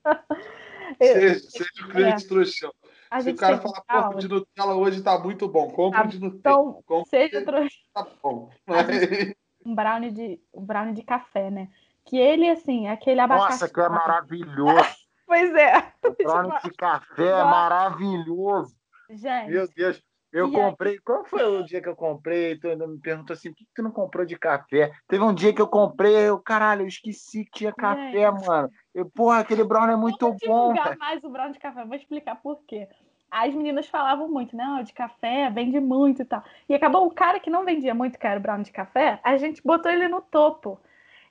Seja, 0.97 1.39
seja 1.39 1.69
o 1.85 1.89
cliente 1.89 2.25
é. 2.25 2.27
trouxão. 2.27 2.71
A 3.09 3.21
Se 3.21 3.31
o 3.31 3.35
cara 3.35 3.59
falar, 3.59 4.09
pô, 4.09 4.17
de 4.17 4.27
Nutella 4.27 4.75
hoje 4.75 5.01
tá 5.01 5.19
muito 5.19 5.47
bom, 5.47 5.69
compra 5.69 6.03
tá, 6.03 6.07
de 6.07 6.19
Nutella. 6.19 6.39
Então, 6.39 6.83
compre, 6.85 7.09
seja 7.09 7.43
trouxão. 7.43 7.81
Tá 7.93 8.07
bom. 8.21 8.49
Um 9.63 9.75
brownie, 9.75 10.09
de, 10.09 10.41
um 10.51 10.65
brownie 10.65 10.95
de 10.95 11.03
café, 11.03 11.51
né? 11.51 11.67
Que 12.03 12.17
ele, 12.17 12.49
assim, 12.49 12.87
é 12.87 12.91
aquele 12.93 13.19
abacaxi. 13.19 13.61
Nossa, 13.61 13.71
que 13.71 13.79
é 13.79 13.89
maravilhoso. 13.89 14.89
pois 15.27 15.53
é. 15.53 15.93
O 16.03 16.11
brownie 16.11 16.61
de 16.63 16.71
café 16.71 17.27
é 17.27 17.43
maravilhoso. 17.43 18.75
Gente. 19.11 19.51
Meu 19.51 19.67
Deus. 19.67 20.01
Eu 20.31 20.47
e 20.47 20.51
comprei. 20.53 20.93
Aí? 20.93 20.99
Qual 20.99 21.25
foi 21.25 21.43
o 21.43 21.63
dia 21.63 21.81
que 21.81 21.89
eu 21.89 21.95
comprei? 21.95 22.57
Tu 22.57 22.69
ainda 22.69 22.87
me 22.87 22.99
perguntou 22.99 23.33
assim: 23.33 23.49
por 23.49 23.57
que 23.57 23.67
tu 23.75 23.83
não 23.83 23.91
comprou 23.91 24.25
de 24.25 24.37
café? 24.37 24.91
Teve 25.07 25.23
um 25.23 25.33
dia 25.33 25.53
que 25.53 25.61
eu 25.61 25.67
comprei, 25.67 26.15
eu, 26.15 26.39
caralho, 26.39 26.83
eu 26.83 26.87
esqueci 26.87 27.43
que 27.45 27.51
tinha 27.51 27.73
café, 27.73 28.31
mano. 28.31 28.69
Eu, 28.95 29.09
porra, 29.09 29.39
aquele 29.39 29.63
brownie 29.63 29.93
é 29.93 29.97
muito 29.97 30.25
Vamos 30.25 30.39
bom. 30.45 30.73
Vou 30.73 30.97
mais 30.97 31.23
o 31.23 31.29
brownie 31.29 31.53
de 31.53 31.59
café, 31.59 31.83
vou 31.83 31.95
explicar 31.95 32.35
por 32.35 32.61
quê. 32.65 32.87
As 33.29 33.53
meninas 33.53 33.87
falavam 33.87 34.29
muito, 34.29 34.55
né? 34.55 34.83
de 34.85 34.93
café 34.93 35.49
vende 35.49 35.79
muito 35.79 36.21
e 36.21 36.25
tal. 36.25 36.43
E 36.67 36.73
acabou 36.73 37.05
o 37.05 37.11
cara 37.11 37.39
que 37.39 37.49
não 37.49 37.63
vendia 37.63 37.93
muito, 37.93 38.19
que 38.19 38.27
era 38.27 38.39
o 38.39 38.43
brownie 38.43 38.65
de 38.65 38.71
café, 38.71 39.19
a 39.23 39.37
gente 39.37 39.61
botou 39.63 39.91
ele 39.91 40.07
no 40.07 40.21
topo. 40.21 40.79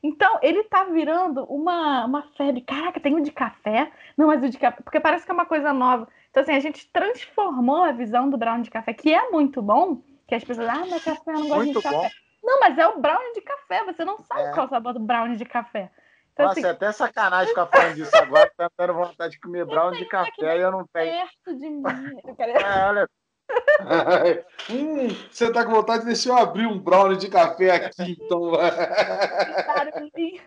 Então, 0.02 0.39
ele 0.40 0.65
tá 0.65 0.85
virando 0.85 1.44
uma, 1.44 2.07
uma 2.07 2.23
febre. 2.35 2.62
Caraca, 2.62 2.98
tem 2.98 3.15
o 3.15 3.23
de 3.23 3.31
café? 3.31 3.93
Não, 4.16 4.28
mas 4.28 4.43
o 4.43 4.48
de 4.48 4.57
café. 4.57 4.82
Porque 4.82 4.98
parece 4.98 5.27
que 5.27 5.31
é 5.31 5.35
uma 5.35 5.44
coisa 5.44 5.74
nova. 5.74 6.09
Então, 6.31 6.43
assim, 6.43 6.52
a 6.52 6.61
gente 6.61 6.89
transformou 6.93 7.82
a 7.82 7.93
visão 7.93 8.31
do 8.31 8.39
brownie 8.39 8.62
de 8.62 8.70
café, 8.70 8.94
que 8.94 9.12
é 9.12 9.31
muito 9.31 9.61
bom, 9.61 10.02
que 10.27 10.35
as 10.35 10.44
pessoas, 10.44 10.69
ah, 10.69 10.86
mas 10.89 11.02
café, 11.02 11.32
eu 11.32 11.40
não 11.40 11.48
gosto 11.48 11.65
muito 11.65 11.77
de 11.78 11.82
café. 11.82 11.97
Bom. 11.97 12.09
Não, 12.43 12.61
mas 12.61 12.78
é 12.78 12.86
o 12.86 13.01
brownie 13.01 13.35
de 13.35 13.40
café, 13.43 13.85
você 13.85 14.05
não 14.05 14.19
sabe 14.19 14.43
é. 14.43 14.52
qual 14.52 14.65
é 14.65 14.66
o 14.66 14.70
sabor 14.70 14.93
do 14.94 15.01
brownie 15.01 15.36
de 15.36 15.44
café. 15.44 15.90
Então, 16.32 16.47
Nossa, 16.47 16.61
assim... 16.61 16.69
é 16.69 16.70
até 16.70 16.93
sacanagem 16.93 17.48
ficar 17.48 17.66
falando 17.66 17.94
disso 17.94 18.16
agora, 18.16 18.51
tá 18.57 18.70
dando 18.78 18.94
vontade 18.94 19.32
de 19.32 19.40
comer 19.40 19.66
brownie 19.66 19.98
de 19.98 20.07
café 20.07 20.57
e 20.57 20.61
eu 20.61 20.70
não 20.70 20.86
tenho. 20.93 21.12
perto 21.12 21.59
de 21.59 21.69
mim. 21.69 21.82
Eu 22.24 22.35
quero... 22.36 22.52
É, 22.52 22.89
olha... 22.89 23.09
hum, 24.70 25.09
você 25.28 25.52
tá 25.52 25.65
com 25.65 25.73
vontade 25.73 26.01
de 26.01 26.07
deixar 26.07 26.31
eu 26.31 26.36
abrir 26.39 26.66
um 26.66 26.78
brownie 26.78 27.19
de 27.19 27.28
café 27.28 27.73
aqui, 27.73 28.12
então. 28.12 28.52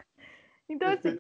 então, 0.70 0.90
assim, 0.90 1.20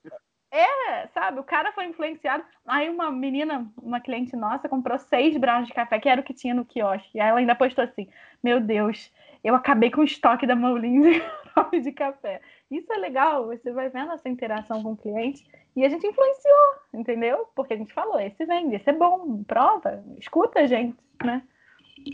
é, 0.54 1.08
sabe? 1.08 1.40
O 1.40 1.44
cara 1.44 1.72
foi 1.72 1.86
influenciado. 1.86 2.44
Aí 2.66 2.88
uma 2.88 3.12
menina, 3.12 3.68
uma 3.82 4.00
cliente 4.00 4.36
nossa, 4.36 4.70
comprou 4.70 5.00
seis 5.00 5.36
brownies 5.36 5.68
de 5.68 5.74
café, 5.74 6.00
que 6.00 6.08
era 6.08 6.22
o 6.22 6.24
que 6.24 6.34
tinha 6.34 6.54
no 6.54 6.64
quiosque. 6.64 7.10
E 7.16 7.20
aí 7.20 7.30
ela 7.30 7.40
ainda 7.40 7.56
postou 7.56 7.84
assim: 7.84 8.08
Meu 8.44 8.62
Deus, 8.62 9.12
eu 9.44 9.56
acabei 9.56 9.90
com 9.90 10.02
o 10.02 10.06
estoque 10.06 10.46
da 10.46 10.56
Moulins 10.56 11.04
de 11.04 11.22
de 11.82 11.92
café. 11.92 12.40
Isso 12.70 12.92
é 12.94 12.98
legal, 12.98 13.48
você 13.48 13.72
vai 13.72 13.90
vendo 13.90 14.12
essa 14.12 14.30
interação 14.30 14.84
com 14.84 14.92
o 14.92 14.98
cliente 14.98 15.44
e 15.76 15.84
a 15.84 15.90
gente 15.90 16.06
influenciou, 16.06 16.76
entendeu? 16.94 17.48
Porque 17.56 17.74
a 17.74 17.78
gente 17.78 17.94
falou: 17.94 18.20
esse 18.20 18.46
vende, 18.46 18.76
esse 18.76 18.90
é 18.92 18.94
bom, 18.94 19.44
prova, 19.44 20.04
escuta 20.20 20.60
a 20.60 20.68
gente, 20.68 20.98
né? 21.24 21.42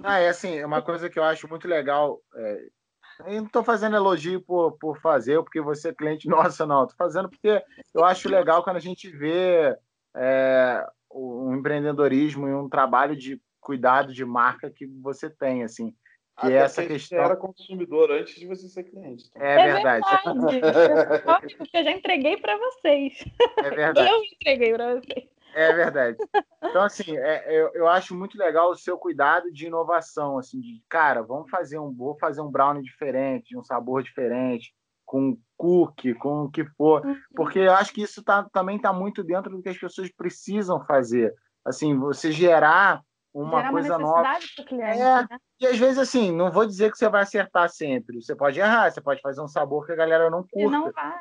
Ah, 0.03 0.19
é 0.19 0.29
assim, 0.29 0.63
uma 0.63 0.81
coisa 0.81 1.09
que 1.09 1.19
eu 1.19 1.23
acho 1.23 1.49
muito 1.49 1.67
legal. 1.67 2.21
É 2.35 2.78
eu 3.25 3.33
não 3.37 3.45
estou 3.45 3.63
fazendo 3.63 3.95
elogio 3.95 4.41
por, 4.41 4.73
por 4.73 4.99
fazer, 4.99 5.41
porque 5.43 5.61
você 5.61 5.89
é 5.89 5.93
cliente 5.93 6.27
nossa, 6.29 6.65
não. 6.65 6.83
Estou 6.83 6.97
fazendo 6.97 7.29
porque 7.29 7.61
eu 7.93 8.03
acho 8.03 8.29
legal 8.29 8.63
quando 8.63 8.77
a 8.77 8.81
gente 8.81 9.09
vê 9.09 9.75
é, 10.15 10.85
um 11.13 11.55
empreendedorismo 11.55 12.47
e 12.47 12.53
um 12.53 12.69
trabalho 12.69 13.15
de 13.15 13.41
cuidado 13.59 14.13
de 14.13 14.23
marca 14.25 14.69
que 14.69 14.85
você 14.85 15.29
tem, 15.29 15.63
assim. 15.63 15.93
Que 16.39 16.47
Até 16.47 16.53
é 16.53 16.57
essa 16.59 16.85
questão. 16.85 17.19
era 17.19 17.35
consumidor 17.35 18.11
antes 18.11 18.35
de 18.35 18.47
você 18.47 18.69
ser 18.69 18.83
cliente. 18.83 19.29
É, 19.35 19.53
é 19.53 19.73
verdade. 19.73 20.05
verdade. 20.49 21.55
porque 21.57 21.77
eu 21.77 21.83
já 21.83 21.91
entreguei 21.91 22.37
para 22.37 22.57
vocês. 22.57 23.25
É 23.57 23.69
verdade. 23.69 24.07
Eu 24.09 24.23
entreguei 24.23 24.73
para 24.73 24.95
vocês. 24.95 25.27
É 25.53 25.73
verdade. 25.73 26.17
Então, 26.63 26.83
assim, 26.83 27.17
é, 27.17 27.45
eu, 27.49 27.71
eu 27.73 27.87
acho 27.87 28.15
muito 28.15 28.37
legal 28.37 28.69
o 28.69 28.75
seu 28.75 28.97
cuidado 28.97 29.51
de 29.51 29.67
inovação, 29.67 30.37
assim, 30.37 30.59
de, 30.59 30.83
cara, 30.87 31.21
vamos 31.21 31.49
fazer 31.49 31.79
um, 31.79 31.91
vou 31.91 32.17
fazer 32.17 32.41
um 32.41 32.51
brownie 32.51 32.83
diferente, 32.83 33.49
de 33.49 33.57
um 33.57 33.63
sabor 33.63 34.03
diferente, 34.03 34.73
com 35.05 35.37
cookie, 35.57 36.13
com 36.13 36.43
o 36.43 36.51
que 36.51 36.63
for, 36.63 37.03
uhum. 37.03 37.15
porque 37.35 37.59
eu 37.59 37.73
acho 37.73 37.91
que 37.91 38.03
isso 38.03 38.23
tá, 38.23 38.47
também 38.53 38.77
está 38.77 38.93
muito 38.93 39.23
dentro 39.23 39.49
do 39.49 39.61
que 39.61 39.69
as 39.69 39.77
pessoas 39.77 40.11
precisam 40.11 40.85
fazer. 40.85 41.33
Assim, 41.65 41.97
você 41.97 42.31
gerar 42.31 43.01
uma 43.33 43.57
gerar 43.57 43.71
coisa 43.71 43.97
uma 43.97 43.99
nova. 43.99 44.39
Cliente, 44.67 44.99
é, 45.01 45.21
né? 45.21 45.39
E 45.59 45.67
às 45.67 45.77
vezes, 45.77 45.97
assim, 45.97 46.31
não 46.31 46.51
vou 46.51 46.65
dizer 46.65 46.91
que 46.91 46.97
você 46.97 47.09
vai 47.09 47.23
acertar 47.23 47.69
sempre. 47.69 48.21
Você 48.21 48.35
pode 48.35 48.59
errar, 48.59 48.91
você 48.91 49.01
pode 49.01 49.21
fazer 49.21 49.41
um 49.41 49.47
sabor 49.47 49.85
que 49.85 49.91
a 49.91 49.95
galera 49.95 50.29
não 50.29 50.43
curta. 50.43 50.59
E 50.59 50.67
não 50.67 50.91
vai. 50.91 51.19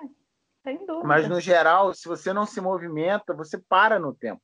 Sem 0.69 0.85
dúvida. 0.85 1.09
Mas, 1.09 1.27
no 1.27 1.41
geral, 1.41 1.95
se 1.95 2.07
você 2.07 2.31
não 2.31 2.45
se 2.45 2.61
movimenta, 2.61 3.33
você 3.33 3.57
para 3.57 3.99
no 3.99 4.15
tempo. 4.15 4.43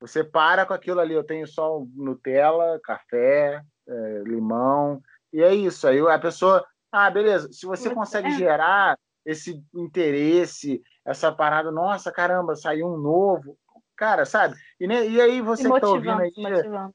Você 0.00 0.24
para 0.24 0.66
com 0.66 0.74
aquilo 0.74 0.98
ali. 0.98 1.14
Eu 1.14 1.22
tenho 1.22 1.46
só 1.46 1.80
Nutella, 1.94 2.80
café, 2.82 3.62
é, 3.86 4.22
limão, 4.26 5.00
e 5.32 5.40
é 5.40 5.54
isso. 5.54 5.86
Aí 5.86 6.00
a 6.00 6.18
pessoa. 6.18 6.66
Ah, 6.90 7.08
beleza. 7.08 7.48
Se 7.52 7.64
você 7.64 7.94
consegue 7.94 8.26
é. 8.28 8.32
gerar 8.32 8.98
esse 9.24 9.62
interesse, 9.72 10.82
essa 11.04 11.30
parada, 11.30 11.70
nossa, 11.70 12.10
caramba, 12.10 12.56
saiu 12.56 12.88
um 12.88 12.96
novo. 12.96 13.56
Cara, 13.96 14.24
sabe? 14.24 14.56
E, 14.80 14.86
e 14.86 15.20
aí 15.20 15.40
você 15.40 15.70
que 15.70 15.80
tá 15.80 15.88
ouvindo 15.88 16.20
aí. 16.20 16.32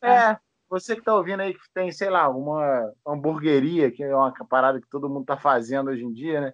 É, 0.02 0.10
é, 0.10 0.38
você 0.70 0.94
que 0.94 1.04
tá 1.04 1.16
ouvindo 1.16 1.40
aí 1.40 1.54
que 1.54 1.72
tem, 1.74 1.90
sei 1.94 2.10
lá, 2.10 2.28
uma 2.28 2.92
hamburgueria, 3.08 3.90
que 3.90 4.04
é 4.04 4.14
uma 4.14 4.34
parada 4.50 4.82
que 4.82 4.90
todo 4.90 5.10
mundo 5.10 5.26
tá 5.26 5.38
fazendo 5.38 5.90
hoje 5.90 6.04
em 6.04 6.12
dia, 6.12 6.42
né? 6.42 6.54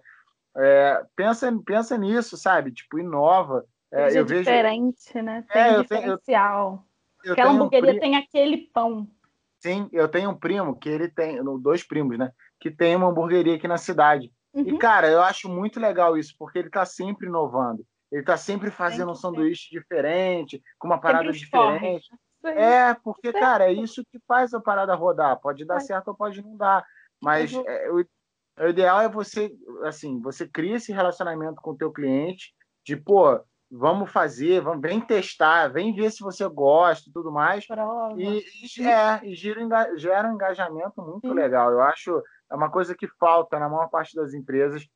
É, 0.56 1.04
pensa, 1.16 1.52
pensa 1.64 1.98
nisso, 1.98 2.36
sabe? 2.36 2.72
Tipo, 2.72 2.98
inova. 2.98 3.64
É, 3.92 4.18
eu 4.18 4.24
diferente, 4.24 5.12
vejo... 5.12 5.24
né? 5.24 5.44
Tem 5.52 5.62
é, 5.62 5.82
diferencial. 5.82 6.84
Eu, 7.22 7.28
eu 7.28 7.32
Aquela 7.32 7.52
hamburgueria 7.52 7.94
um 7.94 7.98
tem 7.98 8.16
aquele 8.16 8.56
pão. 8.72 9.08
Sim, 9.60 9.88
eu 9.92 10.08
tenho 10.08 10.30
um 10.30 10.34
primo 10.34 10.76
que 10.76 10.88
ele 10.88 11.08
tem, 11.08 11.42
dois 11.60 11.82
primos, 11.82 12.18
né? 12.18 12.30
Que 12.60 12.70
tem 12.70 12.94
uma 12.94 13.08
hamburgueria 13.08 13.54
aqui 13.56 13.66
na 13.66 13.78
cidade. 13.78 14.30
Uhum. 14.52 14.62
E, 14.62 14.78
cara, 14.78 15.08
eu 15.08 15.22
acho 15.22 15.48
muito 15.48 15.80
legal 15.80 16.16
isso, 16.16 16.34
porque 16.38 16.58
ele 16.58 16.70
tá 16.70 16.84
sempre 16.84 17.26
inovando. 17.26 17.84
Ele 18.12 18.22
tá 18.22 18.36
sempre 18.36 18.70
fazendo 18.70 19.10
um 19.10 19.14
sanduíche 19.14 19.70
diferente, 19.70 20.62
com 20.78 20.86
uma 20.86 21.00
parada 21.00 21.32
diferente. 21.32 22.08
É, 22.44 22.94
porque, 23.02 23.32
cara, 23.32 23.64
é 23.64 23.72
isso 23.72 24.04
que 24.04 24.20
faz 24.28 24.52
a 24.52 24.60
parada 24.60 24.94
rodar. 24.94 25.40
Pode 25.40 25.64
dar 25.64 25.80
certo 25.80 26.08
ou 26.08 26.14
pode 26.14 26.42
não 26.42 26.56
dar. 26.56 26.84
Mas 27.20 27.52
uhum. 27.52 27.64
é, 27.66 27.90
o 27.90 28.04
ideal 28.60 29.00
é 29.00 29.08
você, 29.08 29.52
assim, 29.82 30.20
você 30.20 30.46
cria 30.46 30.76
esse 30.76 30.92
relacionamento 30.92 31.60
com 31.60 31.72
o 31.72 31.76
teu 31.76 31.92
cliente, 31.92 32.54
de, 32.84 32.96
pô, 32.96 33.40
vamos 33.70 34.10
fazer, 34.12 34.60
vamos, 34.60 34.80
vem 34.80 35.00
testar, 35.00 35.68
vem 35.68 35.94
ver 35.94 36.10
se 36.10 36.22
você 36.22 36.46
gosta 36.48 37.08
e 37.08 37.12
tudo 37.12 37.32
mais. 37.32 37.66
E, 38.16 38.44
e, 38.78 38.86
é, 38.86 39.20
e 39.24 39.34
gira, 39.34 39.96
gera 39.96 40.28
um 40.28 40.34
engajamento 40.34 41.02
muito 41.02 41.28
Sim. 41.28 41.34
legal. 41.34 41.70
Eu 41.72 41.82
acho 41.82 42.22
é 42.50 42.54
uma 42.54 42.70
coisa 42.70 42.94
que 42.94 43.08
falta 43.18 43.58
na 43.58 43.68
maior 43.68 43.88
parte 43.88 44.14
das 44.14 44.32
empresas, 44.32 44.86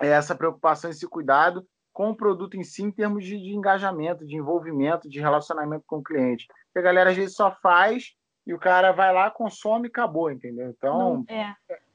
é 0.00 0.08
essa 0.08 0.34
preocupação, 0.34 0.90
esse 0.90 1.08
cuidado 1.08 1.66
com 1.92 2.10
o 2.10 2.16
produto 2.16 2.56
em 2.56 2.64
si, 2.64 2.82
em 2.82 2.90
termos 2.90 3.24
de, 3.24 3.38
de 3.38 3.54
engajamento, 3.54 4.26
de 4.26 4.36
envolvimento, 4.36 5.08
de 5.08 5.20
relacionamento 5.20 5.84
com 5.86 5.98
o 5.98 6.02
cliente. 6.02 6.46
Porque 6.66 6.80
a 6.80 6.82
galera 6.82 7.10
às 7.10 7.16
vezes 7.16 7.36
só 7.36 7.52
faz 7.62 8.14
e 8.46 8.52
o 8.52 8.58
cara 8.58 8.92
vai 8.92 9.12
lá, 9.12 9.30
consome 9.30 9.88
e 9.88 9.90
acabou, 9.90 10.30
entendeu? 10.30 10.68
Então. 10.70 11.24
Não, 11.28 11.34
é. 11.34 11.54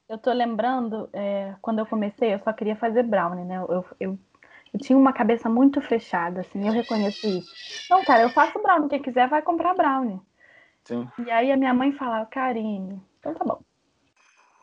Eu 0.09 0.17
tô 0.17 0.33
lembrando, 0.33 1.07
é, 1.13 1.53
quando 1.61 1.77
eu 1.77 1.85
comecei, 1.85 2.33
eu 2.33 2.39
só 2.39 2.51
queria 2.51 2.75
fazer 2.75 3.03
brownie, 3.03 3.45
né? 3.45 3.57
Eu, 3.57 3.85
eu, 3.99 4.19
eu, 4.73 4.79
tinha 4.79 4.97
uma 4.97 5.13
cabeça 5.13 5.47
muito 5.47 5.79
fechada, 5.81 6.41
assim, 6.41 6.65
eu 6.65 6.73
reconheço 6.73 7.27
isso. 7.27 7.53
Não, 7.91 8.03
cara, 8.03 8.23
eu 8.23 8.29
faço 8.31 8.59
brownie, 8.59 8.89
quem 8.89 9.03
quiser 9.03 9.27
vai 9.29 9.43
comprar 9.43 9.75
brownie. 9.75 10.19
Sim. 10.83 11.07
E 11.19 11.29
aí 11.29 11.51
a 11.51 11.57
minha 11.57 11.75
mãe 11.75 11.91
falava, 11.91 12.25
Karine, 12.25 12.99
então 13.19 13.35
tá 13.35 13.45
bom. 13.45 13.59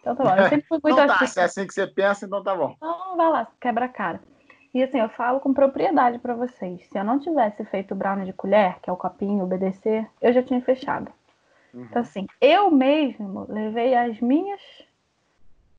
Então 0.01 0.16
tá 0.16 0.24
bom. 0.24 0.36
Eu 0.36 0.48
sempre 0.48 0.66
fui 0.66 0.78
muito 0.82 0.94
então 0.94 1.06
tá, 1.06 1.14
assim. 1.14 1.27
Se 1.28 1.40
é 1.40 1.44
assim 1.44 1.64
que 1.64 1.74
você 1.74 1.86
pensa, 1.86 2.27
então 2.27 2.43
tá 2.43 2.56
bom. 2.56 2.74
Então 2.77 3.16
vai 3.16 3.31
lá, 3.31 3.47
quebra 3.60 3.85
a 3.85 3.89
cara. 3.89 4.20
E 4.74 4.82
assim, 4.82 4.98
eu 4.98 5.09
falo 5.10 5.39
com 5.39 5.55
propriedade 5.55 6.18
para 6.18 6.35
vocês. 6.35 6.85
Se 6.89 6.98
eu 6.98 7.05
não 7.05 7.20
tivesse 7.20 7.64
feito 7.66 7.93
o 7.93 7.97
brownie 7.97 8.27
de 8.27 8.32
colher, 8.32 8.81
que 8.81 8.90
é 8.90 8.93
o 8.93 8.97
copinho, 8.97 9.44
o 9.44 9.47
BDC, 9.47 10.09
eu 10.20 10.32
já 10.32 10.43
tinha 10.43 10.60
fechado. 10.60 11.12
Uhum. 11.73 11.85
Então, 11.85 12.02
assim, 12.02 12.27
eu 12.40 12.68
mesmo 12.68 13.47
levei 13.48 13.94
as 13.94 14.20
minhas 14.20 14.60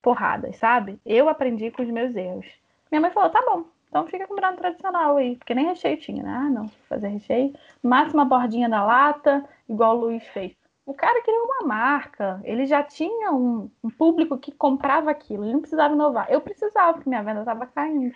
porradas, 0.02 0.56
sabe? 0.56 0.98
Eu 1.04 1.28
aprendi 1.28 1.70
com 1.70 1.82
os 1.82 1.88
meus 1.88 2.14
erros. 2.14 2.46
Minha 2.90 3.00
mãe 3.00 3.10
falou: 3.10 3.30
tá 3.30 3.42
bom, 3.42 3.64
Então 3.88 4.06
fica 4.06 4.26
com 4.26 4.34
brownie 4.34 4.58
tradicional 4.58 5.16
aí, 5.16 5.36
porque 5.36 5.54
nem 5.54 5.66
recheio 5.66 5.96
tinha, 5.96 6.22
né? 6.22 6.30
Ah, 6.30 6.50
não, 6.50 6.68
fazer 6.88 7.08
recheio. 7.08 7.52
Máxima 7.82 8.24
bordinha 8.24 8.68
da 8.68 8.84
lata, 8.84 9.44
igual 9.68 9.96
o 9.96 10.00
Luiz 10.00 10.26
fez. 10.28 10.56
O 10.86 10.94
cara 10.94 11.22
queria 11.22 11.42
uma 11.42 11.66
marca, 11.66 12.40
ele 12.44 12.64
já 12.64 12.82
tinha 12.82 13.30
um, 13.30 13.70
um 13.84 13.90
público 13.90 14.38
que 14.38 14.50
comprava 14.50 15.10
aquilo, 15.10 15.44
ele 15.44 15.52
não 15.52 15.60
precisava 15.60 15.92
inovar. 15.92 16.26
Eu 16.30 16.40
precisava, 16.40 16.94
porque 16.94 17.10
minha 17.10 17.22
venda 17.22 17.40
estava 17.40 17.66
caindo, 17.66 18.14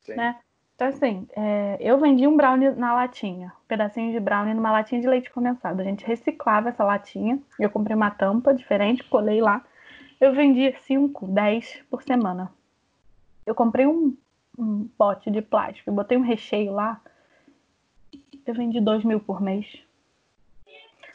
Sim. 0.00 0.16
né? 0.16 0.36
Então, 0.80 0.88
assim, 0.88 1.28
é, 1.36 1.76
eu 1.78 1.98
vendi 1.98 2.26
um 2.26 2.36
brownie 2.36 2.70
na 2.70 2.94
latinha, 2.94 3.52
um 3.62 3.66
pedacinho 3.68 4.10
de 4.12 4.18
brownie 4.18 4.54
numa 4.54 4.72
latinha 4.72 5.00
de 5.00 5.06
leite 5.06 5.30
condensado. 5.30 5.80
A 5.80 5.84
gente 5.84 6.06
reciclava 6.06 6.70
essa 6.70 6.82
latinha, 6.82 7.38
eu 7.58 7.68
comprei 7.68 7.94
uma 7.94 8.10
tampa 8.10 8.54
diferente, 8.54 9.04
colei 9.04 9.42
lá. 9.42 9.62
Eu 10.20 10.34
vendia 10.34 10.76
5, 10.82 11.26
10 11.28 11.82
por 11.88 12.02
semana. 12.02 12.52
Eu 13.46 13.54
comprei 13.54 13.86
um, 13.86 14.14
um 14.58 14.86
pote 14.98 15.30
de 15.30 15.40
plástico, 15.40 15.90
botei 15.90 16.18
um 16.18 16.22
recheio 16.22 16.72
lá. 16.72 17.00
Eu 18.46 18.54
vendi 18.54 18.80
2 18.80 19.02
mil 19.02 19.18
por 19.18 19.40
mês. 19.40 19.66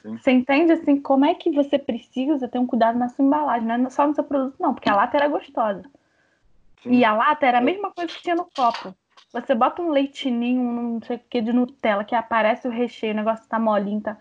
Sim. 0.01 0.17
Você 0.17 0.31
entende 0.31 0.71
assim 0.71 0.99
como 0.99 1.25
é 1.25 1.35
que 1.35 1.51
você 1.51 1.77
precisa 1.77 2.47
ter 2.47 2.57
um 2.57 2.65
cuidado 2.65 2.97
na 2.97 3.09
sua 3.09 3.23
embalagem, 3.23 3.67
não 3.67 3.87
é 3.87 3.89
só 3.89 4.07
no 4.07 4.15
seu 4.15 4.23
produto, 4.23 4.55
não, 4.59 4.73
porque 4.73 4.89
a 4.89 4.95
lata 4.95 5.17
era 5.17 5.27
gostosa. 5.27 5.83
Sim. 6.81 6.91
E 6.91 7.05
a 7.05 7.13
lata 7.13 7.45
era 7.45 7.59
a 7.59 7.61
mesma 7.61 7.91
coisa 7.91 8.11
que 8.11 8.23
tinha 8.23 8.35
no 8.35 8.49
copo. 8.55 8.95
Você 9.31 9.53
bota 9.53 9.81
um 9.81 9.89
leitinho, 9.89 10.63
não 10.63 11.01
sei 11.01 11.17
o 11.17 11.21
que 11.29 11.41
de 11.41 11.51
Nutella, 11.51 12.03
que 12.03 12.15
aparece 12.15 12.67
o 12.67 12.71
recheio, 12.71 13.13
o 13.13 13.17
negócio 13.17 13.47
tá 13.47 13.59
molinho, 13.59 14.01
tá. 14.01 14.17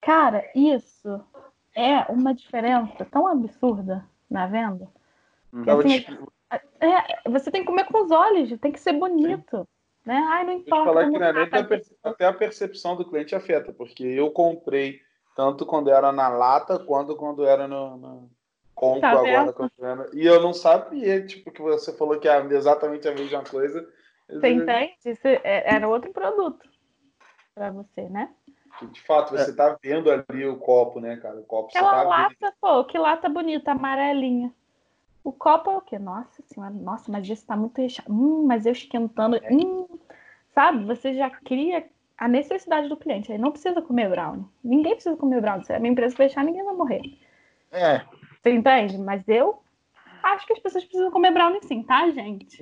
Cara, 0.00 0.44
isso 0.54 1.24
é 1.74 2.00
uma 2.10 2.34
diferença 2.34 3.04
tão 3.04 3.26
absurda 3.26 4.04
na 4.28 4.46
venda. 4.46 4.88
Que, 5.64 5.70
assim, 5.70 6.04
é, 6.80 7.28
você 7.28 7.50
tem 7.50 7.62
que 7.62 7.66
comer 7.66 7.84
com 7.84 8.04
os 8.04 8.10
olhos, 8.10 8.58
tem 8.60 8.72
que 8.72 8.80
ser 8.80 8.92
bonito. 8.92 9.66
Né? 10.04 10.16
Ai, 10.28 10.44
não 10.44 10.52
importa. 10.54 10.84
falar 10.84 11.10
que 11.10 11.18
não 11.18 11.26
é 11.26 11.88
até 12.02 12.24
a 12.26 12.32
percepção 12.32 12.96
do 12.96 13.04
cliente 13.04 13.34
afeta, 13.34 13.72
porque 13.72 14.04
eu 14.04 14.30
comprei 14.30 15.00
tanto 15.36 15.66
quando 15.66 15.90
era 15.90 16.10
na 16.10 16.28
lata 16.28 16.78
quanto 16.78 17.14
quando 17.16 17.44
era 17.44 17.68
no, 17.68 17.96
no 17.96 18.30
compro 18.74 19.00
tá 19.00 19.10
agora. 19.10 19.52
Quando 19.52 19.72
E 20.14 20.26
eu 20.26 20.40
não 20.40 20.54
sabia, 20.54 21.24
tipo, 21.24 21.50
que 21.50 21.60
você 21.60 21.92
falou 21.92 22.18
que 22.18 22.28
é 22.28 22.38
exatamente 22.52 23.06
a 23.08 23.14
mesma 23.14 23.44
coisa. 23.44 23.86
Você 24.28 24.48
entende? 24.48 24.94
Isso 25.04 25.26
é, 25.26 25.74
era 25.74 25.88
outro 25.88 26.12
produto 26.12 26.68
para 27.54 27.70
você, 27.70 28.08
né? 28.08 28.32
De 28.86 29.00
fato, 29.02 29.30
você 29.30 29.50
está 29.50 29.76
vendo 29.82 30.10
ali 30.10 30.46
o 30.46 30.56
copo, 30.56 31.00
né, 31.00 31.16
cara? 31.16 31.38
O 31.38 31.44
copo 31.44 31.68
Aquela 31.68 31.90
tá 31.90 32.02
lata, 32.02 32.34
vendo. 32.40 32.52
pô, 32.60 32.84
que 32.84 32.98
lata 32.98 33.28
bonita, 33.28 33.72
amarelinha. 33.72 34.52
O 35.22 35.32
copo 35.32 35.70
é 35.70 35.76
o 35.76 35.80
quê? 35.80 35.98
Nossa 35.98 36.42
senhora, 36.46 36.72
nossa, 36.72 37.12
mas 37.12 37.28
esse 37.28 37.44
tá 37.44 37.56
muito 37.56 37.78
recheado. 37.80 38.12
Hum, 38.12 38.44
mas 38.46 38.64
eu 38.64 38.72
esquentando. 38.72 39.36
É. 39.36 39.52
Hum, 39.52 39.86
sabe? 40.54 40.84
Você 40.84 41.14
já 41.14 41.28
cria 41.28 41.86
a 42.16 42.26
necessidade 42.26 42.88
do 42.88 42.96
cliente. 42.96 43.30
Ele 43.30 43.42
não 43.42 43.50
precisa 43.50 43.82
comer 43.82 44.08
brownie. 44.08 44.46
Ninguém 44.62 44.94
precisa 44.94 45.16
comer 45.16 45.40
brownie. 45.40 45.64
Se 45.64 45.72
a 45.72 45.78
minha 45.78 45.92
empresa 45.92 46.16
fechar, 46.16 46.44
ninguém 46.44 46.64
vai 46.64 46.74
morrer. 46.74 47.02
É. 47.70 48.02
Você 48.42 48.50
entende? 48.50 48.96
Mas 48.98 49.26
eu 49.28 49.62
acho 50.22 50.46
que 50.46 50.52
as 50.54 50.58
pessoas 50.58 50.84
precisam 50.84 51.10
comer 51.10 51.32
brownie 51.32 51.62
sim, 51.62 51.82
tá, 51.82 52.08
gente? 52.10 52.56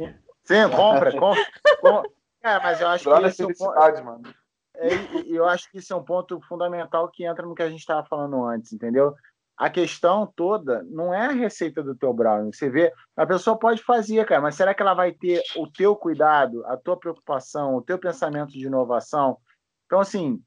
Sim, 0.45 0.69
compra, 0.75 1.13
compra. 1.19 1.45
compra. 1.81 2.11
É, 2.43 2.59
mas 2.61 2.81
eu 2.81 2.89
acho 2.89 3.05
que. 3.05 3.11
Olha 3.11 3.29
a 3.29 3.33
felicidade, 3.33 4.03
mano. 4.03 4.23
É, 4.79 4.91
eu 5.27 5.45
acho 5.45 5.71
que 5.71 5.79
isso 5.79 5.93
é 5.93 5.97
um 5.97 6.05
ponto 6.05 6.41
fundamental 6.43 7.09
que 7.09 7.25
entra 7.25 7.45
no 7.45 7.55
que 7.55 7.63
a 7.63 7.69
gente 7.69 7.81
estava 7.81 8.07
falando 8.07 8.45
antes, 8.45 8.73
entendeu? 8.73 9.15
A 9.57 9.69
questão 9.69 10.25
toda 10.37 10.85
não 10.85 11.13
é 11.13 11.27
a 11.27 11.33
receita 11.33 11.83
do 11.83 11.95
teu 11.95 12.13
brownie. 12.15 12.55
Você 12.55 12.71
vê, 12.71 12.93
a 13.17 13.27
pessoa 13.27 13.59
pode 13.59 13.83
fazer, 13.83 14.25
cara, 14.25 14.41
mas 14.41 14.55
será 14.55 14.73
que 14.73 14.81
ela 14.81 14.95
vai 14.95 15.13
ter 15.13 15.43
o 15.57 15.67
teu 15.67 15.97
cuidado, 15.97 16.65
a 16.67 16.77
tua 16.77 16.97
preocupação, 16.97 17.75
o 17.75 17.83
teu 17.83 17.99
pensamento 17.99 18.53
de 18.53 18.67
inovação? 18.67 19.37
Então, 19.87 19.99
assim, 19.99 20.41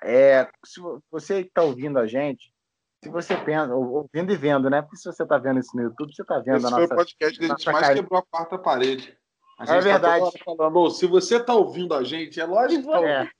é, 0.00 0.48
se 0.64 0.80
você 1.10 1.40
está 1.40 1.62
ouvindo 1.62 1.98
a 1.98 2.06
gente, 2.06 2.54
se 3.02 3.10
você 3.10 3.36
pensa, 3.36 3.74
ouvindo 3.74 4.32
e 4.32 4.36
vendo, 4.36 4.70
né? 4.70 4.80
Porque 4.80 4.96
se 4.96 5.04
você 5.04 5.24
está 5.24 5.38
vendo 5.38 5.58
isso 5.58 5.76
no 5.76 5.82
YouTube, 5.82 6.14
você 6.14 6.22
está 6.22 6.38
vendo 6.38 6.58
Esse 6.58 6.66
a 6.66 6.70
nossa. 6.70 6.82
Esse 6.82 6.88
foi 6.88 6.96
o 6.96 6.98
podcast 6.98 7.38
que 7.38 7.44
a 7.44 7.48
gente 7.48 7.66
mais 7.66 7.80
carinha. 7.80 8.02
quebrou 8.02 8.20
a 8.20 8.22
quarta 8.22 8.58
parede. 8.58 9.18
A 9.58 9.74
é 9.74 9.78
é 9.78 9.80
verdade. 9.80 10.24
Tá 10.24 10.44
falando, 10.44 10.90
se 10.90 11.06
você 11.06 11.36
está 11.36 11.54
ouvindo 11.54 11.94
a 11.94 12.04
gente, 12.04 12.40
é 12.40 12.44
lógico 12.44 12.82
que 12.82 12.88
tá 12.88 12.98
ouvindo. 12.98 13.12
É, 13.12 13.30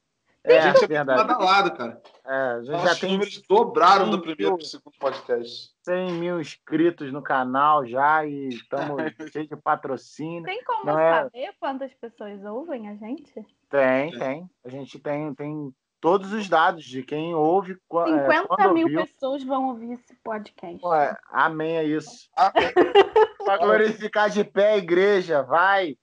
a 0.52 0.60
gente 0.60 0.84
é 0.84 0.86
verdade. 0.86 1.18
lado 1.18 1.32
a 1.32 1.44
lado, 1.44 1.76
cara. 1.76 2.02
É, 2.24 2.64
já 2.64 2.94
tem 2.94 3.12
números 3.12 3.42
dobraram 3.48 4.10
do 4.10 4.20
primeiro 4.20 4.56
para 4.56 4.62
o 4.62 4.66
segundo 4.66 4.94
podcast. 4.98 5.70
100 5.82 6.12
mil 6.12 6.40
inscritos 6.40 7.12
no 7.12 7.22
canal 7.22 7.86
já 7.86 8.24
e 8.24 8.48
estamos 8.48 8.96
cheios 9.32 9.48
de 9.48 9.56
patrocínio. 9.56 10.42
Tem 10.44 10.62
como 10.64 10.84
Não 10.84 10.98
é 10.98 11.22
saber 11.22 11.38
é... 11.38 11.52
quantas 11.58 11.94
pessoas 11.94 12.44
ouvem 12.44 12.88
a 12.88 12.94
gente? 12.94 13.32
Tem, 13.70 14.10
tem. 14.18 14.50
A 14.64 14.68
gente 14.68 14.98
tem, 14.98 15.34
tem 15.34 15.72
todos 16.00 16.32
os 16.32 16.48
dados 16.48 16.84
de 16.84 17.02
quem 17.02 17.34
ouve. 17.34 17.76
50 17.90 18.62
é, 18.62 18.72
mil 18.72 18.84
ouviu. 18.84 19.04
pessoas 19.04 19.42
vão 19.42 19.68
ouvir 19.68 19.92
esse 19.92 20.14
podcast. 20.22 20.84
Ué, 20.84 21.16
amém, 21.30 21.76
é 21.78 21.84
isso. 21.84 22.28
Para 23.44 23.58
glorificar 23.58 24.30
de 24.30 24.44
pé 24.44 24.72
a 24.72 24.78
igreja, 24.78 25.42
vai. 25.42 25.96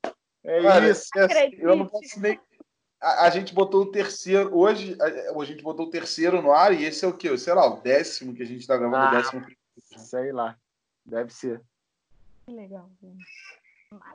É 0.44 0.62
Cara, 0.62 0.90
isso. 0.90 1.08
Acredite. 1.16 1.62
Eu 1.62 1.76
não 1.76 1.88
posso 1.88 2.20
nem. 2.20 2.40
A, 3.04 3.26
a, 3.26 3.30
gente 3.30 3.54
botou 3.54 3.82
o 3.82 3.92
terceiro. 3.92 4.58
Hoje, 4.58 4.98
a, 5.00 5.38
a, 5.40 5.46
gente 5.46 5.62
botou 5.62 5.88
o 5.88 5.90
terceiro 5.90 6.42
no 6.42 6.54
ar 6.54 6.74
e 6.74 6.86
esse 6.86 7.04
é 7.04 7.08
o 7.08 7.14
quê? 7.14 7.38
Sei 7.38 7.54
lá, 7.54 7.68
o 7.68 7.82
décimo 7.82 8.34
que 8.34 8.42
a 8.42 8.46
gente 8.46 8.62
está 8.62 8.78
gravando, 8.78 9.04
ah, 9.04 9.10
o 9.10 9.12
décimo. 9.12 9.46
Sei 9.98 10.32
lá. 10.32 10.56
Deve 11.06 11.34
ser. 11.34 11.62
Que 12.46 12.54
legal, 12.54 12.90
gente. 13.02 13.26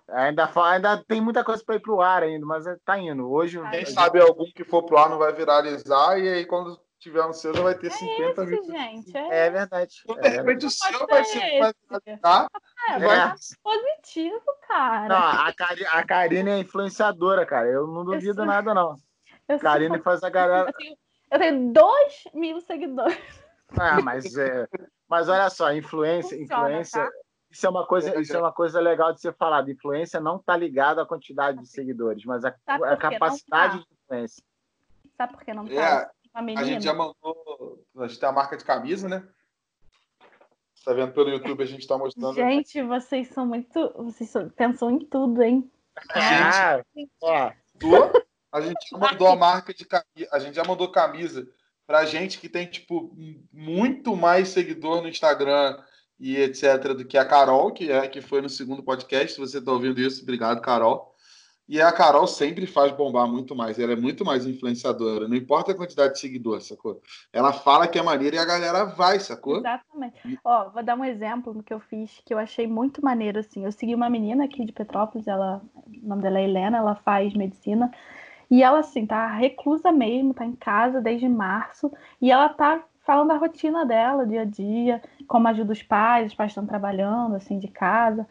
Ainda, 0.08 0.50
ainda 0.64 1.04
tem 1.04 1.20
muita 1.20 1.44
coisa 1.44 1.62
para 1.64 1.76
ir 1.76 1.80
pro 1.80 2.00
ar 2.00 2.22
ainda, 2.22 2.44
mas 2.44 2.64
tá 2.84 2.98
indo. 2.98 3.30
Hoje. 3.30 3.60
Quem 3.70 3.84
sabe 3.84 4.20
algum 4.20 4.50
que 4.50 4.64
for 4.64 4.82
pro 4.82 4.96
ar 4.96 5.10
não 5.10 5.18
vai 5.18 5.32
viralizar, 5.32 6.18
e 6.18 6.28
aí 6.28 6.46
quando 6.46 6.80
tiver 6.98 7.26
no 7.26 7.32
seu 7.32 7.54
já 7.54 7.62
vai 7.62 7.74
ter 7.74 7.88
é 7.88 7.90
50 7.90 8.42
esse, 8.42 8.50
mil. 8.50 8.64
Gente, 8.64 9.16
é, 9.16 9.46
é 9.46 9.50
verdade. 9.50 9.94
De 10.06 10.26
é 10.26 10.28
repente 10.28 10.66
o 10.66 10.70
seu 10.70 11.06
vai 11.06 11.24
ser. 11.24 11.58
Vai 11.60 11.72
viralizar, 11.88 12.48
é, 12.88 12.98
vai... 12.98 13.34
positivo, 13.62 14.44
cara. 14.66 15.08
Não, 15.08 15.46
a, 15.46 15.52
Cari, 15.52 15.86
a 15.86 16.04
Karine 16.04 16.50
é 16.50 16.58
influenciadora, 16.58 17.46
cara. 17.46 17.68
Eu 17.68 17.86
não 17.86 18.04
duvido 18.04 18.42
eu 18.42 18.46
nada, 18.46 18.74
não. 18.74 18.96
Eu 19.48 19.58
Karine 19.58 19.96
sou... 19.96 20.04
faz 20.04 20.22
a 20.22 20.30
galera. 20.30 20.68
Eu 20.68 20.72
tenho, 20.74 20.96
eu 21.30 21.38
tenho 21.38 21.72
2 21.72 22.24
mil 22.34 22.60
seguidores. 22.60 23.48
Ah, 23.78 24.00
mas, 24.00 24.36
é, 24.36 24.66
mas 25.08 25.28
olha 25.28 25.50
só, 25.50 25.72
influência, 25.72 26.38
Funciona, 26.38 26.68
influência, 26.68 27.04
tá? 27.04 27.10
Isso 27.50 27.66
é 27.66 27.70
uma 27.70 27.86
coisa, 27.86 28.20
isso 28.20 28.36
é 28.36 28.38
uma 28.38 28.52
coisa 28.52 28.80
legal 28.80 29.12
de 29.12 29.20
ser 29.20 29.34
falado. 29.34 29.70
Influência 29.70 30.20
não 30.20 30.36
está 30.36 30.56
ligada 30.56 31.02
à 31.02 31.06
quantidade 31.06 31.58
de 31.58 31.68
seguidores, 31.68 32.24
mas 32.24 32.44
a, 32.44 32.54
a 32.66 32.96
capacidade 32.96 33.78
tá? 33.78 33.78
de 33.78 33.86
influência. 34.04 34.42
Sabe 35.16 35.32
por 35.32 35.44
que 35.44 35.54
não 35.54 35.64
está? 35.64 36.10
É, 36.38 36.58
a 36.58 36.64
gente 36.64 36.84
já 36.84 36.94
mandou. 36.94 37.84
A 37.96 38.06
gente 38.06 38.20
tem 38.20 38.28
a 38.28 38.32
marca 38.32 38.56
de 38.56 38.64
camisa, 38.64 39.08
né? 39.08 39.26
Está 40.74 40.92
vendo 40.92 41.12
pelo 41.12 41.30
YouTube, 41.30 41.62
a 41.62 41.66
gente 41.66 41.80
está 41.80 41.98
mostrando. 41.98 42.34
Gente, 42.34 42.80
vocês 42.82 43.28
são 43.28 43.46
muito. 43.46 43.92
Vocês 43.96 44.32
pensam 44.56 44.90
em 44.92 44.98
tudo, 45.00 45.42
hein? 45.42 45.70
Ah, 46.14 46.80
ó. 47.22 47.52
A 48.52 48.60
gente 48.60 48.78
já 48.90 48.98
mandou 48.98 49.28
a 49.28 49.36
marca 49.36 49.74
de 49.74 49.84
camisa. 49.84 50.28
A 50.32 50.38
gente 50.38 50.54
já 50.54 50.64
mandou 50.64 50.90
camisa 50.90 51.46
pra 51.86 52.04
gente 52.04 52.38
que 52.38 52.48
tem, 52.48 52.66
tipo, 52.66 53.14
muito 53.52 54.14
mais 54.14 54.48
seguidor 54.48 55.02
no 55.02 55.08
Instagram 55.08 55.82
e 56.18 56.36
etc., 56.36 56.94
do 56.94 57.04
que 57.04 57.18
a 57.18 57.24
Carol, 57.24 57.72
que 57.72 57.90
é 57.90 58.06
que 58.06 58.20
foi 58.20 58.40
no 58.40 58.48
segundo 58.48 58.82
podcast. 58.82 59.32
Se 59.32 59.40
você 59.40 59.58
está 59.58 59.72
ouvindo 59.72 60.00
isso, 60.00 60.22
obrigado, 60.22 60.60
Carol. 60.60 61.14
E 61.68 61.82
a 61.82 61.92
Carol 61.92 62.26
sempre 62.26 62.66
faz 62.66 62.90
bombar 62.92 63.28
muito 63.28 63.54
mais, 63.54 63.78
ela 63.78 63.92
é 63.92 63.96
muito 63.96 64.24
mais 64.24 64.46
influenciadora, 64.46 65.28
não 65.28 65.36
importa 65.36 65.72
a 65.72 65.74
quantidade 65.74 66.14
de 66.14 66.20
seguidores, 66.20 66.66
sacou? 66.66 67.02
Ela 67.30 67.52
fala 67.52 67.86
que 67.86 67.98
é 67.98 68.02
maneira 68.02 68.36
e 68.36 68.38
a 68.38 68.44
galera 68.46 68.86
vai, 68.86 69.20
sacou? 69.20 69.58
Exatamente. 69.58 70.38
Ó, 70.42 70.70
vou 70.70 70.82
dar 70.82 70.96
um 70.96 71.04
exemplo 71.04 71.52
do 71.52 71.62
que 71.62 71.74
eu 71.74 71.80
fiz, 71.80 72.22
que 72.24 72.32
eu 72.32 72.38
achei 72.38 72.66
muito 72.66 73.04
maneiro, 73.04 73.38
assim. 73.38 73.66
Eu 73.66 73.72
segui 73.72 73.94
uma 73.94 74.08
menina 74.08 74.46
aqui 74.46 74.64
de 74.64 74.72
Petrópolis, 74.72 75.28
ela, 75.28 75.60
o 75.74 76.08
nome 76.08 76.22
dela 76.22 76.38
é 76.38 76.44
Helena, 76.44 76.78
ela 76.78 76.94
faz 76.94 77.34
medicina, 77.34 77.92
e 78.50 78.62
ela, 78.62 78.78
assim, 78.78 79.04
tá 79.04 79.26
reclusa 79.26 79.92
mesmo, 79.92 80.32
tá 80.32 80.46
em 80.46 80.56
casa 80.56 81.02
desde 81.02 81.28
março, 81.28 81.92
e 82.18 82.30
ela 82.30 82.48
tá 82.48 82.82
falando 83.04 83.28
da 83.28 83.36
rotina 83.36 83.84
dela, 83.84 84.26
dia 84.26 84.40
a 84.42 84.44
dia, 84.46 85.02
como 85.26 85.48
ajuda 85.48 85.72
os 85.72 85.82
pais, 85.82 86.28
os 86.28 86.34
pais 86.34 86.50
estão 86.50 86.66
trabalhando, 86.66 87.36
assim, 87.36 87.58
de 87.58 87.68
casa, 87.68 88.26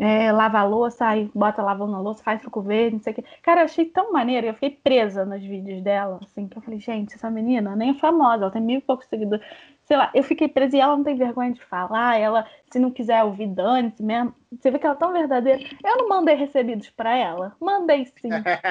é, 0.00 0.32
lava 0.32 0.58
a 0.58 0.64
louça, 0.64 1.06
aí 1.06 1.30
bota 1.34 1.62
lavando 1.62 1.94
a 1.94 2.00
louça, 2.00 2.24
faz 2.24 2.40
suco 2.40 2.62
verde, 2.62 2.96
não 2.96 3.02
sei 3.02 3.12
o 3.12 3.16
quê. 3.16 3.24
Cara, 3.42 3.60
eu 3.60 3.64
achei 3.66 3.84
tão 3.84 4.10
maneiro, 4.10 4.46
eu 4.46 4.54
fiquei 4.54 4.70
presa 4.70 5.26
nos 5.26 5.42
vídeos 5.42 5.82
dela, 5.82 6.18
assim, 6.22 6.48
que 6.48 6.56
eu 6.56 6.62
falei, 6.62 6.80
gente, 6.80 7.14
essa 7.14 7.30
menina 7.30 7.76
nem 7.76 7.90
é 7.90 7.94
famosa, 7.94 8.44
ela 8.44 8.50
tem 8.50 8.62
mil 8.62 8.78
e 8.78 8.82
poucos 8.82 9.06
seguidores. 9.06 9.44
Sei 9.84 9.98
lá, 9.98 10.10
eu 10.14 10.24
fiquei 10.24 10.48
presa 10.48 10.74
e 10.74 10.80
ela 10.80 10.96
não 10.96 11.04
tem 11.04 11.16
vergonha 11.16 11.52
de 11.52 11.62
falar, 11.62 12.18
ela, 12.18 12.46
se 12.70 12.78
não 12.78 12.90
quiser 12.90 13.22
ouvir, 13.24 13.48
dane-se 13.48 14.02
mesmo. 14.02 14.34
Você 14.50 14.70
vê 14.70 14.78
que 14.78 14.86
ela 14.86 14.94
é 14.94 14.98
tão 14.98 15.12
verdadeira. 15.12 15.60
Eu 15.84 15.98
não 15.98 16.08
mandei 16.08 16.34
recebidos 16.34 16.88
para 16.88 17.14
ela, 17.14 17.54
mandei 17.60 18.06
sim. 18.06 18.30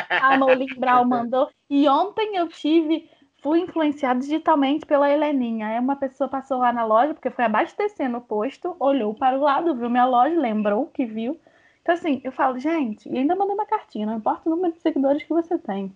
A 0.09 0.35
Molin 0.35 0.65
Brau 0.79 1.05
mandou, 1.05 1.47
e 1.69 1.87
ontem 1.87 2.37
eu 2.37 2.47
tive 2.47 3.07
fui 3.41 3.61
influenciada 3.61 4.19
digitalmente 4.19 4.85
pela 4.85 5.09
Heleninha. 5.09 5.67
Aí 5.67 5.79
uma 5.79 5.95
pessoa 5.95 6.29
passou 6.29 6.59
lá 6.59 6.71
na 6.71 6.85
loja, 6.85 7.13
porque 7.13 7.29
foi 7.29 7.45
abastecendo 7.45 8.17
o 8.17 8.21
posto, 8.21 8.75
olhou 8.79 9.13
para 9.13 9.37
o 9.37 9.41
lado, 9.41 9.75
viu 9.75 9.89
minha 9.89 10.05
loja, 10.05 10.39
lembrou 10.39 10.87
que 10.87 11.05
viu. 11.05 11.39
Então, 11.81 11.95
assim, 11.95 12.21
eu 12.23 12.31
falo, 12.31 12.59
gente, 12.59 13.09
e 13.09 13.17
ainda 13.17 13.35
mandei 13.35 13.55
uma 13.55 13.65
cartinha, 13.65 14.05
não 14.05 14.17
importa 14.17 14.47
o 14.47 14.55
número 14.55 14.73
de 14.73 14.79
seguidores 14.79 15.23
que 15.23 15.29
você 15.29 15.57
tem. 15.57 15.95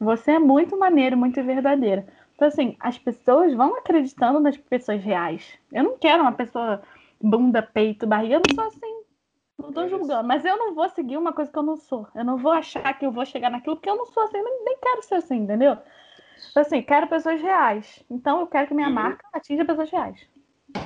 Você 0.00 0.32
é 0.32 0.38
muito 0.38 0.78
maneiro, 0.78 1.16
muito 1.16 1.42
verdadeira. 1.42 2.06
Então, 2.34 2.48
assim, 2.48 2.76
as 2.80 2.98
pessoas 2.98 3.54
vão 3.54 3.76
acreditando 3.76 4.40
nas 4.40 4.56
pessoas 4.56 5.02
reais. 5.02 5.58
Eu 5.72 5.84
não 5.84 5.98
quero 5.98 6.22
uma 6.22 6.32
pessoa 6.32 6.82
bunda, 7.20 7.62
peito, 7.62 8.06
barriga. 8.06 8.36
Eu 8.36 8.42
não 8.48 8.54
sou 8.54 8.64
assim. 8.64 9.04
Não 9.58 9.72
tô 9.72 9.82
é 9.82 9.88
julgando. 9.88 10.26
Mas 10.26 10.44
eu 10.44 10.56
não 10.56 10.74
vou 10.74 10.88
seguir 10.88 11.16
uma 11.16 11.32
coisa 11.32 11.50
que 11.50 11.58
eu 11.58 11.62
não 11.62 11.76
sou. 11.76 12.08
Eu 12.14 12.24
não 12.24 12.36
vou 12.36 12.52
achar 12.52 12.92
que 12.98 13.06
eu 13.06 13.12
vou 13.12 13.24
chegar 13.24 13.50
naquilo 13.50 13.76
porque 13.76 13.88
eu 13.88 13.96
não 13.96 14.06
sou 14.06 14.24
assim. 14.24 14.42
Nem 14.64 14.78
quero 14.78 15.02
ser 15.02 15.16
assim, 15.16 15.36
entendeu? 15.36 15.78
Então, 16.50 16.62
assim, 16.62 16.82
quero 16.82 17.08
pessoas 17.08 17.40
reais. 17.40 18.04
Então, 18.10 18.40
eu 18.40 18.46
quero 18.46 18.68
que 18.68 18.74
minha 18.74 18.88
uhum. 18.88 18.94
marca 18.94 19.26
atinja 19.32 19.64
pessoas 19.64 19.90
reais. 19.90 20.34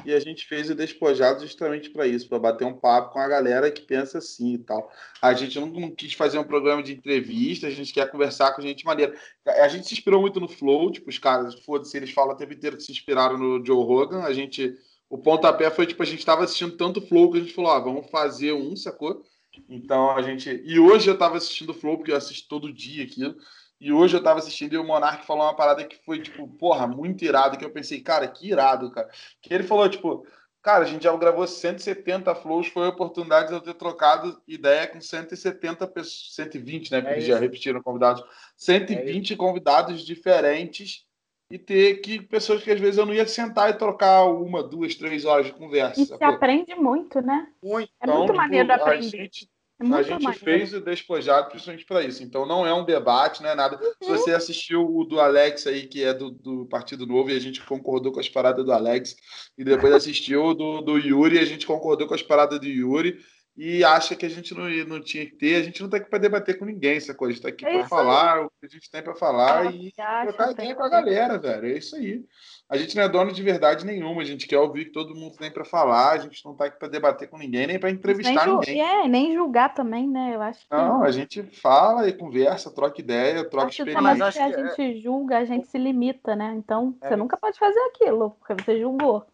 E 0.04 0.12
a 0.12 0.20
gente 0.20 0.46
fez 0.46 0.68
o 0.68 0.74
Despojado 0.74 1.40
justamente 1.40 1.90
para 1.90 2.06
isso, 2.06 2.28
para 2.28 2.38
bater 2.38 2.66
um 2.66 2.74
papo 2.74 3.12
com 3.12 3.18
a 3.18 3.28
galera 3.28 3.70
que 3.70 3.80
pensa 3.80 4.18
assim 4.18 4.54
e 4.54 4.58
tal. 4.58 4.90
A 5.20 5.32
gente 5.32 5.58
não, 5.58 5.66
não, 5.66 5.90
quis 5.90 6.12
fazer 6.12 6.38
um 6.38 6.44
programa 6.44 6.82
de 6.82 6.92
entrevista, 6.92 7.66
a 7.66 7.70
gente 7.70 7.92
quer 7.92 8.10
conversar 8.10 8.54
com 8.54 8.62
gente 8.62 8.84
maneira. 8.84 9.14
A 9.46 9.68
gente 9.68 9.86
se 9.86 9.94
inspirou 9.94 10.20
muito 10.20 10.40
no 10.40 10.48
Flow, 10.48 10.90
tipo, 10.90 11.08
os 11.08 11.18
caras, 11.18 11.54
foda-se, 11.64 11.96
eles 11.96 12.10
falam 12.10 12.34
o 12.34 12.36
tempo 12.36 12.52
inteiro 12.52 12.76
que 12.76 12.82
se 12.82 12.92
inspiraram 12.92 13.38
no 13.38 13.64
Joe 13.64 13.84
Rogan. 13.84 14.22
A 14.22 14.32
gente. 14.32 14.74
O 15.10 15.16
pontapé 15.16 15.70
foi 15.70 15.86
tipo, 15.86 16.02
a 16.02 16.06
gente 16.06 16.18
estava 16.18 16.44
assistindo 16.44 16.76
tanto 16.76 17.00
Flow 17.00 17.30
que 17.30 17.38
a 17.38 17.40
gente 17.40 17.54
falou, 17.54 17.70
ah, 17.70 17.80
vamos 17.80 18.10
fazer 18.10 18.52
um, 18.52 18.76
sacou? 18.76 19.22
Então 19.68 20.10
a 20.10 20.20
gente. 20.20 20.62
E 20.66 20.78
hoje 20.78 21.08
eu 21.08 21.14
estava 21.14 21.38
assistindo 21.38 21.72
Flow, 21.72 21.96
porque 21.96 22.12
eu 22.12 22.16
assisto 22.16 22.46
todo 22.46 22.72
dia 22.72 23.04
aquilo. 23.04 23.34
E 23.80 23.92
hoje 23.92 24.16
eu 24.16 24.22
tava 24.22 24.40
assistindo 24.40 24.72
e 24.72 24.78
o 24.78 24.84
Monark 24.84 25.24
falou 25.24 25.44
uma 25.44 25.54
parada 25.54 25.84
que 25.84 25.96
foi, 26.04 26.20
tipo, 26.20 26.48
porra, 26.48 26.86
muito 26.86 27.24
irado, 27.24 27.56
que 27.56 27.64
eu 27.64 27.70
pensei, 27.70 28.00
cara, 28.00 28.26
que 28.26 28.48
irado, 28.48 28.90
cara. 28.90 29.08
Que 29.40 29.54
ele 29.54 29.62
falou, 29.62 29.88
tipo, 29.88 30.26
cara, 30.60 30.84
a 30.84 30.86
gente 30.86 31.04
já 31.04 31.16
gravou 31.16 31.46
170 31.46 32.34
flows, 32.34 32.66
foi 32.68 32.86
a 32.86 32.90
oportunidade 32.90 33.48
de 33.48 33.54
eu 33.54 33.60
ter 33.60 33.74
trocado 33.74 34.40
ideia 34.48 34.86
com 34.86 35.00
170 35.00 35.86
pessoas, 35.86 36.34
120, 36.34 36.90
né? 36.90 37.00
Porque 37.00 37.18
é 37.18 37.20
já 37.20 37.38
repetiram 37.38 37.80
convidados. 37.80 38.24
120 38.56 39.32
é 39.32 39.36
convidados 39.36 40.04
diferentes 40.04 41.06
e 41.50 41.58
ter 41.58 42.00
que 42.00 42.20
pessoas 42.20 42.62
que 42.62 42.70
às 42.70 42.80
vezes 42.80 42.98
eu 42.98 43.06
não 43.06 43.14
ia 43.14 43.26
sentar 43.26 43.70
e 43.70 43.74
trocar 43.74 44.24
uma, 44.24 44.62
duas, 44.62 44.94
três 44.96 45.24
horas 45.24 45.46
de 45.46 45.52
conversa. 45.52 46.00
E 46.00 46.06
se 46.06 46.24
aprende 46.24 46.74
muito, 46.74 47.22
né? 47.22 47.46
Muito. 47.62 47.90
É 48.00 48.06
muito 48.06 48.24
então, 48.24 48.36
maneiro 48.36 48.68
tipo, 48.68 48.82
aprender. 48.82 49.06
A 49.06 49.22
gente 49.22 49.48
é 49.80 49.98
a 49.98 50.02
gente 50.02 50.24
maneiro. 50.24 50.44
fez 50.44 50.74
o 50.74 50.80
Despojado 50.80 51.48
principalmente 51.48 51.86
para 51.86 52.02
isso. 52.02 52.22
Então 52.22 52.44
não 52.44 52.66
é 52.66 52.74
um 52.74 52.84
debate, 52.84 53.42
não 53.42 53.50
é 53.50 53.54
nada. 53.54 53.76
Uhum. 53.76 53.92
Se 54.02 54.10
você 54.10 54.32
assistiu 54.32 54.84
o 54.84 55.04
do 55.04 55.20
Alex 55.20 55.66
aí, 55.66 55.86
que 55.86 56.02
é 56.02 56.12
do, 56.12 56.30
do, 56.30 56.66
Partido 56.66 57.06
Novo, 57.06 57.30
e 57.30 57.36
a 57.36 57.40
gente 57.40 57.64
concordou 57.64 58.12
com 58.12 58.18
as 58.18 58.28
paradas 58.28 58.64
do 58.64 58.72
Alex, 58.72 59.14
e 59.56 59.62
depois 59.62 59.92
assistiu 59.92 60.46
o 60.46 60.54
do, 60.54 60.80
do 60.80 60.98
Yuri, 60.98 61.36
e 61.36 61.40
a 61.40 61.44
gente 61.44 61.66
concordou 61.66 62.08
com 62.08 62.14
as 62.14 62.22
paradas 62.22 62.58
do 62.58 62.66
Yuri, 62.66 63.18
e 63.58 63.84
acha 63.84 64.14
que 64.14 64.24
a 64.24 64.28
gente 64.28 64.54
não, 64.54 64.68
não 64.86 65.02
tinha 65.02 65.26
que 65.26 65.36
ter, 65.36 65.56
a 65.56 65.62
gente 65.62 65.80
não 65.80 65.88
está 65.88 65.96
aqui 65.96 66.08
para 66.08 66.20
debater 66.20 66.58
com 66.58 66.64
ninguém, 66.64 66.96
essa 66.96 67.12
coisa. 67.12 67.32
A 67.32 67.34
gente 67.34 67.44
está 67.44 67.48
aqui 67.48 67.66
é 67.66 67.78
para 67.80 67.88
falar 67.88 68.38
aí. 68.38 68.44
o 68.44 68.50
que 68.50 68.66
a 68.66 68.68
gente 68.68 68.90
tem 68.90 69.02
para 69.02 69.14
falar 69.16 69.66
ah, 69.66 69.72
e 69.72 69.92
trocar 69.92 70.52
ideia 70.52 70.74
com 70.74 70.84
a 70.84 70.88
galera, 70.88 71.38
velho. 71.38 71.66
É 71.66 71.78
isso 71.78 71.96
aí 71.96 72.24
a 72.70 72.76
gente 72.76 72.94
não 72.94 73.02
é 73.02 73.08
dono 73.08 73.32
de 73.32 73.42
verdade 73.42 73.86
nenhuma, 73.86 74.20
a 74.20 74.24
gente 74.24 74.46
quer 74.46 74.58
ouvir 74.58 74.86
que 74.86 74.92
todo 74.92 75.14
mundo 75.14 75.36
tem 75.38 75.50
para 75.50 75.64
falar, 75.64 76.10
a 76.12 76.18
gente 76.18 76.44
não 76.44 76.52
está 76.52 76.66
aqui 76.66 76.78
para 76.78 76.88
debater 76.88 77.26
com 77.28 77.38
ninguém, 77.38 77.66
nem 77.66 77.78
para 77.78 77.90
entrevistar 77.90 78.46
nem 78.46 78.56
ninguém. 78.56 78.82
É, 78.82 79.08
nem 79.08 79.32
julgar 79.32 79.72
também, 79.72 80.06
né? 80.06 80.34
Eu 80.34 80.42
acho 80.42 80.60
que... 80.60 80.74
Não, 80.74 81.02
a 81.02 81.10
gente 81.10 81.42
fala 81.42 82.06
e 82.06 82.12
conversa, 82.12 82.70
troca 82.70 83.00
ideia, 83.00 83.42
troca 83.48 83.68
acho 83.68 83.80
experiência. 83.80 84.02
Mas 84.02 84.20
acho 84.20 84.36
que 84.36 84.42
a 84.42 84.50
é 84.50 84.74
gente 84.76 85.00
julga, 85.00 85.38
a 85.38 85.44
gente 85.46 85.66
se 85.66 85.78
limita, 85.78 86.36
né? 86.36 86.54
Então, 86.58 86.94
é. 87.00 87.08
você 87.08 87.16
nunca 87.16 87.38
pode 87.38 87.58
fazer 87.58 87.80
aquilo, 87.80 88.36
porque 88.38 88.62
você 88.62 88.78
julgou. 88.78 89.24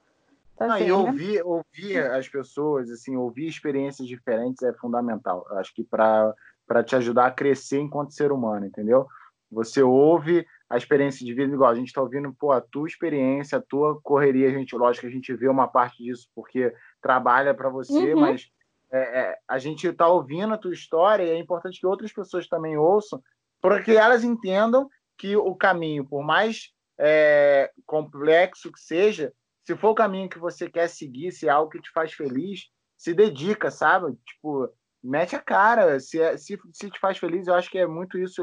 Então, 0.54 0.68
não, 0.68 0.74
assim, 0.76 0.86
e 0.86 0.92
ouvir, 0.92 1.34
né? 1.36 1.42
ouvir 1.42 1.98
as 2.12 2.28
pessoas, 2.28 2.90
assim, 2.90 3.16
ouvir 3.16 3.48
experiências 3.48 4.06
diferentes 4.06 4.62
é 4.62 4.72
fundamental. 4.74 5.46
Acho 5.52 5.74
que 5.74 5.84
para 5.84 6.34
te 6.84 6.96
ajudar 6.96 7.26
a 7.26 7.30
crescer 7.30 7.80
enquanto 7.80 8.14
ser 8.14 8.30
humano, 8.30 8.66
entendeu? 8.66 9.06
Você 9.50 9.82
ouve 9.82 10.46
a 10.68 10.76
experiência 10.76 11.24
de 11.24 11.34
vida 11.34 11.52
igual. 11.52 11.70
A 11.70 11.74
gente 11.74 11.88
está 11.88 12.02
ouvindo 12.02 12.32
pô, 12.34 12.52
a 12.52 12.60
tua 12.60 12.88
experiência, 12.88 13.58
a 13.58 13.62
tua 13.62 14.00
correria. 14.00 14.48
A 14.48 14.52
gente, 14.52 14.74
lógico 14.76 15.06
que 15.06 15.12
a 15.12 15.14
gente 15.14 15.34
vê 15.34 15.48
uma 15.48 15.68
parte 15.68 16.02
disso 16.02 16.28
porque 16.34 16.74
trabalha 17.00 17.54
para 17.54 17.68
você, 17.68 18.14
uhum. 18.14 18.20
mas 18.20 18.48
é, 18.92 19.20
é, 19.20 19.38
a 19.48 19.58
gente 19.58 19.86
está 19.86 20.08
ouvindo 20.08 20.54
a 20.54 20.58
tua 20.58 20.72
história 20.72 21.24
e 21.24 21.30
é 21.30 21.38
importante 21.38 21.80
que 21.80 21.86
outras 21.86 22.12
pessoas 22.12 22.48
também 22.48 22.76
ouçam 22.76 23.22
para 23.60 23.82
que 23.82 23.96
elas 23.96 24.22
entendam 24.22 24.88
que 25.16 25.36
o 25.36 25.54
caminho, 25.54 26.04
por 26.04 26.22
mais 26.22 26.72
é, 26.98 27.70
complexo 27.86 28.70
que 28.70 28.80
seja, 28.80 29.32
se 29.64 29.76
for 29.76 29.90
o 29.90 29.94
caminho 29.94 30.28
que 30.28 30.38
você 30.38 30.68
quer 30.68 30.88
seguir, 30.88 31.32
se 31.32 31.48
é 31.48 31.50
algo 31.50 31.70
que 31.70 31.80
te 31.80 31.90
faz 31.90 32.12
feliz, 32.12 32.70
se 32.96 33.14
dedica, 33.14 33.70
sabe? 33.70 34.14
Tipo, 34.26 34.68
mete 35.02 35.34
a 35.34 35.40
cara. 35.40 35.98
Se, 35.98 36.20
é, 36.20 36.36
se, 36.36 36.58
se 36.72 36.90
te 36.90 37.00
faz 37.00 37.18
feliz, 37.18 37.46
eu 37.46 37.54
acho 37.54 37.70
que 37.70 37.78
é 37.78 37.86
muito 37.86 38.18
isso 38.18 38.42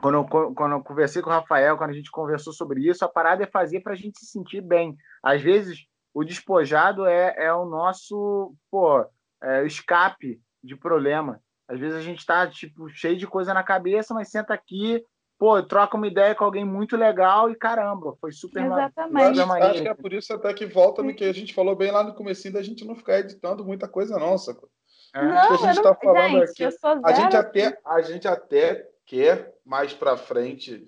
quando 0.00 0.16
eu, 0.16 0.54
quando 0.54 0.72
eu 0.72 0.82
conversei 0.82 1.22
com 1.22 1.30
o 1.30 1.32
Rafael, 1.32 1.76
quando 1.76 1.90
a 1.90 1.94
gente 1.94 2.10
conversou 2.10 2.52
sobre 2.52 2.86
isso, 2.86 3.04
a 3.04 3.08
parada 3.08 3.44
é 3.44 3.46
fazer 3.46 3.80
para 3.80 3.92
a 3.92 3.96
gente 3.96 4.18
se 4.18 4.26
sentir 4.26 4.60
bem. 4.60 4.96
Às 5.22 5.40
vezes, 5.40 5.86
o 6.12 6.24
despojado 6.24 7.06
é, 7.06 7.34
é 7.36 7.52
o 7.52 7.64
nosso 7.64 8.54
pô, 8.70 9.04
é, 9.42 9.64
escape 9.64 10.40
de 10.62 10.76
problema. 10.76 11.40
Às 11.68 11.78
vezes 11.80 11.96
a 11.96 12.02
gente 12.02 12.18
está 12.18 12.46
tipo, 12.46 12.88
cheio 12.88 13.16
de 13.16 13.26
coisa 13.26 13.52
na 13.52 13.62
cabeça, 13.62 14.14
mas 14.14 14.30
senta 14.30 14.54
aqui, 14.54 15.02
pô, 15.38 15.62
troca 15.62 15.96
uma 15.96 16.06
ideia 16.06 16.34
com 16.34 16.44
alguém 16.44 16.64
muito 16.64 16.96
legal 16.96 17.50
e 17.50 17.54
caramba, 17.54 18.16
foi 18.20 18.32
super 18.32 18.64
Exatamente. 18.64 19.38
Super 19.38 19.62
Acho 19.62 19.82
que 19.82 19.88
é 19.88 19.94
por 19.94 20.12
isso 20.12 20.32
até 20.32 20.52
que 20.54 20.66
volta 20.66 21.02
no 21.02 21.14
que 21.14 21.24
a 21.24 21.32
gente 21.32 21.54
falou 21.54 21.76
bem 21.76 21.90
lá 21.90 22.02
no 22.02 22.14
começo 22.14 22.50
da 22.52 22.62
gente 22.62 22.84
não 22.84 22.94
ficar 22.94 23.20
editando 23.20 23.64
muita 23.64 23.88
coisa, 23.88 24.18
não, 24.18 24.36
sacou? 24.38 24.68
É. 25.14 25.22
Não, 25.22 25.52
a 25.52 25.56
gente 25.56 25.76
está 25.76 25.94
falando 25.94 26.46
gente, 26.46 26.64
aqui. 26.64 26.76
A 27.04 27.12
gente, 27.12 27.36
até, 27.36 27.78
a 27.84 28.00
gente 28.02 28.28
até 28.28 28.88
quer 29.06 29.54
mais 29.64 29.94
para 29.94 30.16
frente, 30.16 30.86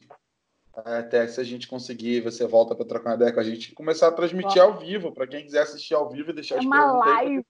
até 0.75 1.27
se 1.27 1.41
a 1.41 1.45
gente 1.45 1.67
conseguir, 1.69 2.21
você 2.21 2.47
volta 2.47 2.75
para 2.75 2.85
trocar 2.85 3.11
uma 3.11 3.17
ideia 3.17 3.33
com 3.33 3.41
a 3.41 3.45
gente, 3.45 3.75
começar 3.75 4.09
a 4.09 4.13
transmitir 4.13 4.61
ao 4.61 4.75
vivo, 4.75 5.13
para 5.13 5.27
quem 5.27 5.45
quiser 5.45 5.63
assistir 5.63 5.95
ao 5.95 6.11
vivo 6.11 6.31
e 6.31 6.35
deixar 6.35 6.57
é 6.57 6.59
as 6.59 6.65
uma 6.65 6.93
live. 6.93 7.45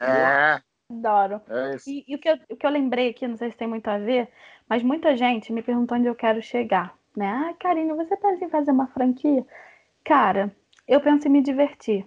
É. 0.00 0.60
Adoro. 0.88 1.40
É 1.48 1.76
e, 1.86 2.04
e 2.06 2.14
o, 2.14 2.18
que 2.18 2.28
eu, 2.28 2.38
o 2.50 2.56
que 2.56 2.66
eu 2.66 2.70
lembrei 2.70 3.10
aqui, 3.10 3.26
não 3.26 3.36
sei 3.36 3.50
se 3.50 3.56
tem 3.56 3.68
muito 3.68 3.88
a 3.88 3.98
ver, 3.98 4.28
mas 4.68 4.82
muita 4.82 5.16
gente 5.16 5.52
me 5.52 5.62
perguntou 5.62 5.96
onde 5.96 6.06
eu 6.06 6.14
quero 6.14 6.42
chegar. 6.42 6.94
Né? 7.16 7.26
Ah, 7.26 7.54
Karine, 7.58 7.92
você 7.94 8.16
pensa 8.16 8.44
em 8.44 8.48
fazer 8.50 8.70
uma 8.70 8.86
franquia? 8.88 9.44
Cara, 10.04 10.54
eu 10.86 11.00
penso 11.00 11.26
em 11.26 11.30
me 11.30 11.42
divertir. 11.42 12.06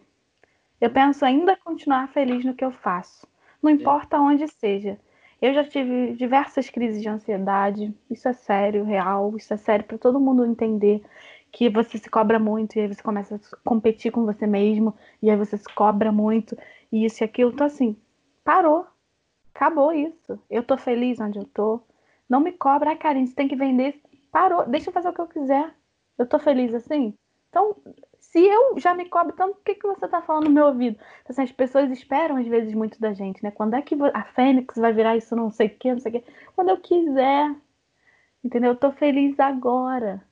Eu 0.80 0.90
penso 0.90 1.26
ainda 1.26 1.58
continuar 1.58 2.08
feliz 2.10 2.46
no 2.46 2.54
que 2.54 2.64
eu 2.64 2.72
faço. 2.72 3.28
Não 3.62 3.70
importa 3.70 4.20
onde 4.20 4.48
seja. 4.48 4.98
Eu 5.42 5.54
já 5.54 5.64
tive 5.64 6.14
diversas 6.14 6.70
crises 6.70 7.02
de 7.02 7.10
ansiedade. 7.10 7.94
Isso 8.10 8.28
é 8.28 8.34
sério, 8.34 8.84
real. 8.84 9.36
Isso 9.36 9.54
é 9.54 9.58
sério 9.58 9.86
para 9.86 9.98
todo 9.98 10.20
mundo 10.20 10.46
entender 10.46 11.02
que 11.52 11.70
você 11.70 11.98
se 11.98 12.10
cobra 12.10 12.40
muito 12.40 12.78
e 12.78 12.82
aí 12.82 12.88
você 12.88 13.02
começa 13.02 13.36
a 13.36 13.58
competir 13.68 14.12
com 14.12 14.26
você 14.26 14.46
mesmo 14.46 14.96
e 15.22 15.30
aí 15.30 15.36
você 15.36 15.58
se 15.58 15.74
cobra 15.74 16.12
muito 16.12 16.58
e 16.92 17.06
isso 17.06 17.24
e 17.24 17.26
aquilo. 17.26 17.52
Então 17.52 17.68
assim, 17.68 17.98
parou. 18.44 18.86
Acabou 19.54 19.92
isso. 19.92 20.40
Eu 20.50 20.64
tô 20.64 20.78
feliz 20.78 21.20
onde 21.20 21.40
eu 21.40 21.46
tô. 21.46 21.82
Não 22.30 22.40
me 22.40 22.52
cobra, 22.52 22.92
ah, 22.92 22.96
Karine, 22.96 23.28
você 23.28 23.36
tem 23.36 23.48
que 23.48 23.56
vender. 23.56 24.00
Parou. 24.32 24.66
Deixa 24.68 24.90
eu 24.90 24.94
fazer 24.94 25.10
o 25.10 25.14
que 25.14 25.22
eu 25.22 25.28
quiser. 25.28 25.74
Eu 26.18 26.28
tô 26.28 26.38
feliz 26.38 26.74
assim. 26.74 27.14
Então, 27.50 27.76
se 28.20 28.40
eu 28.40 28.78
já 28.78 28.94
me 28.94 29.06
cobro 29.06 29.36
tanto, 29.36 29.56
por 29.56 29.64
que, 29.64 29.76
que 29.76 29.88
você 29.88 30.08
tá 30.08 30.22
falando 30.22 30.46
no 30.46 30.52
meu 30.52 30.68
ouvido? 30.68 31.00
Então, 31.22 31.32
assim, 31.32 31.42
as 31.42 31.52
pessoas 31.52 31.90
esperam, 31.90 32.38
às 32.38 32.48
vezes, 32.48 32.74
muito 32.76 33.00
da 33.00 33.14
gente, 33.14 33.44
né? 33.44 33.50
Quando 33.50 33.74
é 33.74 33.82
que 33.82 33.98
a 34.14 34.24
Fênix 34.24 34.78
vai 34.78 34.94
virar 34.94 35.18
isso, 35.18 35.36
não 35.36 35.50
sei 35.50 35.68
o 35.68 35.78
quê, 35.78 35.92
não 35.92 36.00
sei 36.00 36.12
o 36.12 36.14
quê. 36.14 36.24
Quando 36.56 36.70
eu 36.70 36.78
quiser. 36.78 37.56
Entendeu? 38.44 38.72
Eu 38.72 38.78
tô 38.78 38.92
feliz 38.92 39.40
agora. 39.40 40.24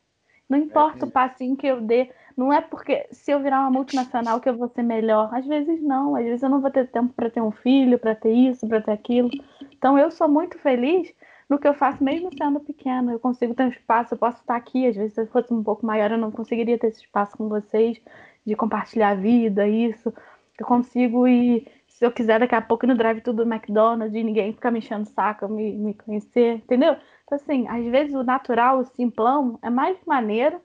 Não 0.48 0.58
importa 0.58 1.06
é. 1.06 1.08
o 1.08 1.12
passinho 1.12 1.58
que 1.58 1.68
eu 1.68 1.82
dê. 1.82 2.12
Não 2.38 2.54
é 2.54 2.62
porque 2.62 3.08
se 3.12 3.32
eu 3.32 3.42
virar 3.42 3.62
uma 3.62 3.72
multinacional 3.72 4.40
que 4.40 4.48
eu 4.48 4.56
vou 4.56 4.70
ser 4.70 4.84
melhor. 4.84 5.34
Às 5.34 5.46
vezes 5.46 5.82
não. 5.82 6.16
Às 6.16 6.24
vezes 6.24 6.44
eu 6.44 6.50
não 6.50 6.62
vou 6.62 6.70
ter 6.70 6.88
tempo 6.90 7.14
para 7.14 7.30
ter 7.30 7.42
um 7.42 7.52
filho, 7.52 7.98
para 7.98 8.16
ter 8.16 8.32
isso, 8.32 8.68
para 8.68 8.80
ter 8.80 8.92
aquilo. 8.92 9.30
Então 9.72 9.98
eu 9.98 10.12
sou 10.12 10.30
muito 10.30 10.58
feliz 10.60 11.12
no 11.50 11.58
que 11.58 11.68
eu 11.68 11.74
faço, 11.74 12.04
mesmo 12.04 12.30
sendo 12.38 12.60
pequeno. 12.60 13.12
Eu 13.12 13.20
consigo 13.20 13.54
ter 13.54 13.64
um 13.64 13.70
espaço, 13.70 14.14
eu 14.14 14.18
posso 14.18 14.40
estar 14.40 14.56
aqui. 14.56 14.86
Às 14.86 14.96
vezes, 14.96 15.14
se 15.14 15.22
eu 15.22 15.28
fosse 15.28 15.54
um 15.54 15.64
pouco 15.64 15.86
maior, 15.86 16.12
eu 16.12 16.18
não 16.18 16.32
conseguiria 16.32 16.78
ter 16.78 16.88
esse 16.88 17.02
espaço 17.02 17.38
com 17.38 17.48
vocês, 17.48 18.02
de 18.46 18.56
compartilhar 18.56 19.10
a 19.10 19.16
vida, 19.16 19.68
isso. 19.68 20.14
Eu 20.60 20.66
consigo 20.66 21.28
ir, 21.28 21.68
se 21.88 22.06
eu 22.06 22.12
quiser, 22.12 22.40
daqui 22.40 22.56
a 22.56 22.62
pouco 22.62 22.86
ir 22.86 22.88
no 22.88 22.98
drive 22.98 23.22
tudo 23.22 23.44
do 23.44 23.52
McDonald's 23.52 24.16
e 24.16 24.24
ninguém 24.24 24.54
ficar 24.54 24.72
me 24.72 24.80
enchendo 24.80 25.04
o 25.04 25.14
saco, 25.14 25.48
me, 25.48 25.74
me 25.74 25.94
conhecer, 25.94 26.56
entendeu? 26.56 26.96
Então, 27.24 27.38
assim, 27.38 27.68
às 27.68 27.86
vezes 27.86 28.14
o 28.14 28.24
natural, 28.24 28.80
o 28.80 28.86
simplão, 28.86 29.60
é 29.62 29.70
mais 29.70 29.98
maneiro. 30.06 30.60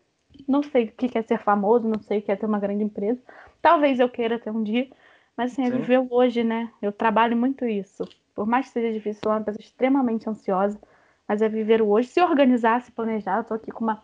Não 0.48 0.62
sei 0.62 0.84
o 0.84 0.92
que 0.92 1.16
é 1.16 1.22
ser 1.22 1.38
famoso, 1.38 1.86
não 1.86 2.00
sei 2.00 2.18
o 2.18 2.22
que 2.22 2.32
é 2.32 2.36
ter 2.36 2.46
uma 2.46 2.58
grande 2.58 2.82
empresa. 2.82 3.20
Talvez 3.60 4.00
eu 4.00 4.08
queira 4.08 4.38
ter 4.38 4.50
um 4.50 4.62
dia, 4.62 4.88
mas 5.36 5.52
assim, 5.52 5.66
é 5.66 5.70
viver 5.70 6.06
hoje, 6.10 6.42
né? 6.42 6.70
Eu 6.80 6.90
trabalho 6.90 7.36
muito 7.36 7.66
isso. 7.66 8.04
Por 8.34 8.46
mais 8.46 8.66
que 8.66 8.72
seja 8.72 8.92
difícil, 8.92 9.20
sou 9.22 9.32
uma 9.32 9.42
pessoa 9.42 9.60
extremamente 9.60 10.28
ansiosa, 10.28 10.80
mas 11.28 11.42
é 11.42 11.48
viver 11.48 11.82
o 11.82 11.88
hoje, 11.88 12.08
se 12.08 12.20
organizar, 12.20 12.80
se 12.82 12.92
planejar. 12.92 13.38
Eu 13.38 13.44
tô 13.44 13.54
aqui 13.54 13.70
com 13.70 13.84
uma 13.84 14.02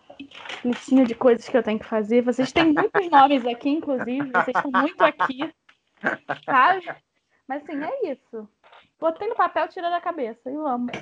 listinha 0.65 1.05
de 1.05 1.15
coisas 1.15 1.49
que 1.49 1.57
eu 1.57 1.63
tenho 1.63 1.79
que 1.79 1.87
fazer. 1.87 2.23
Vocês 2.23 2.53
têm 2.53 2.73
muitos 2.73 3.09
nomes 3.11 3.47
aqui, 3.47 3.71
inclusive, 3.71 4.31
vocês 4.31 4.57
estão 4.57 4.71
muito 4.71 5.03
aqui, 5.03 5.53
sabe? 6.45 6.87
Mas 7.47 7.63
assim, 7.63 7.83
é 7.83 8.13
isso. 8.13 8.49
botei 9.01 9.29
no 9.29 9.35
papel, 9.35 9.69
tira 9.69 9.91
da 9.91 10.01
cabeça 10.01 10.51
e 10.51 10.57
vamos. 10.57 10.93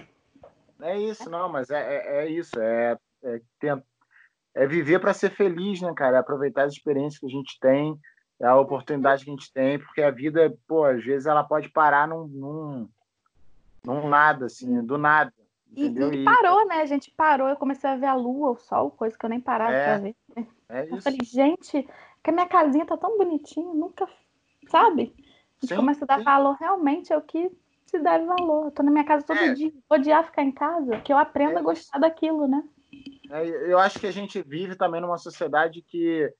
É 0.80 0.98
isso, 0.98 1.28
não, 1.28 1.48
mas 1.48 1.70
é, 1.70 1.80
é, 1.80 2.24
é 2.24 2.30
isso. 2.30 2.60
É, 2.60 2.96
é, 3.24 3.40
é 4.54 4.66
viver 4.66 5.00
para 5.00 5.12
ser 5.12 5.30
feliz, 5.30 5.80
né, 5.80 5.92
cara? 5.94 6.16
É 6.16 6.20
aproveitar 6.20 6.64
as 6.64 6.74
experiências 6.74 7.18
que 7.18 7.26
a 7.26 7.30
gente 7.30 7.58
tem, 7.60 7.98
a 8.42 8.58
oportunidade 8.58 9.24
que 9.24 9.30
a 9.30 9.34
gente 9.34 9.52
tem, 9.52 9.78
porque 9.78 10.02
a 10.02 10.10
vida, 10.10 10.54
pô, 10.66 10.84
às 10.84 11.04
vezes 11.04 11.26
ela 11.26 11.42
pode 11.42 11.70
parar 11.70 12.06
num, 12.06 12.26
num, 12.26 12.88
num 13.86 14.08
nada, 14.08 14.46
assim, 14.46 14.84
do 14.84 14.98
nada. 14.98 15.32
E, 15.74 15.86
e 15.86 16.24
parou, 16.24 16.66
né? 16.66 16.80
A 16.80 16.86
gente 16.86 17.10
parou, 17.10 17.48
eu 17.48 17.56
comecei 17.56 17.88
a 17.88 17.96
ver 17.96 18.06
a 18.06 18.14
lua, 18.14 18.50
o 18.50 18.56
sol, 18.56 18.90
coisa 18.90 19.16
que 19.16 19.24
eu 19.24 19.30
nem 19.30 19.40
parava 19.40 19.72
é, 19.72 19.84
pra 19.84 19.98
ver. 19.98 20.16
É 20.68 20.84
isso. 20.84 20.94
Eu 20.96 21.02
falei, 21.02 21.18
gente, 21.22 21.88
que 22.22 22.30
a 22.30 22.32
minha 22.32 22.48
casinha 22.48 22.84
tá 22.84 22.96
tão 22.96 23.16
bonitinha, 23.16 23.72
nunca, 23.72 24.08
sabe? 24.68 25.14
A 25.18 25.60
gente 25.60 25.68
sim, 25.68 25.76
começa 25.76 26.04
a 26.04 26.08
dar 26.08 26.18
sim. 26.18 26.24
valor 26.24 26.56
realmente 26.58 27.12
é 27.12 27.16
o 27.16 27.22
que 27.22 27.50
se 27.84 27.98
deve 27.98 28.24
valor. 28.24 28.66
Eu 28.66 28.70
tô 28.72 28.82
na 28.82 28.90
minha 28.90 29.04
casa 29.04 29.24
todo 29.24 29.38
é. 29.38 29.54
dia, 29.54 29.72
odiar 29.88 30.24
ficar 30.24 30.42
em 30.42 30.52
casa, 30.52 31.00
que 31.00 31.12
eu 31.12 31.18
aprendo 31.18 31.56
é. 31.56 31.58
a 31.58 31.62
gostar 31.62 31.98
daquilo, 31.98 32.48
né? 32.48 32.64
É, 33.30 33.72
eu 33.72 33.78
acho 33.78 34.00
que 34.00 34.06
a 34.06 34.12
gente 34.12 34.42
vive 34.42 34.76
também 34.76 35.00
numa 35.00 35.18
sociedade 35.18 35.82
que 35.82 36.32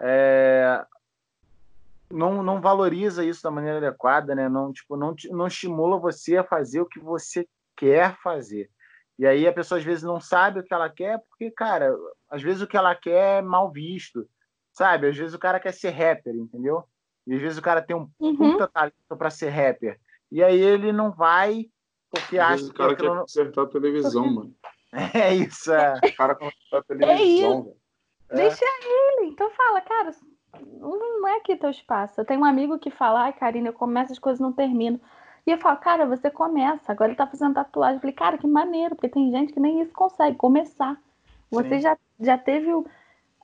é, 0.00 0.84
não, 2.10 2.42
não 2.42 2.60
valoriza 2.60 3.24
isso 3.24 3.42
da 3.42 3.50
maneira 3.50 3.78
adequada, 3.78 4.34
né? 4.34 4.48
Não, 4.48 4.72
tipo, 4.72 4.96
não, 4.96 5.14
não 5.30 5.46
estimula 5.46 5.98
você 5.98 6.36
a 6.36 6.44
fazer 6.44 6.80
o 6.80 6.86
que 6.86 6.98
você 6.98 7.46
quer 7.76 8.16
fazer. 8.22 8.70
E 9.18 9.26
aí 9.26 9.46
a 9.46 9.52
pessoa 9.52 9.78
às 9.78 9.84
vezes 9.84 10.04
não 10.04 10.20
sabe 10.20 10.60
o 10.60 10.62
que 10.62 10.72
ela 10.72 10.88
quer, 10.88 11.20
porque, 11.28 11.50
cara, 11.50 11.94
às 12.30 12.42
vezes 12.42 12.62
o 12.62 12.66
que 12.66 12.76
ela 12.76 12.94
quer 12.94 13.38
é 13.38 13.42
mal 13.42 13.70
visto, 13.70 14.28
sabe? 14.72 15.08
Às 15.08 15.16
vezes 15.16 15.34
o 15.34 15.38
cara 15.38 15.58
quer 15.58 15.72
ser 15.72 15.90
rapper, 15.90 16.34
entendeu? 16.34 16.84
E 17.26 17.34
às 17.34 17.40
vezes 17.40 17.58
o 17.58 17.62
cara 17.62 17.82
tem 17.82 17.96
um 17.96 18.08
uhum. 18.18 18.36
puta 18.36 18.68
talento 18.68 18.94
para 19.16 19.30
ser 19.30 19.48
rapper. 19.48 19.98
E 20.30 20.42
aí 20.42 20.60
ele 20.60 20.92
não 20.92 21.10
vai 21.10 21.68
porque 22.10 22.38
às 22.38 22.52
acha 22.52 22.64
que. 22.64 22.70
O 22.70 22.74
cara 22.74 22.96
quer 22.96 23.04
não... 23.04 23.20
consertar 23.20 23.62
a 23.62 23.66
televisão, 23.66 24.22
porque... 24.22 24.34
mano. 24.34 24.54
É 25.14 25.34
isso, 25.34 25.70
é. 25.70 26.00
O 26.02 26.16
cara 26.16 26.34
consertar 26.34 26.78
a 26.78 26.82
televisão, 26.82 27.76
é 28.30 28.36
Deixa 28.36 28.64
ele. 28.64 29.28
Então 29.28 29.50
fala, 29.50 29.82
cara, 29.82 30.10
não 30.60 31.28
é 31.28 31.36
aqui 31.36 31.56
teu 31.56 31.70
espaço. 31.70 32.20
Eu 32.20 32.24
tenho 32.24 32.40
um 32.40 32.44
amigo 32.44 32.78
que 32.78 32.90
fala, 32.90 33.24
ai, 33.24 33.32
Karina, 33.32 33.68
eu 33.68 33.72
começo 33.72 34.12
as 34.12 34.18
coisas 34.18 34.40
não 34.40 34.52
termino. 34.52 35.00
E 35.46 35.50
eu 35.50 35.58
falo, 35.58 35.78
cara, 35.78 36.06
você 36.06 36.30
começa. 36.30 36.92
Agora 36.92 37.10
ele 37.10 37.16
tá 37.16 37.26
fazendo 37.26 37.54
tatuagem. 37.54 37.96
Eu 37.96 38.00
falei, 38.00 38.14
cara, 38.14 38.38
que 38.38 38.46
maneiro, 38.46 38.94
porque 38.94 39.08
tem 39.08 39.30
gente 39.30 39.52
que 39.52 39.60
nem 39.60 39.80
isso 39.80 39.92
consegue 39.92 40.36
começar. 40.36 40.96
Você 41.50 41.80
já, 41.80 41.96
já 42.20 42.36
teve 42.36 42.70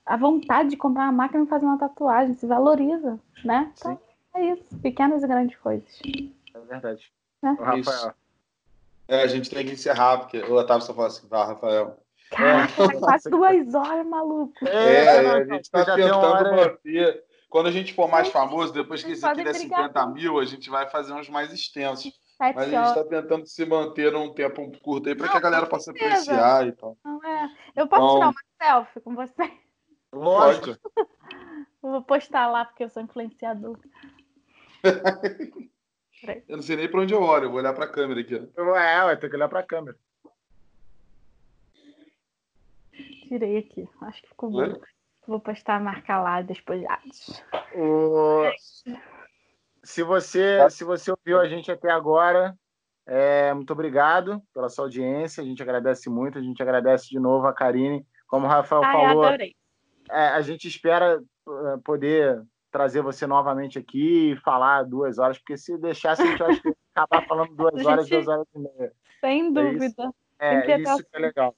a 0.04 0.16
vontade 0.16 0.70
de 0.70 0.76
comprar 0.76 1.04
uma 1.04 1.12
máquina 1.12 1.44
e 1.44 1.48
fazer 1.48 1.64
uma 1.64 1.78
tatuagem, 1.78 2.34
se 2.34 2.46
valoriza, 2.46 3.18
né? 3.44 3.72
Então, 3.78 3.98
é 4.34 4.44
isso, 4.52 4.78
pequenas 4.80 5.22
e 5.22 5.26
grandes 5.26 5.56
coisas. 5.56 6.00
É 6.54 6.58
verdade. 6.60 7.10
É. 7.42 7.48
O 7.48 7.62
Rafael. 7.62 8.14
É, 9.06 9.22
a 9.22 9.26
gente 9.26 9.50
tem 9.50 9.64
que 9.64 9.72
encerrar, 9.72 10.18
porque 10.18 10.38
o 10.38 10.54
Otávio 10.54 10.84
só 10.84 10.94
fala 10.94 11.08
assim, 11.08 11.26
vai, 11.26 11.46
Rafael. 11.46 11.98
Cara, 12.34 12.66
tá 12.68 12.98
quase 12.98 13.30
duas 13.30 13.74
horas, 13.74 14.06
maluco. 14.06 14.66
É, 14.66 15.04
é 15.04 15.30
a 15.30 15.44
gente 15.44 15.70
tá 15.70 15.84
tentando 15.84 16.56
manter. 16.56 17.24
Quando 17.48 17.68
a 17.68 17.70
gente 17.70 17.94
for 17.94 18.08
mais 18.10 18.28
famoso, 18.28 18.72
depois 18.72 19.04
que 19.04 19.12
esse 19.12 19.24
aqui 19.24 19.44
der 19.44 19.54
50 19.54 20.06
mil, 20.08 20.40
a 20.40 20.44
gente 20.44 20.68
vai 20.68 20.90
fazer 20.90 21.12
uns 21.12 21.28
mais 21.28 21.52
extensos. 21.52 22.12
Mas 22.38 22.56
a 22.56 22.64
gente 22.64 22.88
está 22.88 23.04
tentando 23.04 23.46
se 23.46 23.64
manter 23.64 24.12
num 24.12 24.34
tempo 24.34 24.72
curto 24.80 25.08
aí 25.08 25.14
para 25.14 25.28
que 25.28 25.36
a 25.36 25.40
galera 25.40 25.66
possa 25.66 25.92
apreciar 25.92 26.66
e 26.66 26.72
tal. 26.72 26.98
Não, 27.04 27.24
é. 27.24 27.50
Eu 27.76 27.86
posso 27.86 28.02
então... 28.02 28.14
tirar 28.14 28.28
uma 28.28 28.42
selfie 28.60 29.00
com 29.00 29.14
você? 29.14 29.52
Lógico. 30.12 30.76
vou 31.80 32.02
postar 32.02 32.48
lá 32.48 32.64
porque 32.64 32.82
eu 32.82 32.88
sou 32.88 33.02
influenciador. 33.02 33.78
eu 36.48 36.56
não 36.56 36.62
sei 36.62 36.76
nem 36.76 36.88
para 36.88 37.00
onde 37.00 37.14
eu 37.14 37.22
olho, 37.22 37.44
eu 37.44 37.50
vou 37.50 37.60
olhar 37.60 37.72
para 37.72 37.84
a 37.84 37.90
câmera 37.90 38.20
aqui. 38.20 38.34
Ó. 38.34 38.76
É, 38.76 39.04
vai 39.04 39.16
ter 39.16 39.30
que 39.30 39.36
olhar 39.36 39.48
para 39.48 39.60
a 39.60 39.66
câmera. 39.66 39.96
Tirei 43.34 43.58
aqui, 43.58 43.88
acho 44.02 44.22
que 44.22 44.28
ficou 44.28 44.48
bom. 44.48 44.80
Vou 45.26 45.40
postar 45.40 45.74
a 45.74 45.80
marca 45.80 46.22
lá 46.22 46.40
despojados. 46.40 47.42
O... 47.74 48.44
Se 49.82 50.04
você, 50.04 50.58
tá. 50.58 50.70
se 50.70 50.84
você 50.84 51.10
ouviu 51.10 51.40
a 51.40 51.48
gente 51.48 51.68
até 51.68 51.90
agora, 51.90 52.56
é, 53.04 53.52
muito 53.52 53.72
obrigado 53.72 54.40
pela 54.54 54.68
sua 54.68 54.84
audiência. 54.84 55.42
A 55.42 55.44
gente 55.44 55.60
agradece 55.60 56.08
muito. 56.08 56.38
A 56.38 56.40
gente 56.40 56.62
agradece 56.62 57.08
de 57.08 57.18
novo 57.18 57.48
a 57.48 57.52
Karine. 57.52 58.06
Como 58.28 58.46
o 58.46 58.48
Rafael 58.48 58.84
Ai, 58.84 58.92
falou, 58.92 59.24
é, 59.26 59.48
a 60.10 60.40
gente 60.40 60.68
espera 60.68 61.20
é, 61.20 61.76
poder 61.78 62.40
trazer 62.70 63.02
você 63.02 63.26
novamente 63.26 63.80
aqui 63.80 64.30
e 64.30 64.36
falar 64.42 64.84
duas 64.84 65.18
horas, 65.18 65.38
porque 65.38 65.56
se 65.56 65.76
deixasse, 65.76 66.22
a 66.22 66.26
gente 66.26 66.38
vai 66.38 66.74
acabar 66.94 67.26
falando 67.26 67.52
duas 67.56 67.74
gente, 67.82 67.88
horas, 67.88 68.08
duas 68.08 68.28
horas 68.28 68.46
e 68.54 68.58
meia. 68.60 68.92
Sem 69.20 69.52
dúvida. 69.52 70.14
É 70.38 70.60
isso, 70.60 70.70
é, 70.70 70.80
isso 70.82 71.04
que 71.10 71.16
é 71.16 71.18
legal. 71.18 71.56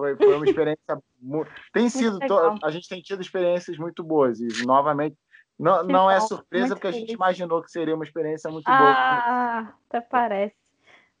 Foi, 0.00 0.16
foi 0.16 0.34
uma 0.34 0.46
experiência. 0.46 1.02
tem 1.74 1.90
sido. 1.90 2.18
A 2.62 2.70
gente 2.70 2.88
tem 2.88 3.02
tido 3.02 3.20
experiências 3.20 3.76
muito 3.76 4.02
boas. 4.02 4.40
E, 4.40 4.64
novamente, 4.64 5.14
não, 5.58 5.82
não 5.82 6.10
é 6.10 6.18
surpresa, 6.20 6.74
porque 6.74 6.86
feliz. 6.86 6.96
a 6.96 7.00
gente 7.00 7.12
imaginou 7.12 7.62
que 7.62 7.70
seria 7.70 7.94
uma 7.94 8.04
experiência 8.04 8.50
muito 8.50 8.66
ah, 8.66 8.78
boa. 8.78 8.90
Ah, 8.90 9.74
até 9.90 10.00
parece. 10.00 10.54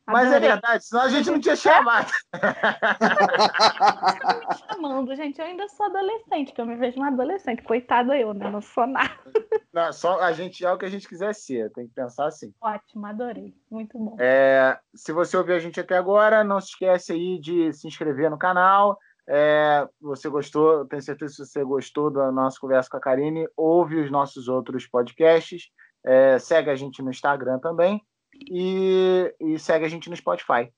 Mas 0.06 0.32
é 0.32 0.40
verdade, 0.40 0.82
senão 0.82 1.02
a 1.02 1.10
gente 1.10 1.30
não 1.30 1.38
tinha 1.38 1.54
chamado. 1.54 2.10
me 4.80 4.88
chamando, 4.88 5.14
gente. 5.14 5.38
Eu 5.38 5.46
ainda 5.46 5.68
sou 5.68 5.86
adolescente, 5.86 6.52
que 6.52 6.60
eu 6.60 6.66
me 6.66 6.76
vejo 6.76 6.96
uma 6.96 7.08
adolescente. 7.08 7.62
Coitada 7.62 8.16
eu, 8.18 8.32
né? 8.32 8.50
Não 8.50 8.60
sou 8.60 8.86
nada. 8.86 9.10
Não, 9.72 9.92
só 9.92 10.20
a 10.20 10.32
gente 10.32 10.64
é 10.64 10.72
o 10.72 10.78
que 10.78 10.86
a 10.86 10.90
gente 10.90 11.08
quiser 11.08 11.32
ser, 11.34 11.70
tem 11.72 11.86
que 11.86 11.94
pensar 11.94 12.26
assim. 12.26 12.52
Ótimo, 12.60 13.06
adorei. 13.06 13.54
Muito 13.70 13.96
bom. 13.98 14.16
É, 14.18 14.78
se 14.94 15.12
você 15.12 15.36
ouviu 15.36 15.54
a 15.54 15.60
gente 15.60 15.78
até 15.78 15.96
agora, 15.96 16.42
não 16.42 16.60
se 16.60 16.70
esquece 16.70 17.12
aí 17.12 17.38
de 17.38 17.72
se 17.72 17.86
inscrever 17.86 18.30
no 18.30 18.38
canal. 18.38 18.98
É, 19.28 19.86
você 20.00 20.28
gostou, 20.28 20.84
tenho 20.86 21.00
certeza 21.02 21.36
que 21.36 21.46
você 21.46 21.62
gostou 21.62 22.10
da 22.10 22.32
nossa 22.32 22.58
conversa 22.58 22.90
com 22.90 22.96
a 22.96 23.00
Karine, 23.00 23.46
ouve 23.56 24.00
os 24.00 24.10
nossos 24.10 24.48
outros 24.48 24.88
podcasts, 24.88 25.70
é, 26.02 26.36
segue 26.40 26.68
a 26.68 26.74
gente 26.74 27.00
no 27.00 27.10
Instagram 27.10 27.60
também 27.60 28.04
e, 28.34 29.32
e 29.38 29.56
segue 29.56 29.84
a 29.84 29.88
gente 29.88 30.10
no 30.10 30.16
Spotify, 30.16 30.72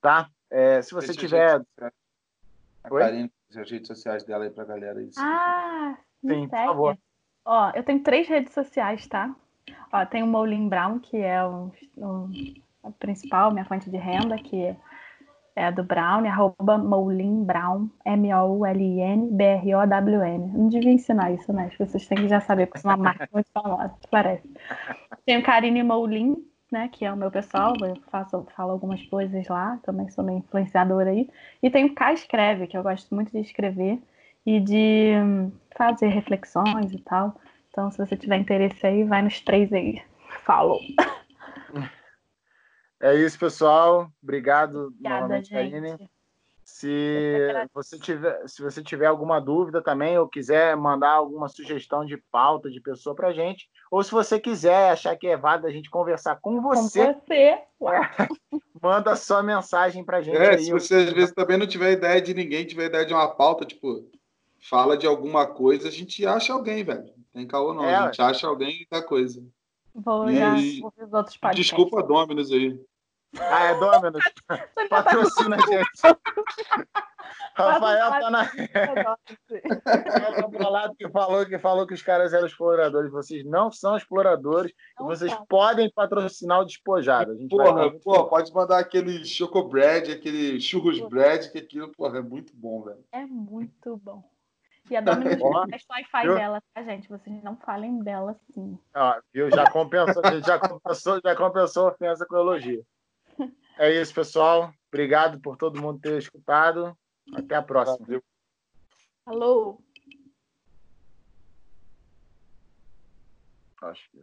tá? 0.00 0.30
É, 0.48 0.80
se 0.82 0.94
você 0.94 1.08
Deixa 1.08 1.20
tiver. 1.20 1.62
A 2.84 2.88
Karine, 2.88 3.32
as 3.54 3.70
redes 3.70 3.86
sociais 3.86 4.24
dela 4.24 4.44
aí 4.44 4.50
pra 4.50 4.64
galera. 4.64 4.98
Aí, 4.98 5.10
ah, 5.18 5.96
sim, 6.20 6.48
por 6.48 6.56
favor. 6.56 6.98
Ó, 7.44 7.70
eu 7.74 7.84
tenho 7.84 8.02
três 8.02 8.26
redes 8.26 8.52
sociais, 8.52 9.06
tá? 9.06 9.34
Ó, 9.92 10.04
tem 10.06 10.22
o 10.22 10.26
Molin 10.26 10.68
Brown, 10.68 10.98
que 10.98 11.16
é 11.16 11.44
o, 11.44 11.70
o, 11.96 12.28
o 12.82 12.92
principal, 12.92 13.52
minha 13.52 13.64
fonte 13.64 13.88
de 13.88 13.96
renda, 13.96 14.36
que 14.36 14.76
é 15.56 15.64
a 15.64 15.70
do 15.70 15.82
Brown, 15.82 16.26
arroba 16.26 16.76
Moulin 16.76 17.44
Brown, 17.44 17.88
M-O-U-L-I-N, 18.04 19.30
B-R-O-W-N. 19.32 20.52
Não 20.52 20.68
devia 20.68 20.92
ensinar 20.92 21.32
isso, 21.32 21.50
né? 21.52 21.66
As 21.66 21.76
pessoas 21.76 22.06
têm 22.06 22.18
que 22.18 22.28
já 22.28 22.40
saber, 22.40 22.66
porque 22.66 22.86
é 22.86 22.90
uma 22.90 22.96
marca 22.96 23.28
muito 23.32 23.50
famosa, 23.52 23.94
parece. 24.10 24.48
Tem 25.24 25.38
o 25.38 25.42
Karine 25.42 25.82
Moulin, 25.82 26.36
né, 26.70 26.88
que 26.88 27.04
é 27.04 27.12
o 27.12 27.16
meu 27.16 27.30
pessoal, 27.30 27.74
eu 27.80 27.96
faço, 28.10 28.46
falo 28.56 28.72
algumas 28.72 29.04
coisas 29.06 29.46
lá, 29.48 29.78
também 29.84 30.08
sou 30.10 30.24
meio 30.24 30.38
influenciadora 30.38 31.10
aí. 31.10 31.28
E 31.62 31.70
tem 31.70 31.84
o 31.84 31.94
K 31.94 32.12
Escreve, 32.12 32.66
que 32.66 32.76
eu 32.76 32.82
gosto 32.82 33.14
muito 33.14 33.30
de 33.30 33.38
escrever 33.38 34.00
e 34.44 34.60
de 34.60 35.12
fazer 35.76 36.08
reflexões 36.08 36.92
e 36.92 36.98
tal. 36.98 37.40
Então, 37.70 37.90
se 37.90 37.98
você 37.98 38.16
tiver 38.16 38.38
interesse 38.38 38.86
aí, 38.86 39.04
vai 39.04 39.22
nos 39.22 39.40
três 39.40 39.72
aí. 39.72 40.02
Falou! 40.44 40.80
É 42.98 43.14
isso, 43.14 43.38
pessoal. 43.38 44.10
Obrigado 44.22 44.86
Obrigada, 44.86 45.20
novamente, 45.20 45.50
Karine. 45.50 46.10
Se 46.66 47.68
você, 47.72 47.96
tiver, 47.96 48.42
se 48.48 48.60
você 48.60 48.82
tiver 48.82 49.06
alguma 49.06 49.40
dúvida 49.40 49.80
também, 49.80 50.18
ou 50.18 50.28
quiser 50.28 50.76
mandar 50.76 51.12
alguma 51.12 51.48
sugestão 51.48 52.04
de 52.04 52.16
pauta 52.16 52.68
de 52.68 52.80
pessoa 52.80 53.14
para 53.14 53.32
gente, 53.32 53.70
ou 53.88 54.02
se 54.02 54.10
você 54.10 54.40
quiser 54.40 54.90
achar 54.90 55.16
que 55.16 55.28
é 55.28 55.36
válido 55.36 55.68
a 55.68 55.70
gente 55.70 55.88
conversar 55.88 56.40
com 56.42 56.60
você, 56.60 57.14
com 57.14 57.20
você. 57.20 57.62
manda 58.82 59.14
sua 59.14 59.44
mensagem 59.44 60.04
para 60.04 60.20
gente. 60.20 60.36
É, 60.36 60.56
aí, 60.56 60.64
se 60.64 60.72
você 60.72 60.96
às 60.96 61.12
vezes 61.12 61.32
também 61.32 61.56
não 61.56 61.68
tiver 61.68 61.92
ideia 61.92 62.20
de 62.20 62.34
ninguém, 62.34 62.66
tiver 62.66 62.86
ideia 62.86 63.06
de 63.06 63.14
uma 63.14 63.28
pauta, 63.28 63.64
tipo, 63.64 64.04
fala 64.58 64.96
de 64.96 65.06
alguma 65.06 65.46
coisa, 65.46 65.86
a 65.86 65.92
gente 65.92 66.26
acha 66.26 66.52
alguém, 66.52 66.82
velho. 66.82 67.14
Tem 67.32 67.46
caô 67.46 67.74
não, 67.74 67.84
é, 67.84 67.94
a 67.94 68.06
gente 68.06 68.20
acha 68.20 68.44
alguém 68.44 68.84
da 68.90 69.00
coisa. 69.00 69.40
Vou 69.94 70.24
olhar 70.24 70.56
os 70.56 70.82
outros 70.82 71.36
podcasts. 71.36 71.54
Desculpa, 71.54 72.02
Dominus 72.02 72.50
aí. 72.50 72.76
Ah, 73.40 73.64
é 73.64 73.74
Dominus. 73.78 74.24
Patrocina 74.88 75.56
a 75.56 75.60
gente. 75.60 75.90
Rafael 77.56 78.10
tá 78.10 78.30
na. 78.30 78.42
Rafael 80.42 80.94
que 80.94 81.08
falou, 81.08 81.46
que 81.46 81.58
falou 81.58 81.86
que 81.86 81.94
os 81.94 82.02
caras 82.02 82.32
eram 82.32 82.46
exploradores. 82.46 83.10
Vocês 83.10 83.44
não 83.44 83.70
são 83.70 83.96
exploradores 83.96 84.72
não 84.98 85.06
e 85.06 85.08
vocês 85.08 85.32
são. 85.32 85.46
podem 85.46 85.90
patrocinar 85.90 86.60
o 86.60 86.64
despojado. 86.64 87.32
A 87.32 87.34
gente 87.34 87.48
porra, 87.48 87.90
porra 88.00 88.28
pode 88.28 88.52
mandar 88.52 88.78
aquele 88.78 89.24
chocobread, 89.24 90.12
aquele 90.12 90.60
churros 90.60 91.00
bread, 91.08 91.50
que 91.50 91.58
aquilo, 91.58 91.90
porra, 91.92 92.18
é 92.18 92.22
muito 92.22 92.52
bom, 92.54 92.82
velho. 92.82 93.04
É 93.12 93.24
muito 93.24 93.96
bom. 93.96 94.22
E 94.88 94.96
a 94.96 95.00
Dominus 95.00 95.32
é 95.32 95.92
Wi-Fi 95.92 96.28
dela, 96.28 96.62
tá, 96.72 96.82
gente? 96.82 97.08
Vocês 97.08 97.42
não 97.42 97.56
falem 97.56 97.98
dela 98.04 98.32
assim. 98.32 98.78
Ó, 98.94 99.20
viu? 99.32 99.50
Já 99.50 99.68
compensou, 99.70 100.22
já 100.46 100.58
compensou, 100.58 101.20
já 101.24 101.34
compensou 101.34 101.86
a 101.86 101.90
ofensa 101.90 102.24
com 102.24 102.36
elogio. 102.36 102.86
É 103.78 103.92
isso, 104.00 104.14
pessoal. 104.14 104.72
Obrigado 104.88 105.40
por 105.40 105.56
todo 105.56 105.80
mundo 105.80 106.00
ter 106.00 106.18
escutado. 106.18 106.96
Até 107.34 107.54
a 107.54 107.62
próxima. 107.62 108.22
Alô. 109.26 109.82
Acho 113.82 114.10
que 114.10 114.18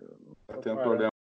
tendo 0.62 0.82
problema. 0.82 1.13